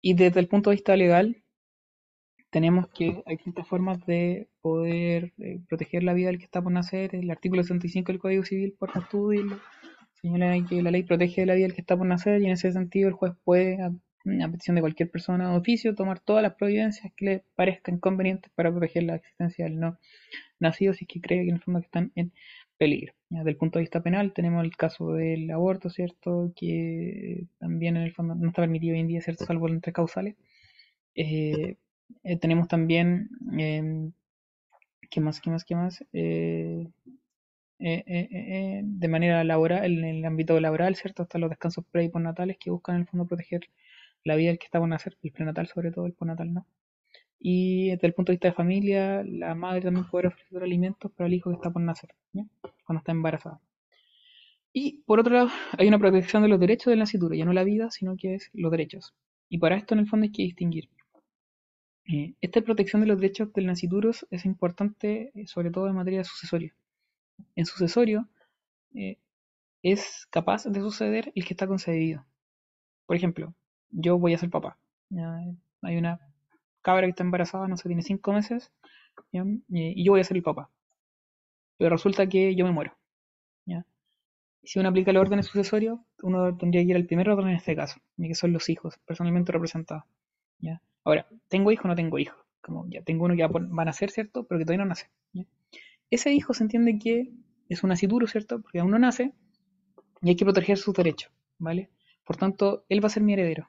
y 0.01 0.15
desde 0.15 0.39
el 0.39 0.47
punto 0.47 0.71
de 0.71 0.77
vista 0.77 0.95
legal, 0.95 1.43
tenemos 2.51 2.87
que 2.89 3.23
hay 3.25 3.37
distintas 3.37 3.67
formas 3.67 4.05
de 4.05 4.49
poder 4.61 5.33
eh, 5.39 5.59
proteger 5.67 6.03
la 6.03 6.13
vida 6.13 6.27
del 6.27 6.37
que 6.37 6.45
está 6.45 6.61
por 6.61 6.71
nacer. 6.71 7.15
El 7.15 7.31
artículo 7.31 7.63
65 7.63 8.11
del 8.11 8.19
Código 8.19 8.43
Civil, 8.43 8.75
por 8.77 8.91
estudio, 8.95 9.59
señala 10.21 10.53
que 10.67 10.83
la 10.83 10.91
ley 10.91 11.03
protege 11.03 11.45
la 11.45 11.55
vida 11.55 11.67
del 11.67 11.73
que 11.73 11.81
está 11.81 11.97
por 11.97 12.05
nacer 12.05 12.41
y 12.41 12.45
en 12.45 12.51
ese 12.51 12.71
sentido 12.73 13.07
el 13.07 13.15
juez 13.15 13.33
puede, 13.45 13.81
a, 13.81 13.91
petición 14.51 14.75
de 14.75 14.81
cualquier 14.81 15.09
persona 15.09 15.49
de 15.49 15.57
oficio, 15.57 15.95
tomar 15.95 16.19
todas 16.19 16.43
las 16.43 16.55
providencias 16.55 17.11
que 17.15 17.25
le 17.25 17.43
parezcan 17.55 17.99
convenientes 17.99 18.51
para 18.53 18.69
proteger 18.69 19.03
la 19.03 19.15
existencia 19.15 19.65
del 19.65 19.79
no 19.79 19.97
nacido 20.59 20.93
si 20.93 21.05
es 21.05 21.07
que 21.07 21.21
cree 21.21 21.43
que 21.43 21.49
en 21.49 21.55
el 21.55 21.61
fondo 21.61 21.79
están 21.79 22.11
en 22.15 22.33
peligro. 22.77 23.13
Desde 23.29 23.49
el 23.49 23.57
punto 23.57 23.79
de 23.79 23.83
vista 23.83 24.03
penal 24.03 24.33
tenemos 24.33 24.63
el 24.63 24.75
caso 24.75 25.13
del 25.13 25.49
aborto, 25.51 25.89
¿cierto? 25.89 26.51
Que 26.55 27.45
también 27.59 27.95
en 27.95 28.03
el 28.03 28.13
fondo 28.13 28.35
no 28.35 28.49
está 28.49 28.61
permitido 28.61 28.93
hoy 28.93 28.99
en 28.99 29.07
día, 29.07 29.21
¿cierto? 29.21 29.45
Salvo 29.45 29.69
en 29.69 29.79
tres 29.79 29.95
causales. 29.95 30.35
Eh, 31.15 31.77
eh, 32.23 32.37
tenemos 32.37 32.67
también, 32.67 33.29
eh, 33.57 34.11
¿qué 35.09 35.21
más, 35.21 35.41
qué 35.41 35.49
más, 35.49 35.63
qué 35.65 35.75
más? 35.75 36.03
Eh, 37.83 38.03
eh, 38.05 38.81
de 38.83 39.07
manera 39.07 39.43
laboral, 39.43 39.85
en 39.85 40.05
el 40.05 40.25
ámbito 40.25 40.59
laboral, 40.59 40.95
¿cierto? 40.95 41.23
Están 41.23 41.41
los 41.41 41.49
descansos 41.49 41.83
pre 41.89 42.03
y 42.03 42.09
postnatales 42.09 42.57
que 42.59 42.69
buscan 42.69 42.95
en 42.95 43.01
el 43.01 43.07
fondo 43.07 43.25
proteger 43.25 43.61
la 44.23 44.35
vida 44.35 44.49
del 44.49 44.59
que 44.59 44.65
está 44.65 44.79
por 44.79 44.87
nacer, 44.87 45.17
el 45.23 45.31
prenatal 45.31 45.67
sobre 45.67 45.91
todo, 45.91 46.05
el 46.05 46.13
postnatal 46.13 46.53
no. 46.53 46.67
Y 47.39 47.89
desde 47.89 48.07
el 48.07 48.13
punto 48.13 48.31
de 48.31 48.35
vista 48.35 48.49
de 48.49 48.53
familia, 48.53 49.23
la 49.23 49.55
madre 49.55 49.81
también 49.81 50.05
puede 50.07 50.27
ofrecer 50.27 50.61
alimentos 50.61 51.11
para 51.11 51.27
el 51.27 51.33
hijo 51.33 51.49
que 51.49 51.55
está 51.55 51.71
por 51.71 51.81
nacer, 51.81 52.11
cuando 52.85 52.99
está 52.99 53.11
embarazada. 53.13 53.59
Y 54.73 55.01
por 55.07 55.19
otro 55.19 55.33
lado, 55.33 55.49
hay 55.77 55.87
una 55.87 55.97
protección 55.97 56.43
de 56.43 56.49
los 56.49 56.59
derechos 56.59 56.91
del 56.91 56.99
nacituro, 56.99 57.33
ya 57.33 57.45
no 57.45 57.53
la 57.53 57.63
vida, 57.63 57.89
sino 57.89 58.15
que 58.15 58.35
es 58.35 58.51
los 58.53 58.71
derechos. 58.71 59.15
Y 59.49 59.57
para 59.57 59.75
esto, 59.75 59.95
en 59.95 60.01
el 60.01 60.07
fondo, 60.07 60.25
hay 60.25 60.31
que 60.31 60.43
distinguir. 60.43 60.87
Eh, 62.11 62.33
esta 62.41 62.61
protección 62.61 63.01
de 63.01 63.07
los 63.07 63.19
derechos 63.19 63.53
del 63.53 63.67
nacituro 63.67 64.11
es 64.29 64.45
importante, 64.45 65.31
eh, 65.33 65.47
sobre 65.47 65.71
todo 65.71 65.87
en 65.87 65.95
materia 65.95 66.19
de 66.19 66.25
sucesorio. 66.25 66.73
En 67.55 67.65
sucesorio, 67.65 68.27
eh, 68.93 69.17
es 69.81 70.27
capaz 70.29 70.65
de 70.65 70.81
suceder 70.81 71.31
el 71.35 71.45
que 71.45 71.53
está 71.53 71.67
concedido. 71.67 72.25
Por 73.05 73.15
ejemplo, 73.15 73.53
yo 73.91 74.17
voy 74.17 74.33
a 74.33 74.37
ser 74.37 74.49
papá. 74.49 74.77
Hay 75.81 75.97
una 75.97 76.19
cabra 76.81 77.07
que 77.07 77.11
está 77.11 77.23
embarazada, 77.23 77.67
no 77.67 77.77
sé, 77.77 77.87
tiene 77.87 78.03
cinco 78.03 78.33
meses, 78.33 78.71
y 79.31 80.03
yo 80.03 80.11
voy 80.11 80.21
a 80.21 80.23
ser 80.23 80.37
el 80.37 80.43
papá. 80.43 80.69
Pero 81.77 81.91
resulta 81.91 82.27
que 82.27 82.55
yo 82.55 82.65
me 82.65 82.71
muero. 82.71 82.93
Si 84.63 84.77
uno 84.77 84.89
aplica 84.89 85.09
el 85.09 85.17
orden 85.17 85.41
sucesorio, 85.41 86.05
uno 86.21 86.55
tendría 86.55 86.83
que 86.83 86.89
ir 86.89 86.95
al 86.95 87.07
primer 87.07 87.27
orden 87.29 87.49
en 87.49 87.55
este 87.55 87.75
caso, 87.75 87.99
que 88.17 88.35
son 88.35 88.53
los 88.53 88.69
hijos, 88.69 88.99
personalmente 89.07 89.51
representados. 89.51 90.03
Ahora, 91.03 91.27
¿tengo 91.47 91.71
hijo 91.71 91.83
o 91.85 91.87
no 91.87 91.95
tengo 91.95 92.19
hijo? 92.19 92.37
Como 92.61 92.87
ya 92.89 93.01
tengo 93.01 93.25
uno 93.25 93.35
que 93.35 93.45
va 93.45 93.81
a 93.81 93.85
nacer, 93.85 94.11
¿cierto? 94.11 94.45
Pero 94.45 94.59
que 94.59 94.65
todavía 94.65 94.85
no 94.85 94.89
nace. 94.89 95.09
Ese 96.09 96.33
hijo 96.33 96.53
se 96.53 96.63
entiende 96.63 96.99
que 96.99 97.31
es 97.69 97.83
un 97.83 97.89
nacituro, 97.89 98.27
¿cierto? 98.27 98.61
Porque 98.61 98.79
aún 98.79 98.91
no 98.91 98.99
nace 98.99 99.33
y 100.21 100.29
hay 100.29 100.35
que 100.35 100.45
proteger 100.45 100.77
sus 100.77 100.93
derechos, 100.93 101.31
¿vale? 101.57 101.89
Por 102.23 102.37
tanto, 102.37 102.85
él 102.89 103.03
va 103.03 103.07
a 103.07 103.11
ser 103.11 103.23
mi 103.23 103.33
heredero. 103.33 103.67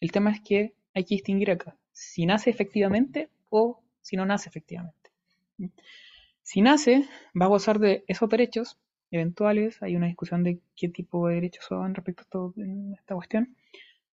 El 0.00 0.12
tema 0.12 0.30
es 0.30 0.40
que 0.40 0.74
hay 0.94 1.04
que 1.04 1.16
distinguir 1.16 1.50
acá 1.50 1.76
si 1.92 2.26
nace 2.26 2.50
efectivamente 2.50 3.30
o 3.48 3.82
si 4.02 4.16
no 4.16 4.26
nace 4.26 4.48
efectivamente. 4.50 5.10
Si 6.42 6.60
nace, 6.60 7.08
va 7.40 7.46
a 7.46 7.48
gozar 7.48 7.78
de 7.78 8.04
esos 8.06 8.28
derechos 8.28 8.78
eventuales, 9.10 9.82
hay 9.82 9.96
una 9.96 10.06
discusión 10.06 10.44
de 10.44 10.60
qué 10.76 10.88
tipo 10.88 11.26
de 11.26 11.36
derechos 11.36 11.64
son 11.64 11.94
respecto 11.94 12.20
a 12.20 12.24
esto, 12.24 12.54
esta 13.00 13.14
cuestión, 13.14 13.56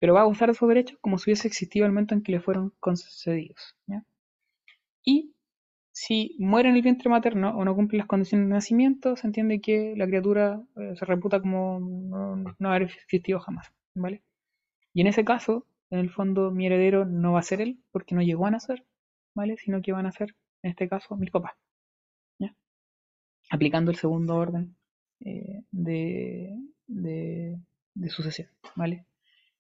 pero 0.03 0.15
va 0.15 0.19
a 0.19 0.25
gozar 0.25 0.49
de 0.49 0.51
esos 0.51 0.67
derechos 0.67 0.97
como 0.99 1.17
si 1.17 1.29
hubiese 1.29 1.47
existido 1.47 1.85
el 1.85 1.93
momento 1.93 2.13
en 2.13 2.23
que 2.23 2.33
le 2.33 2.41
fueron 2.41 2.73
concedidos. 2.81 3.77
Y 5.01 5.33
si 5.93 6.35
muere 6.39 6.67
en 6.67 6.75
el 6.75 6.81
vientre 6.81 7.09
materno 7.09 7.57
o 7.57 7.63
no 7.63 7.73
cumple 7.73 7.99
las 7.99 8.07
condiciones 8.07 8.49
de 8.49 8.53
nacimiento, 8.53 9.15
se 9.15 9.27
entiende 9.27 9.61
que 9.61 9.93
la 9.95 10.05
criatura 10.05 10.61
eh, 10.75 10.95
se 10.97 11.05
reputa 11.05 11.39
como 11.39 11.79
no, 11.79 12.69
haber 12.69 12.81
existido 12.81 13.39
jamás, 13.39 13.71
¿vale? 13.95 14.23
Y 14.93 14.99
en 14.99 15.07
ese 15.07 15.23
caso, 15.23 15.65
en 15.89 15.99
el 15.99 16.09
fondo, 16.09 16.51
mi 16.51 16.65
heredero 16.65 17.05
no 17.05 17.31
va 17.31 17.39
a 17.39 17.43
ser 17.43 17.61
él, 17.61 17.79
porque 17.93 18.13
no 18.13 18.21
llegó 18.21 18.45
a 18.45 18.51
nacer, 18.51 18.83
¿vale? 19.33 19.55
Sino 19.55 19.81
que 19.81 19.93
van 19.93 20.05
a 20.05 20.11
ser, 20.11 20.35
en 20.63 20.71
este 20.71 20.89
caso, 20.89 21.15
mis 21.15 21.31
papás, 21.31 21.53
¿ya? 22.39 22.53
Aplicando 23.49 23.89
el 23.89 23.95
segundo 23.95 24.35
orden 24.35 24.75
eh, 25.21 25.63
de, 25.71 26.57
de, 26.87 28.09
sucesión, 28.09 28.49
¿vale? 28.75 29.05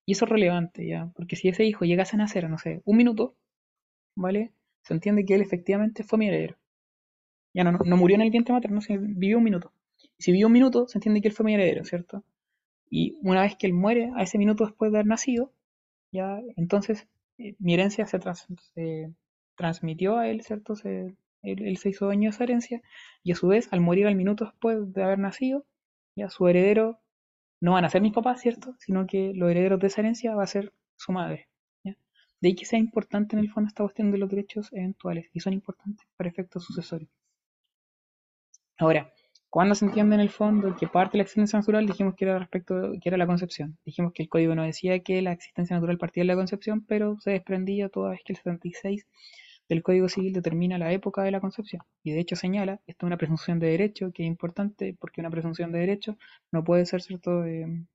Y 0.05 0.13
eso 0.13 0.25
es 0.25 0.31
relevante, 0.31 0.87
¿ya? 0.87 1.11
Porque 1.15 1.35
si 1.35 1.49
ese 1.49 1.65
hijo 1.65 1.85
llegase 1.85 2.15
a 2.15 2.19
nacer, 2.19 2.49
no 2.49 2.57
sé, 2.57 2.81
un 2.85 2.97
minuto, 2.97 3.35
¿vale? 4.15 4.53
Se 4.83 4.93
entiende 4.93 5.25
que 5.25 5.35
él 5.35 5.41
efectivamente 5.41 6.03
fue 6.03 6.19
mi 6.19 6.27
heredero. 6.27 6.57
Ya 7.53 7.63
no, 7.63 7.71
no, 7.71 7.97
murió 7.97 8.15
en 8.15 8.21
el 8.21 8.31
vientre 8.31 8.53
materno, 8.53 8.81
sino 8.81 9.01
vivió 9.01 9.37
un 9.37 9.43
minuto. 9.43 9.71
Si 10.17 10.31
vivió 10.31 10.47
un 10.47 10.53
minuto, 10.53 10.87
se 10.87 10.97
entiende 10.97 11.21
que 11.21 11.29
él 11.29 11.33
fue 11.33 11.45
mi 11.45 11.53
heredero, 11.53 11.85
¿cierto? 11.85 12.23
Y 12.89 13.17
una 13.21 13.41
vez 13.41 13.55
que 13.55 13.67
él 13.67 13.73
muere, 13.73 14.11
a 14.15 14.23
ese 14.23 14.37
minuto 14.37 14.65
después 14.65 14.91
de 14.91 14.97
haber 14.97 15.07
nacido, 15.07 15.53
ya 16.11 16.41
entonces 16.57 17.07
eh, 17.37 17.55
mi 17.59 17.73
herencia 17.73 18.05
se, 18.05 18.19
se, 18.75 19.13
transmitió 19.55 20.17
a 20.17 20.29
él, 20.29 20.41
¿cierto? 20.41 20.75
Se, 20.75 21.15
él, 21.43 21.77
se 21.77 21.89
hizo 21.89 22.05
dueño 22.05 22.29
de 22.29 22.35
esa 22.35 22.43
herencia 22.43 22.81
y 23.23 23.31
a 23.31 23.35
su 23.35 23.47
vez, 23.47 23.71
al 23.71 23.81
morir 23.81 24.07
al 24.07 24.15
minuto 24.15 24.45
después 24.45 24.93
de 24.93 25.03
haber 25.03 25.19
nacido, 25.19 25.65
ya 26.15 26.29
su 26.29 26.47
heredero 26.47 26.99
no 27.63 27.71
van 27.71 27.85
a 27.85 27.89
ser 27.89 28.01
mis 28.01 28.11
papás, 28.11 28.41
¿cierto? 28.41 28.75
Sino 28.79 29.07
que 29.07 29.31
los 29.33 29.49
herederos 29.49 29.79
de 29.79 29.87
esa 29.87 30.01
herencia 30.01 30.35
va 30.35 30.43
a 30.43 30.47
ser 30.47 30.73
su 30.97 31.13
madre. 31.13 31.47
De 31.85 32.49
ahí 32.49 32.55
que 32.55 32.65
sea 32.65 32.77
importante 32.77 33.37
en 33.37 33.39
el 33.39 33.49
fondo 33.49 33.69
esta 33.69 33.83
cuestión 33.83 34.11
de 34.11 34.17
los 34.17 34.29
derechos 34.29 34.67
eventuales 34.73 35.29
y 35.31 35.39
son 35.39 35.53
importantes 35.53 36.05
para 36.17 36.29
efectos 36.29 36.65
sucesorios. 36.65 37.09
Ahora, 38.77 39.13
cuando 39.49 39.75
se 39.75 39.85
entiende 39.85 40.15
en 40.15 40.19
el 40.19 40.29
fondo 40.29 40.75
que 40.75 40.89
parte 40.89 41.13
de 41.13 41.19
la 41.19 41.23
existencia 41.23 41.57
natural, 41.57 41.87
dijimos 41.87 42.15
que 42.15 42.25
era 42.25 42.37
respecto, 42.37 42.91
que 43.01 43.07
era 43.07 43.15
la 43.15 43.27
concepción. 43.27 43.77
Dijimos 43.85 44.11
que 44.11 44.23
el 44.23 44.27
código 44.27 44.55
no 44.55 44.63
decía 44.63 44.99
que 44.99 45.21
la 45.21 45.31
existencia 45.31 45.77
natural 45.77 45.97
partía 45.97 46.23
de 46.23 46.27
la 46.27 46.35
concepción, 46.35 46.83
pero 46.85 47.17
se 47.21 47.31
desprendía 47.31 47.87
toda 47.87 48.09
vez 48.09 48.19
que 48.25 48.33
el 48.33 48.39
76 48.39 49.07
el 49.73 49.83
Código 49.83 50.09
Civil 50.09 50.33
determina 50.33 50.77
la 50.77 50.91
época 50.93 51.23
de 51.23 51.31
la 51.31 51.41
concepción 51.41 51.83
y 52.03 52.11
de 52.11 52.19
hecho 52.19 52.35
señala, 52.35 52.81
esto 52.87 53.05
es 53.05 53.07
una 53.07 53.17
presunción 53.17 53.59
de 53.59 53.67
derecho 53.67 54.11
que 54.13 54.23
es 54.23 54.27
importante 54.27 54.95
porque 54.99 55.21
una 55.21 55.29
presunción 55.29 55.71
de 55.71 55.79
derecho 55.79 56.17
no 56.51 56.63
puede 56.63 56.85
ser 56.85 57.01
cierto 57.01 57.45
eh, 57.45 57.85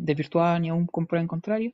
desvirtuada 0.00 0.58
ni 0.58 0.68
aún 0.68 0.86
con 0.86 1.06
prueba 1.06 1.22
en 1.22 1.28
contrario 1.28 1.72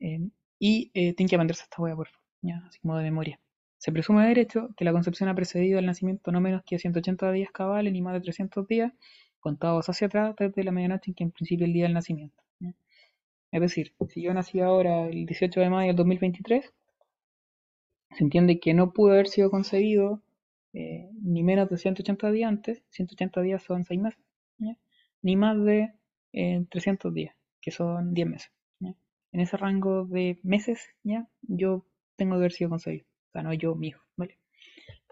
eh, 0.00 0.20
y 0.58 0.90
eh, 0.94 1.14
tiene 1.14 1.28
que 1.30 1.36
aprenderse 1.36 1.64
esta 1.64 1.82
hueá, 1.82 1.96
por 1.96 2.08
favor, 2.08 2.64
así 2.68 2.78
como 2.80 2.96
de 2.96 3.04
memoria. 3.04 3.40
Se 3.78 3.92
presume 3.92 4.22
de 4.22 4.28
derecho 4.28 4.70
que 4.76 4.84
la 4.84 4.92
concepción 4.92 5.28
ha 5.28 5.34
precedido 5.34 5.78
al 5.78 5.86
nacimiento 5.86 6.30
no 6.32 6.40
menos 6.40 6.62
que 6.64 6.78
180 6.78 7.32
días 7.32 7.50
cabales 7.50 7.92
ni 7.92 8.02
más 8.02 8.14
de 8.14 8.20
300 8.20 8.66
días 8.68 8.92
contados 9.40 9.88
hacia 9.88 10.06
atrás 10.08 10.34
desde 10.38 10.64
la 10.64 10.72
medianoche 10.72 11.10
en 11.10 11.14
que 11.14 11.24
en 11.24 11.30
principio 11.30 11.66
el 11.66 11.72
día 11.72 11.84
del 11.84 11.94
nacimiento. 11.94 12.42
Es 13.52 13.60
decir, 13.60 13.94
si 14.08 14.22
yo 14.22 14.32
nací 14.32 14.60
ahora 14.60 15.06
el 15.08 15.26
18 15.26 15.60
de 15.60 15.70
mayo 15.70 15.88
del 15.88 15.96
2023, 15.96 16.72
se 18.10 18.24
entiende 18.24 18.60
que 18.60 18.74
no 18.74 18.92
pudo 18.92 19.12
haber 19.12 19.28
sido 19.28 19.50
concebido 19.50 20.22
eh, 20.72 21.10
ni 21.22 21.42
menos 21.42 21.68
de 21.68 21.78
180 21.78 22.30
días 22.30 22.48
antes, 22.48 22.82
180 22.90 23.40
días 23.42 23.62
son 23.62 23.84
6 23.84 24.00
meses, 24.00 24.20
ni 25.22 25.36
más 25.36 25.62
de 25.62 25.92
300 26.32 27.10
eh, 27.10 27.14
días, 27.14 27.36
que 27.60 27.70
son 27.70 28.14
10 28.14 28.28
meses. 28.28 28.52
En 29.32 29.38
ese 29.38 29.56
rango 29.56 30.06
de 30.06 30.40
meses, 30.42 30.88
¿ya? 31.04 31.28
yo 31.42 31.86
tengo 32.16 32.32
que 32.32 32.38
haber 32.38 32.52
sido 32.52 32.70
concebido, 32.70 33.06
o 33.28 33.32
sea, 33.32 33.42
no 33.44 33.52
yo, 33.54 33.76
mi 33.76 33.88
hijo. 33.88 34.02
¿vale? 34.16 34.38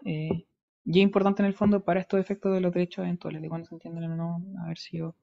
Eh, 0.03 0.45
y 0.83 0.99
es 0.99 1.03
importante 1.03 1.41
en 1.41 1.47
el 1.47 1.53
fondo 1.53 1.85
para 1.85 2.01
estos 2.01 2.19
efectos 2.19 2.53
de 2.53 2.59
los 2.59 2.73
derechos 2.73 3.05
eventuales, 3.05 3.41
de 3.41 3.47
cuando 3.47 3.67
se 3.67 3.75
entienden 3.75 4.11
o 4.11 4.15
no 4.17 4.61
haber 4.61 4.77
sido 4.77 5.15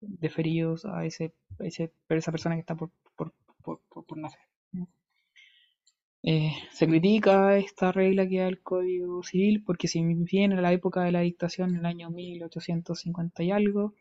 deferidos 0.00 0.84
a 0.86 1.04
ese, 1.04 1.34
ese, 1.60 1.92
esa 2.08 2.32
persona 2.32 2.54
que 2.54 2.60
está 2.60 2.74
por, 2.74 2.90
por, 3.14 3.32
por 3.62 4.18
nacer. 4.18 4.40
Eh, 6.24 6.52
se 6.70 6.86
critica 6.86 7.56
esta 7.58 7.90
regla 7.90 8.28
que 8.28 8.38
da 8.38 8.46
el 8.46 8.62
Código 8.62 9.24
Civil 9.24 9.64
porque 9.64 9.88
si 9.88 10.02
bien 10.02 10.52
en 10.52 10.62
la 10.62 10.72
época 10.72 11.02
de 11.02 11.10
la 11.12 11.20
dictación, 11.20 11.70
en 11.70 11.76
el 11.80 11.86
año 11.86 12.10
1850 12.10 13.42
y 13.42 13.50
algo, 13.50 13.94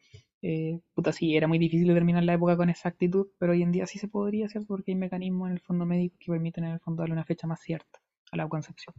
eh, 0.43 0.79
puta 0.93 1.13
sí, 1.13 1.35
era 1.35 1.47
muy 1.47 1.57
difícil 1.57 1.87
determinar 1.87 2.23
la 2.23 2.33
época 2.35 2.57
con 2.57 2.69
exactitud, 2.69 3.27
pero 3.39 3.53
hoy 3.53 3.63
en 3.63 3.71
día 3.71 3.87
sí 3.87 3.97
se 3.99 4.07
podría, 4.07 4.49
¿cierto? 4.49 4.67
Porque 4.67 4.91
hay 4.91 4.95
mecanismos 4.95 5.47
en 5.47 5.53
el 5.53 5.61
fondo 5.61 5.85
médico 5.85 6.17
que 6.19 6.31
permiten 6.31 6.65
en 6.65 6.71
el 6.73 6.79
fondo 6.79 7.01
darle 7.01 7.13
una 7.13 7.25
fecha 7.25 7.47
más 7.47 7.59
cierta 7.61 7.99
a 8.31 8.37
la 8.37 8.47
concepción. 8.47 8.93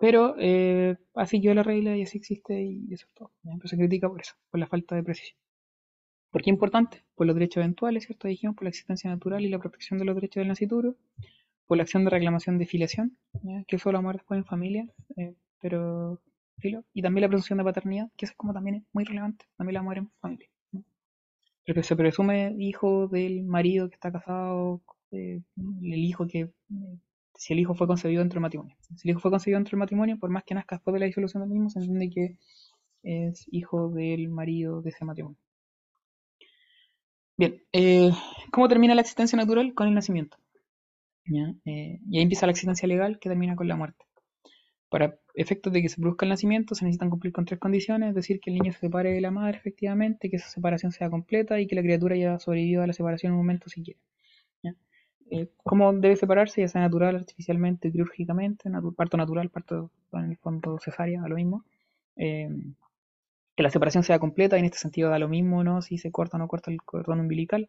Pero 0.00 0.36
eh, 0.38 0.96
así 1.14 1.40
yo 1.40 1.54
la 1.54 1.62
regla 1.62 1.96
y 1.96 2.02
así 2.02 2.18
existe 2.18 2.62
y 2.62 2.92
eso 2.92 3.06
es 3.06 3.14
todo. 3.14 3.32
Pero 3.42 3.68
se 3.68 3.76
critica 3.76 4.08
por 4.08 4.20
eso, 4.20 4.34
por 4.50 4.60
la 4.60 4.66
falta 4.66 4.94
de 4.94 5.02
precisión. 5.02 5.38
¿Por 6.30 6.42
qué 6.42 6.50
importante? 6.50 7.04
Por 7.14 7.26
los 7.26 7.34
derechos 7.34 7.58
eventuales, 7.58 8.04
¿cierto? 8.06 8.28
Dijimos, 8.28 8.56
por 8.56 8.64
la 8.64 8.70
existencia 8.70 9.10
natural 9.10 9.44
y 9.44 9.48
la 9.48 9.58
protección 9.58 9.98
de 9.98 10.04
los 10.04 10.14
derechos 10.14 10.40
del 10.40 10.48
nacituro 10.48 10.96
por 11.66 11.76
la 11.76 11.82
acción 11.84 12.04
de 12.04 12.10
reclamación 12.10 12.58
de 12.58 12.66
filiación, 12.66 13.16
que 13.66 13.76
eso 13.76 13.90
lo 13.90 13.98
vamos 13.98 14.14
después 14.14 14.38
en 14.38 14.44
familia, 14.44 14.86
eh, 15.16 15.34
pero 15.60 16.20
filo, 16.58 16.84
y 16.92 17.02
también 17.02 17.22
la 17.22 17.28
presunción 17.28 17.58
de 17.58 17.64
paternidad, 17.64 18.10
que 18.16 18.26
eso 18.26 18.32
es 18.32 18.36
como 18.36 18.52
también 18.52 18.76
es 18.76 18.82
muy 18.92 19.04
relevante, 19.04 19.46
también 19.56 19.74
la 19.74 19.80
vamos 19.80 19.90
a 19.90 19.94
ver 19.94 19.98
en 19.98 20.10
familia. 20.20 20.48
Pero 21.66 21.82
se 21.82 21.96
presume 21.96 22.54
hijo 22.58 23.08
del 23.08 23.42
marido 23.44 23.88
que 23.88 23.94
está 23.94 24.12
casado, 24.12 24.82
eh, 25.10 25.40
el 25.56 25.94
hijo 26.04 26.26
que, 26.26 26.40
eh, 26.40 26.52
si 27.34 27.54
el 27.54 27.60
hijo 27.60 27.74
fue 27.74 27.86
concebido 27.86 28.20
dentro 28.20 28.36
del 28.36 28.42
matrimonio. 28.42 28.76
Si 28.96 29.08
el 29.08 29.12
hijo 29.12 29.20
fue 29.20 29.30
concebido 29.30 29.58
dentro 29.58 29.70
del 29.70 29.80
matrimonio, 29.80 30.18
por 30.18 30.30
más 30.30 30.44
que 30.44 30.54
nazca 30.54 30.76
después 30.76 30.92
de 30.92 31.00
la 31.00 31.06
disolución 31.06 31.42
del 31.42 31.50
mismo, 31.50 31.70
se 31.70 31.78
entiende 31.78 32.10
que 32.10 32.36
es 33.02 33.46
hijo 33.50 33.88
del 33.90 34.28
marido 34.28 34.82
de 34.82 34.90
ese 34.90 35.04
matrimonio. 35.04 35.38
Bien, 37.36 37.60
¿cómo 38.52 38.68
termina 38.68 38.94
la 38.94 39.00
existencia 39.00 39.36
natural? 39.36 39.74
Con 39.74 39.88
el 39.88 39.94
nacimiento. 39.94 40.36
Eh, 41.26 42.00
y 42.10 42.16
ahí 42.16 42.22
empieza 42.22 42.46
la 42.46 42.52
existencia 42.52 42.86
legal 42.88 43.18
que 43.18 43.28
termina 43.28 43.56
con 43.56 43.68
la 43.68 43.76
muerte. 43.76 44.04
Para 44.88 45.18
efectos 45.34 45.72
de 45.72 45.82
que 45.82 45.88
se 45.88 46.00
produzca 46.00 46.24
el 46.26 46.30
nacimiento 46.30 46.74
se 46.74 46.84
necesitan 46.84 47.10
cumplir 47.10 47.32
con 47.32 47.44
tres 47.44 47.58
condiciones, 47.58 48.10
es 48.10 48.14
decir, 48.14 48.40
que 48.40 48.50
el 48.50 48.56
niño 48.56 48.72
se 48.72 48.80
separe 48.80 49.12
de 49.12 49.20
la 49.20 49.30
madre 49.30 49.56
efectivamente, 49.58 50.30
que 50.30 50.36
esa 50.36 50.48
separación 50.48 50.92
sea 50.92 51.10
completa 51.10 51.60
y 51.60 51.66
que 51.66 51.74
la 51.74 51.82
criatura 51.82 52.14
haya 52.14 52.38
sobrevivido 52.38 52.82
a 52.82 52.86
la 52.86 52.92
separación 52.92 53.32
en 53.32 53.38
un 53.38 53.44
momento 53.44 53.68
siquiera. 53.68 53.98
Eh, 55.30 55.48
¿Cómo 55.56 55.92
debe 55.92 56.16
separarse? 56.16 56.60
Ya 56.60 56.68
sea 56.68 56.82
natural, 56.82 57.16
artificialmente, 57.16 57.90
quirúrgicamente, 57.90 58.70
parto 58.96 59.16
natural, 59.16 59.50
parto 59.50 59.90
en 60.12 60.30
el 60.30 60.36
fondo 60.36 60.78
cesárea, 60.78 61.24
a 61.24 61.28
lo 61.28 61.36
mismo. 61.36 61.64
Eh, 62.16 62.48
que 63.56 63.62
la 63.62 63.70
separación 63.70 64.04
sea 64.04 64.18
completa 64.18 64.56
y 64.56 64.60
en 64.60 64.66
este 64.66 64.78
sentido 64.78 65.10
da 65.10 65.18
lo 65.18 65.28
mismo, 65.28 65.64
¿no? 65.64 65.80
Si 65.80 65.98
se 65.98 66.10
corta 66.10 66.36
o 66.36 66.40
no 66.40 66.48
corta 66.48 66.70
el 66.70 66.82
cordón 66.82 67.20
umbilical. 67.20 67.68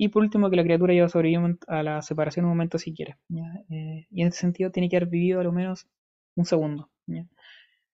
Y 0.00 0.08
por 0.08 0.22
último, 0.22 0.48
que 0.48 0.56
la 0.56 0.62
criatura 0.62 0.92
haya 0.92 1.08
sobrevivido 1.08 1.58
a 1.66 1.82
la 1.82 2.00
separación 2.02 2.44
un 2.44 2.52
momento 2.52 2.78
siquiera. 2.78 3.18
Eh, 3.68 4.06
y 4.10 4.22
en 4.22 4.28
ese 4.28 4.38
sentido 4.38 4.70
tiene 4.70 4.88
que 4.88 4.96
haber 4.96 5.08
vivido 5.08 5.40
a 5.40 5.44
lo 5.44 5.52
menos 5.52 5.88
un 6.36 6.44
segundo. 6.44 6.88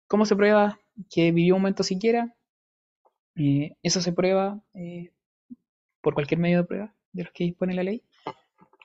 ¿Cómo 0.08 0.24
se 0.24 0.34
prueba 0.34 0.80
que 1.10 1.30
vivió 1.30 1.56
un 1.56 1.62
momento 1.62 1.82
siquiera? 1.82 2.34
Eh, 3.36 3.76
eso 3.82 4.00
se 4.00 4.12
prueba 4.12 4.62
eh, 4.74 5.12
por 6.00 6.14
cualquier 6.14 6.40
medio 6.40 6.58
de 6.58 6.64
prueba 6.64 6.94
de 7.12 7.24
los 7.24 7.32
que 7.32 7.44
dispone 7.44 7.74
la 7.74 7.82
ley, 7.82 8.02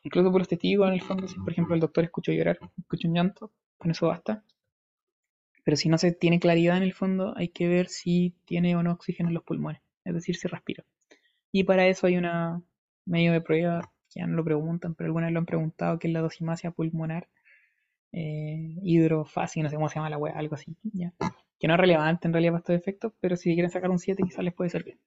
incluso 0.03 0.31
por 0.31 0.41
los 0.41 0.47
testigos 0.47 0.87
en 0.87 0.93
el 0.93 1.01
fondo, 1.01 1.27
si 1.27 1.39
por 1.39 1.51
ejemplo 1.51 1.73
el 1.73 1.81
doctor 1.81 2.03
escuchó 2.03 2.31
llorar, 2.31 2.59
escuchó 2.77 3.07
un 3.07 3.15
llanto, 3.15 3.51
con 3.77 3.91
eso 3.91 4.07
basta. 4.07 4.43
Pero 5.63 5.77
si 5.77 5.89
no 5.89 5.97
se 5.97 6.11
tiene 6.11 6.39
claridad 6.39 6.77
en 6.77 6.83
el 6.83 6.93
fondo, 6.93 7.33
hay 7.35 7.47
que 7.47 7.67
ver 7.67 7.87
si 7.87 8.35
tiene 8.45 8.75
o 8.75 8.83
no 8.83 8.91
oxígeno 8.91 9.29
en 9.29 9.35
los 9.35 9.43
pulmones, 9.43 9.81
es 10.03 10.13
decir, 10.13 10.35
si 10.35 10.47
respira. 10.47 10.85
Y 11.51 11.63
para 11.63 11.87
eso 11.87 12.07
hay 12.07 12.17
una 12.17 12.61
medio 13.05 13.31
de 13.33 13.41
prueba, 13.41 13.91
ya 14.15 14.27
no 14.27 14.35
lo 14.35 14.43
preguntan, 14.43 14.95
pero 14.95 15.07
algunas 15.07 15.31
lo 15.31 15.39
han 15.39 15.45
preguntado, 15.45 15.99
que 15.99 16.07
es 16.07 16.13
la 16.13 16.21
dosimasia 16.21 16.71
pulmonar 16.71 17.27
eh, 18.13 18.75
hidrofácil, 18.83 19.63
no 19.63 19.69
sé 19.69 19.75
cómo 19.75 19.89
se 19.89 19.95
llama 19.95 20.09
la 20.09 20.17
web, 20.17 20.33
algo 20.35 20.55
así, 20.55 20.75
¿ya? 20.93 21.13
que 21.59 21.67
no 21.67 21.75
es 21.75 21.79
relevante 21.79 22.27
en 22.27 22.33
realidad 22.33 22.53
para 22.53 22.59
estos 22.61 22.75
efectos, 22.75 23.13
pero 23.19 23.35
si 23.37 23.53
quieren 23.53 23.71
sacar 23.71 23.89
un 23.91 23.99
7 23.99 24.23
quizás 24.23 24.43
les 24.43 24.53
puede 24.53 24.69
servir. 24.69 24.99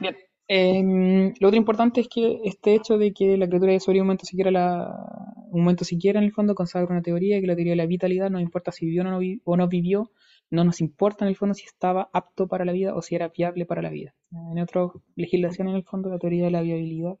Bien, 0.00 0.16
em, 0.48 1.32
lo 1.40 1.48
otro 1.48 1.56
importante 1.58 2.00
es 2.00 2.08
que 2.08 2.40
este 2.44 2.74
hecho 2.74 2.98
de 2.98 3.12
que 3.12 3.36
la 3.36 3.46
criatura 3.48 3.72
de 3.72 3.80
Soria 3.80 4.02
un 4.02 4.08
momento 4.08 4.26
siquiera 4.26 4.50
la, 4.50 5.34
un 5.50 5.60
momento 5.62 5.84
siquiera 5.84 6.18
en 6.18 6.24
el 6.26 6.32
fondo 6.32 6.54
consagra 6.54 6.90
una 6.92 7.02
teoría, 7.02 7.40
que 7.40 7.46
la 7.46 7.54
teoría 7.56 7.72
de 7.72 7.76
la 7.76 7.86
vitalidad 7.86 8.30
no 8.30 8.40
importa 8.40 8.72
si 8.72 8.86
vivió 8.86 9.02
o 9.02 9.04
no, 9.04 9.18
vi- 9.18 9.40
o 9.44 9.56
no 9.56 9.68
vivió, 9.68 10.10
no 10.50 10.64
nos 10.64 10.80
importa 10.80 11.24
en 11.24 11.30
el 11.30 11.36
fondo 11.36 11.54
si 11.54 11.64
estaba 11.64 12.10
apto 12.12 12.46
para 12.48 12.64
la 12.64 12.72
vida 12.72 12.94
o 12.94 13.02
si 13.02 13.14
era 13.14 13.28
viable 13.28 13.66
para 13.66 13.82
la 13.82 13.90
vida. 13.90 14.14
En 14.30 14.58
otra 14.60 14.88
legislación 15.16 15.68
en 15.68 15.76
el 15.76 15.84
fondo 15.84 16.10
la 16.10 16.18
teoría 16.18 16.44
de 16.44 16.50
la 16.50 16.62
viabilidad 16.62 17.18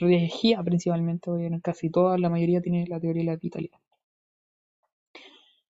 regía 0.00 0.62
principalmente, 0.62 1.30
en 1.30 1.60
casi 1.60 1.90
todas, 1.90 2.20
la 2.20 2.28
mayoría 2.28 2.60
tiene 2.60 2.86
la 2.86 3.00
teoría 3.00 3.22
de 3.22 3.30
la 3.30 3.36
vitalidad. 3.36 3.78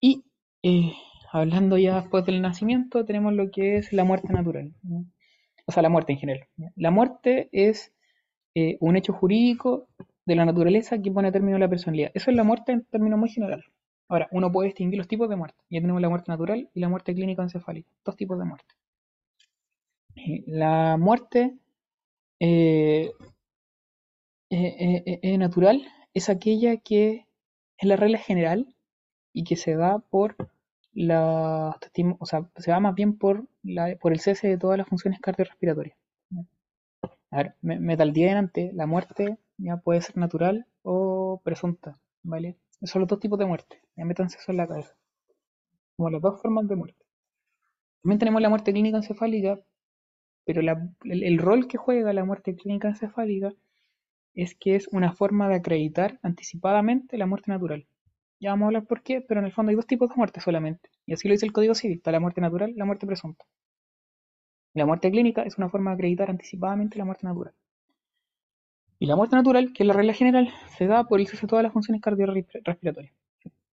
Y 0.00 0.24
eh, 0.62 0.92
hablando 1.32 1.78
ya 1.78 2.00
después 2.00 2.24
del 2.24 2.42
nacimiento, 2.42 3.04
tenemos 3.04 3.32
lo 3.32 3.50
que 3.50 3.76
es 3.76 3.92
la 3.92 4.04
muerte 4.04 4.32
natural. 4.32 4.72
O 5.66 5.72
sea, 5.72 5.82
la 5.82 5.88
muerte 5.88 6.12
en 6.12 6.18
general. 6.18 6.48
La 6.76 6.90
muerte 6.90 7.48
es 7.52 7.92
eh, 8.54 8.76
un 8.80 8.96
hecho 8.96 9.12
jurídico 9.12 9.88
de 10.24 10.34
la 10.34 10.44
naturaleza 10.44 11.00
que 11.00 11.10
pone 11.10 11.32
término 11.32 11.56
a 11.56 11.60
la 11.60 11.68
personalidad. 11.68 12.10
Eso 12.14 12.30
es 12.30 12.36
la 12.36 12.44
muerte 12.44 12.72
en 12.72 12.84
términos 12.84 13.18
muy 13.18 13.28
general. 13.28 13.64
Ahora, 14.08 14.28
uno 14.30 14.50
puede 14.52 14.68
distinguir 14.68 14.98
los 14.98 15.08
tipos 15.08 15.28
de 15.28 15.36
muerte. 15.36 15.62
Ya 15.70 15.80
tenemos 15.80 16.00
la 16.00 16.08
muerte 16.08 16.30
natural 16.30 16.68
y 16.72 16.80
la 16.80 16.88
muerte 16.88 17.14
clínica 17.14 17.42
encefálica. 17.42 17.90
Dos 18.04 18.16
tipos 18.16 18.38
de 18.38 18.44
muerte. 18.44 18.74
Eh, 20.16 20.44
La 20.46 20.96
muerte 20.98 21.56
eh, 22.40 23.10
eh, 24.50 25.38
natural 25.38 25.82
es 26.14 26.28
aquella 26.28 26.76
que 26.78 27.26
es 27.78 27.88
la 27.88 27.96
regla 27.96 28.18
general 28.18 28.74
y 29.32 29.44
que 29.44 29.56
se 29.56 29.76
da 29.76 29.98
por 29.98 30.36
la, 30.92 31.78
o 32.18 32.26
sea, 32.26 32.48
se 32.56 32.70
da 32.70 32.80
más 32.80 32.94
bien 32.94 33.18
por, 33.18 33.46
la, 33.62 33.96
por 33.96 34.12
el 34.12 34.20
cese 34.20 34.48
de 34.48 34.58
todas 34.58 34.78
las 34.78 34.88
funciones 34.88 35.20
cardiorrespiratorias. 35.20 35.96
A 37.30 37.36
ver, 37.36 37.54
me, 37.62 37.78
me 37.78 37.96
taldía 37.96 38.28
delante, 38.28 38.72
la 38.74 38.86
muerte 38.86 39.38
ya 39.58 39.76
puede 39.76 40.00
ser 40.00 40.16
natural 40.16 40.66
o 40.82 41.40
presunta, 41.44 41.98
¿vale? 42.24 42.56
Son 42.82 43.00
los 43.00 43.08
dos 43.08 43.20
tipos 43.20 43.38
de 43.38 43.46
muerte, 43.46 43.82
ya 43.96 44.04
métanse 44.04 44.38
eso 44.38 44.52
en 44.52 44.58
la 44.58 44.66
cabeza, 44.66 44.94
como 45.96 46.10
las 46.10 46.22
dos 46.22 46.40
formas 46.40 46.68
de 46.68 46.76
muerte. 46.76 47.04
También 48.02 48.18
tenemos 48.18 48.40
la 48.40 48.48
muerte 48.48 48.72
clínica 48.72 48.98
encefálica, 48.98 49.58
pero 50.44 50.60
el, 50.60 51.38
rol 51.38 51.66
que 51.66 51.76
juega 51.76 52.12
la 52.12 52.24
muerte 52.24 52.54
clínica 52.54 52.88
encefálica 52.88 53.52
es 54.34 54.54
que 54.54 54.76
es 54.76 54.88
una 54.92 55.12
forma 55.12 55.48
de 55.48 55.56
acreditar 55.56 56.20
anticipadamente 56.22 57.18
la 57.18 57.26
muerte 57.26 57.50
natural. 57.50 57.86
Ya 58.38 58.50
vamos 58.50 58.64
a 58.64 58.68
hablar 58.68 58.86
por 58.86 59.02
qué, 59.02 59.22
pero 59.22 59.40
en 59.40 59.46
el 59.46 59.52
fondo 59.52 59.70
hay 59.70 59.76
dos 59.76 59.86
tipos 59.88 60.08
de 60.10 60.14
muerte 60.14 60.40
solamente. 60.40 60.90
Y 61.06 61.14
así 61.14 61.26
lo 61.26 61.32
dice 61.32 61.46
el 61.46 61.52
Código 61.52 61.74
Civil. 61.74 61.96
Está 61.96 62.12
la 62.12 62.20
muerte 62.20 62.40
natural 62.40 62.74
la 62.76 62.84
muerte 62.84 63.06
presunta. 63.06 63.44
La 64.74 64.86
muerte 64.86 65.10
clínica 65.10 65.42
es 65.42 65.58
una 65.58 65.68
forma 65.68 65.90
de 65.90 65.94
acreditar 65.94 66.30
anticipadamente 66.30 66.98
la 66.98 67.06
muerte 67.06 67.26
natural. 67.26 67.54
Y 68.98 69.06
la 69.06 69.16
muerte 69.16 69.36
natural, 69.36 69.72
que 69.72 69.82
es 69.82 69.86
la 69.86 69.92
regla 69.92 70.14
general, 70.14 70.52
se 70.76 70.86
da 70.86 71.04
por 71.04 71.20
el 71.20 71.26
cese 71.26 71.42
de 71.42 71.48
todas 71.48 71.62
las 71.62 71.72
funciones 71.72 72.00
cardiorrespiratorias. 72.00 73.12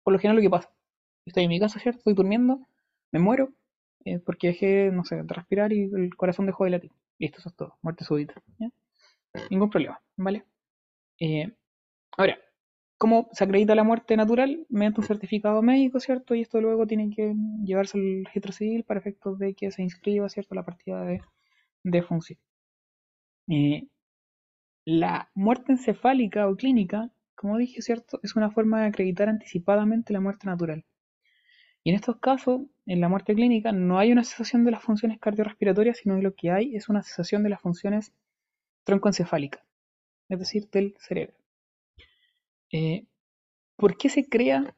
Por 0.02 0.12
lo 0.12 0.18
general 0.18 0.36
lo 0.36 0.42
que 0.42 0.50
pasa. 0.50 0.70
Estoy 1.26 1.44
en 1.44 1.50
mi 1.50 1.60
casa, 1.60 1.78
¿cierto? 1.78 1.98
Estoy 1.98 2.14
durmiendo, 2.14 2.66
me 3.12 3.18
muero, 3.18 3.52
eh, 4.04 4.18
porque 4.18 4.48
dejé, 4.48 4.90
no 4.90 5.04
sé, 5.04 5.16
de 5.16 5.34
respirar 5.34 5.72
y 5.72 5.90
el 5.94 6.14
corazón 6.16 6.46
dejó 6.46 6.64
de 6.64 6.70
latir. 6.70 6.90
Listo, 7.18 7.38
eso 7.38 7.50
es 7.50 7.54
todo. 7.54 7.76
Muerte 7.82 8.04
súbita. 8.04 8.34
Ningún 9.50 9.70
problema, 9.70 10.00
¿vale? 10.16 10.44
Eh, 11.18 11.52
ahora, 12.16 12.38
¿cómo 12.96 13.28
se 13.32 13.44
acredita 13.44 13.74
la 13.74 13.84
muerte 13.84 14.16
natural? 14.16 14.66
Mediante 14.70 15.02
un 15.02 15.06
certificado 15.06 15.60
médico, 15.60 16.00
¿cierto? 16.00 16.34
Y 16.34 16.40
esto 16.40 16.60
luego 16.62 16.86
tiene 16.86 17.10
que 17.14 17.34
llevarse 17.62 17.98
al 17.98 18.24
registro 18.24 18.52
civil 18.52 18.84
para 18.84 19.00
efectos 19.00 19.38
de 19.38 19.54
que 19.54 19.70
se 19.70 19.82
inscriba, 19.82 20.28
¿cierto? 20.30 20.54
La 20.54 20.64
partida 20.64 21.04
de, 21.04 21.20
de 21.84 22.02
función. 22.02 22.38
Eh, 23.48 23.86
la 24.84 25.30
muerte 25.34 25.72
encefálica 25.72 26.48
o 26.48 26.56
clínica, 26.56 27.10
como 27.34 27.58
dije, 27.58 27.82
¿cierto? 27.82 28.20
Es 28.22 28.36
una 28.36 28.50
forma 28.50 28.80
de 28.80 28.88
acreditar 28.88 29.28
anticipadamente 29.28 30.12
la 30.12 30.20
muerte 30.20 30.46
natural. 30.46 30.84
Y 31.82 31.90
en 31.90 31.96
estos 31.96 32.16
casos, 32.16 32.62
en 32.86 33.00
la 33.00 33.08
muerte 33.08 33.34
clínica, 33.34 33.72
no 33.72 33.98
hay 33.98 34.12
una 34.12 34.24
cesación 34.24 34.64
de 34.64 34.70
las 34.72 34.82
funciones 34.82 35.18
cardiorrespiratorias, 35.18 35.98
sino 35.98 36.16
que 36.16 36.22
lo 36.22 36.34
que 36.34 36.50
hay 36.50 36.76
es 36.76 36.88
una 36.88 37.02
cesación 37.02 37.42
de 37.42 37.50
las 37.50 37.60
funciones 37.60 38.12
troncoencefálicas, 38.84 39.62
es 40.28 40.38
decir, 40.38 40.68
del 40.70 40.94
cerebro. 40.98 41.36
Eh, 42.72 43.06
¿Por 43.76 43.96
qué 43.96 44.08
se 44.10 44.28
crea 44.28 44.74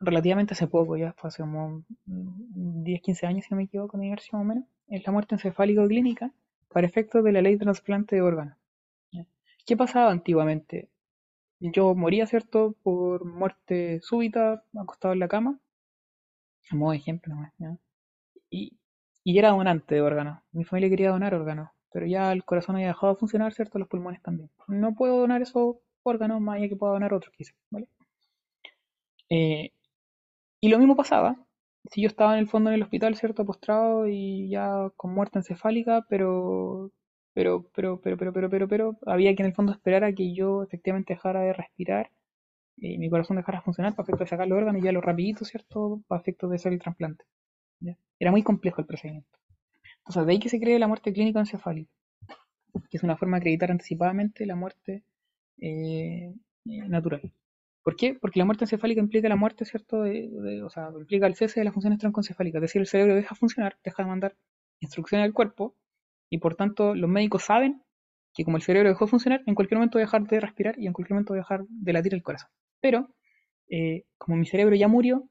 relativamente 0.00 0.54
hace 0.54 0.66
poco, 0.66 0.96
ya 0.96 1.12
fue 1.14 1.28
hace 1.28 1.42
como 1.42 1.84
mm, 2.06 2.82
10, 2.84 3.02
15 3.02 3.26
años, 3.26 3.44
si 3.44 3.50
no 3.52 3.58
me 3.58 3.64
equivoco, 3.64 4.00
en 4.00 4.10
más 4.10 4.28
o 4.32 4.44
menos, 4.44 4.64
es 4.88 5.04
la 5.04 5.12
muerte 5.12 5.34
encefálica 5.34 5.82
o 5.82 5.88
clínica 5.88 6.32
para 6.68 6.86
efectos 6.86 7.24
de 7.24 7.32
la 7.32 7.42
ley 7.42 7.54
de 7.54 7.64
trasplante 7.64 8.16
de 8.16 8.22
órganos? 8.22 8.57
¿Qué 9.68 9.76
pasaba 9.76 10.10
antiguamente? 10.10 10.88
Yo 11.60 11.94
moría, 11.94 12.26
¿cierto?, 12.26 12.76
por 12.82 13.24
muerte 13.26 14.00
súbita, 14.02 14.64
acostado 14.74 15.14
en 15.14 15.20
la 15.20 15.28
cama, 15.28 15.60
de 16.70 16.96
ejemplo 16.96 17.34
¿ya? 17.58 17.76
Y, 18.50 18.78
y 19.24 19.38
era 19.38 19.50
donante 19.50 19.96
de 19.96 20.02
órganos. 20.02 20.40
Mi 20.52 20.64
familia 20.64 20.90
quería 20.90 21.10
donar 21.10 21.34
órganos, 21.34 21.70
pero 21.92 22.06
ya 22.06 22.32
el 22.32 22.44
corazón 22.44 22.76
había 22.76 22.88
dejado 22.88 23.14
de 23.14 23.20
funcionar, 23.20 23.52
¿cierto? 23.54 23.78
Los 23.78 23.88
pulmones 23.88 24.22
también. 24.22 24.50
No 24.68 24.94
puedo 24.94 25.18
donar 25.20 25.42
esos 25.42 25.76
órganos, 26.04 26.40
más 26.40 26.56
allá 26.58 26.68
que 26.68 26.76
pueda 26.76 26.94
donar 26.94 27.14
otros, 27.14 27.34
quizás, 27.36 27.56
¿vale? 27.70 27.88
Eh, 29.30 29.70
y 30.60 30.68
lo 30.68 30.78
mismo 30.78 30.96
pasaba 30.96 31.36
si 31.90 32.02
yo 32.02 32.08
estaba 32.08 32.34
en 32.34 32.40
el 32.40 32.48
fondo 32.48 32.70
en 32.70 32.76
el 32.76 32.82
hospital, 32.82 33.16
¿cierto? 33.16 33.44
Postrado 33.46 34.08
y 34.08 34.50
ya 34.50 34.90
con 34.96 35.14
muerte 35.14 35.38
encefálica, 35.40 36.06
pero, 36.08 36.92
pero, 37.34 37.70
pero, 37.74 38.00
pero, 38.00 38.16
pero, 38.16 38.32
pero, 38.32 38.50
pero, 38.50 38.68
pero, 38.68 38.98
había 39.06 39.34
que 39.34 39.42
en 39.42 39.48
el 39.48 39.54
fondo 39.54 39.72
esperar 39.72 40.04
a 40.04 40.12
que 40.12 40.34
yo 40.34 40.62
efectivamente 40.62 41.14
dejara 41.14 41.40
de 41.40 41.52
respirar 41.52 42.10
y 42.76 42.98
mi 42.98 43.10
corazón 43.10 43.36
dejara 43.36 43.58
de 43.58 43.64
funcionar 43.64 43.94
para 43.94 44.04
efecto 44.04 44.24
de 44.24 44.30
sacar 44.30 44.48
los 44.48 44.58
órganos 44.58 44.80
y 44.80 44.84
ya 44.84 44.92
lo 44.92 45.00
rapidito, 45.00 45.44
¿cierto? 45.44 46.02
Para 46.06 46.20
efecto 46.20 46.48
de 46.48 46.56
hacer 46.56 46.72
el 46.72 46.78
trasplante. 46.78 47.24
¿ya? 47.80 47.96
Era 48.18 48.30
muy 48.30 48.42
complejo 48.42 48.80
el 48.80 48.86
procedimiento. 48.86 49.38
Entonces, 49.98 50.26
de 50.26 50.32
ahí 50.32 50.38
que 50.38 50.48
se 50.48 50.60
cree 50.60 50.78
la 50.78 50.88
muerte 50.88 51.12
clínica 51.12 51.40
encefálica, 51.40 51.90
que 52.90 52.96
es 52.96 53.02
una 53.02 53.16
forma 53.16 53.36
de 53.36 53.40
acreditar 53.40 53.70
anticipadamente 53.70 54.46
la 54.46 54.56
muerte 54.56 55.02
eh, 55.60 56.32
eh, 56.66 56.88
natural. 56.88 57.32
¿Por 57.82 57.96
qué? 57.96 58.14
Porque 58.14 58.38
la 58.38 58.44
muerte 58.44 58.64
encefálica 58.64 59.00
implica 59.00 59.28
la 59.28 59.36
muerte, 59.36 59.64
¿cierto? 59.64 60.02
De, 60.02 60.62
o 60.62 60.70
sea, 60.70 60.90
implica 60.96 61.26
el 61.26 61.34
cese 61.34 61.60
de 61.60 61.64
las 61.64 61.74
funciones 61.74 61.98
troncoencefálicas. 61.98 62.58
Es 62.58 62.62
decir, 62.62 62.80
el 62.80 62.86
cerebro 62.86 63.14
deja 63.14 63.34
de 63.34 63.38
funcionar, 63.38 63.78
deja 63.82 64.02
de 64.02 64.08
mandar 64.08 64.36
instrucciones 64.80 65.24
al 65.24 65.32
cuerpo 65.32 65.74
y 66.30 66.38
por 66.38 66.54
tanto 66.54 66.94
los 66.94 67.08
médicos 67.10 67.44
saben 67.44 67.82
que 68.34 68.44
como 68.44 68.56
el 68.56 68.62
cerebro 68.62 68.88
dejó 68.88 69.06
de 69.06 69.10
funcionar, 69.10 69.42
en 69.46 69.54
cualquier 69.54 69.78
momento 69.78 69.98
va 69.98 70.02
a 70.02 70.06
dejar 70.06 70.26
de 70.26 70.40
respirar 70.40 70.78
y 70.78 70.86
en 70.86 70.92
cualquier 70.92 71.14
momento 71.14 71.32
va 71.32 71.38
a 71.38 71.42
dejar 71.42 71.64
de 71.68 71.92
latir 71.92 72.14
el 72.14 72.22
corazón. 72.22 72.50
Pero, 72.80 73.08
eh, 73.68 74.04
como 74.16 74.36
mi 74.36 74.46
cerebro 74.46 74.76
ya 74.76 74.88
murió, 74.88 75.28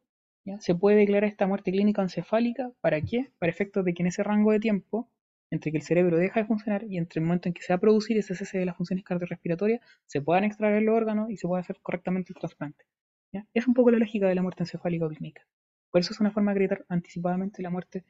se 0.59 0.75
puede 0.75 0.97
declarar 0.97 1.29
esta 1.29 1.47
muerte 1.47 1.71
clínica 1.71 2.01
encefálica. 2.01 2.71
¿Para 2.81 3.01
qué? 3.01 3.31
Para 3.37 3.49
efectos 3.49 3.83
de 3.83 3.93
que 3.93 4.03
en 4.03 4.07
ese 4.07 4.23
rango 4.23 4.51
de 4.51 4.59
tiempo, 4.59 5.09
entre 5.49 5.71
que 5.71 5.77
el 5.77 5.83
cerebro 5.83 6.17
deja 6.17 6.39
de 6.39 6.45
funcionar 6.45 6.83
y 6.85 6.97
entre 6.97 7.19
el 7.19 7.25
momento 7.25 7.49
en 7.49 7.53
que 7.53 7.61
se 7.61 7.73
va 7.73 7.77
a 7.77 7.79
producir 7.79 8.17
ese 8.17 8.35
cese 8.35 8.57
de 8.57 8.65
las 8.65 8.75
funciones 8.75 9.03
cardiorrespiratorias, 9.05 9.81
se 10.05 10.21
puedan 10.21 10.43
extraer 10.43 10.81
los 10.83 10.95
órganos 10.95 11.29
y 11.29 11.37
se 11.37 11.47
pueda 11.47 11.61
hacer 11.61 11.77
correctamente 11.81 12.33
el 12.33 12.39
trasplante. 12.39 12.85
Es 13.53 13.67
un 13.67 13.73
poco 13.73 13.91
la 13.91 13.99
lógica 13.99 14.27
de 14.27 14.35
la 14.35 14.41
muerte 14.41 14.63
encefálica 14.63 15.07
clínica. 15.09 15.45
Por 15.91 16.01
eso 16.01 16.13
es 16.13 16.19
una 16.19 16.31
forma 16.31 16.51
de 16.51 16.55
acreditar 16.55 16.85
anticipadamente 16.89 17.61
la 17.61 17.69
muerte 17.69 18.03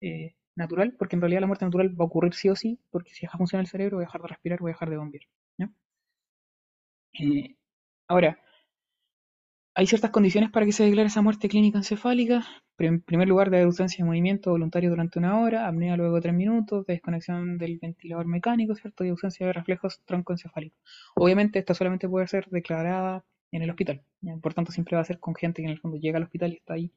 eh, 0.00 0.34
natural, 0.56 0.94
porque 0.98 1.16
en 1.16 1.22
realidad 1.22 1.40
la 1.40 1.46
muerte 1.46 1.64
natural 1.64 1.98
va 1.98 2.04
a 2.04 2.06
ocurrir 2.06 2.34
sí 2.34 2.48
o 2.48 2.56
sí, 2.56 2.78
porque 2.90 3.10
si 3.10 3.22
deja 3.22 3.36
de 3.36 3.38
funcionar 3.38 3.64
el 3.64 3.70
cerebro, 3.70 3.96
va 3.98 4.02
a 4.02 4.06
dejar 4.06 4.22
de 4.22 4.28
respirar, 4.28 4.62
va 4.62 4.68
a 4.68 4.72
dejar 4.72 4.90
de 4.90 4.96
bombear. 4.96 5.24
¿ya? 5.58 5.70
Eh, 7.20 7.56
ahora, 8.08 8.38
hay 9.74 9.86
ciertas 9.86 10.10
condiciones 10.10 10.50
para 10.50 10.66
que 10.66 10.72
se 10.72 10.84
declare 10.84 11.08
esa 11.08 11.22
muerte 11.22 11.48
clínica 11.48 11.78
encefálica. 11.78 12.44
En 12.78 13.00
primer 13.00 13.28
lugar, 13.28 13.50
de 13.50 13.62
ausencia 13.62 14.04
de 14.04 14.08
movimiento 14.08 14.50
voluntario 14.50 14.90
durante 14.90 15.18
una 15.18 15.40
hora, 15.40 15.66
apnea 15.66 15.96
luego 15.96 16.20
tres 16.20 16.34
minutos, 16.34 16.86
desconexión 16.86 17.58
del 17.58 17.78
ventilador 17.78 18.26
mecánico, 18.26 18.74
¿cierto? 18.74 19.04
Y 19.04 19.08
ausencia 19.08 19.46
de 19.46 19.52
reflejos 19.52 20.00
troncoencefálicos. 20.04 20.78
Obviamente, 21.16 21.58
esta 21.58 21.74
solamente 21.74 22.08
puede 22.08 22.26
ser 22.28 22.48
declarada 22.50 23.24
en 23.52 23.62
el 23.62 23.70
hospital. 23.70 24.02
Por 24.42 24.54
tanto, 24.54 24.72
siempre 24.72 24.96
va 24.96 25.02
a 25.02 25.04
ser 25.04 25.18
con 25.20 25.34
gente 25.34 25.62
que 25.62 25.66
en 25.66 25.72
el 25.72 25.80
fondo 25.80 25.98
llega 25.98 26.18
al 26.18 26.24
hospital 26.24 26.52
y 26.52 26.56
está 26.56 26.74
ahí 26.74 26.92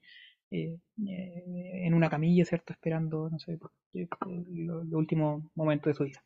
eh, 0.52 0.78
eh, 1.08 1.86
en 1.86 1.94
una 1.94 2.10
camilla, 2.10 2.46
¿cierto? 2.46 2.74
Esperando, 2.74 3.30
no 3.30 3.40
sé, 3.40 3.60
los 3.94 4.86
lo 4.86 4.98
últimos 4.98 5.44
momentos 5.56 5.92
de 5.92 5.94
su 5.94 6.04
vida. 6.04 6.24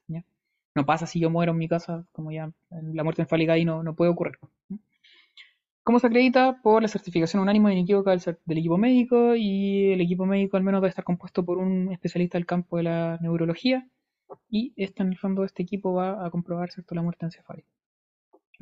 No 0.75 0.85
pasa 0.85 1.05
si 1.05 1.19
yo 1.19 1.29
muero 1.29 1.51
en 1.51 1.57
mi 1.57 1.67
casa, 1.67 2.05
como 2.11 2.31
ya 2.31 2.51
la 2.69 3.03
muerte 3.03 3.23
enfálica 3.23 3.53
ahí 3.53 3.65
no, 3.65 3.83
no 3.83 3.95
puede 3.95 4.11
ocurrir. 4.11 4.37
¿ya? 4.69 4.77
¿Cómo 5.83 5.99
se 5.99 6.07
acredita? 6.07 6.61
Por 6.61 6.83
la 6.83 6.87
certificación 6.87 7.41
unánime 7.41 7.71
e 7.71 7.73
inequívoca 7.73 8.11
del, 8.11 8.57
equipo 8.57 8.77
médico 8.77 9.35
y 9.35 9.91
el 9.93 10.01
equipo 10.01 10.27
médico 10.27 10.55
al 10.55 10.63
menos 10.63 10.79
debe 10.79 10.89
estar 10.89 11.03
compuesto 11.03 11.43
por 11.43 11.57
un 11.57 11.91
especialista 11.91 12.37
del 12.37 12.45
campo 12.45 12.77
de 12.77 12.83
la 12.83 13.17
neurología 13.19 13.87
y 14.49 14.73
en 14.77 15.07
el 15.07 15.17
fondo 15.17 15.43
este 15.43 15.63
equipo 15.63 15.93
va 15.93 16.23
a 16.23 16.29
comprobar 16.29 16.71
¿cierto? 16.71 16.93
la 16.93 17.01
muerte 17.01 17.25
encefálica. 17.25 17.67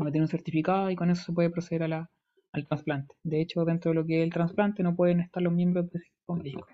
Va 0.02 0.08
a 0.08 0.12
tener 0.12 0.22
un 0.22 0.30
certificado 0.30 0.90
y 0.90 0.96
con 0.96 1.10
eso 1.10 1.24
se 1.24 1.34
puede 1.34 1.50
proceder 1.50 1.84
a 1.84 1.88
la, 1.90 2.10
al 2.54 2.68
trasplante. 2.68 3.16
De 3.24 3.42
hecho, 3.42 3.66
dentro 3.66 3.92
de 3.92 3.96
lo 3.96 4.06
que 4.06 4.20
es 4.20 4.24
el 4.24 4.34
trasplante 4.34 4.84
no 4.84 4.96
pueden 4.96 5.20
estar 5.22 5.42
los 5.44 5.54
miembros 5.54 5.90
de 5.92 6.00
equipo 6.00 6.36
médico 6.36 6.68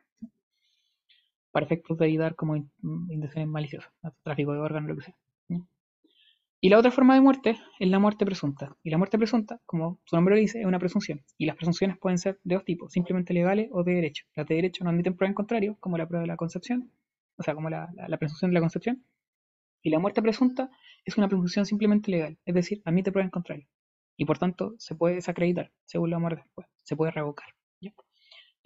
para 1.51 1.65
efectos 1.65 1.97
de 1.97 2.05
evitar 2.05 2.35
como 2.35 2.55
in- 2.55 2.69
intenciones 3.09 3.49
maliciosas, 3.49 3.91
tráfico 4.21 4.53
de 4.53 4.59
órganos, 4.59 4.89
lo 4.89 4.95
que 4.97 5.05
sea. 5.05 5.15
Y 6.59 6.67
la 6.67 6.79
otra 6.79 6.91
forma 6.91 7.13
de 7.13 7.21
muerte 7.21 7.57
es 7.79 7.87
la 7.89 7.97
muerte 7.97 8.25
presunta. 8.25 8.75
Y 8.83 8.89
la 8.89 8.97
muerte 8.97 9.17
presunta, 9.17 9.61
como 9.65 9.99
su 10.03 10.17
nombre 10.17 10.35
lo 10.35 10.41
dice, 10.41 10.59
es 10.59 10.65
una 10.65 10.79
presunción. 10.79 11.21
Y 11.37 11.45
las 11.45 11.55
presunciones 11.55 11.97
pueden 11.97 12.17
ser 12.17 12.39
de 12.43 12.55
dos 12.55 12.65
tipos, 12.65 12.91
simplemente 12.91 13.33
legales 13.33 13.69
o 13.71 13.83
de 13.85 13.93
derecho. 13.93 14.25
Las 14.35 14.45
de 14.47 14.55
derecho 14.55 14.83
no 14.83 14.89
admiten 14.89 15.15
prueba 15.15 15.29
en 15.29 15.35
contrario, 15.35 15.77
como 15.79 15.97
la 15.97 16.07
prueba 16.07 16.23
de 16.23 16.27
la 16.27 16.35
concepción, 16.35 16.91
o 17.37 17.43
sea, 17.43 17.55
como 17.55 17.69
la, 17.69 17.89
la- 17.95 18.09
la 18.09 18.17
presunción 18.17 18.51
de 18.51 18.55
la 18.55 18.59
concepción. 18.59 19.01
Y 19.83 19.91
la 19.91 19.99
muerte 19.99 20.21
presunta 20.21 20.71
es 21.05 21.17
una 21.17 21.27
presunción 21.29 21.65
simplemente 21.65 22.11
legal, 22.11 22.37
es 22.45 22.55
decir, 22.55 22.81
admite 22.85 23.11
prueba 23.11 23.25
en 23.25 23.31
contrario. 23.31 23.67
Y 24.17 24.25
por 24.25 24.37
tanto, 24.37 24.75
se 24.77 24.95
puede 24.95 25.15
desacreditar 25.15 25.71
según 25.85 26.09
la 26.09 26.19
muerte 26.19 26.41
después, 26.43 26.67
se 26.83 26.95
puede 26.95 27.11
revocar. 27.11 27.47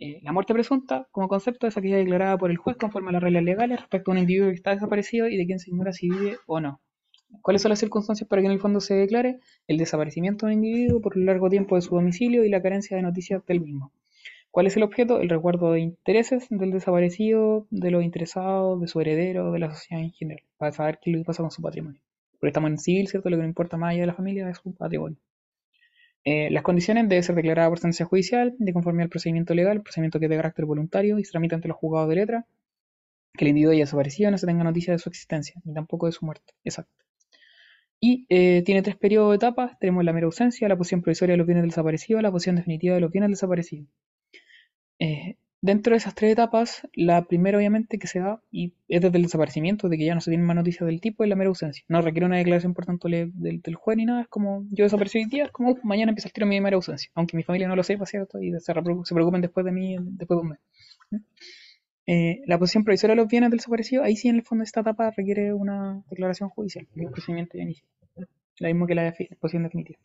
Eh, 0.01 0.21
la 0.23 0.31
muerte 0.31 0.53
presunta, 0.53 1.09
como 1.11 1.27
concepto, 1.27 1.67
es 1.67 1.75
aquella 1.75 1.97
declarada 1.97 2.37
por 2.37 2.51
el 2.51 2.57
juez 2.57 2.77
conforme 2.77 3.09
a 3.09 3.11
las 3.13 3.23
reglas 3.23 3.43
legales 3.43 3.81
respecto 3.81 4.11
a 4.11 4.13
un 4.13 4.19
individuo 4.19 4.47
que 4.47 4.55
está 4.55 4.71
desaparecido 4.71 5.27
y 5.27 5.35
de 5.35 5.45
quien 5.45 5.59
se 5.59 5.71
ignora 5.71 5.91
si 5.91 6.09
vive 6.09 6.37
o 6.47 6.61
no. 6.61 6.79
¿Cuáles 7.41 7.61
son 7.61 7.69
las 7.69 7.79
circunstancias 7.79 8.27
para 8.27 8.41
que 8.41 8.45
en 8.45 8.53
el 8.53 8.61
fondo 8.61 8.79
se 8.79 8.93
declare? 8.95 9.39
El 9.67 9.77
desaparecimiento 9.77 10.45
de 10.45 10.53
un 10.55 10.63
individuo 10.63 11.01
por 11.01 11.17
un 11.17 11.25
largo 11.25 11.49
tiempo 11.49 11.75
de 11.75 11.81
su 11.81 11.93
domicilio 11.95 12.45
y 12.45 12.49
la 12.49 12.61
carencia 12.61 12.95
de 12.95 13.03
noticias 13.03 13.45
del 13.45 13.59
mismo. 13.59 13.91
¿Cuál 14.51 14.67
es 14.67 14.77
el 14.77 14.83
objeto? 14.83 15.19
El 15.19 15.29
resguardo 15.29 15.73
de 15.73 15.81
intereses 15.81 16.47
del 16.49 16.71
desaparecido, 16.71 17.67
de 17.69 17.91
los 17.91 18.03
interesados, 18.03 18.79
de 18.79 18.87
su 18.87 19.01
heredero, 19.01 19.51
de 19.51 19.59
la 19.59 19.69
sociedad 19.69 20.01
en 20.01 20.11
general, 20.11 20.43
para 20.57 20.71
saber 20.71 20.99
qué 21.01 21.11
que 21.11 21.23
pasa 21.25 21.43
con 21.43 21.51
su 21.51 21.61
patrimonio. 21.61 22.01
Porque 22.39 22.47
estamos 22.47 22.71
en 22.71 22.77
civil, 22.77 23.07
¿cierto? 23.09 23.29
Lo 23.29 23.35
que 23.35 23.43
no 23.43 23.49
importa 23.49 23.77
más 23.77 23.91
allá 23.91 24.01
de 24.01 24.07
la 24.07 24.15
familia 24.15 24.49
es 24.49 24.57
su 24.57 24.73
patrimonio. 24.73 25.19
Eh, 26.25 26.49
las 26.51 26.63
condiciones 26.63 27.07
deben 27.07 27.23
ser 27.23 27.35
declaradas 27.35 27.69
por 27.69 27.79
sentencia 27.79 28.05
judicial, 28.05 28.55
de 28.57 28.73
conformidad 28.73 29.05
al 29.05 29.09
procedimiento 29.09 29.53
legal, 29.53 29.81
procedimiento 29.81 30.19
que 30.19 30.25
es 30.25 30.29
de 30.29 30.35
carácter 30.35 30.65
voluntario 30.65 31.17
y 31.17 31.23
se 31.23 31.31
tramita 31.31 31.55
ante 31.55 31.67
los 31.67 31.77
juzgados 31.77 32.09
de 32.09 32.15
letra, 32.15 32.45
que 33.33 33.45
el 33.45 33.49
individuo 33.49 33.73
haya 33.73 33.83
desaparecido, 33.83 34.31
no 34.31 34.37
se 34.37 34.45
tenga 34.45 34.63
noticia 34.63 34.93
de 34.93 34.99
su 34.99 35.09
existencia, 35.09 35.61
ni 35.63 35.73
tampoco 35.73 36.07
de 36.07 36.11
su 36.11 36.25
muerte. 36.25 36.53
Exacto. 36.63 37.05
Y 38.01 38.25
eh, 38.29 38.63
tiene 38.65 38.81
tres 38.81 38.95
periodos 38.95 39.31
de 39.31 39.35
etapas. 39.37 39.77
Tenemos 39.79 40.03
la 40.05 40.13
mera 40.13 40.25
ausencia, 40.25 40.67
la 40.69 40.77
posición 40.77 41.01
provisoria 41.01 41.33
de 41.33 41.37
los 41.37 41.47
bienes 41.47 41.63
del 41.63 41.71
desaparecido, 41.71 42.21
la 42.21 42.31
posición 42.31 42.55
definitiva 42.55 42.95
de 42.95 43.01
los 43.01 43.11
bienes 43.11 43.29
desaparecidos. 43.29 43.87
Eh, 44.99 45.37
dentro 45.61 45.91
de 45.93 45.97
esas 45.97 46.15
tres 46.15 46.31
etapas, 46.33 46.87
la 46.93 47.25
primera 47.25 47.57
obviamente 47.57 47.99
que 47.99 48.07
se 48.07 48.19
da, 48.19 48.41
y 48.51 48.73
es 48.87 49.01
desde 49.01 49.17
el 49.17 49.23
desaparecimiento, 49.23 49.89
de 49.89 49.97
que 49.97 50.05
ya 50.05 50.15
no 50.15 50.21
se 50.21 50.31
tiene 50.31 50.43
más 50.45 50.55
noticias 50.55 50.85
del 50.87 51.01
tipo, 51.01 51.23
es 51.23 51.29
la 51.29 51.35
mera 51.35 51.49
ausencia. 51.49 51.83
No 51.89 52.01
requiere 52.01 52.25
una 52.25 52.37
declaración, 52.37 52.73
por 52.73 52.85
tanto, 52.85 53.07
le- 53.09 53.31
del, 53.33 53.61
del 53.61 53.75
juez 53.75 53.97
ni 53.97 54.05
nada. 54.05 54.21
Es 54.21 54.27
como, 54.27 54.65
yo 54.71 54.83
desaparecí 54.85 55.19
hoy 55.19 55.25
día, 55.25 55.45
es 55.45 55.51
como, 55.51 55.71
"Uf, 55.71 55.83
mañana 55.83 56.11
empieza 56.11 56.27
el 56.29 56.33
tiro 56.33 56.47
mi 56.47 56.61
mera 56.61 56.75
ausencia. 56.75 57.11
Aunque 57.15 57.37
mi 57.37 57.43
familia 57.43 57.67
no 57.67 57.75
lo 57.75 57.83
sepa, 57.83 58.05
¿cierto? 58.05 58.41
Y 58.41 58.51
se, 58.59 58.73
preocupen 58.73 59.41
después 59.41 59.65
de 59.65 59.71
mí, 59.71 59.97
después 60.01 60.37
de 60.37 60.41
un 60.41 60.49
mes. 60.49 60.59
Eh, 62.07 62.41
la 62.45 62.57
posición 62.59 62.83
provisoria 62.83 63.15
de 63.15 63.21
los 63.21 63.29
bienes 63.29 63.49
del 63.51 63.59
desaparecido, 63.59 64.03
ahí 64.03 64.15
sí 64.17 64.27
en 64.27 64.35
el 64.35 64.43
fondo 64.43 64.63
esta 64.65 64.81
etapa 64.81 65.11
requiere 65.15 65.53
una 65.53 66.03
declaración 66.09 66.49
judicial, 66.49 66.87
un 66.95 67.11
procedimiento 67.11 67.57
de 67.57 67.63
inicio. 67.63 67.85
La 68.59 68.67
misma 68.69 68.87
que 68.87 68.95
la 68.95 69.13
posición 69.39 69.63
definitiva. 69.63 69.99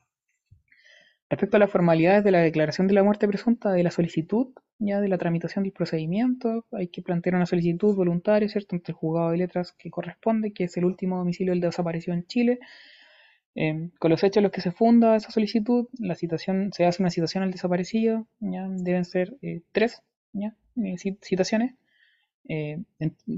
Respecto 1.30 1.56
a 1.56 1.60
las 1.60 1.70
formalidades 1.70 2.22
de 2.24 2.30
la 2.30 2.40
declaración 2.40 2.86
de 2.86 2.94
la 2.94 3.02
muerte 3.02 3.26
presunta, 3.26 3.72
de 3.72 3.82
la 3.82 3.90
solicitud, 3.90 4.48
ya 4.78 5.00
de 5.00 5.08
la 5.08 5.18
tramitación 5.18 5.64
del 5.64 5.72
procedimiento, 5.72 6.66
hay 6.72 6.88
que 6.88 7.02
plantear 7.02 7.34
una 7.36 7.46
solicitud 7.46 7.94
voluntaria, 7.96 8.48
¿cierto?, 8.48 8.76
ante 8.76 8.92
el 8.92 8.96
juzgado 8.96 9.30
de 9.30 9.38
letras 9.38 9.72
que 9.72 9.90
corresponde, 9.90 10.52
que 10.52 10.64
es 10.64 10.76
el 10.76 10.84
último 10.84 11.18
domicilio 11.18 11.52
del 11.52 11.60
desaparecido 11.60 12.14
en 12.14 12.26
Chile. 12.26 12.58
Eh, 13.56 13.90
con 13.98 14.10
los 14.10 14.22
hechos 14.24 14.38
en 14.38 14.42
los 14.44 14.52
que 14.52 14.60
se 14.60 14.72
funda 14.72 15.16
esa 15.16 15.30
solicitud, 15.30 15.88
la 15.98 16.14
citación, 16.16 16.72
se 16.72 16.84
hace 16.86 17.02
una 17.02 17.10
citación 17.10 17.44
al 17.44 17.52
desaparecido, 17.52 18.26
ya 18.40 18.66
deben 18.68 19.04
ser 19.04 19.36
eh, 19.42 19.62
tres 19.72 20.02
¿ya? 20.32 20.56
Eh, 20.76 20.96
ci- 20.96 21.18
citaciones, 21.22 21.74
eh, 22.48 22.82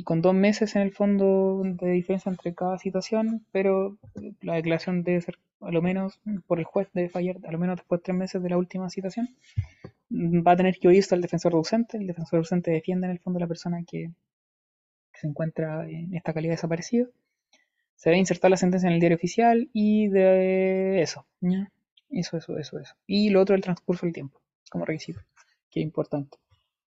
con 0.05 0.21
dos 0.21 0.35
meses 0.35 0.75
en 0.77 0.83
el 0.83 0.93
fondo 0.93 1.63
de 1.65 1.91
diferencia 1.91 2.31
entre 2.31 2.55
cada 2.55 2.79
citación, 2.79 3.45
pero 3.53 3.97
la 4.43 4.55
declaración 4.55 5.03
debe 5.03 5.21
ser 5.21 5.39
a 5.61 5.71
lo 5.71 5.81
menos 5.81 6.21
por 6.47 6.59
el 6.59 6.65
juez 6.65 6.89
debe 6.93 7.09
fallar 7.09 7.37
a 7.47 7.53
lo 7.53 7.59
menos 7.59 7.77
después 7.77 8.01
de 8.01 8.05
tres 8.05 8.17
meses 8.17 8.43
de 8.43 8.51
la 8.51 8.59
última 8.59 8.91
citación. 8.91 9.29
Va 10.11 10.53
a 10.53 10.57
tener 10.57 10.79
que 10.79 10.89
oírse 10.89 11.15
al 11.15 11.23
defensor 11.23 11.53
docente, 11.53 11.97
el 11.97 12.07
defensor 12.07 12.41
docente 12.41 12.71
defiende 12.71 13.07
en 13.07 13.13
el 13.13 13.19
fondo 13.19 13.39
a 13.39 13.41
la 13.41 13.47
persona 13.47 13.83
que, 13.87 14.11
que 15.13 15.21
se 15.21 15.27
encuentra 15.27 15.89
en 15.89 16.15
esta 16.15 16.33
calidad 16.33 16.53
de 16.53 16.57
desaparecido. 16.57 17.11
Se 17.95 18.11
debe 18.11 18.19
insertar 18.19 18.51
la 18.51 18.57
sentencia 18.57 18.89
en 18.89 18.95
el 18.95 19.01
diario 19.01 19.17
oficial 19.17 19.71
y 19.73 20.09
de 20.09 21.01
eso, 21.01 21.27
¿ya? 21.41 21.73
Eso, 22.11 22.37
eso, 22.37 22.57
eso, 22.59 22.79
eso. 22.79 22.95
Y 23.07 23.31
lo 23.31 23.41
otro, 23.41 23.57
el 23.57 23.63
transcurso 23.63 24.07
del 24.07 24.13
tiempo, 24.13 24.41
como 24.71 24.85
requisito, 24.85 25.21
que 25.71 25.81
es 25.81 25.85
importante. 25.85 26.39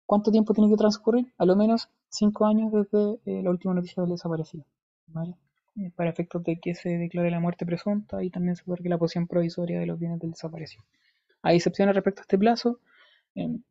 ¿Cuánto 0.10 0.30
tiempo 0.32 0.54
tiene 0.54 0.70
que 0.72 0.76
transcurrir? 0.84 1.26
A 1.38 1.46
lo 1.46 1.56
menos 1.56 1.90
cinco 2.10 2.46
años 2.46 2.72
desde 2.74 3.20
eh, 3.26 3.42
la 3.44 3.50
última 3.52 3.74
noticia 3.74 4.02
del 4.04 4.12
desaparecido. 4.14 4.66
Eh, 5.78 5.92
Para 5.96 6.10
efectos 6.10 6.44
de 6.44 6.60
que 6.60 6.76
se 6.76 6.90
declare 6.98 7.32
la 7.32 7.40
muerte 7.40 7.66
presunta 7.66 8.24
y 8.24 8.30
también 8.30 8.56
se 8.56 8.64
otorgue 8.64 8.90
la 8.90 8.98
posición 8.98 9.28
provisoria 9.28 9.80
de 9.80 9.86
los 9.86 10.00
bienes 10.00 10.20
del 10.20 10.32
desaparecido. 10.32 10.84
Hay 11.44 11.58
excepciones 11.58 11.96
respecto 11.96 12.22
a 12.22 12.24
este 12.24 12.38
plazo. 12.40 12.80
em, 13.36 13.64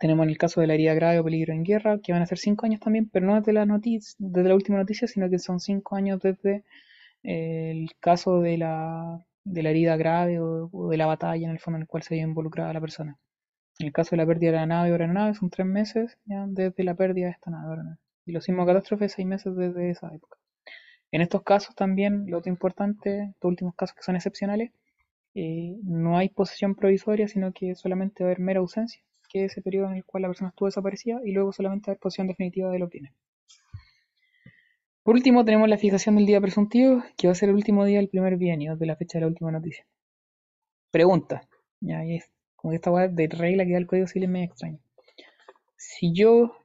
tenemos 0.00 0.24
en 0.24 0.30
el 0.30 0.38
caso 0.38 0.60
de 0.60 0.66
la 0.68 0.74
herida 0.74 0.94
grave 0.94 1.20
o 1.20 1.24
peligro 1.24 1.52
en 1.54 1.64
guerra, 1.64 2.00
que 2.02 2.12
van 2.12 2.22
a 2.22 2.26
ser 2.26 2.38
cinco 2.38 2.66
años 2.66 2.80
también, 2.80 3.08
pero 3.10 3.26
no 3.26 3.36
desde 3.36 3.52
la, 3.54 3.66
la 3.66 4.54
última 4.54 4.78
noticia, 4.78 5.08
sino 5.08 5.30
que 5.30 5.38
son 5.38 5.60
cinco 5.60 5.96
años 5.96 6.20
desde 6.22 6.64
eh, 7.24 7.72
el 7.72 7.90
caso 8.00 8.40
de 8.40 8.58
la, 8.58 9.24
de 9.44 9.62
la 9.64 9.70
herida 9.70 9.96
grave 9.96 10.40
o, 10.40 10.70
o 10.72 10.90
de 10.90 10.96
la 10.98 11.06
batalla 11.06 11.46
en 11.46 11.52
el 11.52 11.60
fondo 11.60 11.76
en 11.78 11.82
el 11.82 11.88
cual 11.88 12.02
se 12.04 12.14
haya 12.14 12.24
involucrada 12.24 12.72
la 12.74 12.80
persona. 12.82 13.18
En 13.80 13.86
el 13.86 13.92
caso 13.94 14.10
de 14.10 14.18
la 14.18 14.26
pérdida 14.26 14.50
de 14.50 14.58
la 14.58 14.66
nave 14.66 14.90
o 14.90 14.92
aeronave 14.92 15.32
son 15.32 15.48
tres 15.48 15.66
meses 15.66 16.18
ya 16.26 16.44
desde 16.46 16.84
la 16.84 16.94
pérdida 16.94 17.26
de 17.26 17.32
esta 17.32 17.50
nave. 17.50 17.82
Y 18.26 18.32
los 18.32 18.44
sismos 18.44 18.66
catástrofes 18.66 19.12
seis 19.12 19.26
meses 19.26 19.56
desde 19.56 19.88
esa 19.88 20.14
época. 20.14 20.36
En 21.10 21.22
estos 21.22 21.42
casos 21.42 21.74
también, 21.74 22.26
lo 22.26 22.38
otro 22.38 22.52
importante, 22.52 23.30
estos 23.30 23.48
últimos 23.48 23.74
casos 23.74 23.96
que 23.96 24.02
son 24.02 24.16
excepcionales, 24.16 24.70
eh, 25.34 25.76
no 25.82 26.18
hay 26.18 26.28
posesión 26.28 26.74
provisoria, 26.74 27.26
sino 27.26 27.52
que 27.54 27.74
solamente 27.74 28.22
va 28.22 28.28
a 28.28 28.32
haber 28.32 28.40
mera 28.40 28.60
ausencia, 28.60 29.02
que 29.30 29.46
es 29.46 29.52
ese 29.52 29.62
periodo 29.62 29.88
en 29.88 29.96
el 29.96 30.04
cual 30.04 30.22
la 30.22 30.28
persona 30.28 30.50
estuvo 30.50 30.68
desaparecida, 30.68 31.18
y 31.24 31.32
luego 31.32 31.50
solamente 31.50 31.86
va 31.86 31.92
a 31.92 31.94
haber 31.94 32.00
posesión 32.00 32.26
definitiva 32.26 32.70
de 32.70 32.78
los 32.78 32.90
bienes. 32.90 33.14
Por 35.02 35.14
último, 35.14 35.42
tenemos 35.46 35.70
la 35.70 35.78
fijación 35.78 36.16
del 36.16 36.26
día 36.26 36.40
presuntivo, 36.40 37.02
que 37.16 37.28
va 37.28 37.32
a 37.32 37.34
ser 37.34 37.48
el 37.48 37.54
último 37.54 37.86
día 37.86 37.96
del 37.96 38.10
primer 38.10 38.36
bienio, 38.36 38.76
de 38.76 38.86
la 38.86 38.96
fecha 38.96 39.16
de 39.18 39.22
la 39.22 39.28
última 39.28 39.50
noticia. 39.50 39.86
Pregunta, 40.90 41.48
ya 41.80 42.04
y 42.04 42.16
es 42.16 42.30
como 42.60 42.74
esta 42.74 42.90
weá 42.90 43.08
de 43.08 43.26
regla 43.26 43.64
que 43.64 43.72
da 43.72 43.78
el 43.78 43.86
código 43.86 44.06
civil 44.06 44.24
es 44.24 44.30
medio 44.30 44.46
extraña. 44.46 44.78
Si 45.76 46.12
yo, 46.12 46.56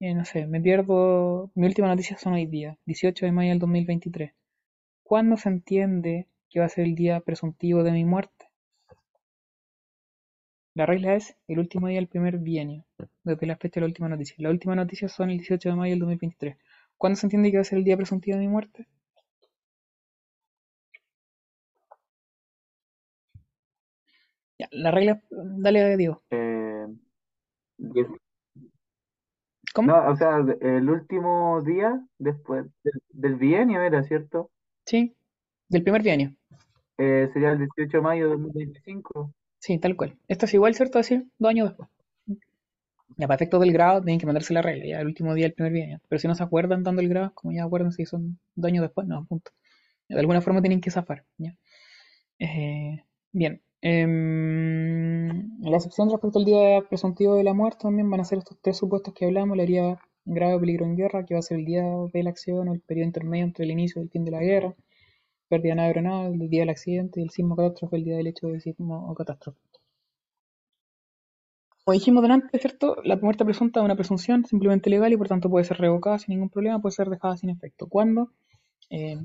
eh, 0.00 0.14
no 0.14 0.24
sé, 0.24 0.46
me 0.46 0.60
pierdo, 0.60 1.50
mi 1.54 1.66
última 1.66 1.88
noticia 1.88 2.16
son 2.16 2.32
hoy 2.34 2.46
día, 2.46 2.78
18 2.86 3.26
de 3.26 3.32
mayo 3.32 3.50
del 3.50 3.58
2023, 3.58 4.32
¿cuándo 5.02 5.36
se 5.36 5.50
entiende 5.50 6.26
que 6.48 6.60
va 6.60 6.66
a 6.66 6.70
ser 6.70 6.84
el 6.86 6.94
día 6.94 7.20
presuntivo 7.20 7.82
de 7.82 7.92
mi 7.92 8.04
muerte? 8.04 8.48
La 10.74 10.86
regla 10.86 11.16
es 11.16 11.36
el 11.48 11.58
último 11.58 11.88
día 11.88 11.98
del 11.98 12.08
primer 12.08 12.38
bienio, 12.38 12.86
desde 13.22 13.46
la 13.46 13.56
fecha 13.56 13.74
de 13.74 13.82
la 13.82 13.88
última 13.88 14.08
noticia. 14.08 14.36
La 14.38 14.48
última 14.48 14.74
noticia 14.74 15.08
son 15.10 15.28
el 15.28 15.36
18 15.36 15.68
de 15.68 15.74
mayo 15.74 15.92
del 15.92 16.00
2023. 16.00 16.56
¿Cuándo 16.96 17.16
se 17.16 17.26
entiende 17.26 17.50
que 17.50 17.58
va 17.58 17.60
a 17.60 17.64
ser 17.64 17.76
el 17.76 17.84
día 17.84 17.98
presuntivo 17.98 18.38
de 18.38 18.44
mi 18.44 18.48
muerte? 18.48 18.86
Ya, 24.62 24.68
la 24.70 24.92
regla, 24.92 25.20
dale, 25.30 25.96
Diego. 25.96 26.22
Eh, 26.30 26.86
¿Cómo? 29.74 29.88
no, 29.88 30.08
o 30.08 30.16
sea, 30.16 30.36
el 30.60 30.88
último 30.88 31.60
día 31.62 32.00
después 32.18 32.66
del, 32.84 33.02
del 33.08 33.34
bienio 33.34 33.80
era, 33.80 34.04
¿cierto? 34.04 34.52
Sí, 34.86 35.16
del 35.68 35.82
primer 35.82 36.02
bienio. 36.02 36.36
Eh, 36.96 37.28
sería 37.32 37.50
el 37.50 37.58
18 37.58 37.96
de 37.96 38.02
mayo 38.02 38.24
de 38.26 38.30
2025. 38.36 39.34
Sí, 39.58 39.78
tal 39.78 39.96
cual. 39.96 40.16
Esto 40.28 40.46
es 40.46 40.54
igual, 40.54 40.76
¿cierto? 40.76 41.00
Así, 41.00 41.28
dos 41.38 41.50
años 41.50 41.70
después. 41.70 41.88
Ya, 43.16 43.26
para 43.26 43.34
efectos 43.34 43.60
del 43.60 43.72
grado, 43.72 44.00
tienen 44.00 44.20
que 44.20 44.26
mandarse 44.26 44.54
la 44.54 44.62
regla, 44.62 44.86
ya 44.86 45.00
el 45.00 45.08
último 45.08 45.34
día 45.34 45.46
del 45.46 45.54
primer 45.54 45.72
bienio. 45.72 46.00
Pero 46.08 46.20
si 46.20 46.28
no 46.28 46.36
se 46.36 46.44
acuerdan 46.44 46.84
dando 46.84 47.02
el 47.02 47.08
grado, 47.08 47.32
como 47.34 47.52
ya 47.52 47.64
acuerdan 47.64 47.90
si 47.90 48.06
son 48.06 48.38
dos 48.54 48.68
años 48.68 48.82
después, 48.82 49.08
no, 49.08 49.24
punto. 49.26 49.50
De 50.08 50.20
alguna 50.20 50.40
forma 50.40 50.62
tienen 50.62 50.80
que 50.80 50.92
zafar, 50.92 51.24
¿ya? 51.38 51.56
Eh, 52.38 53.04
bien. 53.32 53.62
Em, 53.82 54.72
Mm, 55.32 55.68
La 55.70 55.76
excepción 55.76 56.10
respecto 56.10 56.38
al 56.38 56.44
día 56.44 56.82
presuntivo 56.88 57.34
de 57.36 57.44
la 57.44 57.54
muerte 57.54 57.80
también 57.82 58.10
van 58.10 58.20
a 58.20 58.24
ser 58.24 58.38
estos 58.38 58.58
tres 58.60 58.76
supuestos 58.76 59.14
que 59.14 59.24
hablamos, 59.26 59.56
la 59.56 59.62
herida 59.62 60.00
grave 60.24 60.60
peligro 60.60 60.84
en 60.84 60.96
guerra, 60.96 61.24
que 61.24 61.34
va 61.34 61.40
a 61.40 61.42
ser 61.42 61.58
el 61.58 61.64
día 61.64 61.84
de 62.12 62.22
la 62.22 62.30
acción 62.30 62.68
el 62.68 62.80
periodo 62.80 63.06
intermedio 63.06 63.44
entre 63.44 63.64
el 63.64 63.70
inicio 63.70 64.00
y 64.00 64.04
el 64.04 64.10
fin 64.10 64.24
de 64.24 64.30
la 64.32 64.40
guerra, 64.40 64.74
pérdida 65.48 65.74
nave 65.76 65.88
aeronave, 65.88 66.34
el 66.34 66.48
día 66.50 66.60
del 66.62 66.70
accidente 66.70 67.20
y 67.20 67.24
el 67.24 67.30
sismo 67.30 67.56
catástrofe, 67.56 67.96
el 67.96 68.04
día 68.04 68.16
del 68.16 68.28
hecho 68.28 68.48
de 68.48 68.60
sismo 68.60 69.10
o 69.10 69.14
catástrofe. 69.14 69.58
Como 71.84 71.92
dijimos 71.94 72.22
delante, 72.22 72.58
¿cierto? 72.58 72.96
La 73.04 73.16
muerte 73.16 73.44
presunta 73.44 73.80
es 73.80 73.84
una 73.84 73.94
presunción 73.94 74.44
simplemente 74.46 74.90
legal 74.90 75.12
y 75.12 75.16
por 75.16 75.28
tanto 75.28 75.48
puede 75.50 75.64
ser 75.64 75.78
revocada 75.78 76.18
sin 76.18 76.34
ningún 76.34 76.50
problema, 76.50 76.80
puede 76.80 76.94
ser 76.94 77.08
dejada 77.08 77.36
sin 77.36 77.50
efecto. 77.50 77.88
¿Cuándo? 77.88 78.32
Eh, 78.90 79.18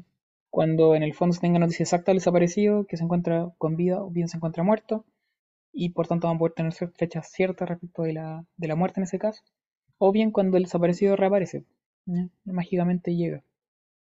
cuando 0.58 0.96
en 0.96 1.04
el 1.04 1.14
fondo 1.14 1.34
se 1.36 1.40
tenga 1.42 1.60
noticia 1.60 1.84
exacta 1.84 2.10
del 2.10 2.18
desaparecido, 2.18 2.88
que 2.88 2.98
se 2.98 3.04
encuentra 3.04 3.54
con 3.60 3.76
vida 3.76 4.02
o 4.02 4.10
bien 4.10 4.28
se 4.28 4.38
encuentra 4.38 4.64
muerto, 4.64 5.06
y 5.72 5.90
por 5.90 6.08
tanto 6.08 6.26
van 6.26 6.38
a 6.38 6.40
poder 6.40 6.54
tener 6.54 6.74
fechas 6.74 7.30
ciertas 7.32 7.70
respecto 7.70 8.02
de 8.02 8.14
la, 8.14 8.44
de 8.58 8.68
la 8.68 8.76
muerte 8.76 9.00
en 9.00 9.04
ese 9.04 9.20
caso, 9.20 9.44
o 10.00 10.12
bien 10.12 10.32
cuando 10.32 10.58
el 10.58 10.64
desaparecido 10.64 11.16
reaparece, 11.16 11.64
mágicamente 12.44 13.16
llega. 13.16 13.44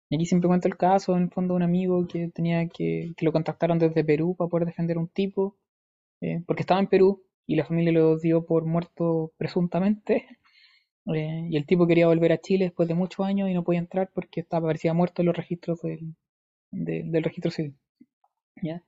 Y 0.08 0.14
aquí 0.16 0.24
siempre 0.24 0.48
cuento 0.48 0.66
el 0.66 0.78
caso, 0.78 1.14
en 1.14 1.24
el 1.24 1.30
fondo, 1.30 1.52
de 1.52 1.56
un 1.56 1.62
amigo 1.62 2.06
que 2.08 2.28
tenía 2.28 2.66
que, 2.70 3.12
que 3.18 3.24
lo 3.26 3.32
contactaron 3.32 3.78
desde 3.78 4.02
Perú 4.02 4.34
para 4.34 4.48
poder 4.48 4.66
defender 4.66 4.96
a 4.96 5.00
un 5.00 5.08
tipo, 5.08 5.58
eh, 6.22 6.42
porque 6.46 6.62
estaba 6.62 6.80
en 6.80 6.86
Perú 6.86 7.22
y 7.46 7.56
la 7.56 7.66
familia 7.66 7.92
lo 7.92 8.18
dio 8.18 8.46
por 8.46 8.64
muerto 8.64 9.30
presuntamente, 9.36 10.26
eh, 11.14 11.48
y 11.50 11.56
el 11.58 11.66
tipo 11.66 11.86
quería 11.86 12.06
volver 12.06 12.32
a 12.32 12.40
Chile 12.40 12.64
después 12.64 12.88
de 12.88 12.94
muchos 12.94 13.26
años 13.26 13.50
y 13.50 13.52
no 13.52 13.62
podía 13.62 13.80
entrar 13.80 14.10
porque 14.14 14.40
estaba 14.40 14.68
parecía 14.68 14.94
muerto 14.94 15.20
en 15.20 15.26
los 15.26 15.36
registros 15.36 15.82
del, 15.82 16.14
de- 16.70 17.02
del 17.04 17.24
registro 17.24 17.50
civil. 17.50 17.74
¿ya? 18.62 18.82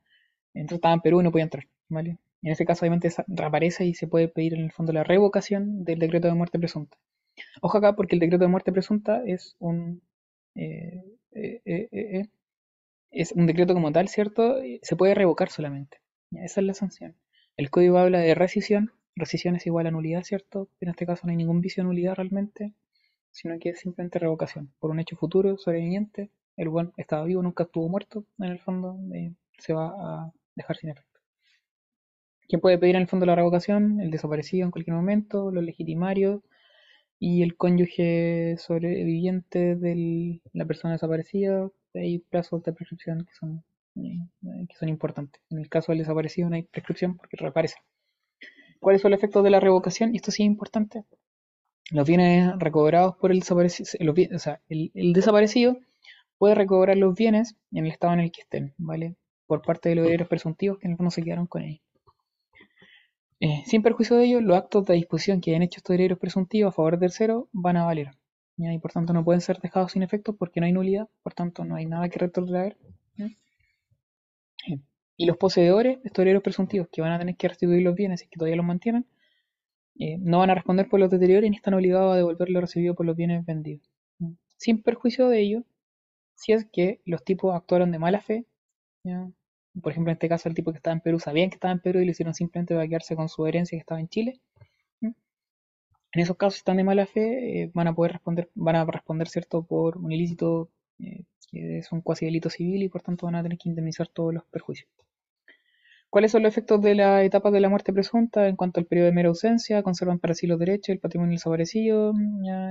Entonces 0.55 0.77
estaba 0.79 0.95
en 0.95 1.01
Perú 1.03 1.21
y 1.21 1.25
no 1.25 1.33
podía 1.33 1.45
entrar, 1.45 1.67
¿vale? 1.89 2.19
En 2.43 2.53
ese 2.53 2.67
caso, 2.67 2.83
obviamente, 2.85 3.11
reaparece 3.29 3.87
y 3.87 3.95
se 3.95 4.09
puede 4.09 4.29
pedir 4.29 4.55
en 4.55 4.63
el 4.63 4.73
fondo 4.73 4.93
la 4.93 5.05
revocación 5.05 5.85
del 5.85 5.99
decreto 6.01 6.29
de 6.29 6.35
muerte 6.35 6.59
presunta. 6.59 6.99
Ojo 7.63 7.79
acá, 7.79 7.97
porque 7.97 8.17
el 8.17 8.21
decreto 8.21 8.45
de 8.45 8.49
muerte 8.51 8.73
presunta 8.73 9.23
es 9.27 9.57
un 9.61 10.03
eh, 10.57 11.05
eh, 11.33 11.63
eh, 11.65 11.89
eh, 11.93 12.29
es 13.11 13.33
un 13.33 13.47
decreto 13.47 13.75
como 13.75 13.93
tal, 13.93 14.09
¿cierto? 14.09 14.57
Se 14.83 14.97
puede 14.97 15.15
revocar 15.15 15.51
solamente. 15.51 15.99
Esa 16.33 16.61
es 16.61 16.67
la 16.67 16.75
sanción. 16.75 17.15
El 17.57 17.71
código 17.71 17.99
habla 17.99 18.21
de 18.21 18.35
rescisión. 18.35 18.93
Rescisión 19.17 19.57
es 19.57 19.67
igual 19.67 19.87
a 19.87 19.91
nulidad, 19.91 20.25
¿cierto? 20.25 20.69
En 20.81 20.89
este 20.89 21.07
caso 21.07 21.27
no 21.27 21.31
hay 21.31 21.37
ningún 21.37 21.61
vicio 21.61 21.83
de 21.83 21.89
nulidad 21.89 22.15
realmente, 22.17 22.73
sino 23.33 23.59
que 23.59 23.71
es 23.71 23.81
simplemente 23.81 24.19
revocación. 24.19 24.73
Por 24.81 24.91
un 24.91 25.01
hecho 25.01 25.17
futuro, 25.17 25.59
sobreviviente, 25.59 26.31
el 26.57 26.69
buen 26.69 26.93
estaba 26.97 27.25
vivo, 27.25 27.43
nunca 27.43 27.65
estuvo 27.65 27.89
muerto, 27.89 28.25
en 28.39 28.53
el 28.53 28.59
fondo 28.59 28.99
eh, 29.15 29.33
se 29.59 29.73
va 29.73 29.89
a 29.89 30.33
dejar 30.55 30.77
sin 30.77 30.91
efecto. 30.91 31.21
¿Quién 32.49 32.61
puede 32.61 32.79
pedir 32.79 32.97
en 32.97 33.03
el 33.03 33.09
fondo 33.09 33.25
la 33.25 33.35
revocación? 33.35 34.01
El 34.01 34.11
desaparecido 34.11 34.65
en 34.65 34.71
cualquier 34.71 34.95
momento, 34.95 35.51
los 35.51 35.65
legitimarios 35.65 36.43
y 37.19 37.43
el 37.43 37.57
cónyuge 37.57 38.57
sobreviviente 38.59 39.77
de 39.77 40.41
la 40.53 40.67
persona 40.67 40.93
desaparecida. 40.93 41.71
Hay 41.95 42.19
plazos 42.19 42.63
de 42.65 42.73
prescripción 42.73 43.25
que 43.25 43.35
son, 43.35 43.65
eh, 43.97 44.67
que 44.69 44.77
son 44.77 44.89
importantes. 44.89 45.41
En 45.51 45.59
el 45.59 45.69
caso 45.69 45.93
del 45.93 46.01
desaparecido 46.01 46.51
no 46.51 46.57
hay 46.57 46.65
prescripción 46.65 47.17
porque 47.17 47.37
reaparece. 47.39 47.77
¿Cuáles 48.81 49.01
son 49.01 49.13
los 49.13 49.19
efectos 49.19 49.45
de 49.45 49.51
la 49.51 49.61
revocación? 49.61 50.13
Y 50.13 50.17
esto 50.17 50.31
sí 50.31 50.43
es 50.43 50.47
importante. 50.49 51.05
Los 51.91 52.07
bienes 52.07 52.59
recobrados 52.59 53.17
por 53.17 53.31
el 53.31 53.41
desaparecido, 53.41 53.89
los 54.01 54.17
o 54.35 54.39
sea, 54.39 54.61
el 54.69 55.13
desaparecido 55.13 55.79
puede 56.43 56.57
recobrar 56.57 56.97
los 56.97 57.15
bienes 57.15 57.55
en 57.71 57.87
el 57.87 57.93
estado 57.93 58.15
en 58.15 58.19
el 58.19 58.33
que 58.33 58.41
estén, 58.41 58.75
¿vale? 58.77 59.15
Por 59.47 59.63
parte 59.63 59.91
de 59.91 59.95
los 59.95 60.07
herederos 60.07 60.27
presuntivos 60.27 60.77
que 60.81 60.93
fondo 60.97 61.13
se 61.13 61.23
quedaron 61.23 61.47
con 61.47 61.63
ellos. 61.63 61.85
Eh, 63.39 63.63
sin 63.65 63.81
perjuicio 63.81 64.17
de 64.17 64.25
ello, 64.25 64.41
los 64.41 64.57
actos 64.57 64.85
de 64.87 64.95
disposición 64.95 65.41
que 65.41 65.53
hayan 65.53 65.63
hecho 65.63 65.79
estos 65.79 65.95
herederos 65.95 66.19
presuntivos 66.19 66.73
a 66.73 66.75
favor 66.75 66.99
del 66.99 67.11
tercero 67.11 67.49
van 67.53 67.77
a 67.77 67.85
valer. 67.85 68.11
¿ya? 68.57 68.73
Y 68.73 68.81
por 68.81 68.91
tanto 68.91 69.13
no 69.13 69.23
pueden 69.23 69.41
ser 69.41 69.61
dejados 69.61 69.93
sin 69.93 70.03
efecto 70.03 70.35
porque 70.35 70.59
no 70.59 70.67
hay 70.67 70.73
nulidad, 70.73 71.09
por 71.23 71.33
tanto 71.33 71.65
no 71.65 71.77
hay 71.77 71.87
nada 71.87 72.09
que 72.09 72.19
retrotraer. 72.19 72.77
¿ya? 73.17 73.27
Eh, 74.67 74.81
Y 75.17 75.27
los 75.27 75.37
poseedores, 75.37 76.01
estos 76.03 76.23
herederos 76.23 76.43
presuntivos 76.43 76.89
que 76.91 77.03
van 77.03 77.13
a 77.13 77.21
tener 77.21 77.37
que 77.37 77.47
restituir 77.47 77.85
los 77.85 77.95
bienes 77.95 78.25
y 78.25 78.27
que 78.27 78.37
todavía 78.37 78.57
los 78.57 78.67
mantienen, 78.67 79.07
eh, 79.97 80.19
no 80.19 80.41
van 80.41 80.51
a 80.51 80.57
responder 80.57 80.89
por 80.89 80.99
los 80.99 81.09
deterioros 81.09 81.49
ni 81.49 81.55
están 81.55 81.75
obligados 81.75 82.15
a 82.15 82.17
devolver 82.17 82.51
lo 82.51 82.61
recibido 82.61 82.97
por 82.97 83.07
los 83.07 83.15
bienes 83.15 83.47
vendidos. 83.47 83.89
Sin 84.57 84.83
perjuicio 84.83 85.29
de 85.29 85.41
ello, 85.41 85.65
si 86.43 86.53
es 86.53 86.67
que 86.73 87.01
los 87.05 87.23
tipos 87.25 87.55
actuaron 87.55 87.93
de 87.93 88.01
mala 88.01 88.21
fe, 88.21 88.47
por 89.81 89.93
ejemplo 89.93 90.11
en 90.11 90.17
este 90.17 90.29
caso 90.29 90.49
el 90.49 90.57
tipo 90.57 90.73
que 90.73 90.79
estaba 90.79 90.95
en 90.95 91.01
Perú 91.01 91.21
sabían 91.21 91.51
que 91.51 91.55
estaba 91.55 91.73
en 91.73 91.81
Perú 91.81 92.01
y 92.01 92.05
lo 92.05 92.11
hicieron 92.11 92.35
simplemente 92.35 92.75
para 92.75 92.89
quedarse 92.89 93.15
con 93.15 93.29
su 93.29 93.47
herencia 93.47 93.77
que 93.77 93.81
estaba 93.81 94.01
en 94.01 94.09
Chile, 94.09 94.41
en 95.01 96.21
esos 96.21 96.37
casos 96.37 96.55
si 96.55 96.59
están 96.59 96.79
de 96.79 96.85
mala 96.85 97.07
fe 97.07 97.63
eh, 97.63 97.71
van 97.73 97.87
a 97.87 97.95
poder 97.95 98.13
responder, 98.13 98.51
van 98.55 98.77
a 98.77 98.85
responder 98.85 99.29
cierto 99.29 99.63
por 99.63 99.99
un 99.99 100.11
ilícito 100.11 100.69
eh, 100.99 101.23
que 101.49 101.79
es 101.79 101.93
un 101.93 102.01
cuasi 102.01 102.27
delito 102.27 102.51
civil 102.51 102.83
y 102.83 102.89
por 102.89 103.03
tanto 103.03 103.27
van 103.27 103.37
a 103.37 103.43
tener 103.43 103.57
que 103.57 103.69
indemnizar 103.69 104.09
todos 104.09 104.35
los 104.35 104.45
perjuicios. 104.47 104.91
¿Cuáles 106.13 106.33
son 106.33 106.43
los 106.43 106.53
efectos 106.53 106.83
de 106.83 106.95
la 106.95 107.25
etapa 107.25 107.51
de 107.51 107.59
la 107.59 107.71
muerte 107.71 107.91
presunta 107.91 108.47
en 108.47 108.55
cuanto 108.55 108.79
al 108.79 108.85
periodo 108.85 109.07
de 109.07 109.13
mera 109.13 109.31
ausencia? 109.31 109.83
Conservan 109.83 110.19
para 110.19 110.35
sí 110.35 110.47
los 110.47 110.59
derechos, 110.59 110.91
el 110.91 110.99
patrimonio 110.99 111.37
desaparecido, 111.37 112.13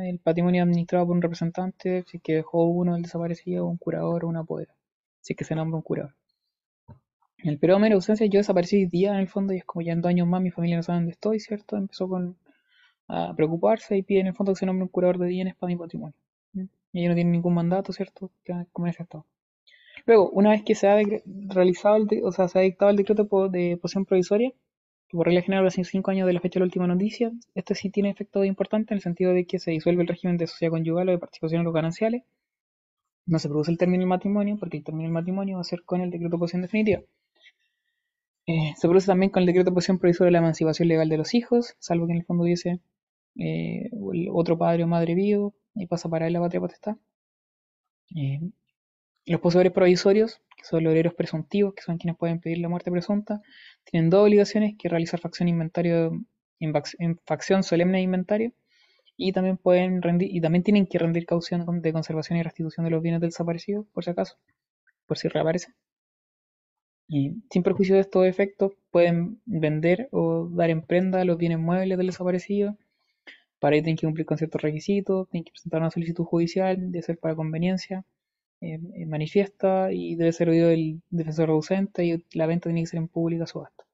el 0.03 0.19
patrimonio 0.19 0.61
administrado 0.61 1.07
por 1.07 1.15
un 1.15 1.23
representante, 1.23 2.03
si 2.05 2.18
es 2.18 2.23
que 2.23 2.35
dejó 2.35 2.65
uno 2.65 2.93
del 2.93 3.01
desaparecido, 3.01 3.65
un 3.65 3.77
curador 3.77 4.26
o 4.26 4.27
un 4.27 4.38
apoderado, 4.38 4.77
si 5.22 5.34
es 5.34 5.38
que 5.38 5.43
se 5.43 5.55
nombra 5.55 5.77
un 5.77 5.81
curador. 5.81 6.13
En 7.39 7.49
el 7.49 7.57
periodo 7.57 7.80
de 7.80 7.81
mera 7.81 7.95
ausencia 7.95 8.27
yo 8.27 8.38
desaparecí 8.38 8.85
día 8.85 9.11
en 9.15 9.22
el 9.22 9.27
fondo 9.27 9.53
y 9.53 9.57
es 9.57 9.65
como 9.65 9.81
ya 9.81 9.93
en 9.93 10.01
dos 10.01 10.09
años 10.11 10.27
más 10.27 10.39
mi 10.39 10.51
familia 10.51 10.77
no 10.77 10.84
sabe 10.84 10.99
dónde 10.99 11.13
estoy, 11.13 11.39
¿cierto? 11.39 11.77
Empezó 11.77 12.07
con, 12.07 12.38
a 13.07 13.34
preocuparse 13.35 13.97
y 13.97 14.03
pide 14.03 14.19
en 14.19 14.27
el 14.27 14.35
fondo 14.35 14.53
que 14.53 14.59
se 14.59 14.68
nombre 14.68 14.84
un 14.84 14.89
curador 14.89 15.18
de 15.18 15.26
bienes 15.26 15.55
para 15.55 15.69
mi 15.69 15.77
patrimonio. 15.77 16.15
¿ya? 16.53 16.68
Y 16.93 16.99
ellos 16.99 17.09
no 17.09 17.15
tienen 17.15 17.31
ningún 17.31 17.55
mandato, 17.55 17.91
¿cierto? 17.91 18.30
Como 18.72 18.85
en 18.85 18.91
ese 18.91 19.01
estado. 19.01 19.26
Luego, 20.06 20.30
una 20.32 20.52
vez 20.52 20.64
que 20.64 20.76
se 20.76 20.88
ha 20.88 20.98
realizado 21.26 22.06
o 22.23 22.32
sea, 22.32 22.48
se 22.48 22.60
ha 22.60 22.61
dictado 22.61 22.91
el 22.91 22.98
decreto 22.98 23.23
de 23.49 23.78
posición 23.82 24.06
provisoria, 24.06 24.52
que 25.07 25.18
por 25.18 25.26
regla 25.28 25.41
general 25.41 25.68
hace 25.68 25.84
cinco 25.84 26.11
años 26.11 26.28
de 26.28 26.34
la 26.34 26.40
fecha 26.40 26.56
de 26.56 26.61
la 26.61 26.65
última 26.65 26.88
noticia, 26.88 27.32
este 27.56 27.76
sí 27.76 27.90
tiene 27.90 28.10
efecto 28.10 28.44
importante 28.45 28.94
en 28.94 28.98
el 28.98 29.02
sentido 29.02 29.34
de 29.34 29.45
que 29.45 29.60
se 29.60 29.72
disuelve 29.72 30.03
el 30.03 30.07
régimen 30.07 30.38
de 30.38 30.48
sociedad 30.48 30.72
conyugal 30.72 31.10
o 31.10 31.11
de 31.11 31.19
participación 31.19 31.60
en 31.60 31.65
los 31.65 31.73
gananciales. 31.73 32.23
No 33.26 33.40
se 33.40 33.49
produce 33.49 33.72
el 33.72 33.78
término 33.78 34.02
del 34.02 34.10
matrimonio, 34.10 34.57
porque 34.60 34.78
el 34.78 34.84
término 34.84 35.03
del 35.03 35.14
matrimonio 35.14 35.56
va 35.56 35.61
a 35.61 35.65
ser 35.65 35.84
con 35.84 36.02
el 36.02 36.10
decreto 36.11 36.36
de 36.36 36.40
posición 36.40 36.61
definitiva. 36.64 37.02
Eh, 38.48 38.73
se 38.76 38.88
produce 38.88 39.07
también 39.07 39.32
con 39.32 39.41
el 39.41 39.48
decreto 39.48 39.69
de 39.69 39.73
posición 39.73 39.99
provisoria 39.99 40.28
de 40.28 40.32
la 40.32 40.38
emancipación 40.40 40.88
legal 40.88 41.10
de 41.10 41.18
los 41.18 41.34
hijos, 41.34 41.76
salvo 41.80 42.07
que 42.07 42.14
en 42.14 42.19
el 42.19 42.26
fondo 42.26 42.44
hubiese 42.44 42.80
eh, 43.36 43.90
otro 44.32 44.57
padre 44.57 44.84
o 44.84 44.88
madre 44.88 45.15
vivo 45.15 45.53
y 45.76 45.88
pasa 45.88 46.10
para 46.10 46.28
él 46.28 46.34
la 46.34 46.40
patria 46.40 46.61
potestad. 46.61 46.98
Eh, 48.15 48.40
los 49.26 49.41
poseedores 49.41 49.72
provisorios, 49.72 50.41
que 50.57 50.64
son 50.64 50.84
los 50.84 50.91
herederos 50.91 51.14
presuntivos, 51.14 51.73
que 51.73 51.84
son 51.84 51.98
quienes 51.98 52.18
pueden 52.18 52.39
pedir 52.39 52.60
la 52.60 52.69
muerte 52.69 52.91
presunta, 52.91 53.41
tienen 53.84 54.10
dos 54.10 54.23
obligaciones, 54.23 54.76
que 54.77 54.89
realizar 54.89 55.19
facción 55.19 55.48
inventario 55.48 56.19
en, 56.60 57.18
facción 57.26 57.64
solemne 57.64 57.98
de 57.98 58.03
inventario 58.03 58.53
y 59.18 59.31
también 59.34 59.57
pueden 59.57 60.02
rendir 60.02 60.34
y 60.34 60.41
también 60.41 60.64
tienen 60.64 60.88
que 60.88 60.99
rendir 60.99 61.26
caución 61.26 61.81
de 61.81 61.93
conservación 61.93 62.39
y 62.39 62.43
restitución 62.43 62.85
de 62.85 62.91
los 62.91 63.02
bienes 63.02 63.22
del 63.22 63.30
desaparecido, 63.30 63.85
por 63.93 64.03
si 64.03 64.11
acaso, 64.11 64.38
por 65.06 65.18
si 65.18 65.27
reaparece. 65.27 65.73
Sin 67.07 67.64
perjuicio 67.64 67.95
de 67.95 68.02
estos 68.02 68.26
efectos, 68.26 68.72
pueden 68.89 69.41
vender 69.45 70.07
o 70.11 70.48
dar 70.49 70.69
en 70.69 70.81
prenda 70.81 71.26
los 71.26 71.38
bienes 71.38 71.60
muebles 71.60 71.98
del 71.98 72.07
desaparecido. 72.07 72.77
Para 73.60 73.76
ello 73.76 73.84
tienen 73.84 73.98
que 73.98 74.07
cumplir 74.07 74.26
con 74.26 74.38
ciertos 74.38 74.61
requisitos, 74.61 75.27
tienen 75.30 75.43
que 75.43 75.52
presentar 75.52 75.81
una 75.81 75.91
solicitud 75.91 76.23
judicial, 76.23 76.91
de 76.91 77.02
ser 77.02 77.18
para 77.19 77.35
conveniencia, 77.35 78.06
manifiesta 79.08 79.92
y 79.92 80.16
debe 80.16 80.32
ser 80.34 80.50
oído 80.50 80.70
el 80.70 81.02
defensor 81.10 81.50
ausente 81.50 82.06
y 82.06 82.26
la 82.34 82.46
venta 82.46 82.70
tiene 82.70 82.82
que 82.82 82.88
ser 82.88 83.00
en 83.00 83.08
pública 83.08 83.48
subasta. 83.48 83.86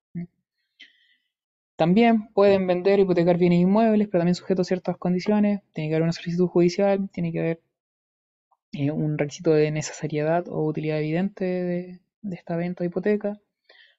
También 1.77 2.29
pueden 2.33 2.65
vender 2.65 2.99
o 2.99 3.03
hipotecar 3.03 3.37
bienes 3.37 3.59
inmuebles, 3.59 4.07
pero 4.07 4.21
también 4.21 4.33
sujeto 4.33 4.63
a 4.63 4.65
ciertas 4.65 4.97
condiciones. 4.97 5.61
Tiene 5.73 5.89
que 5.89 5.95
haber 5.95 6.03
una 6.03 6.11
solicitud 6.11 6.47
judicial, 6.47 7.07
tiene 7.11 7.31
que 7.31 7.39
haber 7.39 7.61
eh, 8.73 8.89
un 8.89 9.17
requisito 9.17 9.51
de 9.51 9.69
necesariedad 9.71 10.47
o 10.49 10.65
utilidad 10.65 10.97
evidente 10.97 11.45
de, 11.45 11.99
esta 12.31 12.55
venta 12.55 12.83
de 12.83 12.87
hipoteca. 12.87 13.39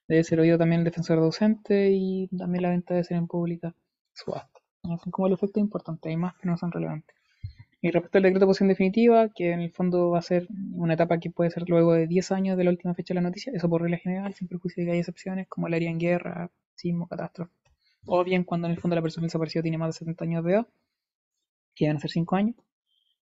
Debe 0.09 0.25
ser 0.25 0.41
oído 0.41 0.59
también 0.59 0.81
el 0.81 0.87
defensor 0.87 1.19
ausente 1.19 1.91
y 1.93 2.29
también 2.37 2.63
la 2.63 2.71
venta 2.71 2.95
debe 2.95 3.05
ser 3.05 3.17
en 3.17 3.29
pública 3.29 3.75
subasta. 4.13 4.61
Son 4.83 5.13
como 5.13 5.29
los 5.29 5.39
efectos 5.39 5.61
importantes, 5.61 6.11
hay 6.11 6.17
más 6.17 6.35
que 6.37 6.49
no 6.49 6.59
son 6.59 6.73
relevantes. 6.73 7.15
Y 7.81 7.91
respecto 7.91 8.19
al 8.19 8.25
decreto 8.25 8.41
de 8.41 8.49
posición 8.49 8.69
definitiva, 8.69 9.29
que 9.29 9.53
en 9.53 9.61
el 9.61 9.71
fondo 9.71 10.11
va 10.11 10.19
a 10.19 10.23
ser 10.23 10.49
una 10.73 10.95
etapa 10.95 11.19
que 11.19 11.31
puede 11.31 11.51
ser 11.51 11.69
luego 11.69 11.93
de 11.93 12.09
10 12.09 12.33
años 12.33 12.57
de 12.57 12.65
la 12.65 12.71
última 12.71 12.95
fecha 12.95 13.15
de 13.15 13.21
la 13.21 13.29
noticia, 13.29 13.53
eso 13.55 13.69
por 13.69 13.83
regla 13.83 13.99
general, 13.99 14.35
sin 14.35 14.49
perjuicio 14.49 14.83
de 14.83 14.87
que 14.87 14.93
hay 14.95 14.99
excepciones, 14.99 15.47
como 15.47 15.69
el 15.69 15.75
área 15.75 15.91
en 15.91 15.99
guerra, 15.99 16.51
sismo, 16.75 17.07
catástrofe. 17.07 17.53
O 18.07 18.25
bien 18.25 18.43
cuando 18.45 18.67
en 18.67 18.73
el 18.73 18.81
fondo 18.81 18.97
la 18.97 19.03
persona 19.03 19.27
desaparecida 19.27 19.63
tiene 19.63 19.79
más 19.79 19.91
de 19.91 19.99
70 19.99 20.25
años 20.25 20.45
de 20.45 20.53
edad, 20.53 20.67
que 21.77 21.87
van 21.87 21.97
a 21.97 22.01
ser 22.01 22.11
5 22.11 22.37
años, 22.37 22.57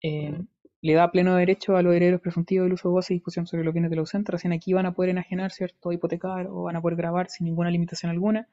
eh, 0.01 0.37
le 0.81 0.93
da 0.93 1.11
pleno 1.11 1.35
derecho 1.35 1.77
a 1.77 1.81
los 1.81 1.95
herederos 1.95 2.19
presuntivos 2.19 2.65
del 2.65 2.73
uso 2.73 2.89
de 2.89 2.93
goce 2.93 3.13
y 3.13 3.17
disposición 3.17 3.47
sobre 3.47 3.63
los 3.63 3.73
bienes 3.73 3.89
del 3.89 3.99
ausente. 3.99 4.33
Recién 4.33 4.51
aquí 4.51 4.73
van 4.73 4.85
a 4.85 4.93
poder 4.93 5.11
enajenar, 5.11 5.51
¿cierto? 5.51 5.93
Hipotecar 5.93 6.47
o 6.47 6.63
van 6.63 6.75
a 6.75 6.81
poder 6.81 6.97
grabar 6.97 7.29
sin 7.29 7.45
ninguna 7.45 7.69
limitación 7.69 8.11
alguna 8.11 8.49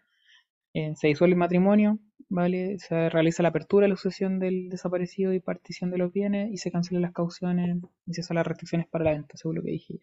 Eh, 0.75 0.95
se 0.97 1.09
disuelve 1.09 1.35
el 1.35 1.39
matrimonio, 1.39 1.99
¿vale? 2.29 2.79
Se 2.79 3.11
realiza 3.11 3.43
la 3.43 3.49
apertura 3.51 3.89
la 3.89 3.97
sucesión 3.97 4.39
del 4.39 4.69
desaparecido 4.69 5.33
y 5.33 5.41
partición 5.41 5.91
de 5.91 5.99
los 5.99 6.13
bienes 6.13 6.51
y 6.53 6.59
se 6.59 6.71
cancelan 6.71 7.03
las 7.03 7.13
cauciones 7.13 7.77
y 8.07 8.15
se 8.15 8.35
las 8.35 8.47
restricciones 8.47 8.87
para 8.87 9.05
la 9.05 9.13
venta, 9.13 9.37
según 9.37 9.57
lo 9.57 9.63
que 9.63 9.73
dije. 9.73 10.01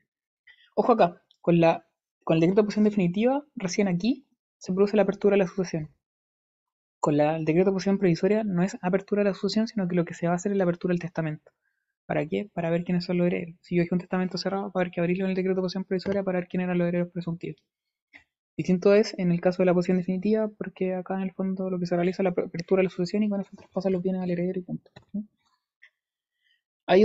Ojo 0.76 0.92
acá, 0.92 1.22
con, 1.42 1.60
la, 1.60 1.88
con 2.24 2.36
el 2.36 2.42
decreto 2.42 2.62
de 2.62 2.66
posición 2.66 2.86
definitiva, 2.86 3.44
recién 3.56 3.88
aquí 3.88 4.28
se 4.58 4.74
produce 4.74 4.98
la 4.98 5.04
apertura 5.04 5.36
de 5.36 5.40
la 5.40 5.48
sucesión. 5.48 5.90
Con 7.00 7.16
la, 7.18 7.38
el 7.38 7.46
decreto 7.46 7.70
de 7.70 7.74
posición 7.76 7.98
provisoria 7.98 8.44
no 8.44 8.64
es 8.64 8.78
apertura 8.82 9.24
de 9.24 9.30
la 9.30 9.34
sucesión, 9.34 9.68
sino 9.68 9.88
que 9.88 9.96
lo 9.96 10.04
que 10.06 10.14
se 10.14 10.28
va 10.28 10.34
a 10.34 10.36
hacer 10.36 10.52
es 10.52 10.58
la 10.58 10.66
apertura 10.66 10.92
del 10.92 11.00
testamento. 11.00 11.52
¿Para 12.06 12.26
qué? 12.28 12.50
Para 12.54 12.70
ver 12.70 12.84
quiénes 12.84 13.06
son 13.06 13.18
los 13.18 13.28
herederos. 13.28 13.56
Si 13.62 13.76
yo 13.76 13.84
dije 13.84 13.96
un 13.96 14.00
testamento 14.00 14.38
cerrado, 14.38 14.72
para 14.72 14.86
ver 14.86 14.92
que 14.92 15.00
abrirlo 15.00 15.26
en 15.26 15.30
el 15.32 15.36
decreto 15.36 15.56
de 15.56 15.62
posición 15.62 15.86
provisoria 15.86 16.24
para 16.24 16.40
ver 16.40 16.48
quién 16.48 16.62
eran 16.62 16.78
los 16.78 16.88
herederos 16.88 17.12
presuntivos. 17.14 17.62
Distinto 18.58 18.96
es 18.96 19.14
en 19.20 19.32
el 19.32 19.40
caso 19.40 19.62
de 19.62 19.68
la 19.68 19.74
posición 19.76 19.98
definitiva, 19.98 20.50
porque 20.58 20.96
acá 20.96 21.14
en 21.16 21.22
el 21.22 21.32
fondo 21.32 21.70
lo 21.70 21.80
que 21.80 21.86
se 21.86 21.96
realiza 21.96 22.24
es 22.24 22.26
la 22.26 22.32
apertura 22.32 22.80
de 22.80 22.86
la 22.86 22.90
sucesión 22.90 23.22
y 23.22 23.30
con 23.30 23.40
eso 23.40 23.52
traspasan 23.56 23.94
los 23.94 24.02
bienes 24.02 24.24
al 24.24 24.32
heredero 24.32 24.60
y 24.60 24.64
punto. 24.64 24.92
Hay 26.88 27.04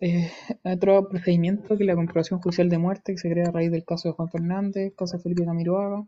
eh, 0.00 0.30
otro 0.62 1.08
procedimiento 1.08 1.76
que 1.76 1.82
es 1.82 1.86
la 1.86 1.94
comprobación 1.94 2.40
judicial 2.40 2.70
de 2.70 2.78
muerte 2.78 3.12
que 3.12 3.18
se 3.18 3.30
crea 3.30 3.48
a 3.48 3.50
raíz 3.50 3.70
del 3.70 3.84
caso 3.84 4.08
de 4.08 4.14
Juan 4.14 4.30
Fernández, 4.30 4.94
caso 4.96 5.18
de 5.18 5.22
Felipe 5.22 5.44
Camiroaga, 5.44 6.06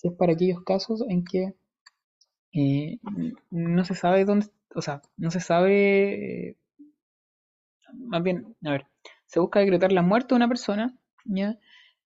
que 0.00 0.08
es 0.08 0.14
para 0.14 0.34
aquellos 0.34 0.62
casos 0.62 1.04
en 1.08 1.24
que 1.24 1.54
eh, 2.52 2.98
no 3.50 3.84
se 3.84 3.94
sabe 3.94 4.24
dónde, 4.24 4.46
o 4.74 4.82
sea, 4.82 5.02
no 5.16 5.32
se 5.32 5.40
sabe, 5.40 6.50
eh, 6.50 6.56
más 7.94 8.22
bien, 8.22 8.54
a 8.64 8.70
ver, 8.70 8.86
se 9.26 9.40
busca 9.40 9.58
decretar 9.60 9.90
la 9.90 10.02
muerte 10.02 10.28
de 10.28 10.36
una 10.36 10.48
persona, 10.48 10.96
¿ya? 11.24 11.58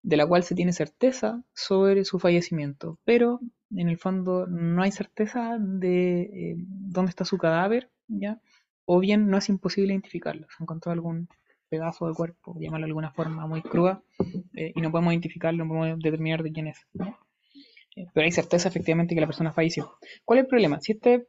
De 0.05 0.19
la 0.19 0.27
cual 0.27 0.45
se 0.45 0.55
tiene 0.55 0.73
certeza 0.75 1.43
sobre 1.55 2.05
su 2.05 2.19
fallecimiento, 2.19 2.99
pero 3.05 3.41
en 3.75 3.89
el 3.89 3.97
fondo 3.97 4.47
no 4.47 4.83
hay 4.83 4.93
certeza 4.93 5.57
de 5.59 6.23
eh, 6.23 6.55
dónde 6.59 7.09
está 7.09 7.25
su 7.25 7.39
cadáver, 7.39 7.91
¿ya? 8.07 8.39
o 8.85 9.01
bien 9.01 9.29
no 9.29 9.39
es 9.39 9.49
imposible 9.49 9.95
identificarlo. 9.95 10.47
Se 10.55 10.63
encontró 10.63 10.93
algún 10.93 11.27
pedazo 11.71 12.07
de 12.07 12.13
cuerpo, 12.13 12.55
llamarlo 12.61 12.85
de 12.85 12.91
alguna 12.91 13.13
forma 13.13 13.47
muy 13.47 13.63
cruda, 13.63 14.03
eh, 14.55 14.73
y 14.77 14.81
no 14.83 14.91
podemos 14.91 15.15
identificarlo, 15.15 15.65
no 15.65 15.71
podemos 15.71 15.99
determinar 15.99 16.43
de 16.43 16.53
quién 16.53 16.67
es. 16.67 16.87
Eh, 17.97 18.07
pero 18.13 18.27
hay 18.27 18.31
certeza 18.31 18.69
efectivamente 18.69 19.15
que 19.15 19.23
la 19.23 19.27
persona 19.27 19.53
falleció. 19.53 19.95
¿Cuál 20.27 20.41
es 20.41 20.45
el 20.45 20.49
problema? 20.49 20.81
Si, 20.83 20.93
este, 20.93 21.27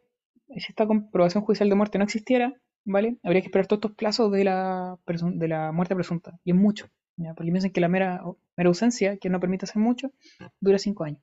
si 0.50 0.66
esta 0.68 0.86
comprobación 0.86 1.46
judicial 1.46 1.70
de 1.70 1.76
muerte 1.76 1.98
no 1.98 2.04
existiera, 2.04 2.54
¿vale? 2.84 3.18
Habría 3.24 3.42
que 3.42 3.48
esperar 3.48 3.68
todos 3.68 3.80
estos 3.80 3.96
plazos 3.96 4.32
de 4.34 4.44
la, 4.44 5.00
de 5.06 5.48
la 5.48 5.72
muerte 5.72 5.96
presunta, 5.96 6.38
y 6.44 6.52
es 6.52 6.58
mucho. 6.58 6.90
Porque 7.18 7.52
piensan 7.52 7.72
que 7.72 7.82
la 7.82 7.88
mera, 7.88 8.24
mera 8.58 8.68
ausencia, 8.68 9.18
que 9.18 9.30
no 9.30 9.40
permite 9.40 9.66
hacer 9.66 9.82
mucho, 9.82 10.12
dura 10.60 10.78
cinco 10.78 11.04
años. 11.06 11.22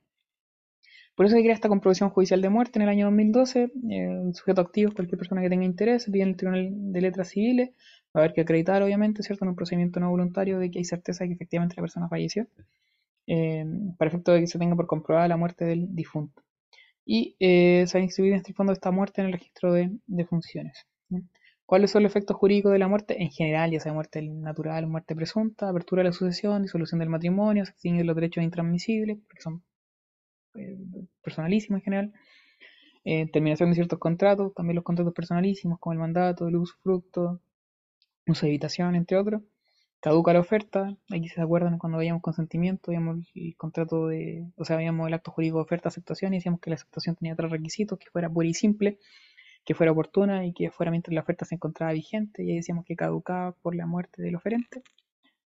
Por 1.15 1.27
eso 1.27 1.35
se 1.35 1.43
crea 1.43 1.53
esta 1.53 1.69
comprobación 1.69 2.09
judicial 2.09 2.41
de 2.41 2.49
muerte 2.49 2.79
en 2.79 2.83
el 2.83 2.89
año 2.89 3.05
2012. 3.05 3.71
Eh, 3.91 4.31
sujeto 4.33 4.61
activo, 4.61 4.93
cualquier 4.93 5.19
persona 5.19 5.41
que 5.41 5.49
tenga 5.49 5.63
interés, 5.63 6.05
pide 6.05 6.23
en 6.23 6.29
el 6.29 6.35
Tribunal 6.37 6.69
de 6.91 7.01
Letras 7.01 7.29
Civiles, 7.29 7.69
va 8.15 8.21
a 8.21 8.23
haber 8.23 8.33
que 8.33 8.41
acreditar, 8.41 8.81
obviamente, 8.81 9.21
¿cierto? 9.21 9.45
En 9.45 9.49
un 9.49 9.55
procedimiento 9.55 9.99
no 9.99 10.09
voluntario 10.09 10.57
de 10.57 10.71
que 10.71 10.79
hay 10.79 10.85
certeza 10.85 11.23
de 11.23 11.29
que 11.29 11.33
efectivamente 11.35 11.75
la 11.77 11.83
persona 11.83 12.09
falleció, 12.09 12.47
eh, 13.27 13.65
para 13.97 14.09
efecto 14.09 14.31
de 14.33 14.41
que 14.41 14.47
se 14.47 14.57
tenga 14.57 14.75
por 14.75 14.87
comprobada 14.87 15.27
la 15.27 15.37
muerte 15.37 15.65
del 15.65 15.95
difunto. 15.95 16.41
Y 17.05 17.35
eh, 17.39 17.85
se 17.87 17.97
va 17.97 18.01
a 18.01 18.05
inscribir 18.05 18.33
en 18.33 18.39
este 18.39 18.53
fondo 18.53 18.73
esta 18.73 18.91
muerte 18.91 19.21
en 19.21 19.27
el 19.27 19.33
registro 19.33 19.73
de, 19.73 19.91
de 20.07 20.25
funciones. 20.25 20.87
¿Cuáles 21.65 21.91
son 21.91 22.03
los 22.03 22.11
efectos 22.11 22.35
jurídicos 22.37 22.71
de 22.73 22.79
la 22.79 22.87
muerte? 22.87 23.21
En 23.21 23.31
general, 23.31 23.71
ya 23.71 23.79
sea 23.79 23.93
muerte 23.93 24.21
natural, 24.21 24.85
muerte 24.87 25.15
presunta, 25.15 25.69
apertura 25.69 26.01
de 26.01 26.09
la 26.09 26.13
sucesión, 26.13 26.61
disolución 26.61 26.99
del 26.99 27.09
matrimonio, 27.09 27.65
se 27.65 27.71
extinguen 27.71 28.05
los 28.05 28.15
derechos 28.15 28.43
intransmisibles, 28.43 29.17
porque 29.27 29.41
son 29.41 29.63
eh, 30.55 30.77
personalísimos 31.21 31.79
en 31.79 31.83
general, 31.83 32.13
eh, 33.05 33.27
terminación 33.31 33.69
de 33.69 33.75
ciertos 33.75 33.99
contratos, 33.99 34.53
también 34.53 34.75
los 34.75 34.83
contratos 34.83 35.13
personalísimos, 35.13 35.79
como 35.79 35.93
el 35.93 35.99
mandato, 35.99 36.47
el 36.47 36.57
usufructo, 36.57 37.41
uso 38.27 38.45
de 38.45 38.51
habitación, 38.51 38.95
entre 38.95 39.17
otros. 39.17 39.41
Caduca 39.99 40.33
la 40.33 40.41
oferta, 40.41 40.97
aquí 41.09 41.29
se 41.29 41.41
acuerdan 41.41 41.77
cuando 41.77 41.97
veíamos 41.97 42.21
consentimiento, 42.21 42.91
veíamos 42.91 43.25
el 43.35 43.55
contrato 43.55 44.07
de, 44.07 44.45
o 44.57 44.65
sea, 44.65 44.75
veíamos 44.75 45.07
el 45.07 45.13
acto 45.13 45.31
jurídico 45.31 45.59
de 45.59 45.63
oferta, 45.63 45.87
aceptación 45.87 46.33
y 46.33 46.37
decíamos 46.37 46.59
que 46.59 46.69
la 46.71 46.75
aceptación 46.75 47.15
tenía 47.15 47.35
tres 47.37 47.49
requisitos, 47.49 47.97
que 47.97 48.09
fuera 48.09 48.29
pura 48.29 48.47
y 48.47 48.53
simple, 48.53 48.99
que 49.65 49.75
fuera 49.75 49.91
oportuna 49.91 50.45
y 50.45 50.53
que 50.53 50.71
fuera 50.71 50.91
mientras 50.91 51.13
la 51.13 51.21
oferta 51.21 51.45
se 51.45 51.55
encontraba 51.55 51.93
vigente, 51.93 52.43
y 52.43 52.51
ahí 52.51 52.55
decíamos 52.57 52.85
que 52.85 52.95
caducaba 52.95 53.53
por 53.53 53.75
la 53.75 53.85
muerte 53.85 54.21
del 54.21 54.35
oferente. 54.35 54.81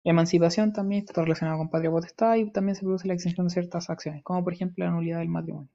emancipación 0.04 0.74
también 0.74 1.04
está 1.06 1.24
relacionada 1.24 1.58
con 1.58 1.70
patria 1.70 1.92
potestad 1.92 2.36
y 2.36 2.52
también 2.52 2.76
se 2.76 2.82
produce 2.84 3.08
la 3.08 3.14
exención 3.14 3.48
de 3.48 3.54
ciertas 3.54 3.90
acciones, 3.90 4.24
como 4.24 4.44
por 4.44 4.54
ejemplo 4.54 4.86
la 4.86 4.92
nulidad 4.92 5.20
del 5.20 5.30
matrimonio. 5.30 5.70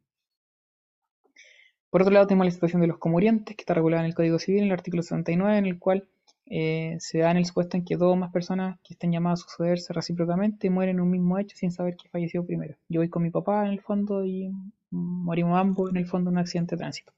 Por 1.90 2.02
otro 2.02 2.12
lado, 2.12 2.26
tenemos 2.26 2.46
la 2.46 2.50
situación 2.50 2.82
de 2.82 2.88
los 2.88 2.98
comurientes, 2.98 3.56
que 3.56 3.62
está 3.62 3.72
regulada 3.74 4.02
en 4.02 4.08
el 4.08 4.14
Código 4.14 4.38
Civil, 4.38 4.60
en 4.60 4.66
el 4.66 4.72
artículo 4.72 5.02
79, 5.02 5.56
en 5.58 5.66
el 5.66 5.78
cual 5.78 6.06
eh, 6.44 6.96
se 7.00 7.18
da 7.18 7.30
en 7.30 7.38
el 7.38 7.46
supuesto 7.46 7.76
en 7.76 7.84
que 7.84 7.96
dos 7.96 8.12
o 8.12 8.16
más 8.16 8.30
personas 8.30 8.78
que 8.82 8.94
estén 8.94 9.12
llamadas 9.12 9.40
a 9.40 9.48
sucederse 9.48 9.92
recíprocamente 9.92 10.70
mueren 10.70 10.96
en 10.96 11.00
un 11.00 11.10
mismo 11.10 11.38
hecho 11.38 11.56
sin 11.56 11.72
saber 11.72 11.96
que 11.96 12.08
falleció 12.08 12.44
primero. 12.44 12.76
Yo 12.88 13.00
voy 13.00 13.08
con 13.08 13.22
mi 13.22 13.30
papá 13.30 13.66
en 13.66 13.72
el 13.72 13.80
fondo 13.80 14.24
y 14.24 14.50
morimos 14.90 15.58
ambos 15.58 15.90
en 15.90 15.96
el 15.96 16.06
fondo 16.06 16.30
en 16.30 16.36
un 16.36 16.40
accidente 16.40 16.76
de 16.76 16.80
tránsito. 16.80 17.12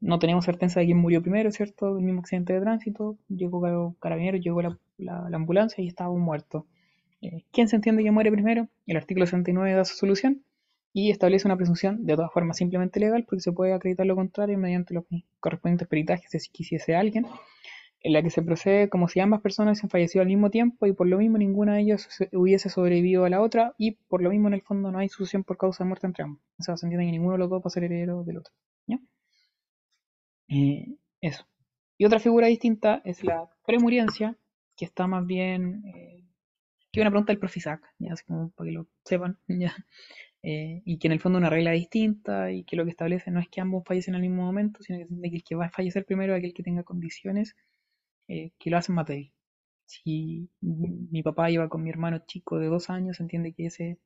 No 0.00 0.18
tenemos 0.18 0.44
certeza 0.44 0.80
de 0.80 0.86
quién 0.86 0.98
murió 0.98 1.22
primero, 1.22 1.50
¿cierto? 1.50 1.98
El 1.98 2.04
mismo 2.04 2.20
accidente 2.20 2.52
de 2.52 2.60
tránsito, 2.60 3.16
llegó 3.28 3.94
carabinero, 4.00 4.38
llegó 4.38 4.62
la, 4.62 4.78
ambulancia 5.32 5.82
y 5.82 5.88
estaba 5.88 6.12
muerto. 6.14 6.66
Eh, 7.20 7.44
¿Quién 7.52 7.68
se 7.68 7.76
entiende 7.76 8.02
que 8.02 8.10
muere 8.10 8.30
primero? 8.30 8.68
El 8.86 8.96
artículo 8.96 9.26
69 9.26 9.74
da 9.74 9.84
su 9.84 9.96
solución 9.96 10.42
y 10.92 11.10
establece 11.10 11.46
una 11.46 11.56
presunción 11.56 12.06
de 12.06 12.16
todas 12.16 12.32
formas 12.32 12.56
simplemente 12.56 13.00
legal 13.00 13.24
porque 13.24 13.40
se 13.40 13.52
puede 13.52 13.72
acreditar 13.72 14.06
lo 14.06 14.16
contrario 14.16 14.58
mediante 14.58 14.94
los 14.94 15.04
correspondientes 15.40 15.86
peritajes 15.86 16.30
si 16.30 16.50
quisiese 16.50 16.96
alguien 16.96 17.26
en 18.00 18.12
la 18.12 18.22
que 18.22 18.30
se 18.30 18.42
procede 18.42 18.88
como 18.88 19.08
si 19.08 19.20
ambas 19.20 19.40
personas 19.40 19.82
han 19.82 19.90
fallecido 19.90 20.22
al 20.22 20.28
mismo 20.28 20.50
tiempo 20.50 20.86
y 20.86 20.92
por 20.92 21.06
lo 21.06 21.18
mismo 21.18 21.38
ninguna 21.38 21.74
de 21.74 21.80
ellas 21.82 22.08
hubiese 22.32 22.68
sobrevivido 22.68 23.24
a 23.24 23.30
la 23.30 23.40
otra 23.40 23.74
y 23.76 23.92
por 24.08 24.22
lo 24.22 24.30
mismo 24.30 24.48
en 24.48 24.54
el 24.54 24.62
fondo 24.62 24.90
no 24.90 24.98
hay 24.98 25.08
sucesión 25.08 25.44
por 25.44 25.56
causa 25.56 25.84
de 25.84 25.88
muerte 25.88 26.06
entre 26.06 26.24
ambos. 26.24 26.42
O 26.58 26.62
sea, 26.62 26.76
se 26.76 26.86
entiende 26.86 27.06
que 27.06 27.12
ninguno 27.12 27.32
de 27.32 27.38
los 27.38 27.50
dos 27.50 27.60
va 27.60 27.66
a 27.66 27.70
ser 27.70 27.84
heredero 27.84 28.22
del 28.24 28.38
otro. 28.38 28.52
Eh, 30.48 30.96
eso. 31.20 31.46
Y 31.98 32.04
otra 32.04 32.20
figura 32.20 32.46
distinta 32.46 33.02
es 33.04 33.24
la 33.24 33.48
premuriencia, 33.66 34.36
que 34.76 34.84
está 34.84 35.06
más 35.06 35.26
bien, 35.26 35.82
eh, 35.86 36.24
que 36.92 37.00
una 37.00 37.10
pregunta 37.10 37.32
del 37.32 37.40
profe 37.40 37.58
Isaac, 37.58 37.82
ya 37.98 38.14
para 38.26 38.68
que 38.68 38.72
lo 38.72 38.88
sepan, 39.04 39.38
ya. 39.48 39.74
Eh, 40.42 40.82
y 40.84 40.98
que 40.98 41.08
en 41.08 41.12
el 41.12 41.20
fondo 41.20 41.38
una 41.38 41.50
regla 41.50 41.72
distinta 41.72 42.52
y 42.52 42.64
que 42.64 42.76
lo 42.76 42.84
que 42.84 42.90
establece 42.90 43.30
no 43.30 43.40
es 43.40 43.48
que 43.48 43.60
ambos 43.60 43.84
fallecen 43.84 44.14
al 44.14 44.22
mismo 44.22 44.44
momento, 44.44 44.82
sino 44.82 44.98
que 44.98 45.28
el 45.28 45.42
que 45.44 45.56
va 45.56 45.66
a 45.66 45.70
fallecer 45.70 46.04
primero 46.06 46.34
es 46.34 46.38
aquel 46.38 46.54
que 46.54 46.62
tenga 46.62 46.84
condiciones 46.84 47.56
que 48.28 48.70
lo 48.70 48.76
hacen 48.76 48.94
más 48.94 49.06
débil. 49.06 49.32
Si 49.86 50.50
mi 50.60 51.22
papá 51.22 51.50
iba 51.50 51.68
con 51.68 51.82
mi 51.82 51.90
hermano 51.90 52.18
chico 52.26 52.58
de 52.58 52.68
dos 52.68 52.90
años, 52.90 53.20
entiende 53.20 53.54
que 53.54 53.66
ese, 53.66 53.98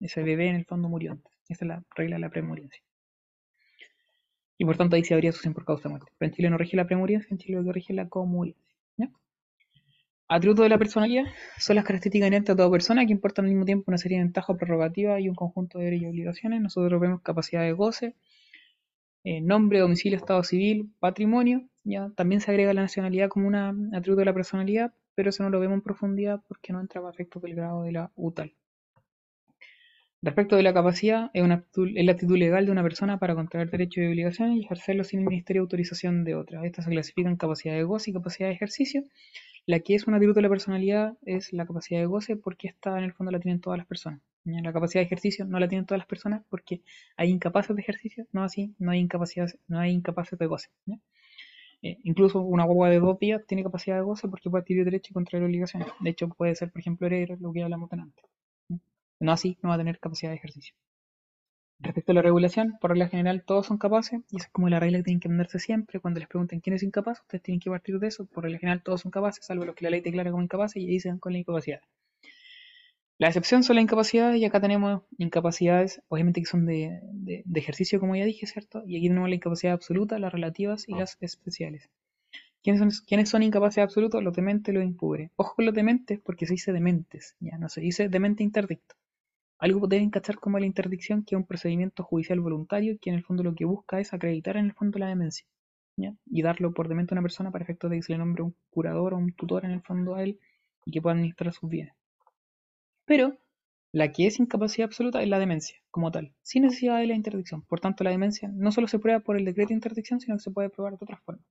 ese 0.00 0.22
bebé 0.22 0.48
en 0.48 0.56
el 0.56 0.64
fondo 0.66 0.88
murió 0.88 1.12
antes. 1.12 1.32
Esa 1.48 1.64
es 1.64 1.68
la 1.68 1.84
regla 1.96 2.16
de 2.16 2.20
la 2.20 2.30
premuriencia 2.30 2.82
y 4.62 4.64
por 4.64 4.76
tanto 4.76 4.94
ahí 4.94 5.02
se 5.02 5.12
habría 5.12 5.32
sucesión 5.32 5.54
por 5.54 5.64
causa 5.64 5.88
de 5.88 5.88
muerte. 5.88 6.12
Pero 6.16 6.28
en 6.28 6.36
Chile 6.36 6.48
no 6.48 6.56
rige 6.56 6.76
la 6.76 6.86
premuriencia, 6.86 7.26
en 7.32 7.38
Chile 7.38 7.58
lo 7.58 7.64
que 7.64 7.72
rige 7.72 7.92
la 7.94 8.08
comuriencia. 8.08 8.62
Atributo 10.28 10.62
de 10.62 10.68
la 10.68 10.78
personalidad 10.78 11.24
son 11.58 11.74
las 11.74 11.84
características 11.84 12.28
inherentes 12.28 12.52
a 12.52 12.56
toda 12.56 12.70
persona 12.70 13.04
que 13.04 13.10
importan 13.10 13.44
al 13.44 13.50
mismo 13.50 13.64
tiempo 13.64 13.86
una 13.88 13.98
serie 13.98 14.18
de 14.18 14.24
ventajas, 14.24 14.56
prerrogativas 14.56 15.20
y 15.20 15.28
un 15.28 15.34
conjunto 15.34 15.78
de 15.80 15.86
derechos 15.86 16.04
y 16.04 16.10
obligaciones. 16.10 16.60
Nosotros 16.60 17.00
vemos 17.00 17.22
capacidad 17.22 17.62
de 17.62 17.72
goce, 17.72 18.14
eh, 19.24 19.40
nombre, 19.40 19.80
domicilio, 19.80 20.16
estado 20.16 20.44
civil, 20.44 20.92
patrimonio. 21.00 21.68
¿ya? 21.82 22.12
También 22.14 22.40
se 22.40 22.52
agrega 22.52 22.72
la 22.72 22.82
nacionalidad 22.82 23.30
como 23.30 23.48
un 23.48 23.56
atributo 23.56 24.20
de 24.20 24.26
la 24.26 24.32
personalidad, 24.32 24.94
pero 25.16 25.30
eso 25.30 25.42
no 25.42 25.50
lo 25.50 25.58
vemos 25.58 25.74
en 25.74 25.82
profundidad 25.82 26.40
porque 26.46 26.72
no 26.72 26.80
entra 26.80 27.00
para 27.02 27.12
efectos 27.12 27.42
del 27.42 27.56
grado 27.56 27.82
de 27.82 27.92
la 27.92 28.12
UTAL. 28.14 28.54
Respecto 30.24 30.54
de 30.54 30.62
la 30.62 30.72
capacidad, 30.72 31.32
es, 31.34 31.42
una 31.42 31.64
es 31.74 32.04
la 32.04 32.12
actitud 32.12 32.38
legal 32.38 32.64
de 32.64 32.70
una 32.70 32.84
persona 32.84 33.18
para 33.18 33.34
contraer 33.34 33.70
derechos 33.70 34.04
y 34.04 34.06
obligaciones 34.06 34.56
y 34.56 34.64
ejercerlos 34.64 35.08
sin 35.08 35.18
el 35.20 35.26
ministerio 35.26 35.62
de 35.62 35.64
autorización 35.64 36.22
de 36.22 36.36
otra. 36.36 36.64
Estas 36.64 36.84
se 36.84 36.92
clasifican 36.92 37.36
capacidad 37.36 37.74
de 37.74 37.82
goce 37.82 38.10
y 38.10 38.14
capacidad 38.14 38.48
de 38.48 38.54
ejercicio. 38.54 39.02
La 39.66 39.80
que 39.80 39.96
es 39.96 40.06
un 40.06 40.14
atributo 40.14 40.38
de 40.38 40.42
la 40.42 40.48
personalidad 40.48 41.18
es 41.22 41.52
la 41.52 41.66
capacidad 41.66 41.98
de 41.98 42.06
goce 42.06 42.36
porque 42.36 42.68
esta 42.68 42.96
en 42.98 43.02
el 43.04 43.12
fondo 43.12 43.32
la 43.32 43.40
tienen 43.40 43.60
todas 43.60 43.78
las 43.78 43.86
personas. 43.88 44.20
La 44.44 44.72
capacidad 44.72 45.00
de 45.00 45.06
ejercicio 45.06 45.44
no 45.44 45.58
la 45.58 45.66
tienen 45.68 45.86
todas 45.86 45.98
las 45.98 46.06
personas 46.06 46.42
porque 46.48 46.82
hay 47.16 47.30
incapaces 47.30 47.74
de 47.74 47.82
ejercicio, 47.82 48.24
no 48.30 48.44
así, 48.44 48.76
no 48.78 48.92
hay 48.92 49.00
incapacidad, 49.00 49.48
no 49.66 49.80
hay 49.80 49.90
incapaces 49.90 50.38
de 50.38 50.46
goce. 50.46 50.68
Eh, 51.82 51.98
incluso 52.04 52.40
una 52.42 52.62
guagua 52.62 52.90
de 52.90 53.00
dos 53.00 53.18
días 53.18 53.42
tiene 53.44 53.64
capacidad 53.64 53.96
de 53.96 54.02
goce 54.02 54.28
porque 54.28 54.48
puede 54.50 54.62
adquirir 54.62 54.84
derecho 54.84 55.08
y 55.10 55.14
contraer 55.14 55.44
obligaciones. 55.44 55.88
De 55.98 56.10
hecho, 56.10 56.28
puede 56.28 56.54
ser, 56.54 56.70
por 56.70 56.80
ejemplo, 56.80 57.08
heredero, 57.08 57.36
lo 57.40 57.52
que 57.52 57.64
hablamos 57.64 57.92
antes. 57.92 58.31
No 59.22 59.32
así, 59.32 59.56
no 59.62 59.70
va 59.70 59.76
a 59.76 59.78
tener 59.78 59.98
capacidad 59.98 60.30
de 60.32 60.36
ejercicio. 60.36 60.74
Respecto 61.80 62.12
a 62.12 62.14
la 62.14 62.22
regulación, 62.22 62.78
por 62.80 62.92
regla 62.92 63.08
general 63.10 63.44
todos 63.44 63.66
son 63.66 63.76
capaces, 63.76 64.22
y 64.30 64.36
esa 64.38 64.46
es 64.46 64.52
como 64.52 64.70
la 64.70 64.80
regla 64.80 64.96
que 65.00 65.04
tienen 65.04 65.20
que 65.20 65.28
aprenderse 65.28 65.58
siempre. 65.58 66.00
Cuando 66.00 66.18
les 66.18 66.26
pregunten 66.30 66.60
quién 66.60 66.72
es 66.76 66.82
incapaz, 66.82 67.20
ustedes 67.20 67.42
tienen 67.42 67.60
que 67.60 67.68
partir 67.68 67.98
de 67.98 68.06
eso. 68.06 68.24
Por 68.24 68.44
regla 68.44 68.58
general 68.58 68.82
todos 68.82 69.02
son 69.02 69.10
capaces, 69.10 69.44
salvo 69.44 69.66
los 69.66 69.74
que 69.74 69.84
la 69.84 69.90
ley 69.90 70.00
declara 70.00 70.30
como 70.30 70.42
incapaces 70.42 70.82
y 70.82 70.88
ahí 70.88 70.98
se 70.98 71.10
dan 71.10 71.18
con 71.18 71.34
la 71.34 71.40
incapacidad. 71.40 71.82
La 73.16 73.28
excepción 73.28 73.62
son 73.64 73.76
las 73.76 73.84
incapacidades 73.84 74.38
y 74.38 74.44
acá 74.44 74.60
tenemos 74.60 75.00
incapacidades, 75.16 76.02
obviamente 76.08 76.42
que 76.42 76.46
son 76.46 76.66
de, 76.66 77.00
de- 77.04 77.42
de 77.46 77.58
ejercicio, 77.60 77.98
como 77.98 78.14
ya 78.16 78.26
dije, 78.26 78.46
¿cierto? 78.46 78.82
Y 78.86 78.98
aquí 78.98 79.08
tenemos 79.08 79.30
la 79.30 79.34
incapacidad 79.36 79.72
absoluta, 79.72 80.18
las 80.18 80.30
relativas 80.30 80.86
y 80.86 80.94
las 80.94 81.16
especiales. 81.22 81.88
¿Quiénes 82.62 82.80
son, 82.80 82.90
quiénes 83.06 83.30
son 83.30 83.42
incapaces 83.44 83.84
absolutos? 83.84 84.22
Los 84.24 84.34
dementes, 84.34 84.74
los 84.74 84.84
impúberes. 84.84 85.30
Ojo 85.36 85.56
con 85.56 85.66
los 85.66 85.74
dementes 85.74 86.20
porque 86.20 86.46
se 86.46 86.54
dice 86.54 86.72
dementes, 86.72 87.36
ya 87.40 87.58
no 87.58 87.68
se 87.70 87.80
dice 87.82 88.08
demente 88.08 88.42
interdicto. 88.44 88.96
Algo 89.62 89.86
deben 89.86 90.10
cachar 90.10 90.40
como 90.40 90.58
la 90.58 90.66
interdicción, 90.66 91.22
que 91.22 91.36
es 91.36 91.38
un 91.38 91.46
procedimiento 91.46 92.02
judicial 92.02 92.40
voluntario 92.40 92.98
que 93.00 93.10
en 93.10 93.16
el 93.16 93.22
fondo 93.22 93.44
lo 93.44 93.54
que 93.54 93.64
busca 93.64 94.00
es 94.00 94.12
acreditar 94.12 94.56
en 94.56 94.64
el 94.64 94.72
fondo 94.72 94.98
la 94.98 95.06
demencia. 95.06 95.46
Y 96.26 96.42
darlo 96.42 96.74
por 96.74 96.88
demente 96.88 97.14
a 97.14 97.14
una 97.14 97.22
persona 97.22 97.52
para 97.52 97.62
efectos 97.62 97.88
de 97.88 97.98
que 97.98 98.02
se 98.02 98.12
le 98.12 98.18
nombre 98.18 98.42
un 98.42 98.56
curador 98.70 99.14
o 99.14 99.18
un 99.18 99.32
tutor 99.34 99.64
en 99.64 99.70
el 99.70 99.80
fondo 99.80 100.16
a 100.16 100.24
él 100.24 100.40
y 100.84 100.90
que 100.90 101.00
pueda 101.00 101.14
administrar 101.14 101.52
sus 101.52 101.70
bienes. 101.70 101.94
Pero 103.04 103.38
la 103.92 104.10
que 104.10 104.26
es 104.26 104.40
incapacidad 104.40 104.86
absoluta 104.86 105.22
es 105.22 105.28
la 105.28 105.38
demencia, 105.38 105.76
como 105.92 106.10
tal, 106.10 106.34
sin 106.42 106.64
necesidad 106.64 106.98
de 106.98 107.06
la 107.06 107.14
interdicción. 107.14 107.62
Por 107.62 107.78
tanto, 107.78 108.02
la 108.02 108.10
demencia 108.10 108.50
no 108.52 108.72
solo 108.72 108.88
se 108.88 108.98
prueba 108.98 109.20
por 109.20 109.36
el 109.36 109.44
decreto 109.44 109.68
de 109.68 109.74
interdicción, 109.74 110.18
sino 110.18 110.36
que 110.38 110.42
se 110.42 110.50
puede 110.50 110.70
probar 110.70 110.98
de 110.98 111.04
otras 111.04 111.20
formas. 111.20 111.46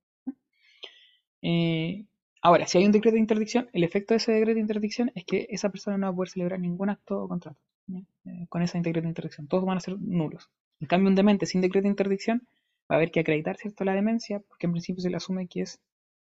Ahora, 2.42 2.66
si 2.66 2.78
hay 2.78 2.84
un 2.84 2.92
decreto 2.92 3.14
de 3.14 3.20
interdicción, 3.20 3.70
el 3.72 3.84
efecto 3.84 4.14
de 4.14 4.18
ese 4.18 4.32
decreto 4.32 4.56
de 4.56 4.60
interdicción 4.60 5.10
es 5.14 5.24
que 5.24 5.46
esa 5.50 5.70
persona 5.70 5.96
no 5.96 6.06
va 6.08 6.12
a 6.12 6.14
poder 6.14 6.28
celebrar 6.28 6.60
ningún 6.60 6.90
acto 6.90 7.22
o 7.22 7.28
contrato. 7.28 7.58
Eh, 8.24 8.46
con 8.48 8.62
ese 8.62 8.78
decreto 8.78 9.02
de 9.02 9.08
interdicción. 9.08 9.48
Todos 9.48 9.64
van 9.64 9.76
a 9.76 9.80
ser 9.80 9.98
nulos. 9.98 10.48
En 10.80 10.86
cambio, 10.86 11.08
un 11.08 11.14
demente 11.14 11.46
sin 11.46 11.60
decreto 11.60 11.84
de 11.84 11.90
interdicción 11.90 12.46
va 12.90 12.94
a 12.94 12.96
haber 12.96 13.10
que 13.10 13.20
acreditar 13.20 13.56
cierto 13.56 13.84
la 13.84 13.94
demencia, 13.94 14.40
porque 14.40 14.66
en 14.66 14.72
principio 14.72 15.02
se 15.02 15.10
le 15.10 15.16
asume 15.16 15.48
que 15.48 15.62
es 15.62 15.80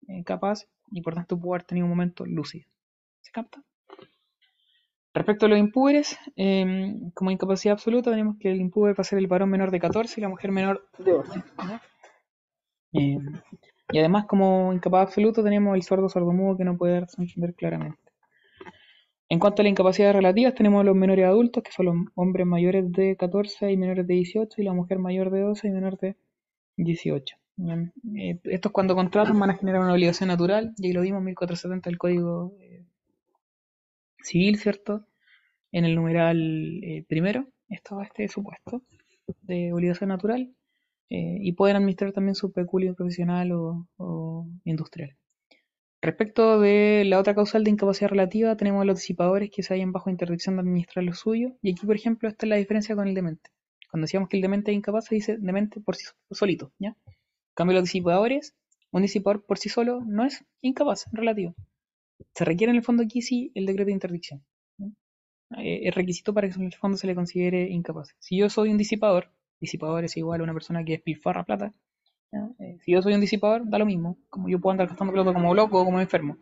eh, 0.07 0.23
capaz 0.23 0.65
y 0.91 1.01
por 1.01 1.15
tanto 1.15 1.37
puede 1.37 1.63
haber 1.69 1.83
un 1.83 1.89
momento 1.89 2.25
lúcido. 2.25 2.65
¿Se 3.21 3.31
capta? 3.31 3.61
Respecto 5.13 5.47
a 5.47 5.49
los 5.49 5.59
impúberes, 5.59 6.17
eh, 6.35 6.95
como 7.13 7.31
incapacidad 7.31 7.73
absoluta 7.73 8.11
tenemos 8.11 8.37
que 8.37 8.51
el 8.51 8.61
impúber 8.61 8.97
va 8.97 9.01
a 9.01 9.03
ser 9.03 9.19
el 9.19 9.27
varón 9.27 9.49
menor 9.49 9.71
de 9.71 9.79
14 9.79 10.19
y 10.19 10.21
la 10.21 10.29
mujer 10.29 10.51
menor 10.51 10.87
de 10.97 11.11
12. 11.11 11.43
¿ya? 11.67 11.81
Y 13.91 13.99
además 13.99 14.25
como 14.25 14.71
incapaz 14.73 15.07
absoluto 15.07 15.43
tenemos 15.43 15.75
el 15.75 15.83
sordo 15.83 16.09
sordomudo 16.09 16.57
que 16.57 16.63
no 16.63 16.77
puede 16.77 16.93
darse 16.93 17.21
entender 17.21 17.55
claramente. 17.55 18.09
En 19.31 19.39
cuanto 19.39 19.61
a 19.61 19.63
las 19.63 19.71
incapacidades 19.71 20.15
relativas, 20.15 20.55
tenemos 20.55 20.83
los 20.83 20.95
menores 20.95 21.25
adultos, 21.25 21.63
que 21.63 21.71
son 21.71 21.85
los 21.85 21.95
hombres 22.15 22.47
mayores 22.47 22.91
de 22.91 23.15
14 23.15 23.71
y 23.71 23.77
menores 23.77 24.07
de 24.07 24.15
18, 24.15 24.59
y 24.59 24.65
la 24.65 24.73
mujer 24.73 24.97
mayor 24.97 25.29
de 25.29 25.41
12 25.41 25.67
y 25.67 25.71
menor 25.71 25.99
de 25.99 26.15
18. 26.77 27.35
Bien, 27.57 27.93
eh, 28.15 28.39
estos 28.45 28.71
cuando 28.71 28.95
contratan 28.95 29.39
van 29.39 29.51
a 29.51 29.55
generar 29.55 29.81
una 29.81 29.93
obligación 29.93 30.29
natural, 30.29 30.73
y 30.77 30.87
ahí 30.87 30.93
lo 30.93 31.01
vimos 31.01 31.19
en 31.19 31.25
1470 31.25 31.89
del 31.89 31.99
Código 31.99 32.55
eh, 32.59 32.85
Civil, 34.23 34.57
¿cierto? 34.57 35.05
En 35.71 35.85
el 35.85 35.95
numeral 35.95 36.83
eh, 36.83 37.05
primero 37.07 37.45
estaba 37.69 38.03
este 38.03 38.27
supuesto 38.27 38.81
de 39.43 39.73
obligación 39.73 40.09
natural, 40.09 40.51
eh, 41.09 41.37
y 41.41 41.53
pueden 41.53 41.75
administrar 41.75 42.13
también 42.13 42.35
su 42.35 42.51
peculio 42.51 42.93
profesional 42.93 43.51
o, 43.51 44.47
industrial. 44.63 45.15
Respecto 46.01 46.59
de 46.59 47.03
la 47.05 47.19
otra 47.19 47.35
causal 47.35 47.63
de 47.63 47.71
incapacidad 47.71 48.09
relativa, 48.09 48.55
tenemos 48.55 48.85
los 48.85 48.99
disipadores 48.99 49.49
que 49.51 49.63
se 49.63 49.73
hallan 49.73 49.91
bajo 49.91 50.09
interdicción 50.09 50.55
de 50.55 50.61
administrar 50.61 51.03
lo 51.03 51.13
suyo, 51.13 51.57
y 51.61 51.71
aquí, 51.71 51.85
por 51.85 51.95
ejemplo, 51.95 52.29
esta 52.29 52.45
es 52.45 52.49
la 52.49 52.55
diferencia 52.55 52.95
con 52.95 53.07
el 53.07 53.15
demente. 53.15 53.49
Cuando 53.89 54.05
decíamos 54.05 54.29
que 54.29 54.37
el 54.37 54.41
demente 54.41 54.71
es 54.71 54.77
incapaz, 54.77 55.05
se 55.05 55.15
dice 55.15 55.37
demente 55.39 55.81
por 55.81 55.95
sí 55.95 56.05
solito, 56.31 56.71
¿ya? 56.77 56.89
En 56.89 57.55
cambio, 57.55 57.75
los 57.75 57.83
disipadores, 57.85 58.55
un 58.91 59.01
disipador 59.01 59.45
por 59.45 59.57
sí 59.57 59.67
solo 59.69 60.01
no 60.05 60.23
es 60.25 60.45
incapaz, 60.61 61.05
relativo. 61.11 61.55
Se 62.35 62.45
requiere 62.45 62.71
en 62.71 62.77
el 62.77 62.83
fondo 62.83 63.03
aquí 63.03 63.21
sí 63.21 63.51
el 63.55 63.65
decreto 63.65 63.87
de 63.87 63.93
interdicción. 63.93 64.45
¿no? 64.77 64.93
Eh, 65.57 65.87
es 65.87 65.95
requisito 65.95 66.33
para 66.33 66.47
que 66.47 66.55
en 66.55 66.65
el 66.67 66.73
fondo 66.73 66.97
se 66.97 67.07
le 67.07 67.15
considere 67.15 67.69
incapaz. 67.69 68.15
Si 68.19 68.37
yo 68.37 68.49
soy 68.49 68.69
un 68.69 68.77
disipador, 68.77 69.31
disipador 69.59 70.03
es 70.05 70.17
igual 70.17 70.41
a 70.41 70.43
una 70.43 70.53
persona 70.53 70.83
que 70.83 70.93
despilfarra 70.93 71.43
plata. 71.43 71.73
Eh, 72.31 72.77
si 72.81 72.91
yo 72.91 73.01
soy 73.01 73.13
un 73.13 73.21
disipador, 73.21 73.67
da 73.69 73.79
lo 73.79 73.85
mismo. 73.85 74.17
Como 74.29 74.49
yo 74.49 74.59
puedo 74.59 74.71
andar 74.71 74.87
gastando 74.87 75.13
plata 75.13 75.33
como 75.33 75.53
loco 75.53 75.81
o 75.81 75.85
como 75.85 75.99
enfermo. 75.99 76.37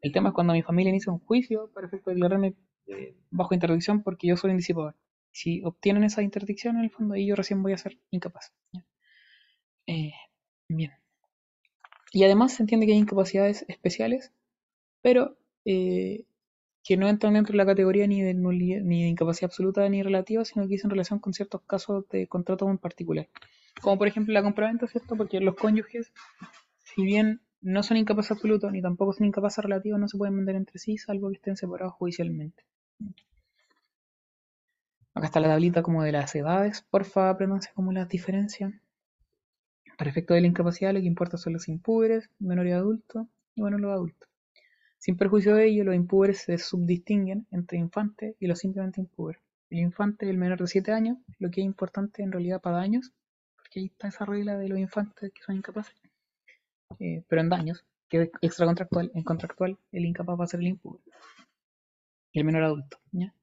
El 0.00 0.12
tema 0.12 0.30
es 0.30 0.34
cuando 0.34 0.52
mi 0.52 0.62
familia 0.62 0.90
inicia 0.90 1.12
un 1.12 1.20
juicio 1.20 1.70
para 1.74 1.86
efecto 1.86 2.10
de 2.10 2.14
declararme 2.16 2.54
eh, 2.86 3.16
bajo 3.30 3.54
interdicción 3.54 4.02
porque 4.02 4.26
yo 4.26 4.36
soy 4.36 4.50
un 4.50 4.56
disipador. 4.56 4.96
Si 5.30 5.62
obtienen 5.64 6.04
esa 6.04 6.22
interdicción, 6.22 6.76
en 6.76 6.84
el 6.84 6.90
fondo, 6.90 7.14
ahí 7.14 7.26
yo 7.26 7.34
recién 7.34 7.62
voy 7.62 7.72
a 7.72 7.78
ser 7.78 7.98
incapaz. 8.10 8.52
Eh, 9.86 10.12
bien. 10.68 10.92
Y 12.12 12.24
además 12.24 12.52
se 12.52 12.62
entiende 12.62 12.86
que 12.86 12.92
hay 12.92 12.98
incapacidades 12.98 13.64
especiales, 13.68 14.32
pero 15.00 15.38
que 16.84 16.96
no 16.96 17.08
entran 17.08 17.34
dentro 17.34 17.52
de 17.52 17.58
la 17.58 17.66
categoría 17.66 18.06
ni 18.06 18.22
de, 18.22 18.34
ni 18.34 19.02
de 19.02 19.08
incapacidad 19.08 19.50
absoluta 19.50 19.88
ni 19.88 20.02
relativa, 20.02 20.44
sino 20.44 20.66
que 20.66 20.74
es 20.74 20.84
en 20.84 20.90
relación 20.90 21.18
con 21.20 21.32
ciertos 21.32 21.62
casos 21.62 22.08
de 22.08 22.26
contrato 22.26 22.68
en 22.68 22.78
particular. 22.78 23.28
Como 23.80 23.98
por 23.98 24.08
ejemplo 24.08 24.34
la 24.34 24.42
compraventa, 24.42 24.86
¿cierto? 24.86 25.16
Porque 25.16 25.40
los 25.40 25.54
cónyuges, 25.54 26.12
si 26.78 27.04
bien 27.04 27.40
no 27.60 27.82
son 27.82 27.96
incapaces 27.96 28.32
absolutos 28.32 28.72
ni 28.72 28.82
tampoco 28.82 29.12
son 29.12 29.26
incapaces 29.26 29.62
relativos, 29.62 30.00
no 30.00 30.08
se 30.08 30.18
pueden 30.18 30.36
vender 30.36 30.56
entre 30.56 30.78
sí, 30.78 30.98
salvo 30.98 31.28
que 31.28 31.36
estén 31.36 31.56
separados 31.56 31.94
judicialmente. 31.94 32.64
Acá 35.14 35.26
está 35.26 35.40
la 35.40 35.48
tablita 35.48 35.82
como 35.82 36.02
de 36.02 36.12
las 36.12 36.34
edades, 36.34 36.82
porfa, 36.90 37.30
apréndanse 37.30 37.70
como 37.74 37.92
las 37.92 38.08
diferencias. 38.08 38.72
Para 39.98 40.10
efecto 40.10 40.34
de 40.34 40.40
la 40.40 40.46
incapacidad, 40.46 40.92
lo 40.92 41.00
que 41.00 41.06
importa 41.06 41.36
son 41.36 41.52
los 41.52 41.68
impúberes, 41.68 42.30
menores 42.38 42.70
y 42.70 42.74
adultos, 42.74 43.26
y 43.54 43.60
bueno, 43.60 43.78
los 43.78 43.92
adultos. 43.92 44.31
Sin 45.02 45.16
perjuicio 45.16 45.56
de 45.56 45.66
ello, 45.66 45.82
los 45.82 45.96
impúberes 45.96 46.42
se 46.42 46.58
subdistinguen 46.58 47.44
entre 47.50 47.76
infantes 47.76 48.36
y 48.38 48.46
los 48.46 48.60
simplemente 48.60 49.00
impúberes. 49.00 49.42
El 49.68 49.80
infante 49.80 50.26
es 50.26 50.30
el 50.30 50.38
menor 50.38 50.60
de 50.60 50.68
7 50.68 50.92
años, 50.92 51.18
lo 51.40 51.50
que 51.50 51.60
es 51.60 51.64
importante 51.64 52.22
en 52.22 52.30
realidad 52.30 52.60
para 52.60 52.76
daños, 52.76 53.10
porque 53.56 53.80
ahí 53.80 53.86
está 53.86 54.06
esa 54.06 54.24
regla 54.24 54.56
de 54.56 54.68
los 54.68 54.78
infantes 54.78 55.32
que 55.32 55.42
son 55.42 55.56
incapaces. 55.56 55.96
Eh, 57.00 57.24
pero 57.26 57.40
en 57.40 57.48
daños, 57.48 57.84
que 58.08 58.22
es 58.22 58.30
extracontractual, 58.42 59.10
en 59.12 59.24
contractual, 59.24 59.76
el 59.90 60.04
incapaz 60.04 60.38
va 60.38 60.44
a 60.44 60.46
ser 60.46 60.60
el 60.60 60.68
impúber. 60.68 61.00
El 62.32 62.44
menor 62.44 62.62
adulto. 62.62 62.98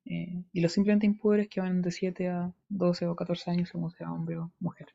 Eh, 0.05 0.41
y 0.53 0.61
los 0.61 0.71
simplemente 0.71 1.07
impúberes 1.07 1.49
que 1.49 1.59
van 1.59 1.81
de 1.81 1.91
7 1.91 2.29
a 2.29 2.53
12 2.69 3.05
o 3.07 3.17
14 3.17 3.51
años, 3.51 3.67
según 3.67 3.91
sea 3.91 4.13
hombre 4.13 4.37
o 4.37 4.49
mujer. 4.61 4.87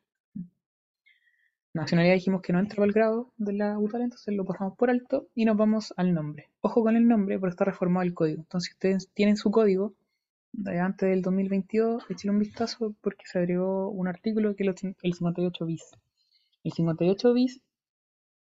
Nacionalidad 1.74 2.14
dijimos 2.14 2.40
que 2.40 2.52
no 2.52 2.60
entra 2.60 2.76
para 2.76 2.86
el 2.86 2.92
grado 2.92 3.32
de 3.36 3.52
la 3.52 3.76
UTAL, 3.80 4.02
entonces 4.02 4.32
lo 4.32 4.44
pasamos 4.44 4.76
por 4.78 4.90
alto 4.90 5.26
y 5.34 5.44
nos 5.44 5.56
vamos 5.56 5.92
al 5.96 6.14
nombre. 6.14 6.48
Ojo 6.60 6.84
con 6.84 6.94
el 6.94 7.08
nombre, 7.08 7.36
porque 7.40 7.50
está 7.50 7.64
reformado 7.64 8.04
el 8.04 8.14
código. 8.14 8.42
Entonces, 8.42 8.68
si 8.68 8.74
ustedes 8.74 9.10
tienen 9.12 9.36
su 9.36 9.50
código 9.50 9.92
de 10.52 10.78
antes 10.78 11.08
del 11.08 11.20
2022, 11.20 12.04
échenle 12.10 12.32
un 12.32 12.38
vistazo 12.38 12.94
porque 13.00 13.24
se 13.26 13.40
agregó 13.40 13.90
un 13.90 14.06
artículo 14.06 14.54
que 14.54 14.62
es 14.62 14.84
el 14.84 14.94
el 15.02 15.14
58 15.14 15.66
bis. 15.66 15.90
El 16.62 16.72
58 16.72 17.34
bis, 17.34 17.60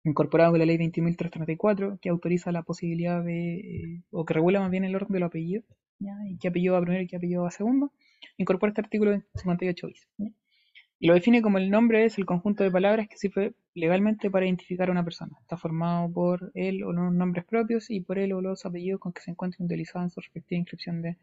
incorporado 0.04 0.54
con 0.54 0.60
la 0.60 0.66
ley 0.66 0.78
20.334, 0.78 2.00
que 2.00 2.10
autoriza 2.10 2.52
la 2.52 2.64
posibilidad 2.64 3.24
de, 3.24 3.60
eh, 3.60 4.04
o 4.10 4.26
que 4.26 4.34
regula 4.34 4.60
más 4.60 4.72
bien 4.72 4.86
el 4.86 4.96
orden 4.96 5.14
de 5.14 5.20
los 5.20 5.28
apellidos, 5.28 5.66
¿ya? 6.00 6.18
y 6.28 6.38
qué 6.40 6.48
apellido 6.48 6.74
va 6.74 6.82
primero 6.82 7.04
y 7.04 7.08
qué 7.08 7.18
apellido 7.18 7.44
va 7.44 7.52
segundo, 7.52 7.94
incorpora 8.38 8.72
este 8.72 8.82
artículo 8.82 9.14
en 9.14 9.24
58 9.36 9.86
bis. 9.86 10.08
¿ya? 10.18 10.32
Y 11.02 11.08
lo 11.08 11.14
define 11.14 11.42
como 11.42 11.58
el 11.58 11.70
nombre 11.70 12.04
es 12.04 12.18
el 12.18 12.26
conjunto 12.26 12.62
de 12.64 12.72
palabras 12.72 13.08
que 13.08 13.16
sirve 13.16 13.54
legalmente 13.74 14.30
para 14.30 14.46
identificar 14.46 14.90
a 14.90 14.92
una 14.92 15.06
persona. 15.06 15.38
Está 15.40 15.56
formado 15.56 16.12
por 16.12 16.52
él 16.56 16.84
o 16.84 16.92
los 16.92 17.14
nombres 17.14 17.46
propios 17.46 17.90
y 17.90 18.02
por 18.02 18.20
él 18.20 18.34
o 18.34 18.42
los 18.42 18.66
apellidos 18.66 19.00
con 19.00 19.14
que 19.14 19.22
se 19.22 19.32
encuentra 19.32 19.64
utilizados 19.64 20.08
en 20.08 20.10
su 20.10 20.20
respectiva 20.20 20.60
inscripción 20.60 21.02
de 21.02 21.16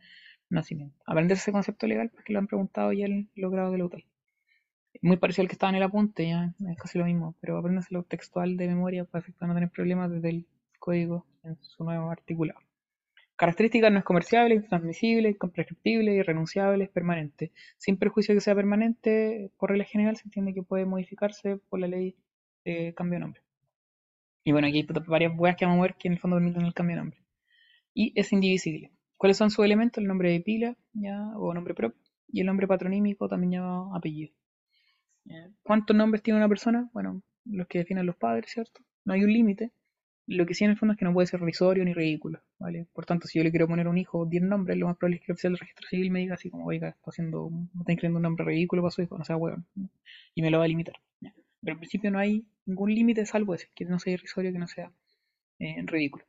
nacimiento. 0.49 0.97
Aprender 1.07 1.37
ese 1.37 1.53
concepto 1.53 1.87
legal 1.87 2.09
porque 2.09 2.33
lo 2.33 2.39
han 2.39 2.47
preguntado 2.47 2.91
ya 2.95 3.05
en 3.05 3.29
los 3.35 3.53
grados 3.53 3.73
de 3.73 3.79
la 3.79 3.85
UTAL. 3.85 4.05
Muy 5.03 5.19
parecido 5.19 5.43
al 5.43 5.49
que 5.49 5.53
estaba 5.53 5.71
en 5.71 5.77
el 5.77 5.83
apunte, 5.83 6.27
ya 6.27 6.55
es 6.71 6.79
casi 6.79 6.99
lo 6.99 7.05
mismo, 7.05 7.35
pero 7.43 7.59
apréndaselo 7.59 8.03
textual 8.03 8.57
de 8.57 8.69
memoria 8.69 9.05
para 9.05 9.27
no 9.43 9.55
tener 9.55 9.69
problemas 9.69 10.11
desde 10.11 10.31
el 10.31 10.47
código 10.79 11.27
en 11.45 11.59
su 11.61 11.85
nuevo 11.85 12.11
articulado. 12.11 12.61
Características 13.37 13.93
no 13.93 13.99
es 13.99 14.05
comerciable, 14.05 14.55
intransmisible, 14.55 15.37
imprescriptible, 15.41 16.15
irrenunciable, 16.15 16.85
es 16.85 16.91
permanente. 16.91 17.53
Sin 17.77 17.99
perjuicio 17.99 18.33
de 18.33 18.39
que 18.39 18.41
sea 18.41 18.55
permanente, 18.55 19.51
por 19.59 19.71
regla 19.71 19.85
general 19.85 20.17
se 20.17 20.25
entiende 20.25 20.55
que 20.55 20.63
puede 20.63 20.87
modificarse 20.87 21.59
por 21.69 21.79
la 21.81 21.87
ley 21.87 22.17
de 22.65 22.95
cambio 22.95 23.19
de 23.19 23.21
nombre. 23.21 23.43
Y 24.43 24.53
bueno, 24.53 24.69
aquí 24.69 24.79
hay 24.79 24.87
varias 25.07 25.33
hueas 25.37 25.57
que 25.57 25.67
vamos 25.67 25.81
a 25.81 25.83
ver 25.83 25.95
que 25.97 26.09
en 26.09 26.15
el 26.15 26.21
fondo 26.21 26.37
permiten 26.37 26.65
el 26.65 26.73
cambio 26.73 26.97
de 26.97 27.03
nombre. 27.03 27.21
Y 27.93 28.19
es 28.19 28.33
indivisible. 28.33 28.93
¿Cuáles 29.17 29.37
son 29.37 29.51
sus 29.51 29.65
elementos? 29.65 30.01
El 30.01 30.09
nombre 30.09 30.31
de 30.31 30.41
pila, 30.41 30.77
ya, 30.93 31.33
o 31.37 31.53
nombre 31.53 31.75
propio, 31.75 32.01
y 32.29 32.41
el 32.41 32.47
nombre 32.47 32.67
patronímico, 32.67 33.29
también 33.29 33.53
llamado 33.53 33.95
apellido. 33.95 34.33
¿Cuántos 35.63 35.97
nombres 35.97 36.23
tiene 36.23 36.39
una 36.39 36.49
persona? 36.49 36.89
Bueno, 36.93 37.23
los 37.45 37.67
que 37.67 37.79
definen 37.79 38.07
los 38.07 38.17
padres, 38.17 38.51
¿cierto? 38.51 38.81
No 39.05 39.15
hay 39.15 39.25
un 39.25 39.33
límite. 39.33 39.73
Lo 40.27 40.45
que 40.45 40.55
sí 40.55 40.65
en 40.65 40.71
el 40.71 40.77
fondo 40.77 40.93
es 40.93 40.99
que 40.99 41.05
no 41.05 41.13
puede 41.13 41.27
ser 41.27 41.41
risorio 41.41 41.85
ni 41.85 41.95
ridículo, 41.95 42.41
¿vale? 42.59 42.87
Por 42.93 43.07
tanto, 43.07 43.29
si 43.29 43.39
yo 43.39 43.45
le 43.45 43.51
quiero 43.51 43.69
poner 43.69 43.87
un 43.87 43.97
hijo 43.99 44.27
10 44.27 44.43
nombres, 44.43 44.77
lo 44.77 44.87
más 44.87 44.97
probable 44.97 45.17
es 45.17 45.23
que 45.23 45.33
el 45.33 45.35
oficial 45.35 45.53
del 45.53 45.61
registro 45.61 45.89
civil 45.89 46.11
me 46.11 46.21
diga 46.21 46.35
así 46.35 46.51
como, 46.51 46.67
oiga, 46.67 46.89
está 46.89 47.11
haciendo, 47.11 47.51
está 47.79 47.93
incluyendo 47.93 48.19
un 48.19 48.23
nombre 48.23 48.45
ridículo 48.45 48.83
para 48.83 48.91
su 48.91 49.03
hijo, 49.03 49.17
no 49.17 49.25
sea 49.25 49.37
hueón, 49.37 49.67
¿no? 49.75 49.89
y 50.35 50.43
me 50.43 50.51
lo 50.51 50.59
va 50.59 50.65
a 50.65 50.69
limitar. 50.69 50.97
Pero 51.21 51.75
en 51.75 51.79
principio 51.79 52.11
no 52.11 52.19
hay 52.19 52.45
ningún 52.65 52.95
límite 52.95 53.25
salvo 53.27 53.55
ese, 53.55 53.69
que 53.75 53.85
no 53.85 53.99
sea 53.99 54.15
irrisorio, 54.15 54.53
que 54.53 54.59
no 54.59 54.69
sea 54.69 54.93
eh, 55.59 55.83
ridículo. 55.85 56.25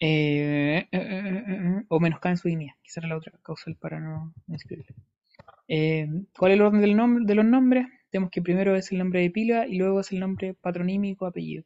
Eh, 0.00 0.86
eh, 0.90 0.98
eh, 0.98 1.84
o 1.88 2.00
menoscaben 2.00 2.36
su 2.36 2.48
dignidad. 2.48 2.74
Quizá 2.82 3.00
era 3.00 3.08
la 3.08 3.16
otra 3.16 3.32
causal 3.42 3.76
para 3.76 4.00
no, 4.00 4.34
inscribirlo. 4.48 4.96
¿Cuál 6.36 6.52
es 6.52 6.56
el 6.56 6.62
orden 6.62 6.80
del 6.80 7.26
de 7.26 7.34
los 7.34 7.44
nombres? 7.44 7.86
Tenemos 8.10 8.30
que 8.30 8.42
primero 8.42 8.76
es 8.76 8.92
el 8.92 8.98
nombre 8.98 9.20
de 9.20 9.30
pila 9.30 9.66
y 9.66 9.76
luego 9.78 10.00
es 10.00 10.12
el 10.12 10.20
nombre 10.20 10.54
patronímico, 10.54 11.26
apellido. 11.26 11.64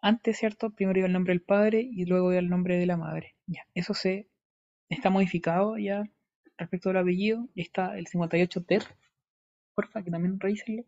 Antes, 0.00 0.38
¿cierto? 0.38 0.70
Primero 0.70 0.98
iba 1.00 1.06
el 1.06 1.12
nombre 1.12 1.32
del 1.32 1.42
padre 1.42 1.80
y 1.80 2.04
luego 2.06 2.32
iba 2.32 2.38
el 2.38 2.48
nombre 2.48 2.78
de 2.78 2.86
la 2.86 2.96
madre. 2.96 3.34
Ya, 3.46 3.66
eso 3.74 3.94
se 3.94 4.28
está 4.88 5.10
modificado 5.10 5.76
ya 5.78 6.04
respecto 6.56 6.90
al 6.90 6.98
apellido. 6.98 7.48
Está 7.56 7.98
el 7.98 8.06
58 8.06 8.64
ter, 8.64 8.82
porfa, 9.74 10.02
que 10.02 10.10
también 10.10 10.38
revísenlo. 10.40 10.84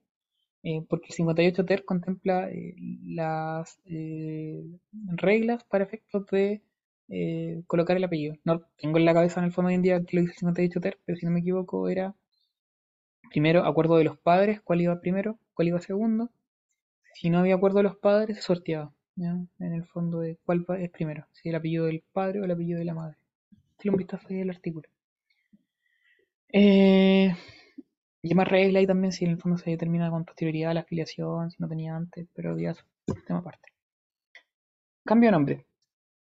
Eh, 0.63 0.85
porque 0.89 1.07
el 1.09 1.15
58 1.15 1.65
ter 1.65 1.85
contempla 1.85 2.51
eh, 2.51 2.75
las 3.05 3.81
eh, 3.87 4.63
reglas 5.17 5.65
para 5.65 5.85
efectos 5.85 6.27
de 6.27 6.63
eh, 7.09 7.63
colocar 7.67 7.97
el 7.97 8.05
apellido. 8.05 8.37
No 8.45 8.63
tengo 8.79 8.99
en 8.99 9.05
la 9.05 9.15
cabeza 9.15 9.41
en 9.41 9.47
el 9.47 9.53
fondo 9.53 9.69
hoy 9.69 9.75
en 9.75 9.83
día 9.83 10.03
que 10.05 10.17
lo 10.17 10.23
dice 10.23 10.33
el 10.35 10.39
58 10.39 10.81
ter, 10.81 10.99
pero 11.05 11.17
si 11.19 11.27
no 11.27 11.33
me 11.33 11.41
equivoco 11.41 11.89
era 11.89 12.15
primero 13.31 13.65
acuerdo 13.65 13.97
de 13.97 14.05
los 14.05 14.19
padres, 14.19 14.61
cuál 14.61 14.81
iba 14.81 15.01
primero, 15.01 15.39
cuál 15.55 15.69
iba 15.69 15.81
segundo. 15.81 16.31
Si 17.15 17.31
no 17.31 17.39
había 17.41 17.57
acuerdo 17.57 17.79
de 17.79 17.85
los 17.85 17.97
padres, 17.97 18.37
se 18.37 18.43
sorteaba. 18.43 18.93
En 19.17 19.49
el 19.59 19.85
fondo 19.85 20.21
de 20.21 20.39
cuál 20.45 20.65
es 20.79 20.91
primero, 20.91 21.27
si 21.33 21.51
el 21.51 21.55
apellido 21.55 21.87
del 21.87 22.03
padre 22.13 22.41
o 22.41 22.45
el 22.45 22.51
apellido 22.51 22.79
de 22.79 22.85
la 22.85 22.95
madre. 22.95 23.17
Échale 23.75 23.91
un 23.91 23.97
vistazo 23.97 24.27
ahí 24.31 24.41
al 24.41 24.51
artículo. 24.51 24.89
Eh, 26.53 27.35
y 28.23 28.35
más 28.35 28.49
regla 28.49 28.79
ahí 28.81 28.87
también 28.87 29.13
si 29.13 29.25
en 29.25 29.33
el 29.33 29.39
fondo 29.39 29.59
se 29.59 29.71
determina 29.71 30.11
con 30.11 30.25
posterioridad 30.25 30.75
la 30.75 30.81
afiliación, 30.81 31.51
si 31.51 31.57
no 31.61 31.69
tenía 31.69 31.97
antes, 31.97 32.29
pero 32.35 32.59
ya 32.59 32.71
es 32.71 32.85
tema 33.27 33.41
aparte. 33.41 33.69
Cambio 35.05 35.29
de 35.29 35.33
nombre. 35.33 35.67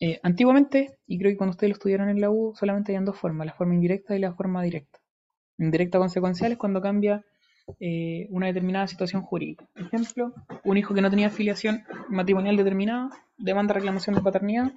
Eh, 0.01 0.19
antiguamente, 0.23 0.99
y 1.07 1.19
creo 1.19 1.31
que 1.31 1.37
cuando 1.37 1.53
ustedes 1.53 1.71
lo 1.71 1.75
estudiaron 1.75 2.09
en 2.09 2.21
la 2.21 2.31
U, 2.31 2.55
solamente 2.57 2.93
habían 2.93 3.05
dos 3.05 3.19
formas, 3.19 3.47
la 3.47 3.55
forma 3.55 3.75
indirecta 3.75 4.17
y 4.17 4.19
la 4.19 4.35
forma 4.35 4.63
directa. 4.63 4.99
Indirecta 5.59 5.99
consecuencial 5.99 6.53
es 6.53 6.59
cuando 6.59 6.81
cambia 6.81 7.25
eh, 7.81 8.27
una 8.31 8.47
determinada 8.47 8.87
situación 8.87 9.23
jurídica. 9.23 9.67
Por 9.75 9.83
ejemplo, 9.83 10.35
un 10.65 10.77
hijo 10.77 10.95
que 10.95 11.01
no 11.01 11.11
tenía 11.11 11.29
afiliación 11.29 11.85
matrimonial 12.09 12.57
determinada 12.57 13.11
demanda 13.39 13.75
reclamación 13.75 14.17
de 14.17 14.23
paternidad 14.23 14.73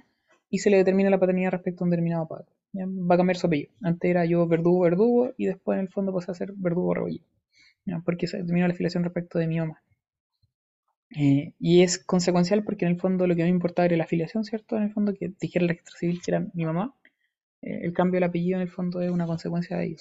y 0.50 0.58
se 0.58 0.70
le 0.70 0.78
determina 0.78 1.10
la 1.10 1.18
paternidad 1.18 1.52
respecto 1.52 1.82
a 1.82 1.86
un 1.86 1.90
determinado 1.90 2.26
padre. 2.26 2.46
Va 2.74 3.14
a 3.14 3.18
cambiar 3.18 3.36
su 3.36 3.46
apellido. 3.46 3.72
Antes 3.82 4.10
era 4.10 4.24
yo 4.24 4.46
verdugo, 4.46 4.80
verdugo 4.80 5.32
y 5.36 5.46
después 5.46 5.76
en 5.76 5.86
el 5.86 5.88
fondo 5.88 6.12
pasé 6.12 6.30
a 6.30 6.34
ser 6.34 6.52
verdugo, 6.56 6.94
rebollo. 6.94 7.22
¿ya? 7.84 8.00
Porque 8.04 8.26
se 8.26 8.38
determinó 8.38 8.66
la 8.66 8.74
afiliación 8.74 9.04
respecto 9.04 9.38
de 9.38 9.46
mi 9.46 9.58
mamá. 9.58 9.82
Eh, 11.16 11.54
y 11.58 11.82
es 11.82 11.98
consecuencial 11.98 12.64
porque 12.64 12.84
en 12.84 12.92
el 12.92 13.00
fondo 13.00 13.26
lo 13.26 13.36
que 13.36 13.44
me 13.44 13.48
importaba 13.48 13.86
era 13.86 13.96
la 13.96 14.04
afiliación, 14.04 14.44
¿cierto? 14.44 14.76
En 14.76 14.84
el 14.84 14.92
fondo 14.92 15.14
que 15.14 15.32
dijera 15.40 15.62
el 15.62 15.68
registro 15.70 15.96
civil 15.96 16.20
que 16.22 16.30
era 16.32 16.46
mi 16.52 16.64
mamá. 16.64 16.94
Eh, 17.62 17.80
el 17.82 17.92
cambio 17.92 18.16
del 18.16 18.28
apellido 18.28 18.56
en 18.56 18.62
el 18.62 18.70
fondo 18.70 19.00
es 19.00 19.10
una 19.10 19.26
consecuencia 19.26 19.76
de 19.76 19.86
ello. 19.86 19.96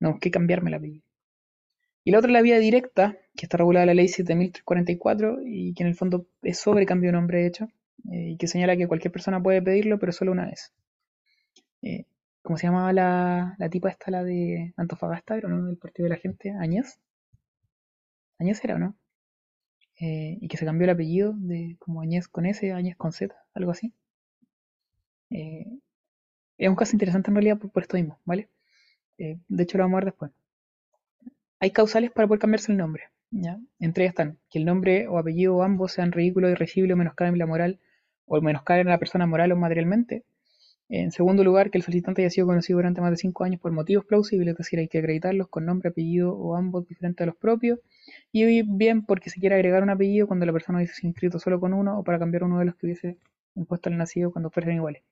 No 0.00 0.12
busqué 0.12 0.30
cambiarme 0.30 0.70
el 0.70 0.74
apellido. 0.74 1.04
Y 2.04 2.10
la 2.10 2.18
otra 2.18 2.28
es 2.30 2.34
la 2.34 2.42
vía 2.42 2.58
directa, 2.58 3.16
que 3.34 3.46
está 3.46 3.56
regulada 3.56 3.84
en 3.84 3.88
la 3.88 3.94
ley 3.94 4.08
7344 4.08 5.38
y 5.44 5.72
que 5.74 5.82
en 5.84 5.88
el 5.88 5.94
fondo 5.94 6.26
es 6.42 6.58
sobre 6.58 6.84
cambio 6.84 7.08
de 7.08 7.12
nombre 7.12 7.38
de 7.38 7.46
hecho, 7.46 7.64
eh, 8.12 8.32
y 8.32 8.36
que 8.36 8.46
señala 8.46 8.76
que 8.76 8.86
cualquier 8.86 9.10
persona 9.10 9.42
puede 9.42 9.62
pedirlo, 9.62 9.98
pero 9.98 10.12
solo 10.12 10.32
una 10.32 10.46
vez. 10.46 10.72
Eh, 11.82 12.04
¿Cómo 12.42 12.58
se 12.58 12.66
llamaba 12.66 12.92
la, 12.92 13.54
la 13.58 13.70
tipa 13.70 13.88
esta, 13.88 14.10
la 14.10 14.22
de 14.22 14.74
Antofagasta, 14.76 15.34
pero 15.34 15.48
no? 15.48 15.64
Del 15.66 15.78
Partido 15.78 16.04
de 16.04 16.10
la 16.10 16.20
Gente, 16.20 16.50
Añez. 16.50 17.00
Añez 18.38 18.62
era, 18.64 18.74
¿o 18.74 18.78
no? 18.78 18.96
Eh, 19.98 20.36
y 20.40 20.48
que 20.48 20.56
se 20.58 20.66
cambió 20.66 20.84
el 20.84 20.90
apellido 20.90 21.32
de 21.36 21.76
como 21.78 22.02
Añez 22.02 22.28
con 22.28 22.44
S, 22.44 22.70
Añez 22.72 22.96
con 22.96 23.12
Z, 23.12 23.34
algo 23.54 23.70
así. 23.70 23.94
Es 25.30 26.68
un 26.68 26.76
caso 26.76 26.94
interesante 26.94 27.30
en 27.30 27.36
realidad 27.36 27.58
por, 27.58 27.70
por 27.70 27.82
esto 27.82 27.96
mismo, 27.96 28.20
¿vale? 28.24 28.48
De 29.16 29.62
hecho 29.62 29.78
lo 29.78 29.84
vamos 29.84 29.96
a 29.96 30.00
ver 30.00 30.04
después. 30.06 30.32
Hay 31.64 31.70
causales 31.70 32.10
para 32.10 32.28
poder 32.28 32.40
cambiarse 32.40 32.72
el 32.72 32.76
nombre. 32.76 33.04
Entre 33.80 34.04
ellas 34.04 34.12
están 34.12 34.38
que 34.50 34.58
el 34.58 34.66
nombre 34.66 35.08
o 35.08 35.16
apellido 35.16 35.56
o 35.56 35.62
ambos 35.62 35.92
sean 35.92 36.12
ridículos, 36.12 36.50
irrecibles 36.50 36.92
o 36.92 36.98
menoscaben 36.98 37.38
la 37.38 37.46
moral 37.46 37.80
o 38.26 38.38
menoscaben 38.42 38.86
a 38.88 38.90
la 38.90 38.98
persona 38.98 39.26
moral 39.26 39.50
o 39.50 39.56
materialmente. 39.56 40.24
En 40.90 41.10
segundo 41.10 41.42
lugar, 41.42 41.70
que 41.70 41.78
el 41.78 41.82
solicitante 41.82 42.20
haya 42.20 42.28
sido 42.28 42.46
conocido 42.46 42.80
durante 42.80 43.00
más 43.00 43.12
de 43.12 43.16
cinco 43.16 43.44
años 43.44 43.62
por 43.62 43.72
motivos 43.72 44.04
plausibles, 44.04 44.52
es 44.52 44.58
decir, 44.58 44.78
hay 44.78 44.88
que 44.88 44.98
acreditarlos 44.98 45.48
con 45.48 45.64
nombre, 45.64 45.88
apellido 45.88 46.36
o 46.36 46.54
ambos 46.54 46.86
diferentes 46.86 47.22
a 47.22 47.26
los 47.28 47.36
propios. 47.36 47.78
Y 48.30 48.60
bien 48.60 49.06
porque 49.06 49.30
se 49.30 49.40
quiere 49.40 49.54
agregar 49.54 49.82
un 49.82 49.88
apellido 49.88 50.26
cuando 50.26 50.44
la 50.44 50.52
persona 50.52 50.80
hubiese 50.80 51.06
inscrito 51.06 51.38
solo 51.38 51.60
con 51.60 51.72
uno 51.72 51.98
o 51.98 52.04
para 52.04 52.18
cambiar 52.18 52.44
uno 52.44 52.58
de 52.58 52.66
los 52.66 52.74
que 52.74 52.88
hubiese 52.88 53.16
impuesto 53.54 53.88
al 53.88 53.96
nacido 53.96 54.32
cuando 54.32 54.50
fuesen 54.50 54.74
iguales. 54.74 55.02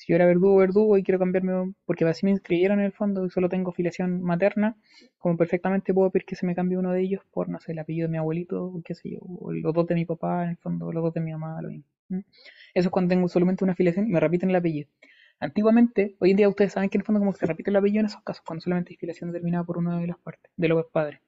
Si 0.00 0.06
yo 0.10 0.16
era 0.16 0.24
verdugo, 0.24 0.56
verdugo 0.56 0.96
y 0.96 1.02
quiero 1.02 1.18
cambiarme, 1.18 1.74
porque 1.84 2.06
así 2.06 2.24
me 2.24 2.32
inscribieron 2.32 2.80
en 2.80 2.86
el 2.86 2.92
fondo 2.92 3.26
y 3.26 3.30
solo 3.30 3.50
tengo 3.50 3.70
filiación 3.70 4.22
materna, 4.22 4.74
como 5.18 5.36
perfectamente 5.36 5.92
puedo 5.92 6.08
pedir 6.10 6.24
que 6.24 6.36
se 6.36 6.46
me 6.46 6.54
cambie 6.54 6.78
uno 6.78 6.92
de 6.92 7.02
ellos 7.02 7.22
por, 7.30 7.50
no 7.50 7.60
sé, 7.60 7.72
el 7.72 7.80
apellido 7.80 8.08
de 8.08 8.12
mi 8.12 8.16
abuelito, 8.16 8.64
o 8.64 8.82
qué 8.82 8.94
sé 8.94 9.10
yo, 9.10 9.18
o 9.20 9.52
los 9.52 9.74
dos 9.74 9.86
de 9.88 9.94
mi 9.94 10.06
papá, 10.06 10.44
en 10.44 10.50
el 10.52 10.56
fondo, 10.56 10.90
los 10.90 11.02
dos 11.02 11.12
de 11.12 11.20
mi 11.20 11.32
mamá, 11.32 11.60
lo 11.60 11.68
mismo. 11.68 11.84
Eso 12.72 12.88
es 12.88 12.88
cuando 12.88 13.10
tengo 13.10 13.28
solamente 13.28 13.62
una 13.62 13.74
filiación 13.74 14.06
y 14.06 14.10
me 14.10 14.20
repiten 14.20 14.48
el 14.48 14.56
apellido. 14.56 14.88
Antiguamente, 15.38 16.16
hoy 16.18 16.30
en 16.30 16.38
día 16.38 16.48
ustedes 16.48 16.72
saben 16.72 16.88
que 16.88 16.96
en 16.96 17.02
el 17.02 17.04
fondo 17.04 17.18
como 17.20 17.34
se 17.34 17.44
repite 17.44 17.68
el 17.68 17.76
apellido 17.76 18.00
en 18.00 18.06
esos 18.06 18.22
casos, 18.22 18.42
cuando 18.42 18.62
solamente 18.62 18.94
hay 18.94 18.96
filiación 18.96 19.30
determinada 19.32 19.64
por 19.64 19.76
una 19.76 20.00
de 20.00 20.06
las 20.06 20.18
partes, 20.18 20.50
de 20.56 20.68
los 20.68 20.86
padres. 20.86 21.20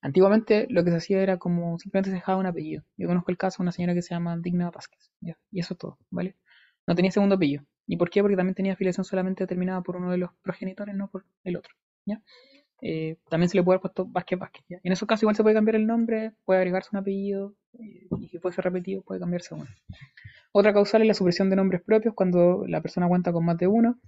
Antiguamente 0.00 0.68
lo 0.70 0.84
que 0.84 0.90
se 0.92 0.98
hacía 0.98 1.20
era 1.20 1.38
como 1.38 1.80
simplemente 1.80 2.10
se 2.10 2.14
dejaba 2.14 2.38
un 2.38 2.46
apellido. 2.46 2.84
Yo 2.96 3.08
conozco 3.08 3.32
el 3.32 3.38
caso 3.38 3.58
de 3.58 3.64
una 3.64 3.72
señora 3.72 3.94
que 3.94 4.02
se 4.02 4.14
llama 4.14 4.38
Digna 4.38 4.70
Vázquez, 4.70 5.10
y 5.20 5.58
eso 5.58 5.74
es 5.74 5.78
todo, 5.78 5.98
¿vale? 6.10 6.36
No 6.90 6.96
tenía 6.96 7.12
segundo 7.12 7.36
apellido. 7.36 7.62
¿Y 7.86 7.96
por 7.96 8.10
qué? 8.10 8.20
Porque 8.20 8.36
también 8.36 8.56
tenía 8.56 8.72
afiliación 8.72 9.04
solamente 9.04 9.44
determinada 9.44 9.80
por 9.80 9.94
uno 9.94 10.10
de 10.10 10.18
los 10.18 10.30
progenitores, 10.42 10.92
no 10.92 11.06
por 11.06 11.24
el 11.44 11.56
otro, 11.56 11.72
¿ya? 12.04 12.20
Eh, 12.82 13.16
también 13.28 13.48
se 13.48 13.56
le 13.56 13.62
puede 13.62 13.76
haber 13.76 13.82
puesto 13.82 14.06
Vázquez 14.06 14.40
Vázquez, 14.40 14.64
¿ya? 14.68 14.80
En 14.82 14.90
esos 14.90 15.06
casos 15.06 15.22
igual 15.22 15.36
se 15.36 15.44
puede 15.44 15.54
cambiar 15.54 15.76
el 15.76 15.86
nombre, 15.86 16.32
puede 16.44 16.58
agregarse 16.58 16.88
un 16.92 16.98
apellido, 16.98 17.54
eh, 17.74 18.08
y 18.18 18.26
si 18.26 18.40
puede 18.40 18.56
ser 18.56 18.64
repetido, 18.64 19.02
puede 19.02 19.20
cambiarse 19.20 19.54
uno. 19.54 19.68
Otra 20.50 20.72
causal 20.72 21.02
es 21.02 21.06
la 21.06 21.14
supresión 21.14 21.48
de 21.48 21.54
nombres 21.54 21.80
propios 21.80 22.12
cuando 22.12 22.64
la 22.66 22.80
persona 22.80 23.06
cuenta 23.06 23.32
con 23.32 23.44
más 23.44 23.56
de 23.56 23.68
uno, 23.68 24.00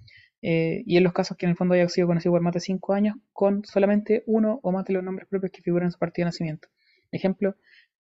eh, 0.43 0.83
y 0.85 0.97
en 0.97 1.05
los 1.05 1.13
casos 1.13 1.37
que 1.37 1.47
en 1.47 1.51
el 1.51 1.57
fondo 1.57 1.75
haya 1.75 1.89
sido 1.89 2.09
conocido 2.09 2.33
por 2.33 2.41
más 2.41 2.55
de 2.55 2.59
5 2.59 2.95
años, 2.95 3.15
con 3.33 3.65
solamente 3.65 4.25
uno 4.27 4.59
o 4.61 4.73
más 4.73 4.85
de 4.87 4.95
los 4.95 5.05
nombres 5.05 5.29
propios 5.29 5.53
que 5.53 5.63
figuran 5.63 5.87
en 5.87 5.93
su 5.93 6.01
partida 6.01 6.25
de 6.25 6.31
nacimiento. 6.31 6.67
Ejemplo, 7.13 7.55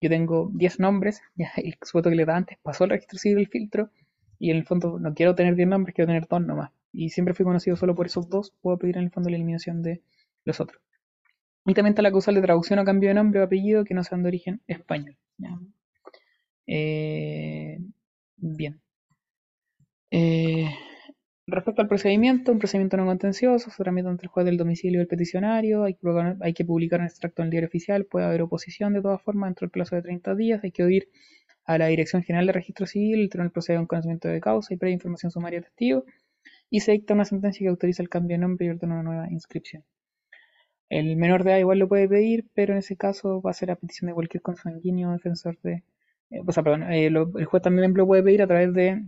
yo 0.00 0.08
tengo 0.08 0.52
10 0.54 0.78
nombres, 0.78 1.20
ya 1.34 1.50
el 1.56 1.74
sujeto 1.82 2.10
que 2.10 2.14
le 2.14 2.24
da 2.24 2.36
antes 2.36 2.58
pasó 2.62 2.84
el 2.84 2.90
registro 2.90 3.18
civil 3.18 3.38
el 3.38 3.48
filtro, 3.48 3.90
y 4.38 4.50
en 4.50 4.56
el 4.56 4.64
fondo 4.64 4.98
no 4.98 5.14
quiero 5.14 5.34
tener 5.34 5.56
10 5.56 5.68
nombres, 5.68 5.94
quiero 5.94 6.06
tener 6.06 6.26
2 6.28 6.42
nomás. 6.42 6.70
Y 6.92 7.10
siempre 7.10 7.34
fui 7.34 7.44
conocido 7.44 7.76
solo 7.76 7.94
por 7.94 8.06
esos 8.06 8.28
dos, 8.28 8.52
puedo 8.60 8.78
pedir 8.78 8.96
en 8.96 9.04
el 9.04 9.10
fondo 9.10 9.30
la 9.30 9.36
eliminación 9.36 9.82
de 9.82 10.02
los 10.44 10.60
otros. 10.60 10.80
Y 11.66 11.74
también 11.74 11.92
está 11.92 12.02
la 12.02 12.10
causal 12.10 12.34
de 12.34 12.42
traducción 12.42 12.78
o 12.78 12.84
cambio 12.84 13.10
de 13.10 13.14
nombre 13.14 13.40
o 13.40 13.44
apellido 13.44 13.84
que 13.84 13.94
no 13.94 14.02
sean 14.02 14.22
de 14.22 14.28
origen 14.28 14.62
español. 14.66 15.16
Eh, 16.66 17.78
bien. 18.36 18.80
Eh, 20.10 20.70
respecto 21.46 21.82
al 21.82 21.88
procedimiento, 21.88 22.52
un 22.52 22.58
procedimiento 22.58 22.96
no 22.96 23.04
contencioso, 23.04 23.70
se 23.70 23.82
tramita 23.82 24.08
ante 24.08 24.24
el 24.24 24.28
juez 24.28 24.46
del 24.46 24.56
domicilio 24.56 25.00
del 25.00 25.08
peticionario, 25.08 25.84
hay 25.84 25.94
que, 25.94 26.00
publicar, 26.00 26.36
hay 26.40 26.54
que 26.54 26.64
publicar 26.64 27.00
un 27.00 27.06
extracto 27.06 27.42
en 27.42 27.46
el 27.46 27.50
diario 27.50 27.68
oficial, 27.68 28.06
puede 28.06 28.26
haber 28.26 28.42
oposición 28.42 28.94
de 28.94 29.02
todas 29.02 29.20
formas 29.20 29.48
dentro 29.48 29.66
del 29.66 29.70
plazo 29.70 29.96
de 29.96 30.02
30 30.02 30.34
días, 30.34 30.64
hay 30.64 30.70
que 30.70 30.84
oír 30.84 31.08
a 31.68 31.76
la 31.76 31.86
Dirección 31.86 32.22
General 32.22 32.46
de 32.46 32.52
Registro 32.54 32.86
Civil, 32.86 33.20
el 33.20 33.28
tribunal 33.28 33.52
procede 33.52 33.76
a 33.76 33.80
un 33.80 33.86
conocimiento 33.86 34.26
de 34.26 34.40
causa 34.40 34.72
y 34.72 34.78
previa 34.78 34.94
información 34.94 35.30
sumaria 35.30 35.60
de 35.60 35.66
testigo, 35.66 36.04
y 36.70 36.80
se 36.80 36.92
dicta 36.92 37.12
una 37.12 37.26
sentencia 37.26 37.62
que 37.62 37.68
autoriza 37.68 38.02
el 38.02 38.08
cambio 38.08 38.36
de 38.36 38.38
nombre 38.40 38.66
y 38.66 38.70
ordena 38.70 38.94
una 38.94 39.02
nueva 39.02 39.30
inscripción. 39.30 39.84
El 40.88 41.16
menor 41.16 41.44
de 41.44 41.50
edad 41.50 41.58
igual 41.58 41.78
lo 41.78 41.86
puede 41.86 42.08
pedir, 42.08 42.46
pero 42.54 42.72
en 42.72 42.78
ese 42.78 42.96
caso 42.96 43.42
va 43.42 43.50
a 43.50 43.54
ser 43.54 43.70
a 43.70 43.76
petición 43.76 44.08
de 44.08 44.14
cualquier 44.14 44.42
consanguíneo 44.42 45.12
defensor 45.12 45.58
de... 45.62 45.84
Eh, 46.30 46.40
o 46.46 46.50
sea, 46.52 46.62
perdón, 46.62 46.90
eh, 46.90 47.06
el 47.06 47.44
juez 47.44 47.62
también 47.62 47.92
lo 47.92 48.06
puede 48.06 48.22
pedir 48.22 48.40
a 48.40 48.46
través 48.46 48.72
de... 48.72 49.04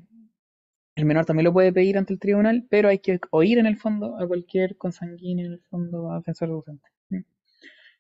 El 0.97 1.05
menor 1.07 1.25
también 1.25 1.45
lo 1.45 1.53
puede 1.55 1.73
pedir 1.73 1.97
ante 1.97 2.13
el 2.13 2.21
tribunal, 2.21 2.67
pero 2.69 2.91
hay 2.91 2.99
que 2.99 3.21
oír 3.31 3.57
en 3.59 3.65
el 3.65 3.79
fondo 3.79 4.19
a 4.19 4.29
cualquier 4.29 4.77
consanguíneo, 4.77 5.47
en 5.47 5.53
el 5.55 5.61
fondo, 5.61 6.13
a 6.13 6.19
defensor 6.19 6.51
docente. 6.51 6.89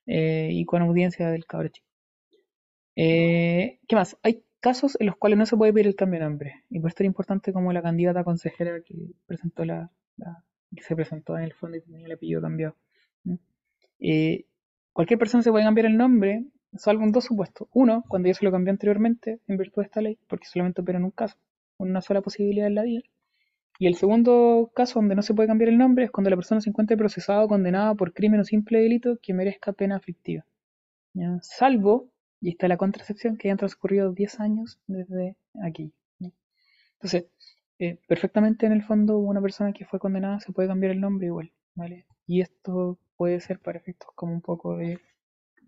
Eh, 0.07 0.51
y 0.53 0.67
con 0.67 0.83
audiencia 0.83 1.31
del 1.31 1.47
cabro 1.47 1.69
chico. 1.69 1.87
Eh, 2.97 3.79
¿Qué 3.89 3.97
más? 3.97 4.19
Hay 4.23 4.43
casos 4.61 4.97
en 5.01 5.07
los 5.07 5.17
cuales 5.17 5.39
no 5.39 5.47
se 5.47 5.57
puede 5.57 5.73
pedir 5.73 5.89
el 5.89 5.97
cambio 5.97 6.21
de 6.21 6.27
nombre. 6.27 6.65
Y 6.71 6.81
por 6.81 6.89
esto 6.91 7.03
era 7.03 7.09
importante 7.09 7.53
como 7.53 7.73
la 7.73 7.83
candidata 7.83 8.25
consejera 8.25 8.81
que 8.83 8.95
presentó 9.27 9.65
la, 9.65 9.91
la 10.17 10.45
que 10.75 10.83
se 10.83 10.95
presentó 10.95 11.37
en 11.37 11.45
el 11.45 11.53
fondo 11.53 11.77
y 11.77 11.81
tenía 11.81 12.07
el 12.07 12.13
apellido 12.13 12.41
cambiado. 12.41 12.77
Eh, 13.99 14.47
cualquier 14.93 15.19
persona 15.19 15.43
se 15.43 15.51
puede 15.51 15.65
cambiar 15.65 15.87
el 15.87 15.97
nombre, 15.97 16.45
salvo 16.75 17.05
en 17.05 17.13
dos 17.13 17.25
supuestos. 17.25 17.69
Uno, 17.73 18.05
cuando 18.09 18.29
ya 18.29 18.35
se 18.35 18.45
lo 18.45 18.51
cambió 18.51 18.71
anteriormente 18.71 19.41
en 19.47 19.57
virtud 19.57 19.83
de 19.83 19.87
esta 19.87 20.01
ley, 20.01 20.19
porque 20.29 20.47
solamente 20.47 20.81
opera 20.81 20.99
en 20.99 21.05
un 21.05 21.11
caso, 21.11 21.37
una 21.79 22.01
sola 22.01 22.21
posibilidad 22.23 22.67
en 22.67 22.75
la 22.75 22.83
vida. 22.83 23.03
Y 23.79 23.87
el 23.87 23.95
segundo 23.95 24.71
caso 24.75 24.99
donde 24.99 25.15
no 25.15 25.23
se 25.23 25.35
puede 25.35 25.49
cambiar 25.49 25.71
el 25.71 25.79
nombre 25.79 26.05
es 26.05 26.11
cuando 26.11 26.31
la 26.31 26.37
persona 26.37 26.61
se 26.61 26.69
encuentre 26.69 26.97
procesada 26.97 27.43
o 27.43 27.49
condenada 27.49 27.95
por 27.95 28.13
crimen 28.13 28.41
o 28.41 28.45
simple 28.45 28.81
delito 28.81 29.19
que 29.23 29.33
merezca 29.33 29.73
pena 29.73 29.97
aflictiva. 29.97 30.45
¿ya? 31.15 31.39
Salvo, 31.41 32.11
y 32.41 32.51
está 32.51 32.69
la 32.69 32.77
contracepción, 32.77 33.37
que 33.37 33.49
hayan 33.49 33.59
transcurrido 33.59 34.13
10 34.13 34.41
años 34.41 34.81
desde 34.87 35.37
aquí. 35.63 35.93
Entonces, 36.95 37.27
eh, 37.79 37.99
perfectamente 38.07 38.67
en 38.67 38.73
el 38.73 38.83
fondo 38.83 39.19
una 39.19 39.41
persona 39.41 39.73
que 39.73 39.87
fue 39.87 39.99
condenada 39.99 40.41
se 40.41 40.53
puede 40.53 40.69
cambiar 40.69 40.93
el 40.93 41.01
nombre 41.01 41.27
igual, 41.27 41.53
¿vale? 41.75 42.07
Y 42.27 42.43
esto 42.43 42.99
puede 43.17 43.41
ser 43.41 43.59
para 43.61 43.79
efectos 43.79 44.11
como 44.15 44.33
un 44.33 44.43
poco 44.43 44.77
de 44.77 44.95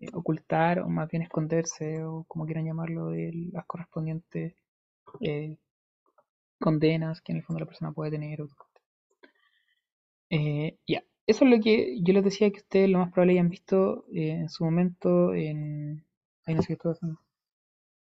eh, 0.01 0.09
ocultar 0.13 0.81
o 0.81 0.89
más 0.89 1.11
bien 1.11 1.23
esconderse 1.23 2.05
o 2.05 2.25
como 2.29 2.45
quieran 2.45 2.67
llamarlo 2.67 3.11
de 3.11 3.33
las 3.53 3.65
correspondientes 3.67 4.55
eh, 5.21 5.57
condenas 6.59 7.21
que 7.21 7.33
en 7.33 7.39
el 7.39 7.45
fondo 7.45 7.61
la 7.61 7.67
persona 7.67 7.93
puede 7.93 8.13
tener. 8.13 8.41
Eh, 10.31 10.79
ya, 10.87 11.05
eso 11.27 11.45
es 11.45 11.51
lo 11.51 11.61
que 11.61 12.01
yo 12.03 12.15
les 12.15 12.25
decía 12.25 12.51
que 12.51 12.61
ustedes 12.61 12.89
lo 12.89 12.99
más 12.99 13.13
probable 13.13 13.35
hayan 13.35 13.51
visto 13.51 14.07
eh, 14.13 14.31
en 14.31 14.49
su 14.49 14.65
momento 14.65 15.35
en... 15.35 16.05
Qué 16.47 16.53
estoy 16.53 16.93
haciendo. 16.93 17.19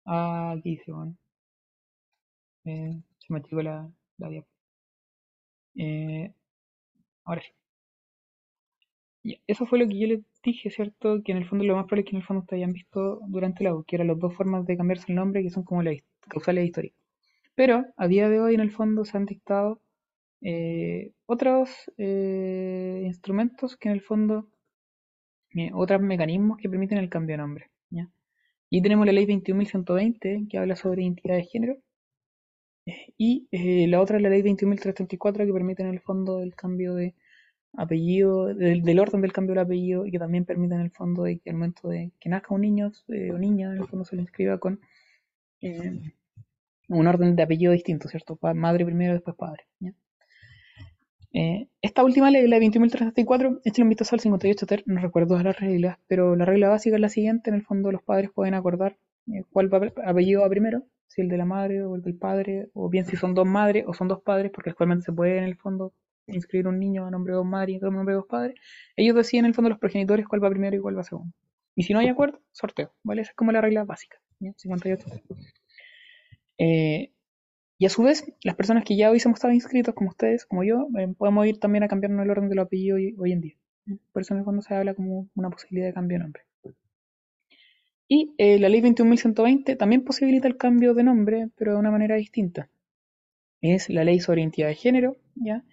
Ah, 0.05 0.53
aquí 0.57 0.71
dice, 0.71 0.91
bueno. 0.91 1.15
Eh, 2.65 3.01
se 3.17 3.33
me 3.33 3.39
activó 3.39 3.63
la, 3.63 3.91
la 4.19 4.29
diapo. 4.29 4.47
Eh, 5.75 6.33
ahora 7.25 7.41
sí. 7.41 7.51
Eso 9.45 9.67
fue 9.67 9.77
lo 9.77 9.87
que 9.87 9.99
yo 9.99 10.07
les 10.07 10.21
dije, 10.43 10.71
¿cierto? 10.71 11.21
Que 11.23 11.31
en 11.31 11.37
el 11.37 11.47
fondo 11.47 11.63
lo 11.65 11.75
más 11.75 11.85
probable 11.85 12.01
es 12.01 12.05
que 12.09 12.15
en 12.15 12.21
el 12.21 12.25
fondo 12.27 12.41
ustedes 12.41 12.61
hayan 12.61 12.73
visto 12.73 13.19
durante 13.27 13.63
la 13.63 13.75
U, 13.75 13.83
que 13.83 13.95
eran 13.97 14.07
las 14.07 14.17
dos 14.19 14.33
formas 14.35 14.65
de 14.65 14.75
cambiarse 14.77 15.05
el 15.09 15.15
nombre 15.15 15.43
que 15.43 15.49
son 15.51 15.63
como 15.63 15.83
las 15.83 15.97
causales 16.29 16.65
históricas. 16.65 16.97
Pero 17.55 17.85
a 17.97 18.07
día 18.07 18.29
de 18.29 18.39
hoy 18.41 18.55
en 18.55 18.61
el 18.61 18.71
fondo 18.71 19.05
se 19.05 19.17
han 19.17 19.25
dictado 19.25 19.81
eh, 20.41 21.11
otros 21.27 21.69
eh, 21.97 23.03
instrumentos 23.05 23.77
que 23.77 23.89
en 23.89 23.95
el 23.95 24.01
fondo, 24.01 24.47
eh, 25.55 25.71
otros 25.73 25.99
mecanismos 26.01 26.57
que 26.57 26.69
permiten 26.69 26.99
el 26.99 27.09
cambio 27.09 27.33
de 27.33 27.37
nombre. 27.41 27.69
Y 28.69 28.81
tenemos 28.81 29.05
la 29.05 29.11
ley 29.11 29.25
21.120 29.25 30.47
que 30.49 30.57
habla 30.57 30.77
sobre 30.77 31.01
identidad 31.03 31.35
de 31.35 31.43
género 31.43 31.77
y 33.17 33.47
eh, 33.51 33.87
la 33.87 34.01
otra 34.01 34.17
es 34.17 34.23
la 34.23 34.29
ley 34.29 34.41
21.334 34.41 35.45
que 35.45 35.53
permite 35.53 35.83
en 35.83 35.89
el 35.89 35.99
fondo 35.99 36.41
el 36.41 36.55
cambio 36.55 36.93
de 36.95 37.15
apellido, 37.73 38.47
del, 38.47 38.83
del 38.83 38.99
orden 38.99 39.21
del 39.21 39.33
cambio 39.33 39.55
del 39.55 39.65
apellido 39.65 40.05
y 40.05 40.11
que 40.11 40.19
también 40.19 40.45
permite 40.45 40.75
en 40.75 40.81
el 40.81 40.91
fondo 40.91 41.23
de 41.23 41.39
que 41.39 41.49
al 41.51 41.57
momento 41.57 41.89
de 41.89 42.11
que 42.19 42.29
nazca 42.29 42.53
un 42.55 42.61
niño 42.61 42.91
eh, 43.09 43.31
o 43.33 43.37
niña 43.39 43.71
en 43.73 43.79
el 43.81 43.87
fondo 43.87 44.05
se 44.05 44.15
le 44.15 44.23
inscriba 44.23 44.59
con 44.59 44.79
eh, 45.61 46.13
un 46.89 47.07
orden 47.07 47.35
de 47.35 47.43
apellido 47.43 47.73
distinto, 47.73 48.09
¿cierto? 48.09 48.35
Pa- 48.37 48.53
madre 48.53 48.85
primero, 48.85 49.13
después 49.13 49.35
padre. 49.37 49.65
¿ya? 49.79 49.93
Eh, 51.33 51.67
esta 51.81 52.03
última 52.03 52.31
ley, 52.31 52.47
la 52.47 52.57
21.334, 52.57 53.59
échale 53.63 53.83
un 53.83 53.89
vistazo 53.89 54.15
al 54.15 54.19
58 54.21 54.65
ter, 54.65 54.83
no 54.87 54.99
recuerdo 55.01 55.29
todas 55.29 55.43
las 55.43 55.59
reglas, 55.59 55.97
pero 56.07 56.35
la 56.35 56.45
regla 56.45 56.69
básica 56.69 56.95
es 56.95 57.01
la 57.01 57.09
siguiente, 57.09 57.49
en 57.49 57.55
el 57.55 57.63
fondo 57.63 57.91
los 57.91 58.01
padres 58.01 58.31
pueden 58.33 58.53
acordar 58.53 58.97
eh, 59.27 59.43
cuál 59.51 59.71
va- 59.73 59.91
apellido 60.05 60.41
va 60.41 60.49
primero, 60.49 60.83
si 61.07 61.21
el 61.21 61.29
de 61.29 61.37
la 61.37 61.45
madre 61.45 61.83
o 61.83 61.95
el 61.95 62.01
del 62.01 62.15
padre, 62.15 62.69
o 62.73 62.89
bien 62.89 63.05
si 63.05 63.17
son 63.17 63.33
dos 63.33 63.45
madres 63.45 63.85
o 63.87 63.93
son 63.93 64.07
dos 64.07 64.21
padres, 64.21 64.51
porque 64.51 64.69
actualmente 64.71 65.05
se 65.05 65.11
puede 65.13 65.37
en 65.37 65.43
el 65.43 65.55
fondo 65.57 65.93
inscribir 66.27 66.67
un 66.67 66.79
niño 66.79 67.05
a 67.05 67.11
nombre 67.11 67.31
de 67.33 67.37
dos 67.37 67.45
madres 67.45 67.75
y 67.81 67.85
a 67.85 67.89
nombre 67.89 68.13
de 68.13 68.17
dos 68.17 68.27
padres, 68.27 68.55
ellos 68.95 69.15
deciden 69.15 69.45
en 69.45 69.49
el 69.49 69.55
fondo 69.55 69.69
los 69.69 69.79
progenitores 69.79 70.27
cuál 70.27 70.43
va 70.43 70.49
primero 70.49 70.75
y 70.75 70.79
cuál 70.79 70.97
va 70.97 71.03
segundo. 71.03 71.33
Y 71.75 71.83
si 71.83 71.93
no 71.93 71.99
hay 71.99 72.07
acuerdo, 72.07 72.41
sorteo, 72.51 72.91
¿vale? 73.03 73.21
Esa 73.21 73.31
es 73.31 73.35
como 73.35 73.51
la 73.51 73.61
regla 73.61 73.83
básica, 73.83 74.17
¿ya? 74.39 74.51
58 74.57 75.09
ter. 75.09 75.21
Eh, 76.57 77.11
y 77.77 77.85
a 77.85 77.89
su 77.89 78.03
vez, 78.03 78.25
las 78.43 78.55
personas 78.55 78.83
que 78.83 78.95
ya 78.97 79.09
hubiésemos 79.11 79.37
estado 79.37 79.53
inscritos, 79.53 79.93
como 79.95 80.09
ustedes, 80.09 80.45
como 80.45 80.63
yo, 80.63 80.87
eh, 80.97 81.07
podemos 81.17 81.45
ir 81.47 81.59
también 81.59 81.83
a 81.83 81.87
cambiarnos 81.87 82.23
el 82.25 82.31
orden 82.31 82.49
de 82.49 82.55
los 82.55 82.65
apellidos 82.65 82.97
hoy, 82.97 83.15
hoy 83.19 83.31
en 83.33 83.41
día. 83.41 83.55
Por 84.11 84.21
eso 84.21 84.33
en 84.33 84.39
el 84.39 84.45
fondo 84.45 84.61
se 84.61 84.73
habla 84.73 84.93
como 84.95 85.29
una 85.35 85.49
posibilidad 85.49 85.87
de 85.87 85.93
cambio 85.93 86.17
de 86.17 86.23
nombre. 86.23 86.43
Y 88.09 88.33
eh, 88.37 88.59
la 88.59 88.69
ley 88.69 88.81
21.120 88.81 89.77
también 89.77 90.03
posibilita 90.03 90.47
el 90.47 90.57
cambio 90.57 90.93
de 90.93 91.03
nombre, 91.03 91.49
pero 91.57 91.73
de 91.73 91.79
una 91.79 91.91
manera 91.91 92.15
distinta. 92.15 92.69
Es 93.61 93.89
la 93.89 94.03
ley 94.03 94.19
sobre 94.19 94.41
identidad 94.41 94.67
de 94.69 94.75
género, 94.75 95.17
¿ya? 95.35 95.63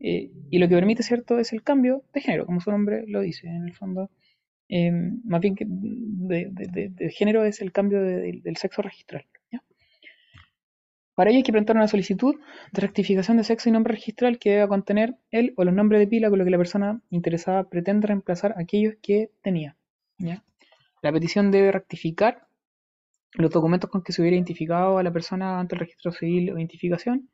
Eh, 0.00 0.30
y 0.50 0.58
lo 0.58 0.68
que 0.68 0.74
permite, 0.76 1.02
¿cierto?, 1.02 1.38
es 1.38 1.52
el 1.52 1.62
cambio 1.62 2.04
de 2.14 2.20
género, 2.20 2.46
como 2.46 2.60
su 2.60 2.70
nombre 2.70 3.04
lo 3.06 3.20
dice, 3.20 3.46
en 3.48 3.64
el 3.64 3.74
fondo. 3.74 4.10
eh, 4.68 4.92
más 5.24 5.40
bien 5.40 5.56
que 5.56 5.64
de, 5.68 6.48
de- 6.52 7.10
género 7.10 7.44
es 7.44 7.60
el 7.60 7.72
cambio 7.72 8.00
de- 8.02 8.20
de- 8.20 8.40
del 8.42 8.56
sexo 8.56 8.82
registral. 8.82 9.26
Para 11.20 11.28
ello 11.28 11.36
hay 11.36 11.42
que 11.42 11.52
presentar 11.52 11.76
una 11.76 11.86
solicitud 11.86 12.36
de 12.72 12.80
rectificación 12.80 13.36
de 13.36 13.44
sexo 13.44 13.68
y 13.68 13.72
nombre 13.72 13.92
registral 13.92 14.38
que 14.38 14.52
deba 14.52 14.68
contener 14.68 15.16
el 15.30 15.52
o 15.58 15.64
los 15.64 15.74
nombres 15.74 16.00
de 16.00 16.06
pila 16.06 16.30
con 16.30 16.38
lo 16.38 16.46
que 16.46 16.50
la 16.50 16.56
persona 16.56 17.02
interesada 17.10 17.68
pretende 17.68 18.06
reemplazar 18.06 18.54
aquellos 18.56 18.94
que 19.02 19.30
tenía. 19.42 19.76
La 21.02 21.12
petición 21.12 21.50
debe 21.50 21.72
rectificar 21.72 22.46
los 23.34 23.50
documentos 23.50 23.90
con 23.90 24.02
que 24.02 24.14
se 24.14 24.22
hubiera 24.22 24.34
identificado 24.34 24.96
a 24.96 25.02
la 25.02 25.12
persona 25.12 25.60
ante 25.60 25.74
el 25.74 25.80
registro 25.80 26.10
civil 26.10 26.52
o 26.52 26.56
identificación 26.56 27.28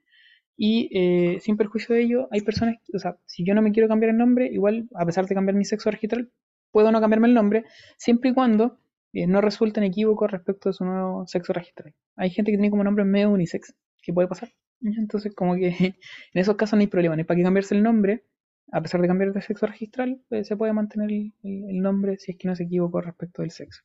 y 0.57 0.91
eh, 0.93 1.39
sin 1.39 1.57
perjuicio 1.57 1.95
de 1.95 2.03
ello 2.03 2.29
hay 2.33 2.41
personas, 2.41 2.79
o 2.93 2.99
sea, 2.99 3.19
si 3.25 3.45
yo 3.45 3.55
no 3.55 3.63
me 3.63 3.71
quiero 3.71 3.87
cambiar 3.87 4.11
el 4.11 4.17
nombre, 4.17 4.49
igual 4.53 4.89
a 4.97 5.07
pesar 5.07 5.27
de 5.27 5.37
cambiar 5.37 5.55
mi 5.55 5.65
sexo 5.65 5.93
registral, 5.93 6.33
puedo 6.73 6.91
no 6.91 7.01
cambiarme 7.01 7.29
el 7.29 7.35
nombre 7.35 7.63
siempre 7.97 8.31
y 8.31 8.35
cuando 8.35 8.81
eh, 9.13 9.27
no 9.27 9.41
resulten 9.41 9.85
equívocos 9.85 10.31
respecto 10.31 10.69
de 10.69 10.73
su 10.75 10.85
nuevo 10.85 11.27
sexo 11.27 11.53
registral. 11.53 11.95
Hay 12.17 12.31
gente 12.31 12.51
que 12.51 12.57
tiene 12.57 12.71
como 12.71 12.85
nombre 12.85 13.05
medio 13.05 13.31
unisex, 13.31 13.75
que 14.03 14.13
puede 14.13 14.29
pasar. 14.29 14.53
Entonces, 14.83 15.35
como 15.35 15.55
que 15.57 15.69
en 15.79 15.97
esos 16.35 16.57
casos 16.57 16.77
no 16.77 16.81
hay 16.81 16.87
problema, 16.87 17.15
hay 17.15 17.25
para 17.25 17.39
qué 17.39 17.43
cambiarse 17.43 17.75
el 17.75 17.83
nombre, 17.83 18.25
a 18.73 18.81
pesar 18.81 19.01
de 19.01 19.09
cambiar 19.09 19.33
de 19.33 19.43
sexo 19.43 19.67
registral, 19.67 20.21
pues, 20.29 20.49
se 20.49 20.57
puede 20.57 20.73
mantener 20.73 21.11
el, 21.11 21.81
nombre 21.81 22.19
si 22.19 22.33
es 22.33 22.39
que 22.39 22.49
no 22.49 22.57
se 22.57 22.65
equivocó 22.65 23.01
respecto 23.01 23.43
del 23.43 23.51
sexo. 23.51 23.83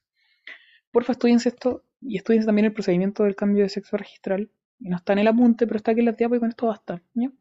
Porfa, 0.92 1.14
estudiense 1.14 1.50
esto 1.50 1.86
y 2.02 2.18
estudiense 2.18 2.48
también 2.48 2.66
el 2.66 2.74
procedimiento 2.74 3.24
del 3.24 3.36
cambio 3.36 3.64
de 3.64 3.70
sexo 3.70 3.96
registral. 3.96 4.50
No 4.80 4.98
está 4.98 5.14
en 5.14 5.20
el 5.20 5.28
apunte, 5.28 5.68
pero 5.68 5.78
está 5.78 5.92
aquí 5.92 6.00
en 6.00 6.08
la 6.08 6.12
diapo 6.14 6.36
y 6.36 6.40
con 6.40 6.50
esto 6.50 6.68
basta. 6.68 7.02
¿ya? 7.14 7.32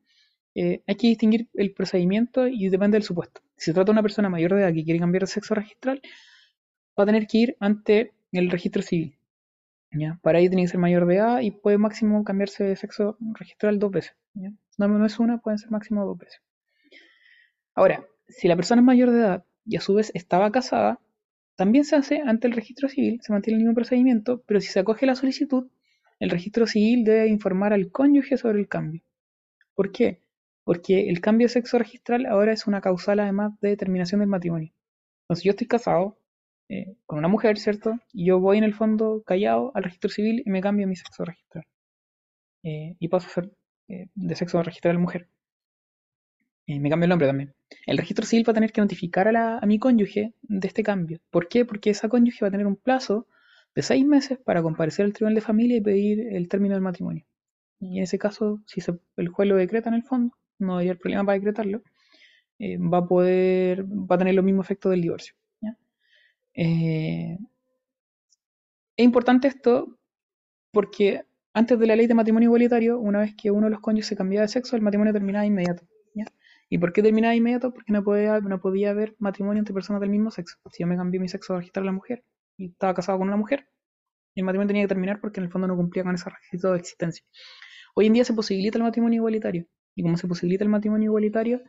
Eh, 0.55 0.83
hay 0.87 0.95
que 0.95 1.09
distinguir 1.09 1.49
el 1.55 1.73
procedimiento 1.73 2.47
y 2.47 2.69
depende 2.69 2.97
del 2.97 3.03
supuesto. 3.03 3.41
Si 3.57 3.67
se 3.67 3.73
trata 3.73 3.87
de 3.87 3.93
una 3.93 4.03
persona 4.03 4.29
mayor 4.29 4.55
de 4.55 4.63
edad 4.63 4.75
que 4.75 4.85
quiere 4.85 5.01
cambiar 5.01 5.23
de 5.23 5.27
sexo 5.29 5.55
registral, 5.55 6.03
va 6.99 7.05
a 7.05 7.07
tener 7.07 7.27
que 7.27 7.39
ir 7.39 7.57
ante 7.61 8.13
el 8.33 8.51
registro 8.51 8.83
civil. 8.83 9.15
Para 10.23 10.39
ello 10.39 10.51
tiene 10.51 10.63
que 10.63 10.69
ser 10.69 10.79
mayor 10.79 11.07
de 11.07 11.17
edad 11.17 11.41
y 11.41 11.51
puede 11.51 11.77
máximo 11.77 12.23
cambiarse 12.23 12.63
de 12.63 12.77
sexo 12.77 13.17
registral 13.35 13.79
dos 13.79 13.91
veces. 13.91 14.15
No, 14.79 14.89
no 14.89 15.05
es 15.05 15.19
una, 15.19 15.39
pueden 15.39 15.59
ser 15.59 15.71
máximo 15.71 16.07
dos 16.07 16.17
veces. 16.17 16.41
Ahora, 17.75 18.07
si 18.29 18.47
la 18.47 18.57
persona 18.57 18.81
es 18.81 18.87
mayor 18.87 19.11
de 19.11 19.19
edad 19.19 19.45
y 19.67 19.77
a 19.77 19.81
su 19.81 19.95
vez 19.95 20.13
estaba 20.15 20.53
casada, 20.53 21.01
también 21.57 21.85
se 21.85 21.97
hace 21.97 22.23
ante 22.25 22.47
el 22.47 22.55
registro 22.55 22.89
civil, 22.89 23.21
se 23.23 23.33
mantiene 23.33 23.59
el 23.59 23.65
mismo 23.65 23.75
procedimiento, 23.75 24.43
pero 24.47 24.61
si 24.61 24.69
se 24.69 24.81
acoge 24.81 25.07
la 25.07 25.15
solicitud, 25.15 25.69
el 26.21 26.31
registro 26.31 26.67
civil 26.67 27.05
debe 27.05 27.27
informar 27.29 27.73
al 27.73 27.91
cónyuge 27.91 28.37
sobre 28.37 28.61
el 28.61 28.69
cambio. 28.69 29.03
¿Por 29.75 29.91
qué? 29.91 30.21
Porque 30.65 31.09
el 31.09 31.21
cambio 31.21 31.47
de 31.47 31.55
sexo 31.55 31.79
registral 31.79 32.27
ahora 32.27 32.53
es 32.53 32.67
una 32.67 32.81
causal 32.81 33.21
además 33.21 33.59
de 33.61 33.71
determinación 33.71 34.21
del 34.21 34.29
matrimonio. 34.29 34.73
Entonces 35.25 35.45
yo 35.45 35.51
estoy 35.51 35.67
casado 35.67 36.17
eh, 36.71 36.97
con 37.05 37.19
una 37.19 37.29
mujer, 37.29 37.59
¿cierto? 37.59 37.99
Y 38.13 38.27
yo 38.27 38.41
voy 38.41 38.57
en 38.59 38.65
el 38.65 38.75
fondo 38.75 39.23
callado 39.27 39.73
al 39.75 39.85
registro 39.85 40.09
civil 40.09 40.43
y 40.47 40.51
me 40.51 40.61
cambio 40.63 40.87
mi 40.87 40.97
sexo 40.97 41.25
registral. 41.25 41.65
Eh, 42.63 42.97
y 42.99 43.09
paso 43.09 43.27
a 43.27 43.31
ser 43.31 43.51
eh, 43.89 44.07
de 44.15 44.35
sexo 44.37 44.63
registral 44.63 44.99
mujer. 44.99 45.29
Eh, 46.71 46.79
me 46.79 46.89
cambio 46.89 47.07
el 47.07 47.11
nombre 47.11 47.27
también. 47.27 47.53
El 47.87 47.99
registro 47.99 48.25
civil 48.25 48.49
va 48.49 48.53
a 48.53 48.55
tener 48.55 48.71
que 48.73 48.81
notificar 48.81 49.27
a, 49.27 49.33
la, 49.33 49.61
mi 49.67 49.81
cónyuge 49.81 50.35
de 50.43 50.69
este 50.69 50.85
cambio. 50.85 51.19
¿Por 51.31 51.49
qué? 51.49 51.65
Porque 51.65 51.91
esa 51.91 52.09
cónyuge 52.09 52.45
va 52.45 52.49
a 52.49 52.51
tener 52.53 52.69
un 52.69 52.77
plazo 52.77 53.27
de 53.75 53.83
seis 53.83 54.07
meses 54.07 54.39
para 54.39 54.63
comparecer 54.63 55.05
al 55.05 55.13
tribunal 55.13 55.35
de 55.35 55.41
familia 55.41 55.77
y 55.79 55.81
pedir 55.81 56.21
el 56.33 56.49
término 56.49 56.75
del 56.75 56.83
matrimonio. 56.83 57.25
Y 57.81 57.99
en 57.99 58.05
ese 58.05 58.19
caso, 58.19 58.61
si 58.67 58.81
el 59.17 59.29
juez 59.29 59.49
lo 59.49 59.57
decreta 59.57 59.89
en 59.89 59.97
el 59.97 60.05
fondo, 60.05 60.37
no 60.61 60.77
habría 60.77 60.95
problema 60.95 61.25
para 61.25 61.39
decretarlo, 61.39 61.83
eh, 62.61 62.79
va 62.79 62.99
a 62.99 63.07
poder, 63.07 63.85
va 63.85 64.15
a 64.15 64.19
tener 64.19 64.35
los 64.35 64.45
mismos 64.45 64.67
efectos 64.67 64.91
del 64.91 65.03
divorcio. 65.03 65.35
Eh, 66.63 67.39
es 68.99 69.05
importante 69.05 69.49
esto 69.49 69.99
porque 70.73 71.25
antes 71.55 71.79
de 71.79 71.87
la 71.87 71.97
ley 71.97 72.07
de 72.07 72.13
matrimonio 72.13 72.49
igualitario, 72.49 72.99
una 72.99 73.21
vez 73.21 73.35
que 73.35 73.51
uno 73.51 73.67
de 73.67 73.71
los 73.71 73.81
cónyuges 73.81 74.09
se 74.09 74.17
cambiaba 74.17 74.43
de 74.43 74.49
sexo, 74.49 74.77
el 74.77 74.83
matrimonio 74.83 75.15
terminaba 75.15 75.41
de 75.43 75.49
inmediato. 75.49 75.85
¿Y 76.73 76.79
por 76.79 76.93
qué 76.93 77.03
terminaba 77.03 77.31
de 77.31 77.39
inmediato? 77.39 77.73
Porque 77.73 77.93
no 77.93 78.05
podía, 78.05 78.39
no 78.41 78.61
podía 78.61 78.91
haber 78.91 79.17
matrimonio 79.19 79.59
entre 79.59 79.75
personas 79.75 80.01
del 80.01 80.11
mismo 80.11 80.31
sexo. 80.31 80.59
Si 80.71 80.83
yo 80.83 80.87
me 80.87 80.97
cambié 80.97 81.19
mi 81.19 81.29
sexo 81.29 81.55
a 81.55 81.57
registrar 81.57 81.83
a 81.83 81.87
la 81.87 81.93
mujer 81.93 82.25
y 82.59 82.71
estaba 82.71 82.95
casado 82.95 83.19
con 83.19 83.27
una 83.27 83.39
mujer, 83.39 83.67
el 84.37 84.45
matrimonio 84.45 84.69
tenía 84.69 84.85
que 84.85 84.89
terminar 84.89 85.21
porque 85.21 85.41
en 85.41 85.47
el 85.47 85.51
fondo 85.51 85.67
no 85.67 85.77
cumplía 85.77 86.05
con 86.05 86.15
ese 86.15 86.31
requisito 86.31 86.73
de 86.73 86.79
existencia. 86.79 87.25
Hoy 87.95 88.07
en 88.07 88.13
día 88.13 88.25
se 88.25 88.35
posibilita 88.35 88.79
el 88.79 88.85
matrimonio 88.85 89.17
igualitario. 89.17 89.67
Y 89.97 90.03
como 90.03 90.17
se 90.19 90.29
posibilita 90.29 90.63
el 90.63 90.71
matrimonio 90.71 91.07
igualitario, 91.07 91.63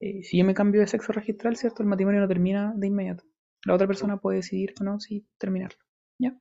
eh, 0.00 0.22
si 0.22 0.38
yo 0.38 0.44
me 0.46 0.54
cambio 0.54 0.80
de 0.80 0.86
sexo 0.86 1.12
registral, 1.12 1.56
¿cierto? 1.56 1.82
El 1.82 1.88
matrimonio 1.88 2.20
no 2.20 2.28
termina 2.28 2.72
de 2.76 2.86
inmediato. 2.86 3.24
La 3.64 3.74
otra 3.74 3.86
persona 3.86 4.18
puede 4.18 4.38
decidir 4.38 4.74
o 4.80 4.84
no 4.84 5.00
si 5.00 5.26
terminarlo. 5.38 5.78
¿Ya? 6.18 6.36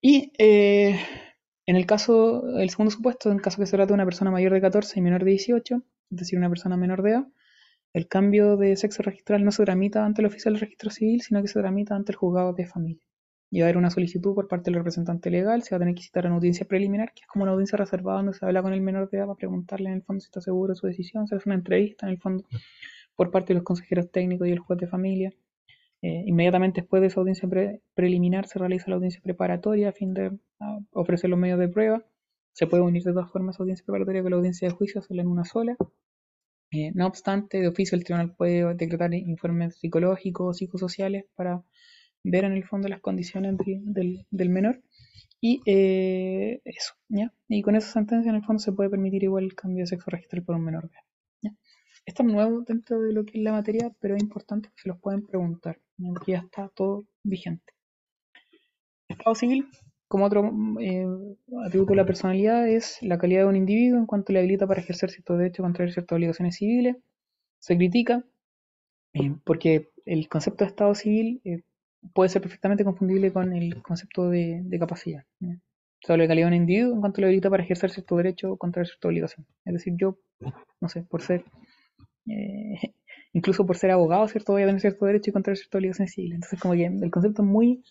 Y 0.00 0.32
eh, 0.38 0.98
en 1.66 1.76
el 1.76 1.86
caso, 1.86 2.58
el 2.58 2.70
segundo 2.70 2.90
supuesto, 2.90 3.30
en 3.30 3.38
caso 3.38 3.58
que 3.58 3.66
se 3.66 3.76
trate 3.76 3.88
de 3.88 3.94
una 3.94 4.04
persona 4.04 4.30
mayor 4.30 4.52
de 4.52 4.60
14 4.60 4.98
y 4.98 5.02
menor 5.02 5.24
de 5.24 5.32
18, 5.32 5.82
es 6.10 6.18
decir, 6.18 6.38
una 6.38 6.48
persona 6.48 6.76
menor 6.76 7.02
de 7.02 7.10
edad, 7.10 7.26
el 7.92 8.08
cambio 8.08 8.56
de 8.56 8.76
sexo 8.76 9.02
registral 9.02 9.44
no 9.44 9.50
se 9.52 9.64
tramita 9.64 10.04
ante 10.04 10.22
el 10.22 10.26
oficial 10.26 10.54
de 10.54 10.60
registro 10.60 10.90
civil, 10.90 11.22
sino 11.22 11.42
que 11.42 11.48
se 11.48 11.60
tramita 11.60 11.94
ante 11.94 12.12
el 12.12 12.16
juzgado 12.16 12.52
de 12.52 12.66
familia. 12.66 13.02
y 13.50 13.60
va 13.60 13.66
a 13.66 13.68
haber 13.68 13.78
una 13.78 13.90
solicitud 13.90 14.34
por 14.34 14.46
parte 14.46 14.70
del 14.70 14.78
representante 14.78 15.30
legal, 15.30 15.62
se 15.62 15.74
va 15.74 15.76
a 15.76 15.80
tener 15.80 15.94
que 15.94 16.02
citar 16.02 16.26
una 16.26 16.36
audiencia 16.36 16.66
preliminar, 16.66 17.12
que 17.14 17.22
es 17.22 17.26
como 17.26 17.44
una 17.44 17.52
audiencia 17.52 17.78
reservada 17.78 18.18
donde 18.18 18.34
se 18.34 18.44
habla 18.44 18.62
con 18.62 18.72
el 18.74 18.82
menor 18.82 19.10
de 19.10 19.18
edad 19.18 19.26
para 19.26 19.36
preguntarle 19.36 19.88
en 19.88 19.96
el 19.96 20.02
fondo 20.02 20.20
si 20.20 20.26
está 20.26 20.40
seguro 20.40 20.74
de 20.74 20.76
su 20.76 20.86
decisión, 20.86 21.26
se 21.26 21.34
hace 21.36 21.48
una 21.48 21.56
entrevista 21.56 22.06
en 22.06 22.12
el 22.12 22.18
fondo 22.18 22.44
por 23.18 23.32
parte 23.32 23.48
de 23.48 23.56
los 23.56 23.64
consejeros 23.64 24.10
técnicos 24.12 24.46
y 24.48 24.52
el 24.52 24.60
juez 24.60 24.78
de 24.80 24.86
familia. 24.86 25.30
Eh, 26.02 26.22
inmediatamente 26.26 26.82
después 26.82 27.00
de 27.02 27.08
esa 27.08 27.20
audiencia 27.20 27.48
pre- 27.48 27.82
preliminar 27.94 28.46
se 28.46 28.58
realiza 28.60 28.88
la 28.88 28.96
audiencia 28.96 29.20
preparatoria 29.22 29.88
a 29.88 29.92
fin 29.92 30.14
de 30.14 30.38
ofrecer 30.92 31.28
los 31.28 31.38
medios 31.38 31.58
de 31.58 31.68
prueba. 31.68 32.04
Se 32.52 32.66
puede 32.68 32.84
unir 32.84 33.02
de 33.02 33.12
todas 33.12 33.30
formas 33.32 33.58
audiencia 33.60 33.84
preparatoria 33.84 34.22
con 34.22 34.30
la 34.30 34.36
audiencia 34.38 34.68
de 34.68 34.74
juicio, 34.74 35.00
hacerla 35.00 35.22
en 35.22 35.28
una 35.28 35.44
sola. 35.44 35.76
Eh, 36.70 36.92
no 36.94 37.06
obstante, 37.06 37.60
de 37.60 37.68
oficio 37.68 37.96
el 37.96 38.04
tribunal 38.04 38.34
puede 38.36 38.74
decretar 38.74 39.12
informes 39.14 39.76
psicológicos, 39.80 40.58
psicosociales 40.58 41.24
para 41.34 41.62
ver 42.24 42.44
en 42.44 42.52
el 42.52 42.64
fondo 42.64 42.88
las 42.88 43.00
condiciones 43.00 43.56
de- 43.58 43.80
del, 43.84 44.26
del 44.30 44.50
menor. 44.50 44.80
Y 45.40 45.60
eh, 45.66 46.60
eso, 46.64 46.94
¿ya? 47.08 47.32
Y 47.48 47.62
con 47.62 47.74
esa 47.76 47.90
sentencia 47.92 48.30
en 48.30 48.36
el 48.36 48.44
fondo 48.44 48.60
se 48.60 48.72
puede 48.72 48.90
permitir 48.90 49.24
igual 49.24 49.44
el 49.44 49.54
cambio 49.56 49.82
de 49.82 49.88
sexo 49.88 50.10
registral 50.10 50.44
por 50.44 50.54
un 50.56 50.64
menor 50.64 50.84
de. 50.90 50.96
Esto 52.08 52.22
es 52.22 52.32
nuevo 52.32 52.62
dentro 52.62 53.02
de 53.02 53.12
lo 53.12 53.26
que 53.26 53.36
es 53.36 53.44
la 53.44 53.52
materia, 53.52 53.92
pero 54.00 54.16
es 54.16 54.22
importante 54.22 54.70
que 54.70 54.80
se 54.80 54.88
los 54.88 54.98
pueden 54.98 55.26
preguntar, 55.26 55.78
porque 56.02 56.32
ya 56.32 56.38
está 56.38 56.70
todo 56.70 57.04
vigente. 57.22 57.74
Estado 59.08 59.34
civil, 59.34 59.68
como 60.08 60.24
otro 60.24 60.50
eh, 60.80 61.06
atributo 61.66 61.90
de 61.92 61.96
la 61.96 62.06
personalidad, 62.06 62.66
es 62.66 62.96
la 63.02 63.18
calidad 63.18 63.42
de 63.42 63.48
un 63.48 63.56
individuo 63.56 63.98
en 63.98 64.06
cuanto 64.06 64.32
le 64.32 64.38
habilita 64.38 64.66
para 64.66 64.80
ejercer 64.80 65.10
ciertos 65.10 65.36
derechos, 65.36 65.62
contraer 65.62 65.92
ciertas 65.92 66.16
obligaciones 66.16 66.56
civiles. 66.56 66.96
Se 67.58 67.76
critica 67.76 68.24
eh, 69.12 69.34
porque 69.44 69.90
el 70.06 70.30
concepto 70.30 70.64
de 70.64 70.70
Estado 70.70 70.94
civil 70.94 71.42
eh, 71.44 71.60
puede 72.14 72.30
ser 72.30 72.40
perfectamente 72.40 72.84
confundible 72.84 73.34
con 73.34 73.52
el 73.52 73.82
concepto 73.82 74.30
de, 74.30 74.64
capacidad. 74.80 75.26
Se 75.40 76.10
habla 76.10 76.22
de 76.22 76.28
calidad 76.28 76.46
de 76.46 76.56
un 76.56 76.62
individuo 76.62 76.94
en 76.94 77.00
cuanto 77.00 77.20
le 77.20 77.26
habilita 77.26 77.50
para 77.50 77.64
ejercer 77.64 77.90
cierto 77.90 78.16
derecho 78.16 78.52
o 78.52 78.56
contraer 78.56 78.86
cierta 78.86 79.08
obligación. 79.08 79.46
Es 79.66 79.74
decir, 79.74 79.92
yo, 79.98 80.16
no 80.80 80.88
sé, 80.88 81.02
por 81.02 81.20
ser, 81.20 81.44
eh, 82.28 82.94
incluso 83.32 83.66
por 83.66 83.76
ser 83.76 83.90
abogado, 83.90 84.26
¿cierto? 84.28 84.52
Voy 84.52 84.62
a 84.62 84.66
tener 84.66 84.80
cierto 84.80 85.06
derecho 85.06 85.30
y 85.30 85.32
contraer 85.32 85.56
cierta 85.56 85.78
obligación 85.78 86.08
civil. 86.08 86.34
Entonces, 86.34 86.60
como 86.60 86.74
que 86.74 86.86
el 86.86 87.10
concepto 87.10 87.42
es 87.42 87.48
muy 87.48 87.82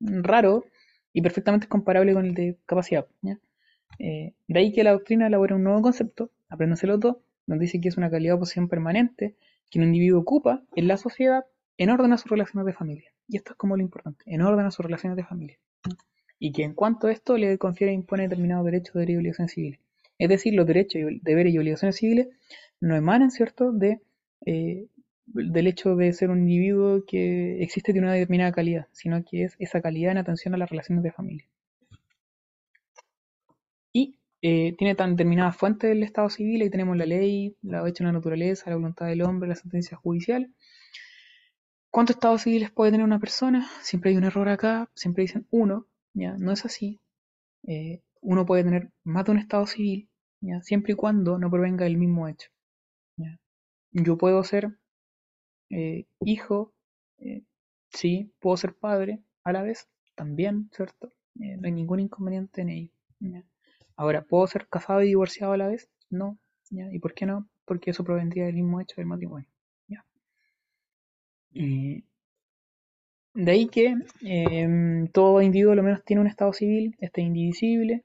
raro 0.00 0.64
y 1.12 1.22
perfectamente 1.22 1.68
comparable 1.68 2.14
con 2.14 2.26
el 2.26 2.34
de 2.34 2.56
capacidad. 2.66 3.06
Eh, 3.98 4.32
de 4.48 4.58
ahí 4.58 4.72
que 4.72 4.84
la 4.84 4.92
doctrina 4.92 5.26
elabora 5.26 5.56
un 5.56 5.64
nuevo 5.64 5.82
concepto, 5.82 6.30
apréndenselo 6.48 6.98
todo, 6.98 7.22
donde 7.46 7.64
dice 7.64 7.80
que 7.80 7.88
es 7.88 7.96
una 7.96 8.10
calidad 8.10 8.36
o 8.36 8.38
posición 8.38 8.68
permanente 8.68 9.34
que 9.70 9.78
un 9.78 9.86
individuo 9.86 10.20
ocupa 10.20 10.62
en 10.74 10.88
la 10.88 10.96
sociedad 10.96 11.44
en 11.78 11.90
orden 11.90 12.12
a 12.12 12.18
sus 12.18 12.30
relaciones 12.30 12.66
de 12.66 12.72
familia. 12.72 13.10
Y 13.28 13.36
esto 13.36 13.52
es 13.52 13.56
como 13.56 13.76
lo 13.76 13.82
importante, 13.82 14.22
en 14.26 14.42
orden 14.42 14.66
a 14.66 14.70
sus 14.70 14.84
relaciones 14.84 15.16
de 15.16 15.24
familia. 15.24 15.58
Y 16.38 16.52
que 16.52 16.64
en 16.64 16.74
cuanto 16.74 17.06
a 17.06 17.12
esto 17.12 17.36
le 17.36 17.56
confiere 17.58 17.92
e 17.92 17.94
impone 17.94 18.24
determinados 18.24 18.64
derechos, 18.64 18.96
y 18.96 19.16
obligaciones 19.16 19.52
civiles. 19.52 19.80
Es 20.22 20.28
decir, 20.28 20.54
los 20.54 20.68
derechos, 20.68 21.02
y 21.02 21.18
deberes 21.20 21.52
y 21.52 21.58
obligaciones 21.58 21.96
civiles 21.96 22.28
no 22.80 22.94
emanan, 22.94 23.32
¿cierto?, 23.32 23.72
de, 23.72 24.00
eh, 24.46 24.86
del 25.26 25.66
hecho 25.66 25.96
de 25.96 26.12
ser 26.12 26.30
un 26.30 26.42
individuo 26.42 27.04
que 27.04 27.60
existe 27.60 27.92
de 27.92 27.98
una 27.98 28.12
determinada 28.12 28.52
calidad, 28.52 28.86
sino 28.92 29.24
que 29.24 29.42
es 29.42 29.56
esa 29.58 29.80
calidad 29.80 30.12
en 30.12 30.18
atención 30.18 30.54
a 30.54 30.58
las 30.58 30.70
relaciones 30.70 31.02
de 31.02 31.10
familia. 31.10 31.48
Y 33.92 34.20
eh, 34.42 34.76
tiene 34.78 34.94
tan 34.94 35.10
determinadas 35.16 35.56
fuentes 35.56 35.90
del 35.90 36.04
Estado 36.04 36.30
civil, 36.30 36.62
ahí 36.62 36.70
tenemos 36.70 36.96
la 36.96 37.06
ley, 37.06 37.56
la 37.60 37.88
hecho 37.88 38.04
en 38.04 38.06
la 38.06 38.12
naturaleza, 38.12 38.70
la 38.70 38.76
voluntad 38.76 39.06
del 39.06 39.22
hombre, 39.22 39.48
la 39.48 39.56
sentencia 39.56 39.96
judicial. 39.96 40.54
¿Cuántos 41.90 42.14
estados 42.14 42.42
civiles 42.42 42.70
puede 42.70 42.92
tener 42.92 43.04
una 43.04 43.18
persona? 43.18 43.68
Siempre 43.80 44.10
hay 44.10 44.16
un 44.16 44.24
error 44.24 44.48
acá, 44.48 44.88
siempre 44.94 45.22
dicen 45.22 45.48
uno, 45.50 45.88
¿ya? 46.14 46.36
No 46.38 46.52
es 46.52 46.64
así. 46.64 47.00
Eh, 47.66 48.02
uno 48.20 48.46
puede 48.46 48.62
tener 48.62 48.90
más 49.02 49.24
de 49.24 49.32
un 49.32 49.38
estado 49.38 49.66
civil, 49.66 50.08
Siempre 50.62 50.92
y 50.92 50.96
cuando 50.96 51.38
no 51.38 51.50
provenga 51.50 51.84
del 51.84 51.96
mismo 51.96 52.28
hecho. 52.28 52.50
Yo 53.92 54.16
puedo 54.16 54.42
ser 54.42 54.78
eh, 55.70 56.06
hijo, 56.20 56.72
eh, 57.18 57.42
sí, 57.90 58.32
puedo 58.40 58.56
ser 58.56 58.74
padre 58.74 59.22
a 59.44 59.52
la 59.52 59.62
vez, 59.62 59.88
también, 60.14 60.70
¿cierto? 60.72 61.12
Eh, 61.40 61.56
no 61.58 61.66
hay 61.66 61.72
ningún 61.72 62.00
inconveniente 62.00 62.62
en 62.62 62.68
ello. 62.70 62.92
Ahora, 63.96 64.22
¿puedo 64.22 64.46
ser 64.46 64.66
casado 64.68 65.02
y 65.02 65.08
divorciado 65.08 65.52
a 65.52 65.56
la 65.56 65.68
vez? 65.68 65.88
No. 66.10 66.38
¿Y 66.70 66.98
por 67.00 67.12
qué 67.12 67.26
no? 67.26 67.48
Porque 67.66 67.90
eso 67.90 68.02
provendría 68.02 68.46
del 68.46 68.54
mismo 68.54 68.80
hecho 68.80 68.96
del 68.96 69.06
matrimonio. 69.06 69.48
Y 71.54 72.04
de 73.34 73.50
ahí 73.50 73.66
que 73.68 73.94
eh, 74.22 75.08
todo 75.12 75.42
individuo 75.42 75.74
lo 75.74 75.82
menos 75.82 76.04
tiene 76.04 76.20
un 76.20 76.26
estado 76.26 76.52
civil, 76.52 76.96
este 76.98 77.20
es 77.20 77.26
indivisible, 77.26 78.02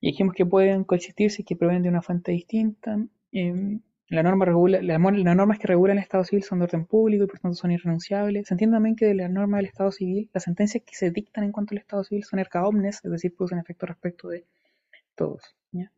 y 0.00 0.10
dijimos 0.10 0.34
que 0.34 0.46
pueden 0.46 0.84
coexistir 0.84 1.30
si 1.30 1.42
es 1.42 1.46
que 1.46 1.56
provienen 1.56 1.82
de 1.82 1.88
una 1.90 2.02
fuente 2.02 2.32
distinta. 2.32 2.98
Eh, 3.32 3.78
la 4.08 4.22
norma 4.24 4.44
regula, 4.44 4.82
la, 4.82 4.98
las 4.98 5.36
normas 5.36 5.58
que 5.58 5.68
regulan 5.68 5.98
el 5.98 6.02
Estado 6.02 6.24
civil 6.24 6.42
son 6.42 6.58
de 6.58 6.64
orden 6.64 6.84
público 6.84 7.24
y 7.24 7.26
por 7.28 7.38
tanto 7.38 7.54
son 7.54 7.70
irrenunciables. 7.70 8.48
Se 8.48 8.54
entiende 8.54 8.74
también 8.74 8.96
que 8.96 9.06
de 9.06 9.14
las 9.14 9.30
normas 9.30 9.58
del 9.58 9.66
Estado 9.66 9.92
civil, 9.92 10.28
las 10.32 10.42
sentencias 10.42 10.82
que 10.84 10.96
se 10.96 11.10
dictan 11.10 11.44
en 11.44 11.52
cuanto 11.52 11.74
al 11.74 11.78
Estado 11.78 12.02
civil 12.02 12.24
son 12.24 12.40
erga 12.40 12.66
omnes, 12.66 13.04
es 13.04 13.10
decir, 13.10 13.34
producen 13.36 13.58
efecto 13.58 13.86
respecto 13.86 14.28
de 14.28 14.46
todos. 15.14 15.42
¿ya? 15.70 15.92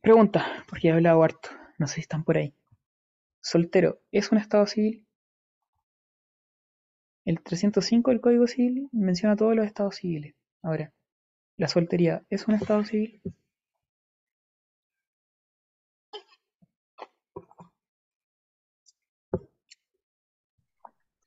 Pregunta, 0.00 0.46
porque 0.68 0.88
he 0.88 0.92
hablado 0.92 1.22
harto, 1.22 1.48
no 1.78 1.86
sé 1.88 1.96
si 1.96 2.00
están 2.02 2.24
por 2.24 2.36
ahí. 2.36 2.54
¿Soltero 3.40 4.00
es 4.12 4.30
un 4.30 4.38
Estado 4.38 4.66
civil? 4.66 5.06
El 7.24 7.42
305 7.42 8.10
del 8.10 8.20
Código 8.20 8.46
Civil 8.46 8.88
menciona 8.92 9.34
todos 9.34 9.56
los 9.56 9.66
estados 9.66 9.96
civiles. 9.96 10.34
Ahora, 10.62 10.92
¿la 11.60 11.68
soltería 11.68 12.24
es 12.30 12.48
un 12.48 12.54
estado 12.54 12.82
civil? 12.84 13.20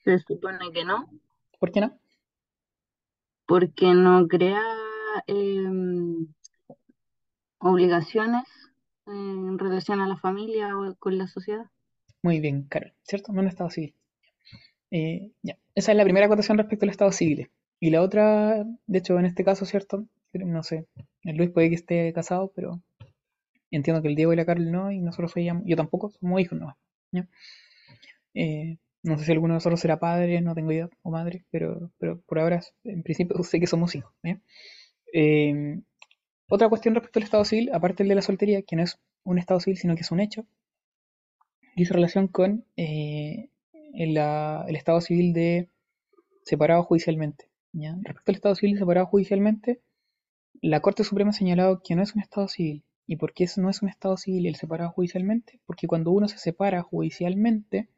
Se 0.03 0.17
supone 0.17 0.71
que 0.73 0.83
no, 0.83 1.07
¿Por 1.59 1.71
qué 1.71 1.81
no? 1.81 1.99
porque 3.45 3.93
no 3.93 4.27
crea 4.27 4.59
em, 5.27 6.25
obligaciones 7.59 8.43
en 9.05 9.59
relación 9.59 10.01
a 10.01 10.07
la 10.07 10.17
familia 10.17 10.75
o 10.75 10.95
con 10.95 11.19
la 11.19 11.27
sociedad. 11.27 11.67
Muy 12.23 12.39
bien, 12.39 12.63
Carol, 12.63 12.93
¿cierto? 13.03 13.33
No 13.33 13.41
un 13.41 13.49
estado 13.49 13.69
civil. 13.69 13.95
Eh, 14.89 15.31
ya. 15.43 15.59
Esa 15.75 15.91
es 15.91 15.97
la 15.97 16.03
primera 16.03 16.25
acotación 16.25 16.57
respecto 16.57 16.85
al 16.85 16.89
estado 16.89 17.11
civil. 17.11 17.51
Y 17.79 17.91
la 17.91 18.01
otra, 18.01 18.65
de 18.87 18.97
hecho, 18.97 19.19
en 19.19 19.25
este 19.25 19.43
caso, 19.43 19.65
¿cierto? 19.65 20.07
No 20.33 20.63
sé, 20.63 20.87
el 21.23 21.37
Luis 21.37 21.51
puede 21.51 21.69
que 21.69 21.75
esté 21.75 22.11
casado, 22.13 22.51
pero 22.55 22.81
entiendo 23.71 24.01
que 24.01 24.09
el 24.09 24.15
Diego 24.15 24.33
y 24.33 24.37
la 24.37 24.45
Carol 24.45 24.71
no, 24.71 24.91
y 24.91 24.99
nosotros 25.01 25.31
soy- 25.33 25.49
yo 25.65 25.75
tampoco, 25.77 26.09
somos 26.11 26.41
hijos 26.41 26.59
no. 26.59 26.77
Eh, 28.33 28.77
no 29.03 29.17
sé 29.17 29.25
si 29.25 29.31
alguno 29.31 29.53
de 29.53 29.57
nosotros 29.57 29.79
será 29.79 29.99
padre, 29.99 30.41
no 30.41 30.55
tengo 30.55 30.71
idea, 30.71 30.89
o 31.01 31.11
madre, 31.11 31.45
pero, 31.51 31.91
pero 31.97 32.21
por 32.21 32.39
ahora, 32.39 32.61
en 32.83 33.03
principio, 33.03 33.41
sé 33.43 33.59
que 33.59 33.67
somos 33.67 33.95
hijos. 33.95 34.13
Eh, 35.13 35.81
otra 36.49 36.69
cuestión 36.69 36.95
respecto 36.95 37.19
al 37.19 37.23
estado 37.25 37.45
civil, 37.45 37.71
aparte 37.73 38.03
del 38.03 38.09
de 38.09 38.15
la 38.15 38.23
soltería, 38.23 38.63
que 38.63 38.75
no 38.77 38.83
es 38.83 38.99
un 39.25 39.39
estado 39.39 39.59
civil, 39.61 39.77
sino 39.77 39.95
que 39.95 40.01
es 40.01 40.11
un 40.11 40.21
hecho, 40.21 40.45
dice 41.75 41.93
relación 41.93 42.27
con 42.27 42.65
eh, 42.77 43.49
el, 43.93 44.17
el 44.17 44.75
estado 44.75 45.01
civil 45.01 45.33
de 45.33 45.69
separado 46.45 46.83
judicialmente. 46.83 47.49
Respecto 48.03 48.31
al 48.31 48.35
estado 48.35 48.55
civil 48.55 48.77
separado 48.79 49.07
judicialmente, 49.07 49.81
la 50.69 50.79
Corte 50.79 51.03
Suprema 51.03 51.31
ha 51.31 51.33
señalado 51.33 51.81
que 51.83 51.93
no 51.93 52.01
es 52.01 52.15
un 52.15 52.21
estado 52.21 52.47
civil. 52.47 52.85
¿Y 53.05 53.17
por 53.17 53.33
qué 53.33 53.45
no 53.57 53.69
es 53.69 53.81
un 53.81 53.89
estado 53.89 54.15
civil 54.15 54.45
el 54.45 54.55
separado 54.55 54.91
judicialmente? 54.91 55.59
Porque 55.65 55.87
cuando 55.87 56.11
uno 56.11 56.29
se 56.29 56.37
separa 56.37 56.81
judicialmente, 56.81 57.89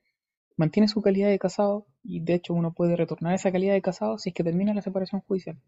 mantiene 0.58 0.88
su 0.88 1.04
calidad 1.04 1.30
de 1.30 1.38
casado 1.38 1.86
y 2.02 2.22
de 2.22 2.34
hecho 2.34 2.56
uno 2.56 2.74
puede 2.74 2.96
retornar 2.96 3.36
esa 3.36 3.52
calidad 3.52 3.76
de 3.76 3.84
casado 3.84 4.18
si 4.18 4.30
es 4.30 4.36
que 4.36 4.44
termina 4.44 4.74
la 4.74 4.82
separación 4.82 5.22
judicial. 5.22 5.60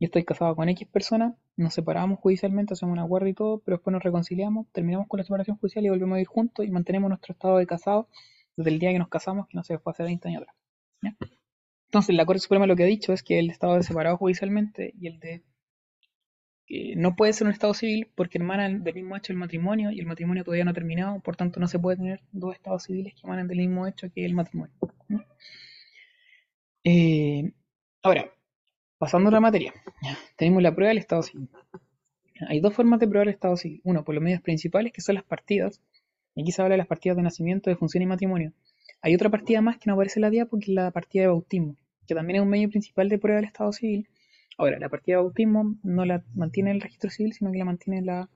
Yo 0.00 0.06
estoy 0.06 0.24
casado 0.24 0.56
con 0.56 0.70
X 0.70 0.88
persona, 0.88 1.36
nos 1.56 1.74
separamos 1.74 2.20
judicialmente, 2.20 2.72
hacemos 2.72 2.94
un 2.94 3.00
acuerdo 3.00 3.28
y 3.28 3.34
todo, 3.34 3.58
pero 3.58 3.76
después 3.76 3.92
nos 3.92 4.02
reconciliamos, 4.02 4.66
terminamos 4.72 5.08
con 5.08 5.18
la 5.18 5.24
separación 5.24 5.58
judicial 5.58 5.84
y 5.84 5.90
volvemos 5.90 6.16
a 6.16 6.20
ir 6.22 6.26
juntos 6.26 6.64
y 6.64 6.70
mantenemos 6.70 7.10
nuestro 7.10 7.34
estado 7.34 7.58
de 7.58 7.66
casado 7.66 8.08
desde 8.56 8.70
el 8.70 8.78
día 8.78 8.92
que 8.92 8.98
nos 8.98 9.10
casamos, 9.10 9.46
que 9.46 9.58
no 9.58 9.62
sé, 9.62 9.78
fue 9.78 9.92
hace 9.92 10.04
20 10.04 10.26
años 10.28 10.42
atrás. 10.42 10.56
Entonces, 11.88 12.16
la 12.16 12.24
Corte 12.24 12.40
Suprema 12.40 12.66
lo 12.66 12.76
que 12.76 12.84
ha 12.84 12.86
dicho 12.86 13.12
es 13.12 13.22
que 13.22 13.38
el 13.38 13.50
estado 13.50 13.74
de 13.74 13.82
separado 13.82 14.16
judicialmente 14.16 14.94
y 14.98 15.06
el 15.06 15.20
de 15.20 15.42
no 16.96 17.16
puede 17.16 17.32
ser 17.32 17.46
un 17.46 17.52
estado 17.52 17.72
civil 17.72 18.08
porque 18.14 18.38
emanan 18.38 18.84
del 18.84 18.94
mismo 18.94 19.16
hecho 19.16 19.32
el 19.32 19.38
matrimonio 19.38 19.90
y 19.90 20.00
el 20.00 20.06
matrimonio 20.06 20.44
todavía 20.44 20.64
no 20.64 20.72
ha 20.72 20.74
terminado, 20.74 21.20
por 21.20 21.36
tanto 21.36 21.60
no 21.60 21.68
se 21.68 21.78
puede 21.78 21.96
tener 21.96 22.20
dos 22.32 22.54
estados 22.54 22.84
civiles 22.84 23.14
que 23.14 23.26
emanan 23.26 23.48
del 23.48 23.58
mismo 23.58 23.86
hecho 23.86 24.10
que 24.12 24.24
el 24.24 24.34
matrimonio. 24.34 24.74
Eh, 26.84 27.52
ahora, 28.02 28.30
pasando 28.98 29.28
a 29.30 29.32
la 29.32 29.40
materia, 29.40 29.72
tenemos 30.36 30.62
la 30.62 30.74
prueba 30.74 30.88
del 30.88 30.98
estado 30.98 31.22
civil. 31.22 31.48
Hay 32.48 32.60
dos 32.60 32.74
formas 32.74 33.00
de 33.00 33.08
probar 33.08 33.28
el 33.28 33.34
estado 33.34 33.56
civil. 33.56 33.80
Uno, 33.84 34.04
por 34.04 34.14
los 34.14 34.22
medios 34.22 34.42
principales, 34.42 34.92
que 34.92 35.00
son 35.00 35.16
las 35.16 35.24
partidas. 35.24 35.80
Aquí 36.40 36.52
se 36.52 36.62
habla 36.62 36.74
de 36.74 36.78
las 36.78 36.86
partidas 36.86 37.16
de 37.16 37.22
nacimiento, 37.22 37.68
de 37.68 37.76
función 37.76 38.02
y 38.02 38.06
matrimonio. 38.06 38.52
Hay 39.00 39.14
otra 39.14 39.30
partida 39.30 39.60
más 39.60 39.78
que 39.78 39.84
no 39.86 39.94
aparece 39.94 40.18
en 40.18 40.22
la 40.22 40.30
diapo, 40.30 40.58
que 40.58 40.66
es 40.66 40.68
la 40.68 40.90
partida 40.90 41.22
de 41.22 41.28
bautismo. 41.28 41.76
que 42.06 42.14
también 42.14 42.36
es 42.36 42.42
un 42.42 42.48
medio 42.48 42.70
principal 42.70 43.08
de 43.08 43.18
prueba 43.18 43.36
del 43.36 43.46
Estado 43.46 43.72
civil. 43.72 44.08
Ahora, 44.58 44.78
la 44.78 44.90
partida 44.90 45.16
de 45.16 45.22
bautismo 45.22 45.76
no 45.82 46.04
la 46.04 46.22
mantiene 46.34 46.70
el 46.72 46.82
registro 46.82 47.08
civil, 47.08 47.32
sino 47.32 47.50
que 47.50 47.58
la 47.58 47.64
mantiene 47.64 48.02
la, 48.02 48.28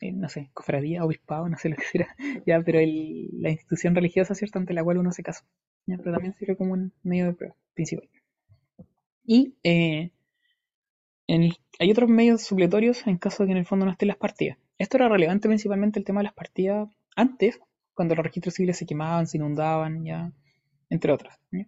eh, 0.00 0.12
no 0.12 0.28
sé, 0.28 0.50
cofradía, 0.54 1.04
obispado, 1.04 1.48
no 1.48 1.56
sé 1.58 1.68
lo 1.70 1.76
que 1.76 1.84
será, 1.84 2.14
ya, 2.46 2.60
pero 2.62 2.78
el, 2.78 3.28
la 3.40 3.50
institución 3.50 3.94
religiosa, 3.94 4.34
¿cierto?, 4.34 4.58
ante 4.58 4.74
la 4.74 4.84
cual 4.84 4.98
uno 4.98 5.12
se 5.12 5.22
casa. 5.22 5.44
¿ya? 5.86 5.96
Pero 5.98 6.12
también 6.12 6.34
sirve 6.34 6.56
como 6.56 6.72
un 6.74 6.92
medio 7.02 7.26
de 7.26 7.32
prueba 7.34 7.56
principal. 7.74 8.08
Y 9.26 9.54
eh, 9.62 10.10
en 11.28 11.42
el- 11.44 11.56
hay 11.78 11.90
otros 11.92 12.08
medios 12.10 12.42
supletorios 12.42 13.06
en 13.06 13.16
caso 13.18 13.42
de 13.42 13.46
que 13.48 13.52
en 13.52 13.58
el 13.58 13.66
fondo 13.66 13.86
no 13.86 13.92
estén 13.92 14.08
las 14.08 14.16
partidas. 14.16 14.58
Esto 14.78 14.96
era 14.96 15.08
relevante 15.08 15.48
principalmente 15.48 15.98
el 16.00 16.04
tema 16.04 16.20
de 16.20 16.24
las 16.24 16.34
partidas 16.34 16.88
antes, 17.14 17.60
cuando 17.94 18.14
los 18.14 18.24
registros 18.24 18.54
civiles 18.54 18.76
se 18.76 18.86
quemaban, 18.86 19.26
se 19.26 19.36
inundaban, 19.38 20.04
ya, 20.04 20.32
entre 20.90 21.12
otras. 21.12 21.38
¿ya? 21.52 21.66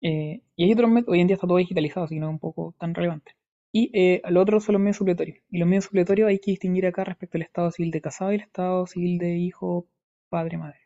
Eh, 0.00 0.42
y 0.56 0.74
métodos, 0.74 1.04
hoy 1.08 1.20
en 1.20 1.26
día 1.26 1.34
está 1.34 1.46
todo 1.46 1.58
digitalizado, 1.58 2.04
así 2.04 2.14
que 2.14 2.20
no 2.20 2.28
es 2.28 2.32
un 2.32 2.38
poco 2.38 2.74
tan 2.78 2.94
relevante. 2.94 3.32
Y 3.72 3.90
eh, 3.92 4.22
lo 4.30 4.40
otro 4.40 4.60
son 4.60 4.74
los 4.74 4.80
medios 4.80 4.96
supletorios. 4.96 5.38
Y 5.50 5.58
los 5.58 5.68
medios 5.68 5.84
supletorios 5.84 6.28
hay 6.28 6.38
que 6.38 6.52
distinguir 6.52 6.86
acá 6.86 7.04
respecto 7.04 7.36
al 7.38 7.42
estado 7.42 7.70
civil 7.70 7.90
de 7.90 8.00
casado 8.00 8.32
y 8.32 8.36
el 8.36 8.40
estado 8.42 8.86
civil 8.86 9.18
de 9.18 9.36
hijo, 9.36 9.86
padre, 10.28 10.56
madre. 10.58 10.78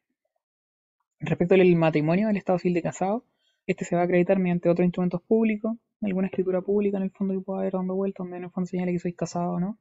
Respecto 1.20 1.54
al 1.54 1.76
matrimonio, 1.76 2.28
el 2.28 2.36
estado 2.36 2.58
civil 2.58 2.74
de 2.74 2.82
casado, 2.82 3.24
este 3.66 3.84
se 3.84 3.94
va 3.94 4.02
a 4.02 4.04
acreditar 4.06 4.38
mediante 4.38 4.68
otros 4.68 4.84
instrumentos 4.84 5.22
públicos, 5.22 5.76
alguna 6.00 6.28
escritura 6.28 6.62
pública 6.62 6.96
en 6.96 7.04
el 7.04 7.10
fondo 7.10 7.34
que 7.34 7.40
pueda 7.40 7.60
haber 7.60 7.74
dando 7.74 7.94
vuelta, 7.94 8.22
donde 8.22 8.38
en 8.38 8.44
el 8.44 8.50
fondo 8.50 8.66
señale 8.66 8.92
que 8.92 8.98
sois 8.98 9.14
casado 9.14 9.52
o 9.52 9.60
no, 9.60 9.78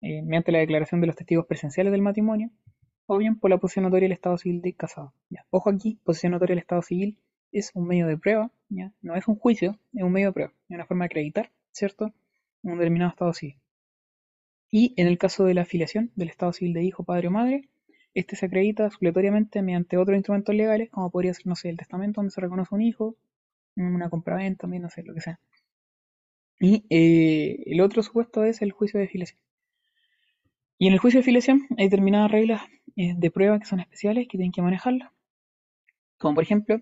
eh, 0.00 0.22
mediante 0.22 0.50
la 0.50 0.60
declaración 0.60 1.00
de 1.00 1.08
los 1.08 1.16
testigos 1.16 1.46
presenciales 1.46 1.92
del 1.92 2.02
matrimonio, 2.02 2.50
o 3.06 3.18
bien 3.18 3.38
por 3.38 3.50
la 3.50 3.58
posición 3.58 3.84
notoria 3.84 4.06
del 4.06 4.12
estado 4.12 4.38
civil 4.38 4.62
de 4.62 4.72
casado. 4.72 5.12
Ya. 5.28 5.44
Ojo 5.50 5.70
aquí, 5.70 6.00
posición 6.04 6.32
notoria 6.32 6.54
del 6.54 6.60
estado 6.60 6.82
civil 6.82 7.18
es 7.52 7.70
un 7.74 7.86
medio 7.86 8.06
de 8.06 8.16
prueba, 8.16 8.50
¿ya? 8.68 8.92
no 9.02 9.14
es 9.14 9.28
un 9.28 9.36
juicio, 9.36 9.78
es 9.94 10.02
un 10.02 10.12
medio 10.12 10.28
de 10.28 10.32
prueba, 10.32 10.52
es 10.68 10.74
una 10.74 10.86
forma 10.86 11.04
de 11.04 11.06
acreditar, 11.06 11.50
¿cierto? 11.72 12.12
Un 12.62 12.78
determinado 12.78 13.10
estado 13.10 13.32
civil. 13.34 13.56
Y 14.70 14.94
en 14.96 15.06
el 15.06 15.18
caso 15.18 15.44
de 15.44 15.54
la 15.54 15.62
afiliación 15.62 16.10
del 16.16 16.30
estado 16.30 16.52
civil 16.52 16.72
de 16.72 16.82
hijo, 16.82 17.04
padre 17.04 17.28
o 17.28 17.30
madre, 17.30 17.68
este 18.14 18.36
se 18.36 18.46
acredita 18.46 18.90
supletoriamente 18.90 19.62
mediante 19.62 19.96
otros 19.96 20.16
instrumentos 20.16 20.54
legales, 20.54 20.90
como 20.90 21.10
podría 21.10 21.34
ser, 21.34 21.46
no 21.46 21.56
sé, 21.56 21.70
el 21.70 21.76
testamento 21.76 22.20
donde 22.20 22.30
se 22.30 22.40
reconoce 22.40 22.74
un 22.74 22.82
hijo, 22.82 23.16
una 23.76 24.10
compraventa, 24.10 24.62
también, 24.62 24.82
no 24.82 24.90
sé, 24.90 25.02
lo 25.02 25.14
que 25.14 25.20
sea. 25.20 25.38
Y 26.60 26.84
eh, 26.90 27.62
el 27.66 27.80
otro 27.80 28.02
supuesto 28.02 28.44
es 28.44 28.62
el 28.62 28.72
juicio 28.72 29.00
de 29.00 29.08
filiación. 29.08 29.40
Y 30.78 30.86
en 30.88 30.92
el 30.92 30.98
juicio 30.98 31.20
de 31.20 31.24
filiación 31.24 31.66
hay 31.76 31.86
determinadas 31.86 32.30
reglas 32.30 32.62
eh, 32.96 33.14
de 33.16 33.30
prueba 33.30 33.58
que 33.58 33.66
son 33.66 33.80
especiales 33.80 34.26
que 34.28 34.36
tienen 34.36 34.52
que 34.52 34.62
manejarlas. 34.62 35.10
Como 36.18 36.34
por 36.34 36.44
ejemplo, 36.44 36.80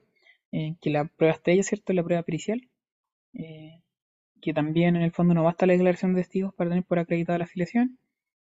eh, 0.53 0.77
que 0.81 0.91
la 0.91 1.05
prueba 1.07 1.35
estrella, 1.35 1.63
¿cierto? 1.63 1.93
La 1.93 2.05
prueba 2.05 2.23
pericial. 2.23 2.69
eh, 3.35 3.83
que 4.43 4.55
también 4.55 4.97
en 4.97 5.03
el 5.03 5.13
fondo 5.13 5.35
no 5.35 5.45
basta 5.45 5.67
la 5.67 5.75
declaración 5.75 6.15
de 6.15 6.23
testigos 6.23 6.55
para 6.55 6.71
tener 6.71 6.85
por 6.85 6.99
acreditada 6.99 7.39
la 7.39 7.47
filiación. 7.47 7.99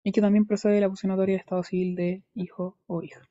Y 0.03 0.11
que 0.13 0.21
también 0.21 0.45
procede 0.47 0.75
de 0.75 0.81
la 0.81 0.89
notoria 0.89 1.35
de 1.35 1.39
estado 1.41 1.63
civil 1.63 1.95
de 1.95 2.23
hijo 2.35 2.77
o 2.87 3.03
hija. 3.03 3.21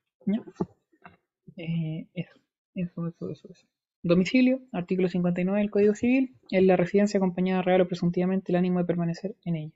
Eh, 1.56 2.06
eso, 2.14 2.38
eso, 2.74 3.08
eso, 3.08 3.30
eso, 3.30 3.48
eso. 3.50 3.66
Domicilio, 4.04 4.60
artículo 4.72 5.08
59 5.08 5.58
del 5.60 5.70
Código 5.70 5.94
Civil, 5.94 6.36
es 6.50 6.62
la 6.62 6.76
residencia 6.76 7.18
acompañada 7.18 7.62
real 7.62 7.80
o 7.80 7.88
presuntivamente 7.88 8.52
el 8.52 8.56
ánimo 8.56 8.78
de 8.78 8.84
permanecer 8.84 9.34
en 9.44 9.56
ella. 9.56 9.72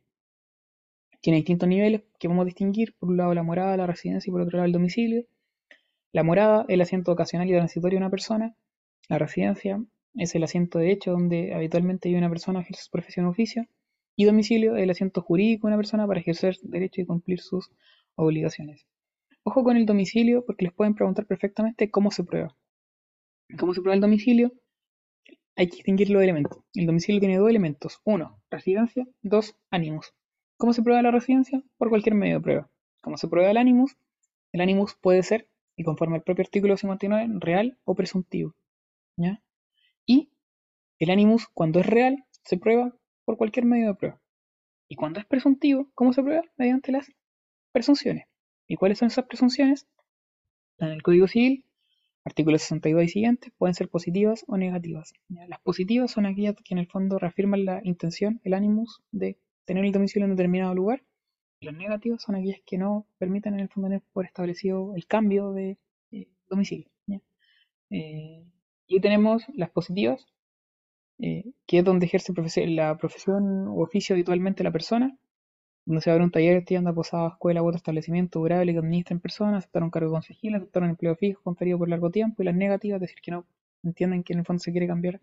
Tiene 1.21 1.37
distintos 1.37 1.69
niveles 1.69 2.03
que 2.19 2.27
vamos 2.27 2.43
a 2.43 2.47
distinguir, 2.47 2.93
por 2.99 3.09
un 3.11 3.19
lado 3.19 3.33
la 3.33 3.45
morada, 3.45 3.77
la 3.77 3.87
residencia 3.87 4.29
y 4.29 4.33
por 4.33 4.41
otro 4.41 4.57
lado 4.57 4.67
el 4.67 4.73
domicilio. 4.73 5.27
La 6.13 6.23
morada 6.23 6.67
el 6.69 6.81
asiento 6.83 7.13
ocasional 7.13 7.49
y 7.49 7.53
transitorio 7.53 7.99
de 7.99 8.05
una 8.05 8.11
persona. 8.11 8.57
La 9.09 9.19
residencia 9.19 9.83
es 10.15 10.35
el 10.35 10.45
asiento 10.45 10.79
de 10.79 10.93
hecho 10.93 11.13
donde 11.13 11.55
habitualmente 11.55 12.09
vive 12.09 12.19
una 12.19 12.29
persona 12.29 12.61
ejerce 12.61 12.85
su 12.85 12.91
profesión 12.91 13.27
o 13.27 13.31
oficio. 13.31 13.67
Y 14.17 14.25
domicilio 14.25 14.77
es 14.77 14.83
el 14.83 14.91
asiento 14.91 15.23
jurídico 15.23 15.67
de 15.67 15.73
una 15.73 15.77
persona 15.77 16.07
para 16.07 16.21
ejercer 16.21 16.57
derecho 16.63 17.01
y 17.01 17.07
cumplir 17.07 17.41
sus 17.41 17.71
obligaciones. 18.17 18.87
Ojo 19.45 19.65
con 19.65 19.77
el 19.77 19.87
domicilio 19.87 20.45
porque 20.45 20.65
les 20.65 20.75
pueden 20.75 20.95
preguntar 20.95 21.25
perfectamente 21.25 21.91
cómo 21.91 22.11
se 22.11 22.25
prueba. 22.25 22.55
¿Cómo 23.59 23.73
se 23.73 23.81
prueba 23.81 23.95
el 23.95 24.01
domicilio? 24.01 24.53
Hay 25.57 25.69
que 25.69 25.77
distinguir 25.77 26.11
los 26.11 26.23
elementos. 26.23 26.63
El 26.75 26.87
domicilio 26.87 27.21
tiene 27.21 27.39
dos 27.39 27.49
elementos. 27.49 28.01
Uno, 28.05 28.43
residencia. 28.51 29.07
Dos, 29.23 29.57
ánimos. 29.71 30.13
¿Cómo 30.59 30.73
se 30.73 30.83
prueba 30.83 31.01
la 31.01 31.13
residencia? 31.13 31.63
Por 31.79 31.89
cualquier 31.89 32.15
medio 32.15 32.35
de 32.35 32.43
prueba. 32.43 32.71
¿Cómo 33.01 33.17
se 33.17 33.29
prueba 33.29 33.51
el 33.51 33.57
ánimos? 33.57 33.97
El 34.53 34.61
ánimos 34.61 34.97
puede 35.01 35.23
ser, 35.23 35.49
y 35.77 35.85
conforme 35.85 36.17
al 36.17 36.23
propio 36.23 36.43
artículo 36.43 36.77
59, 36.77 37.35
real 37.41 37.79
o 37.85 37.95
presuntivo. 37.95 38.55
Y 40.07 40.31
el 40.99 41.11
ánimos, 41.11 41.49
cuando 41.49 41.81
es 41.81 41.87
real, 41.87 42.25
se 42.45 42.57
prueba 42.57 42.97
por 43.25 43.37
cualquier 43.37 43.67
medio 43.67 43.89
de 43.89 43.95
prueba. 43.95 44.23
Y 44.89 44.97
cuando 44.97 45.21
es 45.21 45.27
presuntivo, 45.27 45.91
¿cómo 45.95 46.13
se 46.13 46.23
prueba? 46.23 46.43
Mediante 46.57 46.93
las 46.93 47.11
presunciones. 47.73 48.27
¿Y 48.67 48.77
cuáles 48.77 48.99
son 48.99 49.09
esas 49.09 49.27
presunciones? 49.27 49.87
En 50.79 50.89
el 50.89 51.03
Código 51.03 51.27
Civil, 51.27 51.65
artículos 52.25 52.63
62 52.63 53.05
y 53.05 53.09
siguientes, 53.09 53.53
pueden 53.59 53.75
ser 53.75 53.89
positivas 53.89 54.45
o 54.47 54.57
negativas. 54.57 55.13
Las 55.29 55.61
positivas 55.61 56.11
son 56.11 56.27
aquellas 56.27 56.55
que 56.65 56.75
en 56.75 56.79
el 56.79 56.87
fondo 56.87 57.19
reafirman 57.19 57.65
la 57.65 57.81
intención, 57.85 58.41
el 58.45 58.55
ánimos 58.55 59.03
de 59.11 59.37
tener 59.65 59.85
el 59.85 59.93
domicilio 59.93 60.25
en 60.25 60.37
determinado 60.37 60.75
lugar. 60.75 61.03
Y 61.61 61.67
las 61.67 61.75
negativas 61.75 62.23
son 62.23 62.37
aquellas 62.37 62.61
que 62.65 62.79
no 62.79 63.07
permiten 63.19 63.55
en 63.55 63.61
el 63.61 63.69
fondo 63.69 63.89
tener 63.89 64.03
por 64.13 64.25
establecido 64.25 64.95
el 64.95 65.07
cambio 65.07 65.53
de 65.53 65.79
eh, 66.13 66.29
domicilio. 66.49 66.89
Eh, 67.91 68.45
y 68.89 69.01
tenemos 69.01 69.45
las 69.55 69.71
positivas, 69.71 70.27
eh, 71.19 71.45
que 71.67 71.79
es 71.79 71.85
donde 71.85 72.07
ejerce 72.07 72.33
la 72.69 72.97
profesión 72.99 73.69
o 73.69 73.83
oficio 73.83 74.15
habitualmente 74.15 74.65
la 74.65 74.73
persona, 74.73 75.17
donde 75.87 76.03
se 76.03 76.11
abre 76.11 76.25
un 76.25 76.31
taller, 76.31 76.65
tienda, 76.65 76.93
posada, 76.95 77.31
escuela 77.31 77.63
u 77.63 77.67
otro 77.67 77.79
establecimiento 77.79 78.41
durable 78.41 78.73
que 78.73 78.79
administra 78.79 79.15
en 79.15 79.21
persona, 79.21 79.59
aceptar 79.59 79.83
un 79.83 79.91
cargo 79.91 80.11
de 80.11 80.15
consejil, 80.15 80.55
aceptar 80.55 80.83
un 80.85 80.91
empleo 80.91 81.17
fijo 81.17 81.43
conferido 81.43 81.79
por 81.79 81.89
largo 81.89 82.11
tiempo, 82.11 82.43
y 82.43 82.47
las 82.47 82.55
negativas, 82.57 83.01
decir, 83.01 83.19
que 83.23 83.33
no 83.33 83.47
entienden 83.85 84.23
que 84.25 84.35
en 84.35 84.41
el 84.41 84.45
fondo 84.47 84.61
se 84.61 84.73
quiere 84.73 84.87
cambiar 84.87 85.21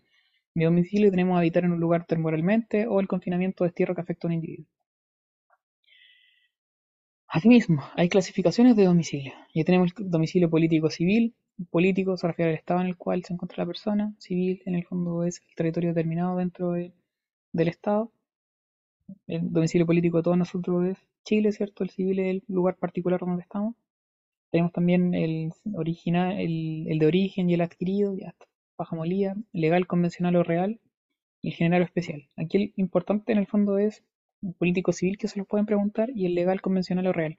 de 0.54 0.64
domicilio 0.64 1.08
y 1.08 1.10
tenemos 1.10 1.36
a 1.36 1.40
habitar 1.40 1.64
en 1.64 1.72
un 1.72 1.80
lugar 1.80 2.06
temporalmente 2.06 2.86
o 2.88 3.00
el 3.00 3.08
confinamiento 3.08 3.64
o 3.64 3.66
destierro 3.66 3.94
que 3.94 4.00
afecta 4.02 4.26
a 4.26 4.30
un 4.30 4.34
individuo. 4.34 4.66
Asimismo, 7.28 7.84
hay 7.94 8.08
clasificaciones 8.08 8.74
de 8.74 8.84
domicilio. 8.84 9.32
Ya 9.54 9.62
tenemos 9.62 9.92
el 9.96 10.10
domicilio 10.10 10.50
político 10.50 10.90
civil. 10.90 11.34
Político 11.70 12.16
se 12.16 12.26
refiere 12.28 12.52
al 12.52 12.56
estado 12.56 12.80
en 12.80 12.86
el 12.86 12.96
cual 12.96 13.22
se 13.22 13.34
encuentra 13.34 13.62
la 13.62 13.66
persona. 13.66 14.14
Civil, 14.18 14.62
en 14.64 14.74
el 14.74 14.86
fondo, 14.86 15.22
es 15.22 15.42
el 15.46 15.54
territorio 15.54 15.90
determinado 15.90 16.38
dentro 16.38 16.72
de- 16.72 16.94
del 17.52 17.68
estado. 17.68 18.10
El 19.28 19.52
domicilio 19.52 19.86
político 19.86 20.16
de 20.16 20.22
todos 20.24 20.36
nosotros 20.38 20.84
es 20.86 20.98
Chile, 21.24 21.52
¿cierto? 21.52 21.84
El 21.84 21.90
civil 21.90 22.18
es 22.18 22.26
el 22.26 22.42
lugar 22.48 22.76
particular 22.76 23.20
donde 23.20 23.42
estamos. 23.42 23.76
Tenemos 24.50 24.72
también 24.72 25.14
el, 25.14 25.52
original, 25.74 26.40
el, 26.40 26.98
de 26.98 27.06
origen 27.06 27.50
y 27.50 27.54
el 27.54 27.60
adquirido, 27.62 28.16
ya 28.16 28.28
está. 28.30 28.46
Baja 28.78 28.96
molía, 28.96 29.36
legal, 29.52 29.86
convencional 29.86 30.36
o 30.36 30.42
real, 30.44 30.80
y 31.42 31.48
el 31.50 31.54
general 31.54 31.82
o 31.82 31.84
especial. 31.86 32.28
Aquí 32.36 32.56
el 32.58 32.72
importante 32.76 33.32
en 33.32 33.38
el 33.38 33.46
fondo 33.46 33.78
es 33.78 34.04
el 34.42 34.54
político 34.54 34.92
civil 34.92 35.18
que 35.18 35.28
se 35.28 35.38
los 35.38 35.48
pueden 35.48 35.66
preguntar 35.66 36.10
y 36.14 36.26
el 36.26 36.34
legal, 36.34 36.60
convencional 36.62 37.06
o 37.08 37.12
real. 37.12 37.38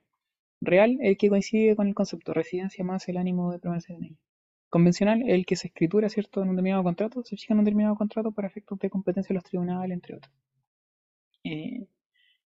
Real 0.62 0.98
el 1.02 1.18
que 1.18 1.30
coincide 1.30 1.76
con 1.76 1.88
el 1.88 1.96
concepto 1.96 2.34
residencia 2.34 2.84
más 2.84 3.08
el 3.10 3.18
ánimo 3.18 3.52
de 3.52 3.60
permanecer 3.60 3.96
en 3.96 4.04
ella. 4.06 4.18
Convencional 4.70 5.24
el 5.30 5.46
que 5.46 5.56
se 5.56 5.68
escritura, 5.68 6.10
¿cierto?, 6.10 6.42
en 6.42 6.50
un 6.50 6.56
determinado 6.56 6.84
contrato, 6.84 7.24
se 7.24 7.38
fija 7.38 7.54
en 7.54 7.60
un 7.60 7.66
determinado 7.66 7.96
contrato 7.96 8.32
para 8.32 8.48
efectos 8.48 8.80
de 8.80 8.90
competencia 8.90 9.30
de 9.30 9.36
los 9.36 9.44
tribunales, 9.44 9.94
entre 9.94 10.16
otros. 10.16 10.34
Eh, 11.44 11.88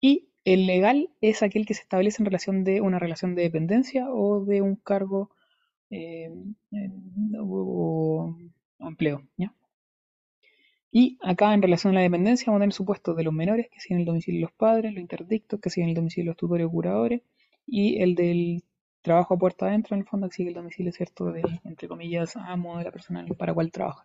y 0.01 0.29
el 0.45 0.67
legal 0.67 1.11
es 1.21 1.43
aquel 1.43 1.67
que 1.67 1.75
se 1.75 1.83
establece 1.83 2.23
en 2.23 2.27
relación 2.27 2.65
de 2.65 2.81
una 2.81 2.99
relación 2.99 3.35
de 3.35 3.43
dependencia 3.43 4.11
o 4.11 4.45
de 4.45 4.63
un 4.63 4.77
cargo 4.77 5.31
eh, 5.91 6.31
o, 7.39 8.37
empleo. 8.81 9.23
Y 10.91 11.19
acá 11.23 11.53
en 11.55 11.63
relación 11.63 11.93
a 11.93 11.97
la 11.97 12.01
dependencia 12.03 12.47
vamos 12.47 12.61
a 12.61 12.63
tener 12.63 12.73
supuestos 12.73 13.17
de 13.17 13.23
los 13.25 13.33
menores 13.35 13.69
que 13.71 13.81
siguen 13.81 14.01
el 14.01 14.07
domicilio 14.07 14.39
de 14.39 14.43
los 14.43 14.53
padres, 14.53 14.93
los 14.93 15.01
interdictos 15.01 15.61
que 15.61 15.71
siguen 15.71 15.91
el 15.91 15.95
domicilio 15.95 16.31
de 16.31 16.33
los 16.33 16.37
tutores 16.37 16.67
o 16.67 16.71
curadores 16.71 17.23
y 17.69 18.03
el 18.03 18.15
del 18.15 18.63
trabajo 19.03 19.35
a 19.35 19.39
puerta 19.39 19.67
adentro 19.67 19.95
en 19.95 20.03
el 20.03 20.09
fondo 20.09 20.29
que 20.29 20.37
sigue 20.37 20.51
el 20.51 20.55
domicilio 20.55 20.93
cierto 20.93 21.33
del, 21.33 21.61
entre 21.65 21.89
comillas, 21.89 22.37
amo 22.37 22.79
de 22.79 22.85
la 22.85 22.91
persona 22.93 23.25
para 23.39 23.55
cual 23.55 23.71
trabaja. 23.71 24.05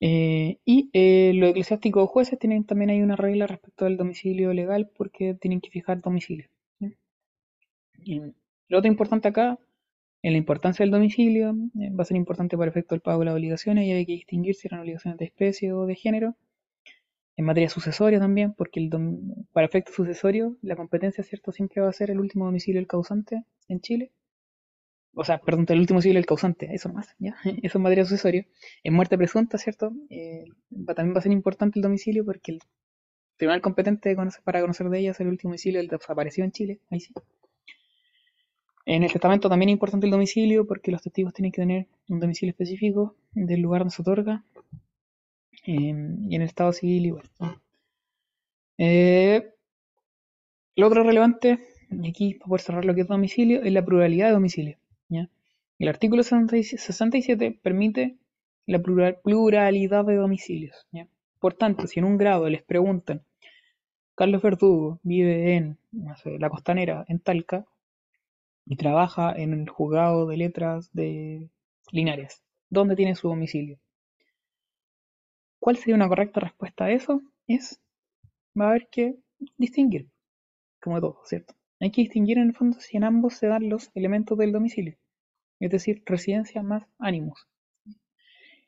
Eh, 0.00 0.58
y 0.64 0.90
eh, 0.92 1.32
los 1.34 1.50
eclesiásticos 1.50 2.08
jueces 2.10 2.38
tienen 2.38 2.64
también 2.64 2.90
hay 2.90 3.00
una 3.00 3.16
regla 3.16 3.46
respecto 3.46 3.86
al 3.86 3.96
domicilio 3.96 4.52
legal 4.52 4.90
porque 4.94 5.34
tienen 5.34 5.60
que 5.60 5.70
fijar 5.70 6.00
domicilio. 6.02 6.48
¿sí? 6.78 6.94
Y 8.04 8.20
lo 8.68 8.78
otro 8.78 8.88
importante 8.88 9.28
acá, 9.28 9.58
en 10.22 10.32
la 10.32 10.38
importancia 10.38 10.82
del 10.82 10.90
domicilio, 10.90 11.54
eh, 11.80 11.90
va 11.90 12.02
a 12.02 12.04
ser 12.04 12.16
importante 12.16 12.56
para 12.58 12.70
efecto 12.70 12.94
del 12.94 13.00
pago 13.00 13.20
de 13.20 13.26
las 13.26 13.34
obligaciones 13.34 13.86
y 13.86 13.92
hay 13.92 14.06
que 14.06 14.12
distinguir 14.12 14.54
si 14.54 14.68
eran 14.68 14.80
obligaciones 14.80 15.18
de 15.18 15.26
especie 15.26 15.72
o 15.72 15.86
de 15.86 15.94
género. 15.94 16.36
En 17.36 17.44
materia 17.44 17.68
sucesoria 17.68 18.18
también, 18.18 18.54
porque 18.54 18.80
el 18.80 18.90
para 19.52 19.66
efecto 19.66 19.92
sucesorio 19.92 20.56
la 20.62 20.74
competencia 20.74 21.22
cierto 21.22 21.52
siempre 21.52 21.82
va 21.82 21.88
a 21.88 21.92
ser 21.92 22.10
el 22.10 22.18
último 22.18 22.46
domicilio 22.46 22.80
del 22.80 22.88
causante 22.88 23.44
en 23.68 23.80
Chile. 23.80 24.12
o 25.14 25.24
sea, 25.24 25.38
perdón, 25.38 25.66
el 25.68 25.80
último 25.80 26.00
civil 26.00 26.16
el 26.16 26.26
causante, 26.26 26.68
eso 26.74 26.88
más, 26.90 27.14
¿ya? 27.18 27.36
Eso 27.62 27.78
es 27.78 27.82
materia 27.82 28.04
sucesoria. 28.04 28.46
En 28.84 28.94
muerte 28.94 29.16
presunta, 29.18 29.58
¿cierto? 29.58 29.92
Eh, 30.10 30.44
también 30.94 31.14
va 31.14 31.18
a 31.18 31.22
ser 31.22 31.32
importante 31.32 31.78
el 31.78 31.82
domicilio 31.82 32.24
porque 32.24 32.52
el 32.52 32.60
tribunal 33.36 33.60
competente 33.60 34.16
para 34.44 34.60
conocer 34.60 34.88
de 34.88 34.98
ella 34.98 35.10
es 35.10 35.20
el 35.20 35.28
último 35.28 35.50
domicilio 35.50 35.80
del 35.80 35.88
desaparecido 35.88 36.44
en 36.44 36.52
Chile, 36.52 36.80
ahí 36.90 37.00
sí. 37.00 37.12
En 38.86 39.02
el 39.02 39.12
testamento 39.12 39.48
también 39.48 39.70
es 39.70 39.72
importante 39.74 40.06
el 40.06 40.12
domicilio 40.12 40.66
porque 40.66 40.92
los 40.92 41.02
testigos 41.02 41.34
tienen 41.34 41.50
que 41.50 41.60
tener 41.60 41.86
un 42.08 42.20
domicilio 42.20 42.52
específico 42.52 43.16
del 43.32 43.60
lugar 43.60 43.80
donde 43.80 43.94
se 43.94 44.00
otorga. 44.00 44.44
Y 45.66 45.90
en 45.90 46.32
el 46.32 46.42
estado 46.42 46.72
civil 46.72 47.06
igual. 47.06 47.24
Eh, 48.78 49.52
lo 50.76 50.86
otro 50.86 51.02
relevante, 51.02 51.58
aquí 52.08 52.34
para 52.34 52.62
cerrar 52.62 52.84
lo 52.84 52.94
que 52.94 53.00
es 53.00 53.08
domicilio, 53.08 53.62
es 53.64 53.72
la 53.72 53.84
pluralidad 53.84 54.28
de 54.28 54.34
domicilio. 54.34 54.76
El 55.78 55.88
artículo 55.88 56.22
67 56.22 57.58
permite 57.62 58.16
la 58.66 58.78
plural- 58.78 59.18
pluralidad 59.22 60.04
de 60.06 60.14
domicilios. 60.16 60.86
Por 61.40 61.54
tanto, 61.54 61.86
si 61.86 61.98
en 61.98 62.06
un 62.06 62.16
grado 62.16 62.48
les 62.48 62.62
preguntan, 62.62 63.22
Carlos 64.14 64.42
Verdugo 64.42 65.00
vive 65.02 65.56
en 65.56 65.78
no 65.92 66.14
la 66.38 66.50
costanera, 66.50 67.04
en 67.08 67.20
Talca, 67.20 67.66
y 68.66 68.76
trabaja 68.76 69.32
en 69.34 69.54
el 69.54 69.68
juzgado 69.70 70.26
de 70.26 70.36
letras 70.36 70.90
de 70.92 71.48
Linares, 71.90 72.42
¿dónde 72.68 72.96
tiene 72.96 73.14
su 73.14 73.28
domicilio? 73.28 73.78
¿Cuál 75.66 75.78
sería 75.78 75.96
una 75.96 76.06
correcta 76.06 76.38
respuesta 76.38 76.84
a 76.84 76.92
eso? 76.92 77.22
Es, 77.48 77.80
va 78.56 78.66
a 78.66 78.70
haber 78.70 78.86
que 78.86 79.16
distinguir, 79.58 80.08
como 80.80 81.00
todo, 81.00 81.18
¿cierto? 81.24 81.54
Hay 81.80 81.90
que 81.90 82.02
distinguir 82.02 82.38
en 82.38 82.50
el 82.50 82.54
fondo 82.54 82.78
si 82.78 82.96
en 82.96 83.02
ambos 83.02 83.34
se 83.34 83.48
dan 83.48 83.68
los 83.68 83.90
elementos 83.96 84.38
del 84.38 84.52
domicilio, 84.52 84.96
es 85.58 85.68
decir, 85.72 86.04
residencia 86.06 86.62
más 86.62 86.86
ánimos. 87.00 87.48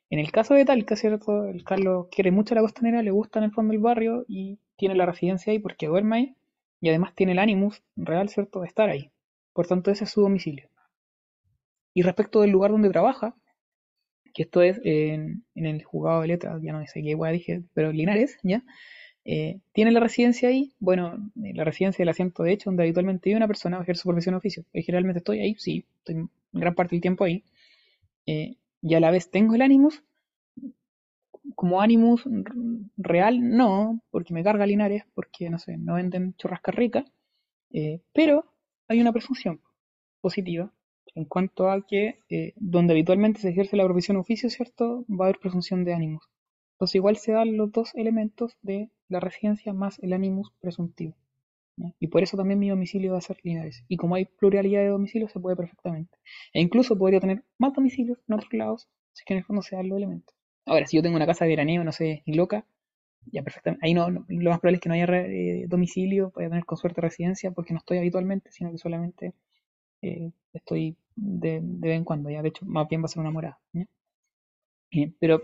En 0.09 0.19
el 0.19 0.29
caso 0.33 0.55
de 0.55 0.65
Talca, 0.65 0.97
¿cierto? 0.97 1.45
El 1.45 1.63
Carlos 1.63 2.07
quiere 2.11 2.31
mucho 2.31 2.53
la 2.53 2.59
costanera, 2.59 3.01
le 3.01 3.11
gusta 3.11 3.39
en 3.39 3.45
el 3.45 3.53
fondo 3.53 3.71
el 3.71 3.79
barrio 3.79 4.25
y 4.27 4.59
tiene 4.75 4.95
la 4.95 5.05
residencia 5.05 5.53
ahí 5.53 5.59
porque 5.59 5.87
duerme 5.87 6.17
ahí 6.17 6.35
y 6.81 6.89
además 6.89 7.15
tiene 7.15 7.31
el 7.31 7.39
ánimos 7.39 7.81
real, 7.95 8.27
¿cierto?, 8.27 8.59
de 8.59 8.67
estar 8.67 8.89
ahí. 8.89 9.09
Por 9.53 9.67
tanto, 9.67 9.89
ese 9.89 10.03
es 10.03 10.09
su 10.09 10.19
domicilio. 10.19 10.67
Y 11.93 12.01
respecto 12.01 12.41
del 12.41 12.51
lugar 12.51 12.71
donde 12.71 12.89
trabaja, 12.89 13.37
que 14.39 14.43
esto 14.45 14.61
es 14.63 14.79
en, 14.85 15.43
el 15.55 15.83
juzgado 15.83 16.21
de 16.21 16.29
letras, 16.29 16.61
ya 16.63 16.73
no 16.73 16.87
sé 16.87 17.03
qué 17.03 17.15
hueá 17.15 17.33
dije, 17.33 17.63
pero 17.73 17.91
Linares, 17.91 18.37
¿ya? 18.43 18.63
Eh, 19.25 19.59
tiene 19.73 19.91
la 19.91 19.99
residencia 20.01 20.49
ahí, 20.49 20.73
bueno, 20.79 21.15
eh, 21.43 21.53
la 21.55 21.65
residencia 21.65 22.03
del 22.03 22.09
asiento 22.09 22.43
de 22.43 22.53
hecho, 22.53 22.69
donde 22.69 22.83
habitualmente 22.83 23.29
vive 23.29 23.37
una 23.37 23.47
persona 23.47 23.79
o 23.79 23.83
ejerce 23.83 24.03
su 24.03 24.09
profesión 24.09 24.35
oficio. 24.35 24.65
Eh, 24.73 24.83
generalmente 24.83 25.19
estoy 25.19 25.39
ahí, 25.41 25.55
sí, 25.59 25.85
estoy 25.99 26.29
gran 26.53 26.75
parte 26.75 26.95
del 26.95 27.01
tiempo 27.01 27.25
ahí. 27.25 27.43
Y 28.81 28.93
a 28.93 28.99
la 28.99 29.09
vez 29.11 29.31
tengo 29.31 29.55
el 29.55 29.61
Animus. 29.61 30.03
Como 31.55 31.79
Animus 31.81 32.25
r- 32.25 32.43
real, 32.97 33.35
no, 33.55 34.01
porque 34.09 34.33
me 34.33 34.43
carga 34.43 34.65
Linares, 34.65 35.03
porque 35.13 35.49
no 35.51 35.59
sé, 35.59 35.77
no 35.77 35.93
venden 35.95 36.33
churrasca 36.37 36.71
rica. 36.71 37.05
pero 38.13 38.45
hay 38.87 39.01
una 39.01 39.11
presunción 39.13 39.61
positiva 40.21 40.71
en 41.15 41.25
cuanto 41.25 41.69
a 41.69 41.85
que 41.85 42.19
eh, 42.29 42.53
donde 42.57 42.93
habitualmente 42.93 43.41
se 43.41 43.49
ejerce 43.49 43.77
la 43.77 43.85
profesión 43.85 44.17
oficio, 44.17 44.49
¿cierto? 44.49 45.05
Va 45.09 45.25
a 45.25 45.27
haber 45.29 45.39
presunción 45.39 45.83
de 45.85 45.93
ánimos. 45.93 46.23
Entonces 46.73 46.95
igual 46.95 47.17
se 47.17 47.33
dan 47.33 47.57
los 47.57 47.71
dos 47.71 47.93
elementos 47.95 48.57
de 48.61 48.89
la 49.09 49.19
residencia 49.19 49.73
más 49.73 49.99
el 49.99 50.13
ánimos 50.13 50.53
presuntivo. 50.61 51.15
Y 51.99 52.07
por 52.07 52.23
eso 52.23 52.35
también 52.37 52.59
mi 52.59 52.69
domicilio 52.69 53.13
va 53.13 53.19
a 53.19 53.21
ser 53.21 53.37
Linares. 53.43 53.83
Y 53.87 53.95
como 53.97 54.15
hay 54.15 54.25
pluralidad 54.25 54.81
de 54.81 54.89
domicilios, 54.89 55.31
se 55.31 55.39
puede 55.39 55.55
perfectamente. 55.55 56.17
E 56.53 56.61
incluso 56.61 56.97
podría 56.97 57.19
tener 57.21 57.43
más 57.57 57.73
domicilios 57.73 58.19
en 58.27 58.35
otros 58.35 58.53
lados, 58.53 58.87
es 59.15 59.23
que 59.23 59.33
en 59.33 59.39
el 59.39 59.45
fondo 59.45 59.61
se 59.61 59.75
dan 59.77 59.87
los 59.89 59.97
elementos. 59.97 60.35
Ahora, 60.65 60.85
si 60.87 60.97
yo 60.97 61.03
tengo 61.03 61.15
una 61.15 61.25
casa 61.25 61.45
de 61.45 61.49
veraneo, 61.51 61.83
no 61.83 61.91
sé, 61.93 62.21
y 62.25 62.33
loca, 62.33 62.65
ya 63.31 63.43
perfectamente. 63.43 63.85
Ahí 63.85 63.93
no, 63.93 64.09
no- 64.11 64.25
lo 64.29 64.49
más 64.51 64.59
probable 64.59 64.77
es 64.77 64.81
que 64.81 64.89
no 64.89 64.95
haya 64.95 65.05
eh, 65.27 65.65
domicilio, 65.67 66.31
voy 66.35 66.45
tener 66.49 66.65
con 66.65 66.77
suerte 66.77 67.01
residencia, 67.01 67.51
porque 67.51 67.73
no 67.73 67.79
estoy 67.79 67.99
habitualmente, 67.99 68.51
sino 68.51 68.71
que 68.71 68.77
solamente 68.77 69.33
eh, 70.01 70.31
estoy 70.53 70.97
de, 71.15 71.59
vez 71.61 71.97
en 71.97 72.03
cuando, 72.03 72.29
ya 72.29 72.41
de 72.41 72.49
hecho, 72.49 72.65
más 72.65 72.87
bien 72.87 73.01
va 73.01 73.05
a 73.05 73.09
ser 73.09 73.21
una 73.21 73.31
morada. 73.31 73.59
¿ya? 73.73 73.85
Eh, 74.91 75.13
pero 75.19 75.39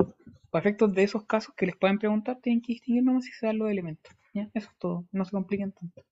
para 0.49 0.61
efectos 0.61 0.93
de 0.93 1.03
esos 1.03 1.25
casos 1.25 1.53
que 1.55 1.65
les 1.65 1.75
pueden 1.75 1.99
preguntar, 1.99 2.39
tienen 2.41 2.61
que 2.61 2.73
distinguir 2.73 3.03
nomás 3.03 3.25
si 3.25 3.31
se 3.31 3.45
dan 3.45 3.57
los 3.57 3.69
elementos. 3.69 4.13
¿ya? 4.33 4.49
Eso 4.53 4.69
es 4.69 4.77
todo, 4.77 5.05
no 5.11 5.25
se 5.25 5.31
compliquen 5.31 5.71
tanto. 5.71 6.03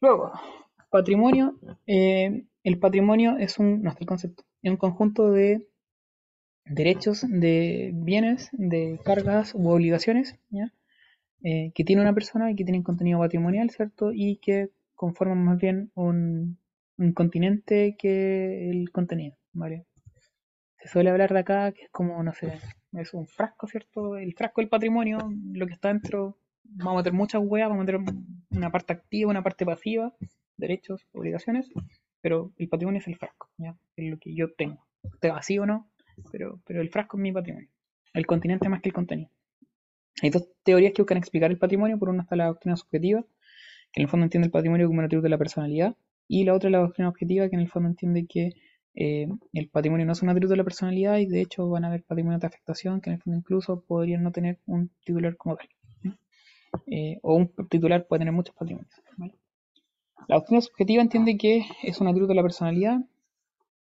Luego, 0.00 0.32
patrimonio. 0.90 1.58
eh, 1.86 2.44
el 2.64 2.78
patrimonio 2.78 3.36
es 3.38 3.58
un, 3.58 3.82
no 3.82 3.90
está 3.90 4.00
el 4.00 4.06
concepto, 4.06 4.44
es 4.62 4.70
un 4.70 4.76
conjunto 4.76 5.30
de 5.30 5.66
derechos, 6.64 7.24
de 7.26 7.92
bienes, 7.94 8.50
de 8.52 9.00
cargas 9.04 9.54
u 9.54 9.70
obligaciones. 9.70 10.36
Eh, 11.42 11.70
que 11.72 11.84
tiene 11.84 12.02
una 12.02 12.12
persona 12.12 12.50
y 12.50 12.56
que 12.56 12.64
tienen 12.64 12.82
contenido 12.82 13.20
patrimonial, 13.20 13.70
¿cierto? 13.70 14.10
Y 14.12 14.36
que 14.36 14.70
conforman 14.96 15.44
más 15.44 15.58
bien 15.58 15.92
un, 15.94 16.58
un 16.98 17.12
continente 17.12 17.96
que 17.98 18.70
el 18.70 18.90
contenido, 18.90 19.36
¿vale? 19.52 19.86
Se 20.80 20.88
suele 20.88 21.10
hablar 21.10 21.32
de 21.32 21.40
acá 21.40 21.72
que 21.72 21.84
es 21.84 21.90
como, 21.90 22.22
no 22.22 22.32
sé, 22.34 22.52
es 22.92 23.14
un 23.14 23.26
frasco, 23.26 23.66
¿cierto? 23.66 24.16
El 24.16 24.34
frasco 24.34 24.60
del 24.60 24.68
patrimonio, 24.68 25.18
lo 25.52 25.66
que 25.66 25.72
está 25.72 25.88
dentro, 25.88 26.38
vamos 26.64 26.94
a 26.94 26.96
meter 26.98 27.12
muchas 27.12 27.42
hueas, 27.44 27.68
vamos 27.68 27.82
a 27.82 27.92
meter 27.92 28.14
una 28.50 28.70
parte 28.70 28.92
activa, 28.92 29.30
una 29.30 29.42
parte 29.42 29.64
pasiva, 29.64 30.14
derechos, 30.56 31.06
obligaciones, 31.12 31.70
pero 32.20 32.52
el 32.56 32.68
patrimonio 32.68 33.00
es 33.00 33.08
el 33.08 33.16
frasco, 33.16 33.48
¿ya? 33.58 33.76
Es 33.96 34.10
lo 34.10 34.18
que 34.18 34.34
yo 34.34 34.52
tengo. 34.54 34.86
Esté 35.02 35.30
vacío 35.30 35.62
o 35.62 35.66
no, 35.66 35.90
pero, 36.32 36.60
pero 36.66 36.80
el 36.80 36.90
frasco 36.90 37.16
es 37.16 37.22
mi 37.22 37.32
patrimonio. 37.32 37.70
El 38.12 38.26
continente 38.26 38.68
más 38.68 38.80
que 38.80 38.88
el 38.88 38.94
contenido. 38.94 39.30
Hay 40.22 40.30
dos 40.30 40.48
teorías 40.64 40.92
que 40.92 41.02
buscan 41.02 41.18
explicar 41.18 41.50
el 41.50 41.58
patrimonio. 41.58 41.98
Por 41.98 42.08
una 42.08 42.22
está 42.22 42.34
la 42.34 42.46
doctrina 42.46 42.76
subjetiva, 42.76 43.22
que 43.92 44.00
en 44.00 44.02
el 44.02 44.08
fondo 44.08 44.24
entiende 44.24 44.46
el 44.46 44.52
patrimonio 44.52 44.88
como 44.88 44.98
un 44.98 45.04
atributo 45.04 45.24
de 45.24 45.30
la 45.30 45.38
personalidad, 45.38 45.96
y 46.28 46.44
la 46.44 46.54
otra 46.54 46.68
es 46.68 46.72
la 46.72 46.78
doctrina 46.78 47.08
objetiva, 47.08 47.48
que 47.48 47.56
en 47.56 47.62
el 47.62 47.70
fondo 47.70 47.88
entiende 47.88 48.26
que 48.26 48.52
eh, 48.94 49.28
el 49.52 49.68
patrimonio 49.68 50.06
no 50.06 50.12
es 50.12 50.22
un 50.22 50.28
atributo 50.28 50.52
de 50.52 50.58
la 50.58 50.64
personalidad 50.64 51.18
y 51.18 51.26
de 51.26 51.40
hecho 51.40 51.68
van 51.68 51.84
a 51.84 51.88
haber 51.88 52.02
patrimonios 52.02 52.40
de 52.40 52.46
afectación 52.46 53.00
que 53.00 53.10
en 53.10 53.14
el 53.14 53.22
fondo 53.22 53.38
incluso 53.38 53.80
podrían 53.80 54.22
no 54.22 54.32
tener 54.32 54.58
un 54.66 54.90
titular 55.04 55.36
como 55.36 55.56
tal. 55.56 55.68
Eh, 56.86 57.18
o 57.22 57.34
un 57.34 57.50
titular 57.68 58.06
puede 58.06 58.20
tener 58.20 58.34
muchos 58.34 58.54
patrimonios. 58.54 58.92
La 60.26 60.36
doctrina 60.36 60.60
subjetiva 60.60 61.02
entiende 61.02 61.38
que 61.38 61.64
es 61.82 62.00
un 62.00 62.08
atributo 62.08 62.32
de 62.32 62.36
la 62.36 62.42
personalidad 62.42 62.98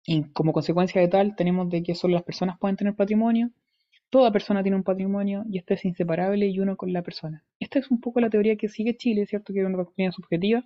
y 0.04 0.24
como 0.32 0.52
consecuencia 0.52 1.00
de 1.00 1.08
tal 1.08 1.34
tenemos 1.34 1.68
de 1.68 1.82
que 1.82 1.94
solo 1.94 2.14
las 2.14 2.22
personas 2.22 2.58
pueden 2.58 2.76
tener 2.76 2.94
patrimonio, 2.94 3.50
toda 4.10 4.30
persona 4.30 4.62
tiene 4.62 4.76
un 4.76 4.82
patrimonio 4.82 5.44
y 5.50 5.58
este 5.58 5.74
es 5.74 5.84
inseparable 5.84 6.46
y 6.46 6.58
uno 6.60 6.76
con 6.76 6.92
la 6.92 7.02
persona. 7.02 7.44
Esta 7.58 7.78
es 7.78 7.90
un 7.90 8.00
poco 8.00 8.20
la 8.20 8.30
teoría 8.30 8.56
que 8.56 8.68
sigue 8.68 8.96
Chile, 8.96 9.26
¿cierto? 9.26 9.52
Que 9.52 9.60
es 9.60 9.66
una 9.66 9.78
doctrina 9.78 10.12
subjetiva. 10.12 10.64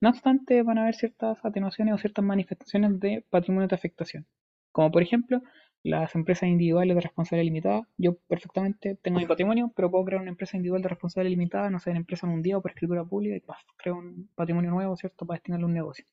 No 0.00 0.10
obstante, 0.10 0.62
van 0.62 0.78
a 0.78 0.82
haber 0.82 0.94
ciertas 0.94 1.44
atenuaciones 1.44 1.94
o 1.94 1.98
ciertas 1.98 2.24
manifestaciones 2.24 2.98
de 3.00 3.24
patrimonio 3.30 3.68
de 3.68 3.74
afectación. 3.74 4.26
Como 4.72 4.90
por 4.90 5.02
ejemplo, 5.02 5.42
las 5.82 6.14
empresas 6.14 6.48
individuales 6.48 6.94
de 6.94 7.00
responsabilidad 7.00 7.44
limitada. 7.44 7.88
Yo 7.96 8.16
perfectamente 8.28 8.96
tengo 9.02 9.18
mi 9.18 9.26
patrimonio, 9.26 9.72
pero 9.74 9.90
puedo 9.90 10.04
crear 10.04 10.20
una 10.20 10.30
empresa 10.30 10.56
individual 10.56 10.82
de 10.82 10.88
responsabilidad 10.88 11.30
limitada, 11.30 11.70
no 11.70 11.78
sé, 11.78 11.90
en 11.90 11.96
empresa 11.96 12.26
día 12.42 12.58
o 12.58 12.62
por 12.62 12.70
escritura 12.72 13.04
pública 13.04 13.36
y 13.36 13.40
paf, 13.40 13.62
creo 13.76 13.96
un 13.96 14.28
patrimonio 14.34 14.70
nuevo, 14.70 14.96
¿cierto? 14.96 15.26
Para 15.26 15.36
destinarlo 15.36 15.66
a 15.66 15.68
un 15.68 15.74
negocio. 15.74 16.04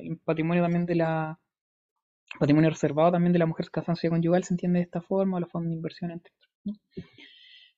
El 0.00 0.18
patrimonio 0.18 0.62
también 0.62 0.86
de 0.86 0.94
la 0.96 1.38
patrimonio 2.38 2.70
reservado 2.70 3.12
también 3.12 3.32
de 3.32 3.38
la 3.38 3.46
mujer 3.46 3.66
sociedad 3.66 4.12
conyugal 4.12 4.44
se 4.44 4.54
entiende 4.54 4.80
de 4.80 4.84
esta 4.84 5.00
forma, 5.00 5.40
los 5.40 5.50
fondos 5.50 5.70
de 5.70 5.76
inversión, 5.76 6.10
entre 6.10 6.32
otros. 6.36 6.80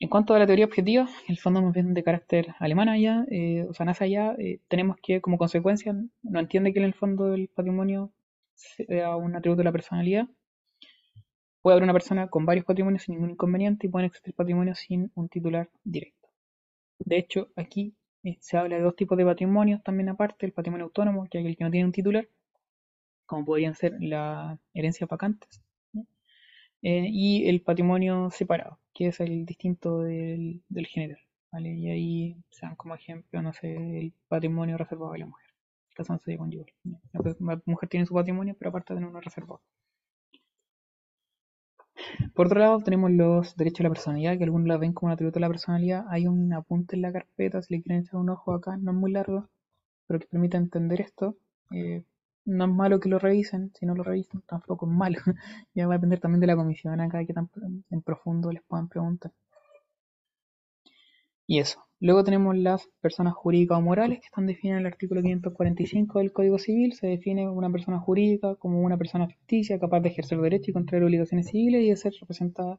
En 0.02 0.08
cuanto 0.08 0.34
a 0.34 0.38
la 0.38 0.46
teoría 0.46 0.64
objetiva, 0.64 1.06
el 1.28 1.38
fondo 1.38 1.60
más 1.60 1.74
bien 1.74 1.92
de 1.92 2.02
carácter 2.02 2.54
alemán 2.58 2.88
allá, 2.88 3.26
eh, 3.30 3.66
o 3.68 3.74
sea, 3.74 3.84
NASA 3.84 4.04
allá, 4.06 4.34
eh, 4.38 4.58
tenemos 4.66 4.96
que 5.02 5.20
como 5.20 5.36
consecuencia 5.36 5.94
no 6.22 6.40
entiende 6.40 6.72
que 6.72 6.78
en 6.78 6.86
el 6.86 6.94
fondo 6.94 7.34
el 7.34 7.48
patrimonio 7.48 8.10
sea 8.54 9.14
un 9.16 9.36
atributo 9.36 9.58
de 9.58 9.64
la 9.64 9.72
personalidad. 9.72 10.26
Puede 11.60 11.74
haber 11.74 11.84
una 11.84 11.92
persona 11.92 12.28
con 12.28 12.46
varios 12.46 12.64
patrimonios 12.64 13.02
sin 13.02 13.14
ningún 13.14 13.32
inconveniente 13.32 13.86
y 13.86 13.90
pueden 13.90 14.06
existir 14.06 14.34
patrimonios 14.34 14.78
sin 14.78 15.12
un 15.14 15.28
titular 15.28 15.68
directo. 15.84 16.30
De 17.00 17.18
hecho, 17.18 17.50
aquí 17.54 17.94
eh, 18.24 18.38
se 18.40 18.56
habla 18.56 18.76
de 18.76 18.82
dos 18.82 18.96
tipos 18.96 19.18
de 19.18 19.26
patrimonios 19.26 19.82
también 19.82 20.08
aparte, 20.08 20.46
el 20.46 20.52
patrimonio 20.52 20.86
autónomo, 20.86 21.28
que 21.30 21.40
es 21.40 21.46
el 21.46 21.56
que 21.58 21.64
no 21.64 21.70
tiene 21.70 21.84
un 21.86 21.92
titular, 21.92 22.26
como 23.26 23.44
podrían 23.44 23.74
ser 23.74 23.96
las 24.00 24.58
herencias 24.74 25.10
vacantes, 25.10 25.62
y 26.82 27.48
el 27.48 27.60
patrimonio 27.62 28.30
separado, 28.30 28.79
que 28.94 29.08
es 29.08 29.20
el 29.20 29.46
distinto 29.46 30.00
del, 30.00 30.62
del 30.68 30.86
general. 30.86 31.20
¿vale? 31.52 31.74
Y 31.74 31.90
ahí 31.90 32.36
se 32.50 32.66
dan 32.66 32.76
como 32.76 32.94
ejemplo, 32.94 33.42
no 33.42 33.52
sé, 33.52 33.74
el 33.74 34.12
patrimonio 34.28 34.76
reservado 34.78 35.12
de 35.12 35.20
la 35.20 35.26
mujer, 35.26 35.46
casándose 35.94 36.36
conyugal. 36.38 36.72
La 37.12 37.60
mujer 37.66 37.88
tiene 37.88 38.06
su 38.06 38.14
patrimonio, 38.14 38.54
pero 38.58 38.70
aparte 38.70 38.94
tiene 38.94 39.08
uno 39.08 39.20
reservado. 39.20 39.62
Por 42.34 42.46
otro 42.46 42.58
lado, 42.58 42.80
tenemos 42.80 43.10
los 43.10 43.56
derechos 43.56 43.78
de 43.78 43.84
la 43.84 43.90
personalidad, 43.90 44.38
que 44.38 44.44
algunos 44.44 44.66
la 44.68 44.78
ven 44.78 44.92
como 44.92 45.08
un 45.08 45.12
atributo 45.12 45.34
de 45.34 45.40
la 45.40 45.48
personalidad. 45.48 46.06
Hay 46.08 46.26
un 46.26 46.52
apunte 46.52 46.96
en 46.96 47.02
la 47.02 47.12
carpeta, 47.12 47.62
si 47.62 47.74
le 47.74 47.82
quieren 47.82 48.02
echar 48.02 48.16
un 48.20 48.30
ojo 48.30 48.52
acá, 48.52 48.76
no 48.76 48.90
es 48.92 48.96
muy 48.96 49.12
largo, 49.12 49.48
pero 50.06 50.20
que 50.20 50.26
permite 50.26 50.56
entender 50.56 51.00
esto. 51.00 51.36
Eh, 51.72 52.02
no 52.44 52.64
es 52.64 52.70
malo 52.70 53.00
que 53.00 53.08
lo 53.08 53.18
revisen, 53.18 53.72
si 53.74 53.86
no 53.86 53.94
lo 53.94 54.02
revisan 54.02 54.42
tampoco 54.42 54.86
es 54.86 54.92
malo. 54.92 55.18
ya 55.74 55.86
va 55.86 55.94
a 55.94 55.98
depender 55.98 56.20
también 56.20 56.40
de 56.40 56.46
la 56.46 56.56
comisión 56.56 57.00
acá, 57.00 57.24
que 57.24 57.32
tan 57.32 57.50
en 57.90 58.02
profundo 58.02 58.50
les 58.52 58.62
puedan 58.62 58.88
preguntar. 58.88 59.32
Y 61.46 61.58
eso. 61.58 61.84
Luego 61.98 62.24
tenemos 62.24 62.56
las 62.56 62.88
personas 63.00 63.34
jurídicas 63.34 63.76
o 63.76 63.82
morales 63.82 64.20
que 64.20 64.26
están 64.26 64.46
definidas 64.46 64.78
en 64.78 64.86
el 64.86 64.92
artículo 64.92 65.20
545 65.20 66.18
del 66.20 66.32
Código 66.32 66.58
Civil. 66.58 66.94
Se 66.94 67.08
define 67.08 67.48
una 67.50 67.70
persona 67.70 67.98
jurídica 67.98 68.54
como 68.54 68.80
una 68.80 68.96
persona 68.96 69.26
ficticia 69.26 69.78
capaz 69.78 70.00
de 70.00 70.08
ejercer 70.08 70.40
derecho 70.40 70.70
y 70.70 70.74
contraer 70.74 71.04
obligaciones 71.04 71.48
civiles 71.48 71.82
y 71.82 71.90
de 71.90 71.96
ser 71.96 72.14
representada 72.20 72.78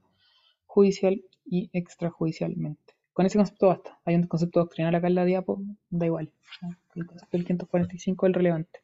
judicial 0.66 1.22
y 1.46 1.70
extrajudicialmente. 1.74 2.96
Con 3.14 3.26
ese 3.26 3.38
concepto 3.38 3.68
basta. 3.68 4.00
Hay 4.06 4.16
un 4.16 4.24
concepto 4.24 4.62
doctrinal 4.62 4.96
acá 4.96 5.08
en 5.08 5.16
la 5.16 5.26
diapo, 5.26 5.62
da 5.90 6.06
igual. 6.06 6.32
El 6.96 7.06
concepto 7.06 7.38
del 7.38 7.46
545 7.46 8.26
es 8.26 8.30
el 8.30 8.34
relevante. 8.34 8.80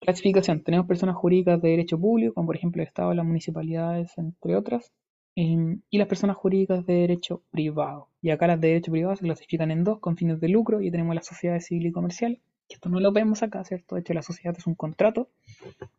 Clasificación. 0.00 0.62
Tenemos 0.62 0.86
personas 0.86 1.16
jurídicas 1.16 1.60
de 1.60 1.70
derecho 1.70 1.98
público, 1.98 2.34
como 2.34 2.46
por 2.46 2.56
ejemplo 2.56 2.82
el 2.82 2.88
Estado, 2.88 3.14
las 3.14 3.26
municipalidades, 3.26 4.16
entre 4.18 4.56
otras. 4.56 4.92
Em, 5.40 5.82
y 5.88 5.98
las 5.98 6.08
personas 6.08 6.36
jurídicas 6.36 6.84
de 6.84 6.94
derecho 6.94 7.44
privado. 7.52 8.08
Y 8.20 8.30
acá 8.30 8.48
las 8.48 8.60
de 8.60 8.68
derecho 8.68 8.90
privado 8.90 9.14
se 9.14 9.22
clasifican 9.22 9.70
en 9.70 9.84
dos, 9.84 10.00
con 10.00 10.16
fines 10.16 10.40
de 10.40 10.48
lucro, 10.48 10.80
y 10.82 10.90
tenemos 10.90 11.14
las 11.14 11.26
sociedades 11.26 11.66
civil 11.66 11.86
y 11.86 11.92
comercial, 11.92 12.40
que 12.68 12.74
esto 12.74 12.88
no 12.88 12.98
lo 12.98 13.12
vemos 13.12 13.44
acá, 13.44 13.62
¿cierto? 13.64 13.94
De 13.94 14.00
hecho, 14.00 14.14
la 14.14 14.22
sociedad 14.22 14.52
es 14.58 14.66
un 14.66 14.74
contrato, 14.74 15.30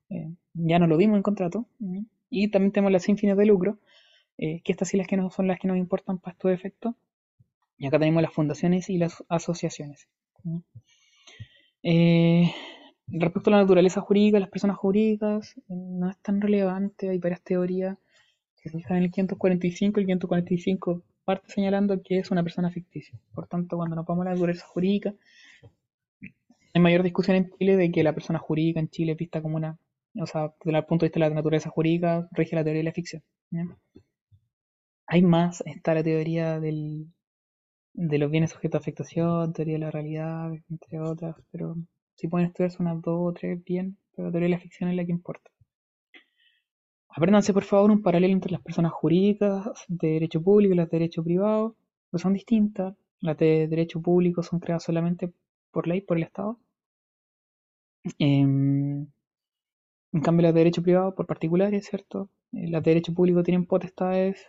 eh, 0.09 0.29
ya 0.53 0.77
no 0.77 0.87
lo 0.87 0.97
vimos 0.97 1.15
en 1.15 1.23
contrato. 1.23 1.65
Y 2.29 2.49
también 2.49 2.73
tenemos 2.73 2.91
las 2.91 3.03
sin 3.03 3.17
fines 3.17 3.37
de 3.37 3.45
lucro, 3.45 3.79
eh, 4.37 4.61
que 4.61 4.73
estas 4.73 4.89
sí 4.89 4.97
las 4.97 5.07
que 5.07 5.15
no 5.15 5.29
son 5.31 5.47
las 5.47 5.57
que 5.57 5.69
nos 5.69 5.77
importan 5.77 6.17
para 6.19 6.33
estos 6.33 6.51
efectos. 6.51 6.95
Y 7.77 7.87
acá 7.87 7.97
tenemos 7.97 8.21
las 8.21 8.33
fundaciones 8.33 8.89
y 8.89 8.97
las 8.97 9.23
asociaciones. 9.29 10.09
Eh, 11.81 12.51
respecto 13.11 13.49
a 13.49 13.51
la 13.51 13.61
naturaleza 13.61 14.01
jurídica, 14.01 14.39
las 14.39 14.49
personas 14.49 14.77
jurídicas 14.77 15.55
no 15.67 16.09
es 16.09 16.17
tan 16.17 16.41
relevante, 16.41 17.09
hay 17.09 17.17
varias 17.17 17.41
teorías 17.41 17.97
que 18.61 18.69
se 18.69 18.77
fijan 18.77 18.97
en 18.97 19.03
el 19.03 19.11
545, 19.11 19.99
el 19.99 20.05
545 20.05 21.03
parte 21.29 21.51
señalando 21.51 22.01
que 22.01 22.17
es 22.17 22.31
una 22.31 22.41
persona 22.41 22.71
ficticia. 22.71 23.19
Por 23.35 23.45
tanto, 23.47 23.77
cuando 23.77 23.95
nos 23.95 24.05
vamos 24.05 24.23
a 24.23 24.29
la 24.29 24.31
naturaleza 24.31 24.65
jurídica, 24.65 25.13
hay 26.73 26.81
mayor 26.81 27.03
discusión 27.03 27.37
en 27.37 27.51
Chile 27.51 27.77
de 27.77 27.91
que 27.91 28.03
la 28.03 28.13
persona 28.13 28.39
jurídica 28.39 28.79
en 28.79 28.89
Chile 28.89 29.11
es 29.11 29.17
vista 29.17 29.39
como 29.39 29.55
una, 29.57 29.77
o 30.15 30.25
sea, 30.25 30.53
desde 30.63 30.77
el 30.79 30.85
punto 30.85 31.05
de 31.05 31.09
vista 31.09 31.19
de 31.19 31.29
la 31.29 31.35
naturaleza 31.35 31.69
jurídica, 31.69 32.27
rige 32.31 32.55
la 32.55 32.63
teoría 32.63 32.79
de 32.79 32.89
la 32.89 32.93
ficción. 32.93 33.23
Hay 35.05 35.21
más, 35.21 35.61
está 35.67 35.93
la 35.93 36.03
teoría 36.03 36.59
del, 36.59 37.07
de 37.93 38.17
los 38.17 38.31
bienes 38.31 38.49
sujetos 38.51 38.79
a 38.79 38.81
afectación, 38.81 39.53
teoría 39.53 39.75
de 39.75 39.79
la 39.79 39.91
realidad, 39.91 40.51
entre 40.69 40.99
otras, 40.99 41.35
pero 41.51 41.75
si 42.19 42.27
pueden 42.27 42.47
estudiarse 42.47 42.81
unas 42.83 43.01
dos 43.01 43.17
o 43.29 43.33
tres 43.33 43.63
bien, 43.63 43.97
pero 44.13 44.27
la 44.27 44.31
teoría 44.31 44.47
de 44.47 44.55
la 44.55 44.59
ficción 44.59 44.89
es 44.89 44.95
la 44.97 45.05
que 45.05 45.11
importa. 45.11 45.49
Apréndanse 47.07 47.53
por 47.53 47.63
favor 47.63 47.91
un 47.91 48.01
paralelo 48.01 48.33
entre 48.33 48.51
las 48.51 48.61
personas 48.61 48.91
jurídicas 48.91 49.85
de 49.87 50.09
derecho 50.09 50.41
público 50.43 50.73
y 50.73 50.77
las 50.77 50.89
de 50.89 50.97
derecho 50.99 51.23
privado, 51.23 51.75
que 52.11 52.19
son 52.19 52.33
distintas. 52.33 52.95
Las 53.21 53.37
de 53.37 53.67
derecho 53.67 54.01
público 54.01 54.43
son 54.43 54.59
creadas 54.59 54.83
solamente 54.83 55.31
por 55.71 55.87
ley, 55.87 56.01
por 56.01 56.17
el 56.17 56.23
Estado. 56.23 56.59
Em, 58.19 59.07
en 60.11 60.21
cambio, 60.21 60.43
las 60.43 60.53
de 60.53 60.59
derecho 60.59 60.83
privado 60.83 61.15
por 61.15 61.25
particulares, 61.25 61.87
¿cierto? 61.87 62.29
Eh, 62.51 62.67
las 62.69 62.83
de 62.83 62.91
derecho 62.91 63.13
público 63.13 63.43
tienen 63.43 63.65
potestades 63.65 64.45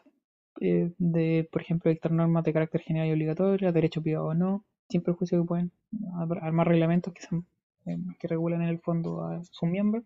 eh, 0.60 0.92
de, 0.98 1.48
por 1.52 1.62
ejemplo, 1.62 1.90
dictar 1.90 2.12
normas 2.12 2.44
de 2.44 2.52
carácter 2.52 2.80
general 2.82 3.08
y 3.08 3.12
obligatorio, 3.12 3.58
las 3.66 3.74
de 3.74 3.78
derecho 3.80 4.02
privado 4.02 4.34
no, 4.34 4.64
sin 4.88 5.02
perjuicio 5.02 5.40
que 5.40 5.46
pueden 5.46 5.72
armar 6.42 6.68
reglamentos 6.68 7.14
que, 7.14 7.22
eh, 7.22 7.42
que 8.18 8.28
regulan 8.28 8.62
en 8.62 8.68
el 8.68 8.80
fondo 8.80 9.22
a 9.24 9.42
sus 9.44 9.68
miembros. 9.68 10.04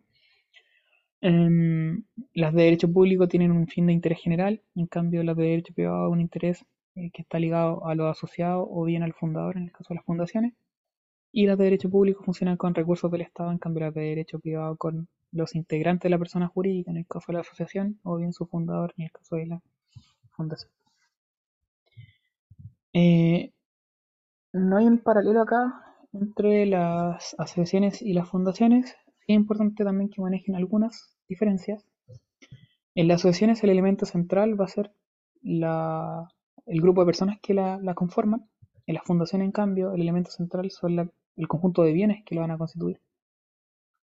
Em, 1.20 2.04
las 2.34 2.52
de 2.52 2.64
derecho 2.64 2.92
público 2.92 3.26
tienen 3.28 3.50
un 3.50 3.66
fin 3.66 3.86
de 3.86 3.94
interés 3.94 4.20
general, 4.20 4.60
en 4.74 4.86
cambio 4.86 5.22
las 5.22 5.36
de 5.36 5.44
derecho 5.44 5.72
privado 5.72 6.10
un 6.10 6.20
interés 6.20 6.66
eh, 6.96 7.10
que 7.12 7.22
está 7.22 7.38
ligado 7.38 7.86
a 7.86 7.94
los 7.94 8.10
asociados 8.10 8.66
o 8.70 8.84
bien 8.84 9.02
al 9.02 9.14
fundador, 9.14 9.56
en 9.56 9.64
el 9.64 9.72
caso 9.72 9.86
de 9.90 9.94
las 9.96 10.04
fundaciones. 10.04 10.52
Y 11.32 11.46
las 11.46 11.58
de 11.58 11.64
derecho 11.64 11.90
público 11.90 12.22
funcionan 12.24 12.56
con 12.56 12.74
recursos 12.74 13.10
del 13.10 13.22
Estado, 13.22 13.50
en 13.52 13.58
cambio 13.58 13.86
las 13.86 13.94
de 13.94 14.02
derecho 14.02 14.38
privado 14.38 14.76
con 14.76 15.08
los 15.32 15.54
integrantes 15.54 16.04
de 16.04 16.10
la 16.10 16.18
persona 16.18 16.48
jurídica, 16.48 16.90
en 16.90 16.98
el 16.98 17.06
caso 17.06 17.26
de 17.28 17.34
la 17.34 17.40
asociación, 17.40 17.98
o 18.04 18.16
bien 18.18 18.32
su 18.32 18.46
fundador, 18.46 18.94
en 18.98 19.04
el 19.06 19.12
caso 19.12 19.36
de 19.36 19.46
la 19.46 19.62
fundación. 20.32 20.70
Eh, 22.92 23.50
no 24.52 24.76
hay 24.76 24.86
un 24.86 24.98
paralelo 24.98 25.42
acá 25.42 25.93
entre 26.14 26.66
las 26.66 27.34
asociaciones 27.38 28.00
y 28.02 28.12
las 28.12 28.28
fundaciones. 28.28 28.94
Es 29.26 29.34
importante 29.34 29.84
también 29.84 30.10
que 30.10 30.22
manejen 30.22 30.54
algunas 30.54 31.16
diferencias. 31.28 31.84
En 32.94 33.08
las 33.08 33.20
asociaciones 33.20 33.62
el 33.64 33.70
elemento 33.70 34.06
central 34.06 34.58
va 34.60 34.66
a 34.66 34.68
ser 34.68 34.92
el 35.42 36.80
grupo 36.80 37.02
de 37.02 37.06
personas 37.06 37.38
que 37.42 37.54
la, 37.54 37.94
conforman. 37.94 38.48
En 38.86 38.94
la 38.94 39.02
fundación, 39.02 39.42
en 39.42 39.52
cambio, 39.52 39.92
el 39.92 40.02
elemento 40.02 40.30
central 40.30 40.70
son 40.70 41.10
el 41.36 41.48
conjunto 41.48 41.82
de 41.82 41.92
bienes 41.92 42.24
que 42.24 42.34
lo 42.34 42.42
van 42.42 42.50
a 42.50 42.58
constituir. 42.58 43.00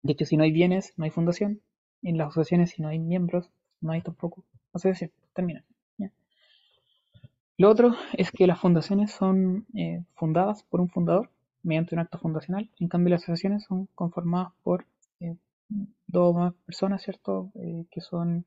De 0.03 0.13
hecho, 0.13 0.25
si 0.25 0.37
no 0.37 0.45
hay 0.45 0.53
bienes, 0.53 0.93
no 0.97 1.05
hay 1.05 1.11
fundación. 1.11 1.61
En 2.03 2.17
las 2.17 2.29
asociaciones, 2.29 2.71
si 2.71 2.83
no 2.83 2.89
hay 2.89 2.99
miembros, 2.99 3.51
no 3.81 3.93
hay 3.93 4.03
tampoco 4.03 4.45
asociación. 4.73 5.11
Termina. 5.33 5.65
Lo 7.57 7.69
otro 7.71 7.97
es 8.13 8.31
que 8.31 8.47
las 8.47 8.61
fundaciones 8.61 9.11
son 9.11 9.67
eh, 9.75 10.05
fundadas 10.15 10.63
por 10.63 10.81
un 10.81 10.89
fundador 10.89 11.29
mediante 11.63 11.95
un 11.95 12.01
acto 12.01 12.19
fundacional. 12.19 12.71
En 12.79 12.89
cambio, 12.89 13.11
las 13.11 13.23
asociaciones 13.23 13.65
son 13.65 13.87
conformadas 13.95 14.53
por 14.63 14.87
eh, 15.21 15.37
dos 16.07 16.35
más 16.35 16.55
personas, 16.67 17.03
¿cierto? 17.03 17.51
Eh, 17.55 17.87
que 17.91 18.01
son 18.01 18.45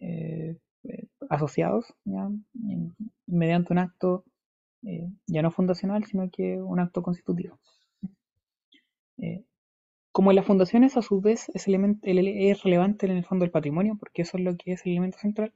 eh, 0.00 0.56
asociados, 1.28 1.94
¿ya? 2.04 2.28
mediante 3.26 3.72
un 3.72 3.78
acto 3.78 4.24
ya 5.26 5.42
no 5.42 5.50
fundacional, 5.50 6.04
sino 6.06 6.30
que 6.30 6.60
un 6.60 6.80
acto 6.80 7.02
constitutivo. 7.02 7.58
como 10.12 10.30
en 10.30 10.36
las 10.36 10.46
fundaciones, 10.46 10.96
a 10.96 11.02
su 11.02 11.20
vez, 11.20 11.50
es, 11.54 11.68
es 11.68 12.62
relevante 12.62 13.06
en 13.06 13.12
el 13.12 13.24
fondo 13.24 13.44
del 13.44 13.52
patrimonio, 13.52 13.96
porque 14.00 14.22
eso 14.22 14.38
es 14.38 14.44
lo 14.44 14.56
que 14.56 14.72
es 14.72 14.86
el 14.86 14.92
elemento 14.92 15.18
central. 15.18 15.52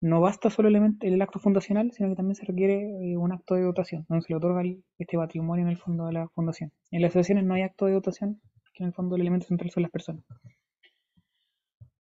No 0.00 0.20
basta 0.20 0.48
solo 0.48 0.68
el, 0.68 1.22
acto 1.22 1.40
fundacional, 1.40 1.90
sino 1.90 2.08
que 2.08 2.14
también 2.14 2.36
se 2.36 2.44
requiere 2.44 3.16
un 3.16 3.32
acto 3.32 3.56
de 3.56 3.62
dotación, 3.62 4.06
donde 4.08 4.22
se 4.24 4.32
le 4.32 4.36
otorga 4.36 4.62
este 4.96 5.16
patrimonio 5.16 5.64
en 5.64 5.70
el 5.70 5.76
fondo 5.76 6.06
de 6.06 6.12
la 6.12 6.28
fundación. 6.28 6.70
En 6.92 7.02
las 7.02 7.10
asociaciones 7.10 7.44
no 7.44 7.54
hay 7.54 7.62
acto 7.62 7.86
de 7.86 7.94
dotación, 7.94 8.40
que 8.74 8.84
en 8.84 8.88
el 8.88 8.94
fondo 8.94 9.16
el 9.16 9.22
elemento 9.22 9.48
central 9.48 9.72
son 9.72 9.82
las 9.82 9.90
personas. 9.90 10.24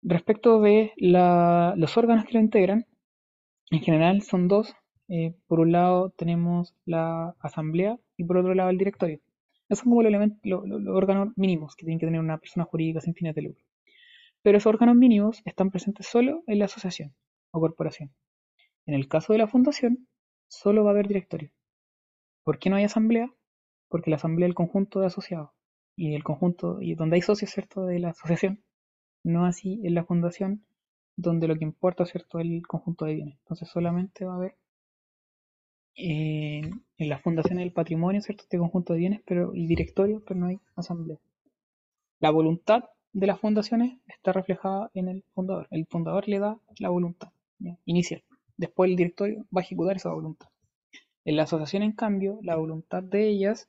Respecto 0.02 0.62
de 0.62 0.94
los 0.98 1.98
órganos 1.98 2.26
que 2.26 2.34
lo 2.34 2.40
integran, 2.40 2.88
en 3.70 3.82
general 3.82 4.24
son 4.24 4.48
dos. 4.48 4.74
Eh, 5.08 5.36
por 5.46 5.60
un 5.60 5.72
lado 5.72 6.10
tenemos 6.10 6.74
la 6.86 7.36
asamblea 7.40 8.00
y 8.18 8.24
por 8.24 8.38
otro 8.38 8.56
lado 8.56 8.72
el 8.72 8.80
directorio. 8.80 9.20
Esos 9.70 9.84
son 9.84 9.92
como 9.92 10.02
los, 10.02 10.68
los, 10.68 10.88
órganos 10.88 11.38
mínimos 11.38 11.76
que 11.76 11.86
tienen 11.86 12.00
que 12.00 12.08
tener 12.08 12.20
una 12.20 12.40
persona 12.40 12.66
jurídica 12.66 13.02
sin 13.02 13.14
fines 13.14 13.36
de 13.36 13.44
lucro. 13.44 13.64
Pero 14.42 14.58
esos 14.58 14.74
órganos 14.74 14.96
mínimos 14.96 15.44
están 15.46 15.70
presentes 15.70 16.08
solo 16.08 16.44
en 16.48 16.58
la 16.58 16.66
asociación 16.66 17.14
o 17.56 17.62
corporación. 17.62 18.14
En 18.86 18.94
el 18.94 19.08
caso 19.08 19.34
de 19.34 19.40
la 19.40 19.48
fundación, 19.48 20.08
solo 20.48 20.84
va 20.84 20.92
a 20.92 20.94
haber 20.94 21.08
directorio. 21.08 21.52
¿Por 22.44 22.60
qué 22.60 22.70
no 22.70 22.76
hay 22.76 22.84
asamblea? 22.84 23.34
Porque 23.88 24.10
la 24.10 24.18
asamblea 24.18 24.48
es 24.48 24.52
el 24.52 24.56
conjunto 24.56 25.00
de 25.00 25.08
asociados 25.08 25.52
y 25.96 26.14
el 26.14 26.24
conjunto, 26.24 26.82
y 26.82 26.96
donde 26.96 27.16
hay 27.16 27.22
socios, 27.22 27.52
¿cierto?, 27.52 27.86
de 27.86 28.00
la 28.00 28.10
asociación, 28.10 28.64
no 29.24 29.46
así 29.46 29.80
en 29.86 29.96
la 29.96 30.04
fundación, 30.04 30.66
donde 31.16 31.48
lo 31.48 31.56
que 31.56 31.64
importa, 31.64 32.06
¿cierto?, 32.06 32.40
es 32.40 32.46
el 32.46 32.68
conjunto 32.68 33.06
de 33.06 33.16
bienes. 33.16 33.38
Entonces 33.40 33.70
solamente 33.70 34.26
va 34.26 34.34
a 34.34 34.38
haber 34.38 34.58
en 35.98 36.84
la 36.98 37.20
fundación 37.20 37.60
el 37.60 37.72
patrimonio, 37.72 38.22
¿cierto?, 38.22 38.44
este 38.44 38.58
conjunto 38.58 38.92
de 38.94 39.00
bienes, 39.00 39.22
pero 39.26 39.56
y 39.56 39.66
directorio, 39.66 40.22
pero 40.26 40.40
no 40.40 40.48
hay 40.48 40.60
asamblea. 40.76 41.18
La 42.20 42.32
voluntad 42.32 42.84
de 43.14 43.28
las 43.28 43.40
fundaciones 43.40 43.98
está 44.08 44.34
reflejada 44.34 44.92
en 44.94 45.08
el 45.08 45.24
fundador. 45.34 45.68
El 45.72 45.86
fundador 45.88 46.28
le 46.28 46.40
da 46.40 46.60
la 46.80 46.90
voluntad 46.90 47.32
inicial. 47.86 48.24
Después 48.58 48.90
el 48.90 48.96
directorio 48.96 49.46
va 49.56 49.62
a 49.62 49.64
ejecutar 49.64 49.98
esa 49.98 50.12
voluntad. 50.12 50.48
En 51.26 51.36
la 51.36 51.44
asociación, 51.44 51.84
en 51.84 51.94
cambio, 51.94 52.40
la 52.44 52.56
voluntad 52.56 53.04
de 53.04 53.28
ellas 53.28 53.68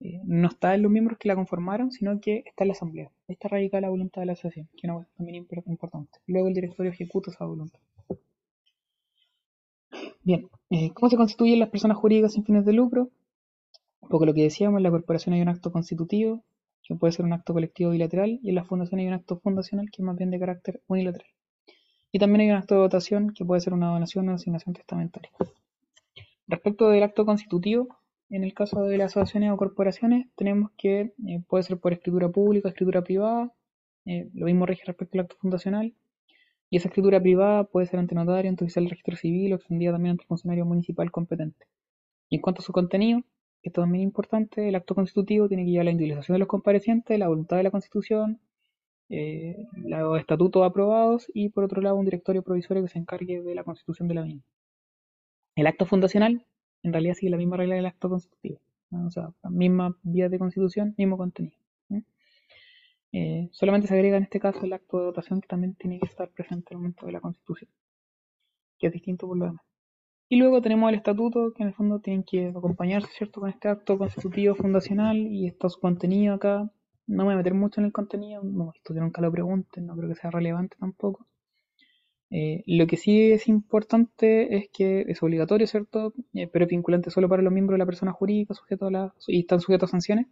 eh, 0.00 0.20
no 0.24 0.48
está 0.48 0.74
en 0.74 0.82
los 0.82 0.92
miembros 0.92 1.18
que 1.18 1.28
la 1.28 1.34
conformaron, 1.34 1.90
sino 1.90 2.20
que 2.20 2.42
está 2.46 2.64
en 2.64 2.68
la 2.68 2.72
asamblea. 2.72 3.10
Ahí 3.28 3.34
está 3.34 3.48
radicada 3.48 3.82
la 3.82 3.90
voluntad 3.90 4.22
de 4.22 4.26
la 4.26 4.32
asociación, 4.32 4.68
que 4.76 4.86
no, 4.86 5.06
también 5.16 5.46
importante. 5.66 6.18
Luego 6.26 6.48
el 6.48 6.54
directorio 6.54 6.92
ejecuta 6.92 7.30
esa 7.30 7.46
voluntad. 7.46 7.80
Bien, 10.22 10.48
eh, 10.70 10.90
¿cómo 10.92 11.08
se 11.08 11.16
constituyen 11.16 11.60
las 11.60 11.70
personas 11.70 11.96
jurídicas 11.96 12.32
sin 12.32 12.44
fines 12.44 12.64
de 12.64 12.72
lucro? 12.72 13.10
Poco 14.00 14.26
lo 14.26 14.34
que 14.34 14.42
decíamos, 14.42 14.78
en 14.78 14.82
la 14.82 14.90
corporación 14.90 15.34
hay 15.34 15.42
un 15.42 15.48
acto 15.48 15.72
constitutivo, 15.72 16.42
que 16.82 16.94
puede 16.94 17.12
ser 17.12 17.24
un 17.24 17.32
acto 17.32 17.52
colectivo 17.52 17.90
bilateral, 17.90 18.38
y 18.42 18.48
en 18.50 18.54
la 18.54 18.64
fundación 18.64 19.00
hay 19.00 19.06
un 19.06 19.14
acto 19.14 19.38
fundacional, 19.38 19.90
que 19.90 20.02
es 20.02 20.06
más 20.06 20.16
bien 20.16 20.30
de 20.30 20.38
carácter 20.38 20.82
unilateral. 20.88 21.28
Y 22.16 22.18
también 22.18 22.40
hay 22.40 22.50
un 22.50 22.56
acto 22.56 22.76
de 22.76 22.80
votación, 22.80 23.34
que 23.34 23.44
puede 23.44 23.60
ser 23.60 23.74
una 23.74 23.88
donación 23.88 24.26
o 24.30 24.32
asignación 24.32 24.74
testamentaria. 24.74 25.30
Respecto 26.48 26.88
del 26.88 27.02
acto 27.02 27.26
constitutivo, 27.26 27.98
en 28.30 28.42
el 28.42 28.54
caso 28.54 28.84
de 28.84 28.96
las 28.96 29.10
asociaciones 29.10 29.50
o 29.52 29.58
corporaciones, 29.58 30.26
tenemos 30.34 30.70
que 30.78 31.12
eh, 31.26 31.42
puede 31.46 31.64
ser 31.64 31.78
por 31.78 31.92
escritura 31.92 32.30
pública, 32.30 32.70
escritura 32.70 33.04
privada, 33.04 33.52
eh, 34.06 34.30
lo 34.32 34.46
mismo 34.46 34.64
rige 34.64 34.84
respecto 34.86 35.18
al 35.18 35.24
acto 35.24 35.36
fundacional, 35.36 35.92
y 36.70 36.78
esa 36.78 36.88
escritura 36.88 37.20
privada 37.20 37.64
puede 37.64 37.86
ser 37.86 37.98
ante 37.98 38.14
notario, 38.14 38.48
ante 38.48 38.64
oficial 38.64 38.86
de 38.86 38.90
registro 38.92 39.16
civil 39.16 39.52
o 39.52 39.56
extendida 39.56 39.92
también 39.92 40.12
ante 40.12 40.24
funcionario 40.24 40.64
municipal 40.64 41.10
competente. 41.10 41.66
Y 42.30 42.36
en 42.36 42.40
cuanto 42.40 42.62
a 42.62 42.64
su 42.64 42.72
contenido, 42.72 43.24
esto 43.62 43.82
también 43.82 44.04
es 44.04 44.06
importante, 44.06 44.66
el 44.66 44.74
acto 44.74 44.94
constitutivo 44.94 45.48
tiene 45.48 45.66
que 45.66 45.70
llevar 45.72 45.84
la 45.84 45.90
individualización 45.90 46.36
de 46.36 46.38
los 46.38 46.48
comparecientes, 46.48 47.18
la 47.18 47.28
voluntad 47.28 47.58
de 47.58 47.64
la 47.64 47.70
Constitución, 47.70 48.40
eh, 49.08 49.66
los 49.76 50.18
estatutos 50.18 50.64
aprobados 50.64 51.30
y 51.32 51.48
por 51.50 51.64
otro 51.64 51.80
lado 51.80 51.96
un 51.96 52.04
directorio 52.04 52.42
provisorio 52.42 52.82
que 52.82 52.88
se 52.88 52.98
encargue 52.98 53.42
de 53.42 53.54
la 53.54 53.64
constitución 53.64 54.08
de 54.08 54.14
la 54.14 54.22
misma. 54.22 54.42
El 55.54 55.66
acto 55.66 55.86
fundacional 55.86 56.46
en 56.82 56.92
realidad 56.92 57.14
sigue 57.14 57.30
la 57.30 57.36
misma 57.36 57.56
regla 57.56 57.76
del 57.76 57.86
acto 57.86 58.08
constitutivo, 58.08 58.60
¿no? 58.90 59.06
o 59.06 59.10
sea, 59.10 59.32
la 59.42 59.50
misma 59.50 59.96
vía 60.02 60.28
de 60.28 60.38
constitución, 60.38 60.94
mismo 60.96 61.16
contenido. 61.16 61.56
Eh, 63.12 63.48
solamente 63.52 63.88
se 63.88 63.94
agrega 63.94 64.18
en 64.18 64.24
este 64.24 64.40
caso 64.40 64.60
el 64.64 64.74
acto 64.74 64.98
de 64.98 65.06
votación 65.06 65.40
que 65.40 65.48
también 65.48 65.74
tiene 65.74 65.98
que 65.98 66.06
estar 66.06 66.28
presente 66.28 66.74
en 66.74 66.76
el 66.76 66.78
momento 66.82 67.06
de 67.06 67.12
la 67.12 67.20
constitución, 67.20 67.70
que 68.78 68.88
es 68.88 68.92
distinto 68.92 69.26
por 69.26 69.38
lo 69.38 69.46
demás. 69.46 69.64
Y 70.28 70.36
luego 70.36 70.60
tenemos 70.60 70.90
el 70.90 70.96
estatuto, 70.96 71.52
que 71.54 71.62
en 71.62 71.68
el 71.68 71.74
fondo 71.74 72.00
tienen 72.00 72.24
que 72.24 72.48
acompañarse, 72.48 73.08
¿cierto?, 73.16 73.40
con 73.40 73.48
este 73.48 73.68
acto 73.68 73.96
constitutivo 73.96 74.54
fundacional 74.54 75.16
y 75.16 75.46
está 75.46 75.68
su 75.68 75.80
contenido 75.80 76.34
acá. 76.34 76.70
No 77.06 77.18
me 77.18 77.24
voy 77.24 77.34
a 77.34 77.36
meter 77.38 77.54
mucho 77.54 77.80
en 77.80 77.86
el 77.86 77.92
contenido, 77.92 78.42
no, 78.42 78.72
esto 78.74 78.94
nunca 78.94 79.20
lo 79.22 79.30
pregunten, 79.30 79.86
no 79.86 79.96
creo 79.96 80.08
que 80.08 80.16
sea 80.16 80.30
relevante 80.30 80.76
tampoco. 80.78 81.26
Eh, 82.30 82.64
lo 82.66 82.86
que 82.86 82.96
sí 82.96 83.30
es 83.30 83.46
importante 83.48 84.56
es 84.56 84.68
que 84.72 85.02
es 85.08 85.22
obligatorio, 85.22 85.66
¿cierto? 85.66 86.12
Eh, 86.34 86.48
pero 86.48 86.66
vinculante 86.66 87.10
solo 87.10 87.28
para 87.28 87.42
los 87.42 87.52
miembros 87.52 87.74
de 87.74 87.78
la 87.78 87.86
persona 87.86 88.12
jurídica 88.12 88.54
sujeto 88.54 88.86
a 88.86 88.90
la, 88.90 89.14
y 89.28 89.40
están 89.40 89.60
sujetos 89.60 89.90
a 89.90 89.92
sanciones. 89.92 90.26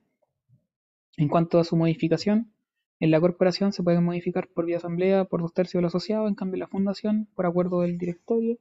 En 1.16 1.28
cuanto 1.28 1.58
a 1.60 1.64
su 1.64 1.76
modificación, 1.76 2.52
en 3.00 3.10
la 3.10 3.20
corporación 3.20 3.72
se 3.72 3.82
puede 3.82 4.00
modificar 4.00 4.48
por 4.48 4.66
vía 4.66 4.78
asamblea 4.78 5.24
por 5.24 5.40
dos 5.42 5.52
tercios 5.52 5.80
de 5.80 5.82
los 5.82 5.94
asociados, 5.94 6.28
en 6.28 6.34
cambio 6.34 6.58
la 6.58 6.66
fundación 6.66 7.28
por 7.34 7.46
acuerdo 7.46 7.82
del 7.82 7.98
directorio, 7.98 8.58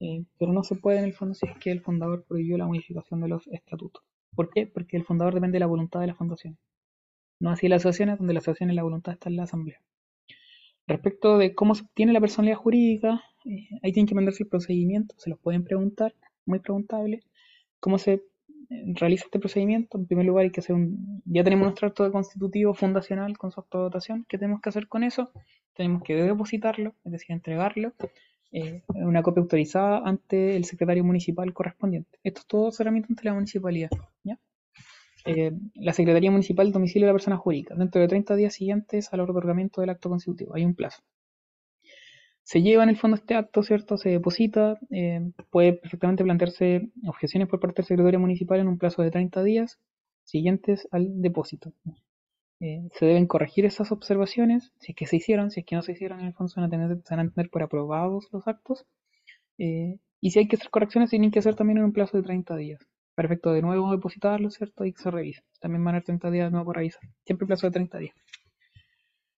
eh, 0.00 0.24
pero 0.38 0.52
no 0.52 0.62
se 0.62 0.74
puede 0.74 0.98
en 0.98 1.04
el 1.04 1.14
fondo 1.14 1.34
si 1.34 1.46
es 1.46 1.56
que 1.58 1.70
el 1.70 1.80
fundador 1.80 2.24
prohibió 2.24 2.58
la 2.58 2.66
modificación 2.66 3.20
de 3.20 3.28
los 3.28 3.46
estatutos. 3.48 4.02
¿Por 4.34 4.50
qué? 4.50 4.66
Porque 4.66 4.98
el 4.98 5.04
fundador 5.04 5.34
depende 5.34 5.56
de 5.56 5.60
la 5.60 5.66
voluntad 5.66 6.00
de 6.00 6.08
la 6.08 6.14
fundación. 6.14 6.58
No 7.38 7.50
así 7.50 7.68
las 7.68 7.82
asociaciones, 7.82 8.18
donde 8.18 8.34
la 8.34 8.38
asociación 8.38 8.70
y 8.70 8.74
la 8.74 8.82
voluntad 8.82 9.14
está 9.14 9.28
en 9.28 9.36
la 9.36 9.44
asamblea. 9.44 9.80
Respecto 10.86 11.38
de 11.38 11.54
cómo 11.54 11.74
se 11.74 11.82
obtiene 11.82 12.12
la 12.12 12.20
personalidad 12.20 12.56
jurídica, 12.56 13.22
eh, 13.44 13.68
ahí 13.82 13.92
tienen 13.92 14.06
que 14.06 14.14
mandarse 14.14 14.44
el 14.44 14.48
procedimiento, 14.48 15.14
se 15.18 15.30
los 15.30 15.38
pueden 15.38 15.64
preguntar, 15.64 16.14
muy 16.46 16.60
preguntable, 16.60 17.22
cómo 17.80 17.98
se 17.98 18.22
eh, 18.70 18.92
realiza 18.94 19.24
este 19.24 19.38
procedimiento. 19.38 19.98
En 19.98 20.06
primer 20.06 20.26
lugar, 20.26 20.44
hay 20.44 20.50
que. 20.50 20.62
Ya 21.24 21.44
tenemos 21.44 21.66
nuestro 21.66 21.88
acto 21.88 22.10
constitutivo 22.10 22.74
fundacional 22.74 23.36
con 23.36 23.50
su 23.50 23.60
acto 23.60 23.78
de 23.78 23.84
votación. 23.84 24.26
¿Qué 24.28 24.38
tenemos 24.38 24.60
que 24.60 24.68
hacer 24.68 24.88
con 24.88 25.04
eso? 25.04 25.30
Tenemos 25.74 26.02
que 26.02 26.14
depositarlo, 26.14 26.94
es 27.04 27.12
decir, 27.12 27.32
entregarlo, 27.32 27.92
eh, 28.52 28.82
una 28.88 29.22
copia 29.22 29.42
autorizada 29.42 30.02
ante 30.04 30.56
el 30.56 30.64
secretario 30.64 31.04
municipal 31.04 31.52
correspondiente. 31.52 32.18
Esto 32.24 32.40
es 32.40 32.46
todo 32.46 32.72
solamente 32.72 33.08
ante 33.10 33.24
la 33.24 33.34
municipalidad. 33.34 33.90
¿ya? 34.24 34.38
Eh, 35.26 35.52
la 35.74 35.92
Secretaría 35.92 36.30
Municipal 36.30 36.70
domicilio 36.70 37.06
de 37.06 37.12
la 37.12 37.14
persona 37.14 37.36
jurídica, 37.36 37.74
dentro 37.74 38.00
de 38.00 38.06
30 38.06 38.36
días 38.36 38.54
siguientes 38.54 39.12
al 39.12 39.20
otorgamiento 39.20 39.80
del 39.80 39.90
acto 39.90 40.08
constitutivo. 40.08 40.54
Hay 40.54 40.64
un 40.64 40.74
plazo. 40.76 41.02
Se 42.44 42.62
lleva 42.62 42.84
en 42.84 42.90
el 42.90 42.96
fondo 42.96 43.16
este 43.16 43.34
acto, 43.34 43.64
¿cierto? 43.64 43.96
Se 43.96 44.08
deposita, 44.08 44.78
eh, 44.90 45.32
puede 45.50 45.72
perfectamente 45.72 46.22
plantearse 46.22 46.90
objeciones 47.08 47.48
por 47.48 47.58
parte 47.58 47.82
del 47.82 47.86
secretario 47.86 48.20
municipal 48.20 48.60
en 48.60 48.68
un 48.68 48.78
plazo 48.78 49.02
de 49.02 49.10
30 49.10 49.42
días 49.42 49.80
siguientes 50.22 50.86
al 50.92 51.20
depósito. 51.20 51.72
Eh, 52.60 52.88
se 52.92 53.06
deben 53.06 53.26
corregir 53.26 53.64
esas 53.64 53.90
observaciones, 53.90 54.72
si 54.78 54.92
es 54.92 54.96
que 54.96 55.06
se 55.06 55.16
hicieron, 55.16 55.50
si 55.50 55.60
es 55.60 55.66
que 55.66 55.74
no 55.74 55.82
se 55.82 55.92
hicieron, 55.92 56.20
en 56.20 56.26
el 56.26 56.34
fondo 56.34 56.48
se 56.48 56.60
van 56.60 56.68
a 56.68 56.70
tener, 56.70 57.02
van 57.10 57.32
a 57.38 57.48
por 57.50 57.62
aprobados 57.64 58.28
los 58.32 58.46
actos. 58.46 58.86
y 59.58 60.30
si 60.30 60.38
hay 60.38 60.48
que 60.48 60.56
hacer 60.56 60.70
correcciones, 60.70 61.10
tienen 61.10 61.30
que 61.30 61.40
hacer 61.40 61.56
también 61.56 61.78
en 61.78 61.84
un 61.84 61.92
plazo 61.92 62.16
de 62.16 62.22
30 62.22 62.56
días. 62.56 62.86
Perfecto, 63.16 63.52
de 63.52 63.62
nuevo 63.62 63.90
depositarlo, 63.90 64.50
¿cierto? 64.50 64.84
Y 64.84 64.92
se 64.92 65.10
revisa. 65.10 65.42
También 65.58 65.82
van 65.82 65.94
a 65.94 65.96
haber 65.96 66.04
30 66.04 66.30
días 66.30 66.46
de 66.46 66.50
nuevo 66.52 66.66
por 66.66 66.76
revisar. 66.76 67.00
Siempre 67.24 67.46
plazo 67.46 67.66
de 67.66 67.72
30 67.72 67.98
días. 67.98 68.14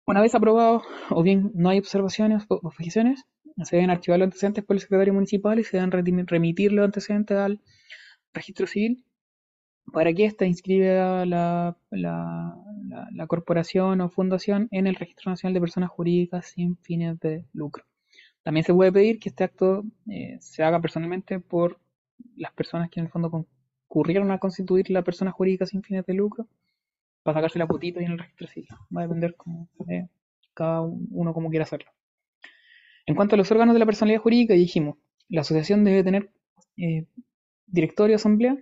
Una 0.07 0.23
vez 0.23 0.35
aprobado, 0.35 0.83
o 1.11 1.23
bien 1.23 1.53
no 1.55 1.69
hay 1.69 1.79
observaciones 1.79 2.45
o 2.49 2.59
objeciones, 2.63 3.25
se 3.63 3.77
deben 3.77 3.91
archivar 3.91 4.19
los 4.19 4.27
antecedentes 4.27 4.65
por 4.65 4.77
el 4.77 4.81
secretario 4.81 5.13
municipal 5.13 5.59
y 5.59 5.65
se 5.65 5.77
deben 5.77 6.27
remitir 6.27 6.73
los 6.73 6.87
antecedentes 6.87 7.37
al 7.37 7.61
registro 8.33 8.67
civil 8.67 9.05
para 9.93 10.13
que 10.13 10.25
ésta 10.25 10.47
inscriba 10.47 11.27
la, 11.27 11.77
la, 11.91 13.27
corporación 13.27 14.01
o 14.01 14.09
fundación 14.09 14.69
en 14.71 14.87
el 14.87 14.95
Registro 14.95 15.31
Nacional 15.31 15.55
de 15.55 15.61
Personas 15.61 15.91
Jurídicas 15.91 16.47
sin 16.47 16.77
fines 16.79 17.19
de 17.21 17.45
lucro. 17.53 17.85
También 18.43 18.65
se 18.65 18.73
puede 18.73 18.93
pedir 18.93 19.19
que 19.19 19.29
este 19.29 19.45
acto 19.45 19.85
eh, 20.09 20.39
se 20.41 20.63
haga 20.63 20.81
personalmente 20.81 21.41
por 21.41 21.79
las 22.37 22.53
personas 22.53 22.91
que 22.91 23.01
en 23.01 23.07
el 23.07 23.13
fondo 23.13 23.47
concurrieron 23.89 24.31
a 24.31 24.39
constituir 24.39 24.91
la 24.91 25.03
persona 25.03 25.31
jurídica 25.31 25.67
sin 25.67 25.83
fines 25.83 26.05
de 26.07 26.15
lucro 26.15 26.47
para 27.23 27.39
sacarse 27.39 27.59
la 27.59 27.67
putita 27.67 28.01
y 28.01 28.05
en 28.05 28.13
el 28.13 28.19
registro 28.19 28.47
civil. 28.47 28.69
Va 28.95 29.01
a 29.03 29.07
depender 29.07 29.37
cada 30.55 30.83
uno 30.83 31.35
como 31.35 31.51
quiera 31.51 31.65
hacerlo. 31.65 31.91
En 33.07 33.15
cuanto 33.15 33.35
a 33.35 33.39
los 33.39 33.51
órganos 33.51 33.75
de 33.75 33.79
la 33.79 33.87
personalidad 33.87 34.21
jurídica, 34.21 34.55
dijimos, 34.55 34.97
la 35.29 35.43
asociación 35.43 35.85
debe 35.85 36.05
tener 36.05 36.31
eh, 36.77 37.07
directorio 37.67 38.17
asamblea, 38.17 38.57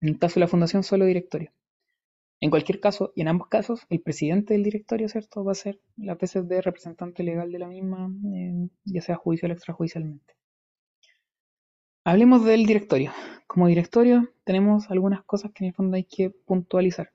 en 0.00 0.08
el 0.08 0.18
caso 0.18 0.34
de 0.34 0.40
la 0.40 0.48
fundación 0.48 0.82
solo 0.82 1.04
directorio. 1.04 1.52
En 2.40 2.50
cualquier 2.50 2.80
caso, 2.80 3.12
y 3.14 3.20
en 3.20 3.28
ambos 3.28 3.48
casos, 3.48 3.86
el 3.88 4.00
presidente 4.00 4.54
del 4.54 4.64
directorio, 4.64 5.08
¿cierto?, 5.08 5.44
va 5.44 5.52
a 5.52 5.54
ser 5.54 5.80
la 5.96 6.16
de 6.16 6.60
representante 6.60 7.22
legal 7.22 7.52
de 7.52 7.58
la 7.58 7.68
misma, 7.68 8.10
eh, 8.34 8.68
ya 8.84 9.00
sea 9.00 9.16
judicial 9.16 9.52
o 9.52 9.54
extrajudicialmente. 9.54 10.34
Hablemos 12.04 12.44
del 12.44 12.66
directorio. 12.66 13.12
Como 13.46 13.68
directorio 13.68 14.28
tenemos 14.44 14.90
algunas 14.90 15.22
cosas 15.22 15.52
que 15.52 15.64
en 15.64 15.68
el 15.68 15.74
fondo 15.74 15.96
hay 15.96 16.04
que 16.04 16.30
puntualizar. 16.30 17.12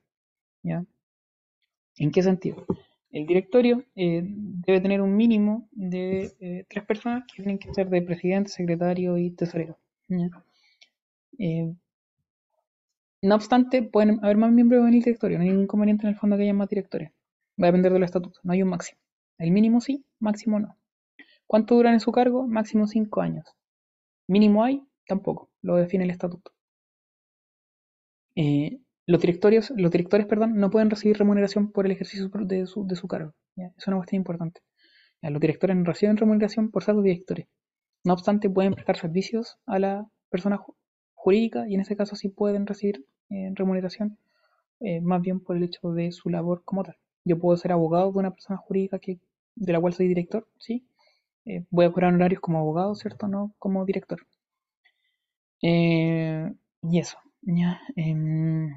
¿ya? 0.64 0.86
¿En 1.98 2.12
qué 2.12 2.24
sentido? 2.24 2.66
El 3.12 3.26
directorio 3.26 3.84
eh, 3.96 4.22
debe 4.24 4.80
tener 4.80 5.02
un 5.02 5.16
mínimo 5.16 5.68
de 5.72 6.32
eh, 6.40 6.66
tres 6.70 6.86
personas 6.86 7.24
que 7.28 7.44
tienen 7.44 7.60
que 7.60 7.74
ser 7.74 7.90
de 7.90 8.02
presidente, 8.02 8.50
secretario 8.50 9.18
y 9.18 9.32
tesorero. 9.32 9.78
Eh, 11.38 11.74
no 13.22 13.36
obstante, 13.36 13.84
pueden 13.84 14.24
haber 14.24 14.38
más 14.38 14.54
miembros 14.54 14.82
en 14.88 14.94
el 14.94 15.02
directorio. 15.02 15.38
No 15.38 15.44
hay 15.44 15.50
ningún 15.50 15.64
inconveniente 15.64 16.04
en 16.06 16.14
el 16.14 16.20
fondo 16.20 16.38
que 16.38 16.44
haya 16.44 16.54
más 16.54 16.70
directores. 16.70 17.12
Va 17.62 17.68
a 17.68 17.72
depender 17.72 17.92
del 17.92 18.04
estatuto. 18.04 18.40
No 18.44 18.54
hay 18.54 18.64
un 18.64 18.70
máximo. 18.70 19.02
El 19.38 19.52
mínimo 19.52 19.82
sí, 19.82 20.06
máximo 20.20 20.60
no. 20.60 20.78
¿Cuánto 21.46 21.76
duran 21.76 21.94
en 21.94 22.00
su 22.00 22.12
cargo? 22.12 22.48
Máximo 22.48 22.88
cinco 22.88 23.22
años. 23.22 23.46
Mínimo 24.28 24.64
hay, 24.64 24.84
tampoco, 25.08 25.50
lo 25.62 25.76
define 25.76 26.04
el 26.04 26.10
estatuto. 26.10 26.52
Eh, 28.36 28.80
los, 29.06 29.22
directorios, 29.22 29.72
los 29.76 29.92
directores 29.92 30.28
perdón, 30.28 30.56
no 30.58 30.70
pueden 30.70 30.90
recibir 30.90 31.18
remuneración 31.18 31.72
por 31.72 31.86
el 31.86 31.92
ejercicio 31.94 32.30
de 32.30 32.68
su, 32.68 32.86
de 32.86 32.96
su 32.96 33.08
cargo. 33.08 33.34
¿ya? 33.56 33.72
Es 33.78 33.88
una 33.88 33.98
cuestión 33.98 34.20
importante. 34.20 34.62
los 35.22 35.42
directores 35.42 35.76
no 35.76 35.84
reciben 35.84 36.18
remuneración 36.18 36.72
por 36.72 36.84
ser 36.84 36.96
los 36.96 37.04
directores. 37.04 37.48
No 38.04 38.14
obstante, 38.14 38.50
pueden 38.50 38.74
prestar 38.74 38.98
servicios 38.98 39.58
a 39.66 39.80
la 39.80 40.08
persona 40.30 40.60
jurídica 41.14 41.68
y 41.68 41.76
en 41.76 41.82
ese 41.82 41.96
caso 41.96 42.16
sí 42.16 42.30
pueden 42.30 42.68
recibir 42.68 43.06
eh, 43.30 43.52
remuneración 43.56 44.18
eh, 44.80 45.02
más 45.02 45.22
bien 45.22 45.40
por 45.40 45.58
el 45.58 45.64
hecho 45.64 45.92
de 45.92 46.12
su 46.12 46.30
labor 46.30 46.64
como 46.64 46.84
tal. 46.84 46.98
Yo 47.26 47.40
puedo 47.40 47.58
ser 47.58 47.72
abogado 47.72 48.12
de 48.12 48.20
una 48.20 48.32
persona 48.32 48.58
jurídica 48.58 49.00
que, 49.00 49.20
de 49.56 49.74
la 49.74 49.80
cual 49.82 49.94
soy 49.94 50.08
director, 50.08 50.48
¿sí? 50.58 50.88
Eh, 51.48 51.64
voy 51.70 51.86
a 51.86 51.92
cobrar 51.92 52.14
horarios 52.14 52.42
como 52.42 52.60
abogado, 52.60 52.94
¿cierto? 52.96 53.28
No 53.28 53.54
como 53.58 53.86
director. 53.86 54.20
Eh, 55.62 56.52
y 56.84 57.00
eso, 57.00 57.18
ya. 57.42 57.80
Em, 57.96 58.70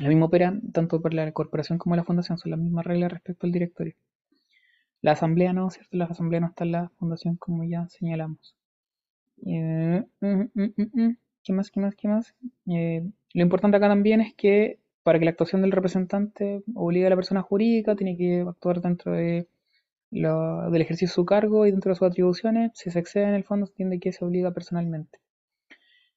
lo 0.00 0.08
mismo 0.08 0.26
opera 0.26 0.54
tanto 0.72 1.02
por 1.02 1.12
la 1.14 1.30
corporación 1.32 1.78
como 1.78 1.96
la 1.96 2.04
fundación, 2.04 2.38
son 2.38 2.52
las 2.52 2.60
mismas 2.60 2.86
reglas 2.86 3.12
respecto 3.12 3.46
al 3.46 3.52
directorio. 3.52 3.94
La 5.02 5.12
asamblea 5.12 5.52
no, 5.52 5.70
¿cierto? 5.70 5.96
La 5.96 6.04
asamblea 6.06 6.40
no 6.40 6.48
está 6.48 6.64
en 6.64 6.72
la 6.72 6.88
fundación 6.98 7.36
como 7.36 7.64
ya 7.64 7.88
señalamos. 7.88 8.54
Eh, 9.46 10.04
mm, 10.20 10.42
mm, 10.54 10.72
mm, 10.92 11.16
¿Qué 11.42 11.52
más? 11.52 11.70
¿Qué 11.70 11.80
más? 11.80 11.94
¿Qué 11.96 12.08
más? 12.08 12.34
lo 13.34 13.42
importante 13.42 13.76
acá 13.76 13.88
también 13.88 14.20
es 14.20 14.34
que 14.34 14.78
para 15.02 15.18
que 15.18 15.24
la 15.24 15.30
actuación 15.32 15.62
del 15.62 15.72
representante 15.72 16.62
obligue 16.74 17.06
a 17.06 17.10
la 17.10 17.16
persona 17.16 17.42
jurídica, 17.42 17.96
tiene 17.96 18.16
que 18.16 18.42
actuar 18.46 18.80
dentro 18.80 19.12
de 19.12 19.48
del 20.10 20.80
ejercicio 20.80 21.06
de 21.08 21.12
su 21.12 21.24
cargo 21.24 21.66
y 21.66 21.70
dentro 21.70 21.90
de 21.90 21.96
sus 21.96 22.08
atribuciones, 22.08 22.72
si 22.74 22.90
se 22.90 22.98
excede 22.98 23.24
en 23.24 23.34
el 23.34 23.44
fondo, 23.44 23.66
se 23.66 23.72
entiende 23.72 24.00
que 24.00 24.12
se 24.12 24.24
obliga 24.24 24.52
personalmente. 24.52 25.20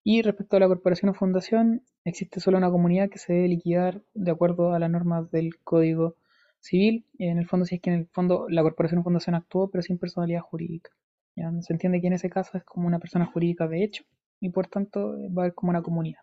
Y 0.03 0.22
respecto 0.22 0.57
a 0.57 0.59
la 0.59 0.68
corporación 0.68 1.09
o 1.09 1.13
fundación, 1.13 1.84
existe 2.05 2.39
solo 2.39 2.57
una 2.57 2.72
comunidad 2.72 3.09
que 3.09 3.19
se 3.19 3.34
debe 3.34 3.49
liquidar 3.49 4.01
de 4.13 4.31
acuerdo 4.31 4.73
a 4.73 4.80
las 4.80 4.89
normas 4.89 5.30
del 5.30 5.57
Código 5.63 6.15
Civil. 6.59 7.05
En 7.19 7.38
el 7.38 7.47
fondo, 7.47 7.65
si 7.65 7.76
es 7.76 7.81
que 7.81 7.91
en 7.91 7.99
el 7.99 8.07
fondo 8.07 8.47
la 8.49 8.63
corporación 8.63 9.01
o 9.01 9.03
fundación 9.03 9.35
actuó, 9.35 9.69
pero 9.69 9.81
sin 9.84 9.99
personalidad 9.99 10.41
jurídica. 10.41 10.89
Se 11.35 11.73
entiende 11.73 12.01
que 12.01 12.07
en 12.07 12.13
ese 12.13 12.30
caso 12.30 12.57
es 12.57 12.63
como 12.63 12.88
una 12.88 12.99
persona 12.99 13.26
jurídica 13.26 13.68
de 13.68 13.84
hecho 13.84 14.03
y 14.39 14.49
por 14.49 14.68
tanto 14.68 15.15
va 15.35 15.43
a 15.43 15.45
haber 15.45 15.53
como 15.53 15.69
una 15.69 15.81
comunidad. 15.81 16.22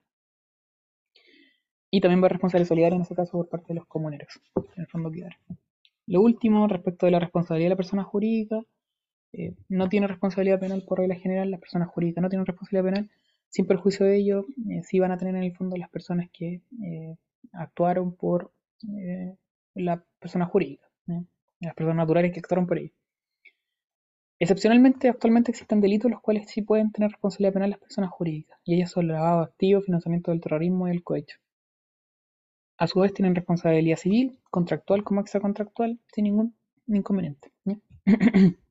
Y 1.91 2.01
también 2.01 2.23
va 2.23 2.27
a 2.27 2.31
responsabilidad 2.31 2.69
solidaria 2.69 2.97
en 2.97 3.03
ese 3.03 3.15
caso 3.15 3.33
por 3.33 3.49
parte 3.49 3.69
de 3.69 3.75
los 3.75 3.87
comuneros, 3.87 4.41
en 4.57 4.83
el 4.83 4.87
fondo 4.87 5.11
quedar. 5.11 5.37
Lo 6.09 6.23
último, 6.23 6.67
respecto 6.67 7.07
de 7.07 7.13
la 7.13 7.21
responsabilidad 7.21 7.67
de 7.67 7.75
la 7.75 7.77
persona 7.77 8.03
jurídica, 8.03 8.63
eh, 9.33 9.55
no 9.69 9.89
tiene 9.89 10.07
responsabilidad 10.07 10.59
penal 10.59 10.83
por 10.89 10.99
regla 10.99 11.17
general, 11.17 11.51
las 11.51 11.61
personas 11.61 11.89
jurídicas 11.89 12.23
no 12.23 12.31
tienen 12.31 12.47
responsabilidad 12.47 12.91
penal, 12.93 13.11
sin 13.51 13.67
perjuicio 13.67 14.07
de 14.07 14.17
ello, 14.17 14.47
eh, 14.71 14.83
sí 14.85 14.99
van 14.99 15.13
a 15.13 15.19
tener 15.19 15.35
en 15.37 15.43
el 15.43 15.55
fondo 15.55 15.77
las 15.77 15.91
personas 15.91 16.29
que 16.33 16.63
eh, 16.83 17.17
actuaron 17.53 18.15
por 18.15 18.53
eh, 18.99 19.37
la 19.75 20.03
persona 20.19 20.47
jurídica, 20.47 20.87
las 21.61 21.75
personas 21.75 21.97
naturales 21.97 22.33
que 22.33 22.41
actuaron 22.41 22.67
por 22.67 22.79
ello. 22.79 22.93
Excepcionalmente, 24.39 25.09
actualmente 25.09 25.51
existen 25.51 25.81
delitos 25.81 26.11
los 26.11 26.21
cuales 26.21 26.49
sí 26.49 26.63
pueden 26.63 26.93
tener 26.93 27.11
responsabilidad 27.11 27.55
penal 27.55 27.71
las 27.71 27.81
personas 27.81 28.11
jurídicas, 28.11 28.59
y 28.65 28.77
ellas 28.77 28.91
son 28.91 29.07
el 29.07 29.13
lavado 29.13 29.39
de 29.41 29.45
activos, 29.45 29.85
financiamiento 29.85 30.31
del 30.31 30.41
terrorismo 30.41 30.89
y 30.89 30.93
el 30.93 31.03
cohecho. 31.03 31.39
A 32.79 32.87
su 32.87 33.01
vez 33.01 33.13
tienen 33.13 33.35
responsabilidad 33.35 33.97
civil, 33.97 34.39
contractual 34.51 35.03
como 35.03 35.21
extracontractual, 35.21 35.99
sin 36.13 36.25
ningún 36.25 36.55
inconveniente. 36.87 37.51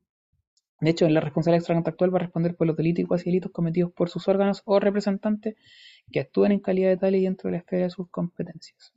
De 0.80 0.90
hecho, 0.90 1.08
la 1.08 1.20
responsabilidad 1.20 1.60
extracontractual 1.60 2.14
va 2.14 2.18
a 2.18 2.22
responder 2.22 2.56
por 2.56 2.66
los 2.66 2.76
delitos 2.76 3.04
y 3.04 3.06
cuasi 3.06 3.26
delitos 3.26 3.52
cometidos 3.52 3.92
por 3.92 4.08
sus 4.08 4.26
órganos 4.26 4.62
o 4.64 4.80
representantes 4.80 5.56
que 6.10 6.20
actúen 6.20 6.52
en 6.52 6.60
calidad 6.60 6.88
de 6.88 6.96
tal 6.96 7.16
y 7.16 7.24
dentro 7.24 7.48
de 7.48 7.52
la 7.52 7.58
esfera 7.58 7.84
de 7.84 7.90
sus 7.90 8.08
competencias. 8.08 8.94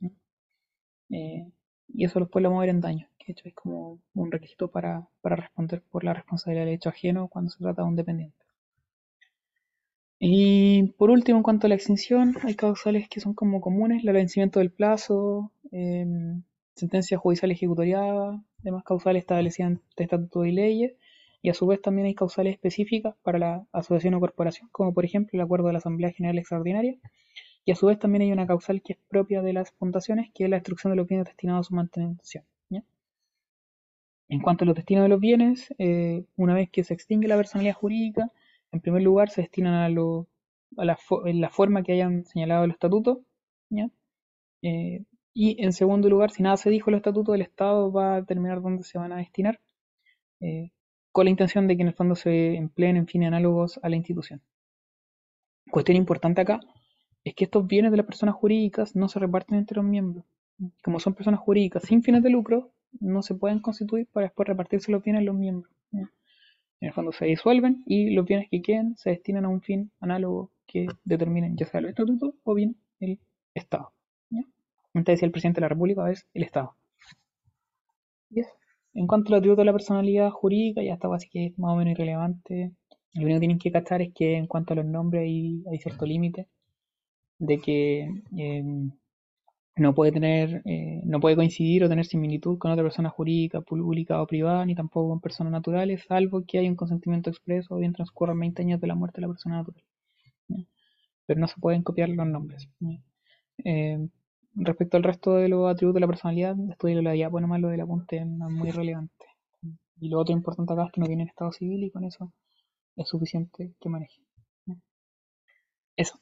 Eh, 1.10 1.46
y 1.88 2.04
eso 2.04 2.20
después 2.20 2.42
lo 2.42 2.48
vamos 2.48 2.62
a 2.62 2.66
ver 2.66 2.70
en 2.70 2.80
daño, 2.80 3.08
que 3.18 3.26
de 3.26 3.32
hecho 3.32 3.48
es 3.48 3.54
como 3.54 4.00
un 4.14 4.32
requisito 4.32 4.70
para, 4.70 5.06
para 5.20 5.36
responder 5.36 5.82
por 5.82 6.04
la 6.04 6.14
responsabilidad 6.14 6.64
del 6.64 6.74
hecho 6.74 6.88
ajeno 6.88 7.28
cuando 7.28 7.50
se 7.50 7.58
trata 7.58 7.82
de 7.82 7.88
un 7.88 7.96
dependiente. 7.96 8.41
Y 10.24 10.84
por 10.98 11.10
último, 11.10 11.38
en 11.38 11.42
cuanto 11.42 11.66
a 11.66 11.68
la 11.68 11.74
extinción, 11.74 12.36
hay 12.44 12.54
causales 12.54 13.08
que 13.08 13.18
son 13.18 13.34
como 13.34 13.60
comunes, 13.60 14.04
el 14.04 14.12
vencimiento 14.12 14.60
del 14.60 14.70
plazo, 14.70 15.50
eh, 15.72 16.06
sentencia 16.76 17.18
judicial 17.18 17.50
ejecutoriada, 17.50 18.40
demás 18.58 18.84
causales 18.84 19.22
establecidas 19.22 19.72
en 19.72 19.82
estatutos 19.96 20.46
y 20.46 20.52
leyes, 20.52 20.92
y 21.42 21.50
a 21.50 21.54
su 21.54 21.66
vez 21.66 21.82
también 21.82 22.06
hay 22.06 22.14
causales 22.14 22.52
específicas 22.52 23.16
para 23.24 23.40
la 23.40 23.66
asociación 23.72 24.14
o 24.14 24.20
corporación, 24.20 24.68
como 24.70 24.94
por 24.94 25.04
ejemplo 25.04 25.36
el 25.36 25.40
acuerdo 25.40 25.66
de 25.66 25.72
la 25.72 25.78
Asamblea 25.78 26.12
General 26.12 26.38
Extraordinaria, 26.38 26.94
y 27.64 27.72
a 27.72 27.74
su 27.74 27.86
vez 27.86 27.98
también 27.98 28.22
hay 28.22 28.30
una 28.30 28.46
causal 28.46 28.80
que 28.80 28.92
es 28.92 29.00
propia 29.08 29.42
de 29.42 29.54
las 29.54 29.72
fundaciones, 29.72 30.30
que 30.32 30.44
es 30.44 30.50
la 30.50 30.58
destrucción 30.58 30.92
de 30.92 30.98
los 30.98 31.08
bienes 31.08 31.26
destinados 31.26 31.66
a 31.66 31.68
su 31.68 31.74
mantención. 31.74 32.44
En 34.28 34.40
cuanto 34.40 34.64
a 34.64 34.66
los 34.66 34.76
destinos 34.76 35.02
de 35.02 35.08
los 35.08 35.20
bienes, 35.20 35.74
eh, 35.78 36.24
una 36.36 36.54
vez 36.54 36.70
que 36.70 36.84
se 36.84 36.94
extingue 36.94 37.26
la 37.28 37.36
personalidad 37.36 37.74
jurídica, 37.74 38.30
en 38.72 38.80
primer 38.80 39.02
lugar 39.02 39.30
se 39.30 39.42
destinan 39.42 39.74
a, 39.74 39.88
la, 39.88 40.98
en 41.26 41.40
la 41.40 41.50
forma 41.50 41.82
que 41.82 41.92
hayan 41.92 42.24
señalado 42.24 42.64
el 42.64 42.72
estatuto. 42.72 43.22
Eh, 44.62 45.04
y 45.34 45.62
en 45.62 45.72
segundo 45.72 46.08
lugar, 46.08 46.30
si 46.30 46.42
nada 46.42 46.56
se 46.56 46.70
dijo 46.70 46.90
el 46.90 46.96
estatuto, 46.96 47.34
el 47.34 47.42
Estado 47.42 47.90
va 47.90 48.14
a 48.14 48.20
determinar 48.20 48.60
dónde 48.60 48.84
se 48.84 48.98
van 48.98 49.12
a 49.12 49.16
destinar, 49.16 49.60
eh, 50.40 50.72
con 51.10 51.24
la 51.24 51.30
intención 51.30 51.66
de 51.68 51.76
que 51.76 51.82
en 51.82 51.88
el 51.88 51.94
fondo 51.94 52.14
se 52.14 52.54
empleen 52.54 52.96
en 52.96 53.06
fines 53.06 53.28
análogos 53.28 53.80
a 53.82 53.88
la 53.88 53.96
institución. 53.96 54.42
Cuestión 55.70 55.96
importante 55.96 56.40
acá 56.40 56.60
es 57.24 57.34
que 57.34 57.44
estos 57.44 57.66
bienes 57.66 57.90
de 57.90 57.98
las 57.98 58.06
personas 58.06 58.34
jurídicas 58.34 58.94
no 58.96 59.08
se 59.08 59.18
reparten 59.18 59.58
entre 59.58 59.76
los 59.76 59.84
miembros. 59.84 60.24
Como 60.82 61.00
son 61.00 61.14
personas 61.14 61.40
jurídicas 61.40 61.84
sin 61.84 62.02
fines 62.02 62.22
de 62.22 62.30
lucro, 62.30 62.72
no 63.00 63.22
se 63.22 63.34
pueden 63.34 63.60
constituir 63.60 64.06
para 64.12 64.26
después 64.26 64.48
repartirse 64.48 64.92
los 64.92 65.02
bienes 65.02 65.22
a 65.22 65.24
los 65.24 65.34
miembros. 65.34 65.72
En 66.82 66.88
el 66.88 66.94
fondo 66.94 67.12
se 67.12 67.26
disuelven 67.26 67.84
y 67.86 68.10
los 68.10 68.26
bienes 68.26 68.48
que 68.50 68.60
queden 68.60 68.96
se 68.96 69.10
destinan 69.10 69.44
a 69.44 69.48
un 69.48 69.60
fin 69.60 69.92
análogo 70.00 70.50
que 70.66 70.88
determinen 71.04 71.56
ya 71.56 71.64
sea 71.64 71.78
el 71.78 71.86
estatuto 71.86 72.34
o 72.42 72.54
bien 72.54 72.74
el 72.98 73.20
Estado. 73.54 73.92
¿ya? 74.30 74.42
Antes 74.92 75.14
decía 75.14 75.26
el 75.26 75.30
presidente 75.30 75.60
de 75.60 75.66
la 75.66 75.68
República, 75.68 76.10
es 76.10 76.26
el 76.34 76.42
Estado. 76.42 76.74
En 78.94 79.06
cuanto 79.06 79.28
a 79.28 79.30
los 79.30 79.38
atributos 79.38 79.62
de 79.62 79.66
la 79.66 79.72
personalidad 79.72 80.30
jurídica, 80.30 80.82
ya 80.82 80.94
está 80.94 81.14
así 81.14 81.28
que 81.30 81.46
es 81.46 81.58
más 81.58 81.72
o 81.72 81.76
menos 81.76 81.92
irrelevante. 81.92 82.72
Lo 83.14 83.22
único 83.22 83.36
que 83.36 83.40
tienen 83.40 83.58
que 83.60 83.70
cachar 83.70 84.02
es 84.02 84.12
que 84.12 84.36
en 84.36 84.48
cuanto 84.48 84.72
a 84.72 84.76
los 84.76 84.84
nombres 84.84 85.22
hay, 85.22 85.62
hay 85.70 85.78
cierto 85.78 86.04
límite 86.04 86.48
de 87.38 87.58
que 87.60 88.10
eh, 88.36 88.64
no 89.76 89.94
puede 89.94 90.12
tener, 90.12 90.62
eh, 90.66 91.00
no 91.04 91.20
puede 91.20 91.36
coincidir 91.36 91.84
o 91.84 91.88
tener 91.88 92.04
similitud 92.04 92.58
con 92.58 92.70
otra 92.70 92.84
persona 92.84 93.08
jurídica, 93.08 93.60
pública 93.62 94.20
o 94.20 94.26
privada, 94.26 94.66
ni 94.66 94.74
tampoco 94.74 95.08
con 95.10 95.20
personas 95.20 95.52
naturales, 95.52 96.04
salvo 96.06 96.44
que 96.46 96.58
haya 96.58 96.68
un 96.68 96.76
consentimiento 96.76 97.30
expreso 97.30 97.74
o 97.74 97.78
bien 97.78 97.92
transcurran 97.92 98.38
20 98.38 98.62
años 98.62 98.80
de 98.80 98.86
la 98.86 98.94
muerte 98.94 99.20
de 99.20 99.22
la 99.22 99.28
persona 99.28 99.56
natural. 99.56 99.84
Pero 101.26 101.40
no 101.40 101.46
se 101.48 101.58
pueden 101.60 101.82
copiar 101.82 102.10
los 102.10 102.26
nombres. 102.26 102.68
Eh, 103.64 104.08
respecto 104.54 104.96
al 104.96 105.04
resto 105.04 105.36
de 105.36 105.48
los 105.48 105.70
atributos 105.70 105.94
de 105.94 106.00
la 106.00 106.06
personalidad, 106.06 106.56
estudio 106.70 107.00
la 107.00 107.12
diapo 107.12 107.40
lo 107.40 107.68
del 107.68 107.80
apunte 107.80 108.24
no 108.24 108.48
es 108.48 108.52
muy 108.52 108.70
relevante. 108.70 109.24
Y 110.00 110.08
lo 110.08 110.18
otro 110.18 110.34
importante 110.34 110.72
acá 110.72 110.86
es 110.86 110.92
que 110.92 111.00
no 111.00 111.06
tienen 111.06 111.28
estado 111.28 111.52
civil 111.52 111.84
y 111.84 111.90
con 111.90 112.04
eso 112.04 112.32
es 112.96 113.08
suficiente 113.08 113.72
que 113.80 113.88
maneje. 113.88 114.20
Eso. 115.96 116.18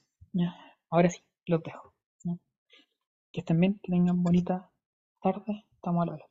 Ahora 0.91 1.09
sí, 1.09 1.21
los 1.47 1.63
dejo. 1.63 1.90
Que 3.33 3.41
estén 3.41 3.61
bien, 3.61 3.79
que 3.83 3.93
tengan 3.93 4.23
bonita 4.23 4.71
tarde. 5.23 5.67
Estamos 5.73 6.03
a 6.03 6.07
la 6.07 6.13
hora. 6.15 6.27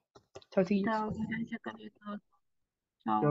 Chao, 0.52 0.64
chiquillos. 0.64 0.86
Chao, 0.86 1.12
gracias, 1.30 1.62
Carlitos. 1.62 2.22
Chao. 3.04 3.22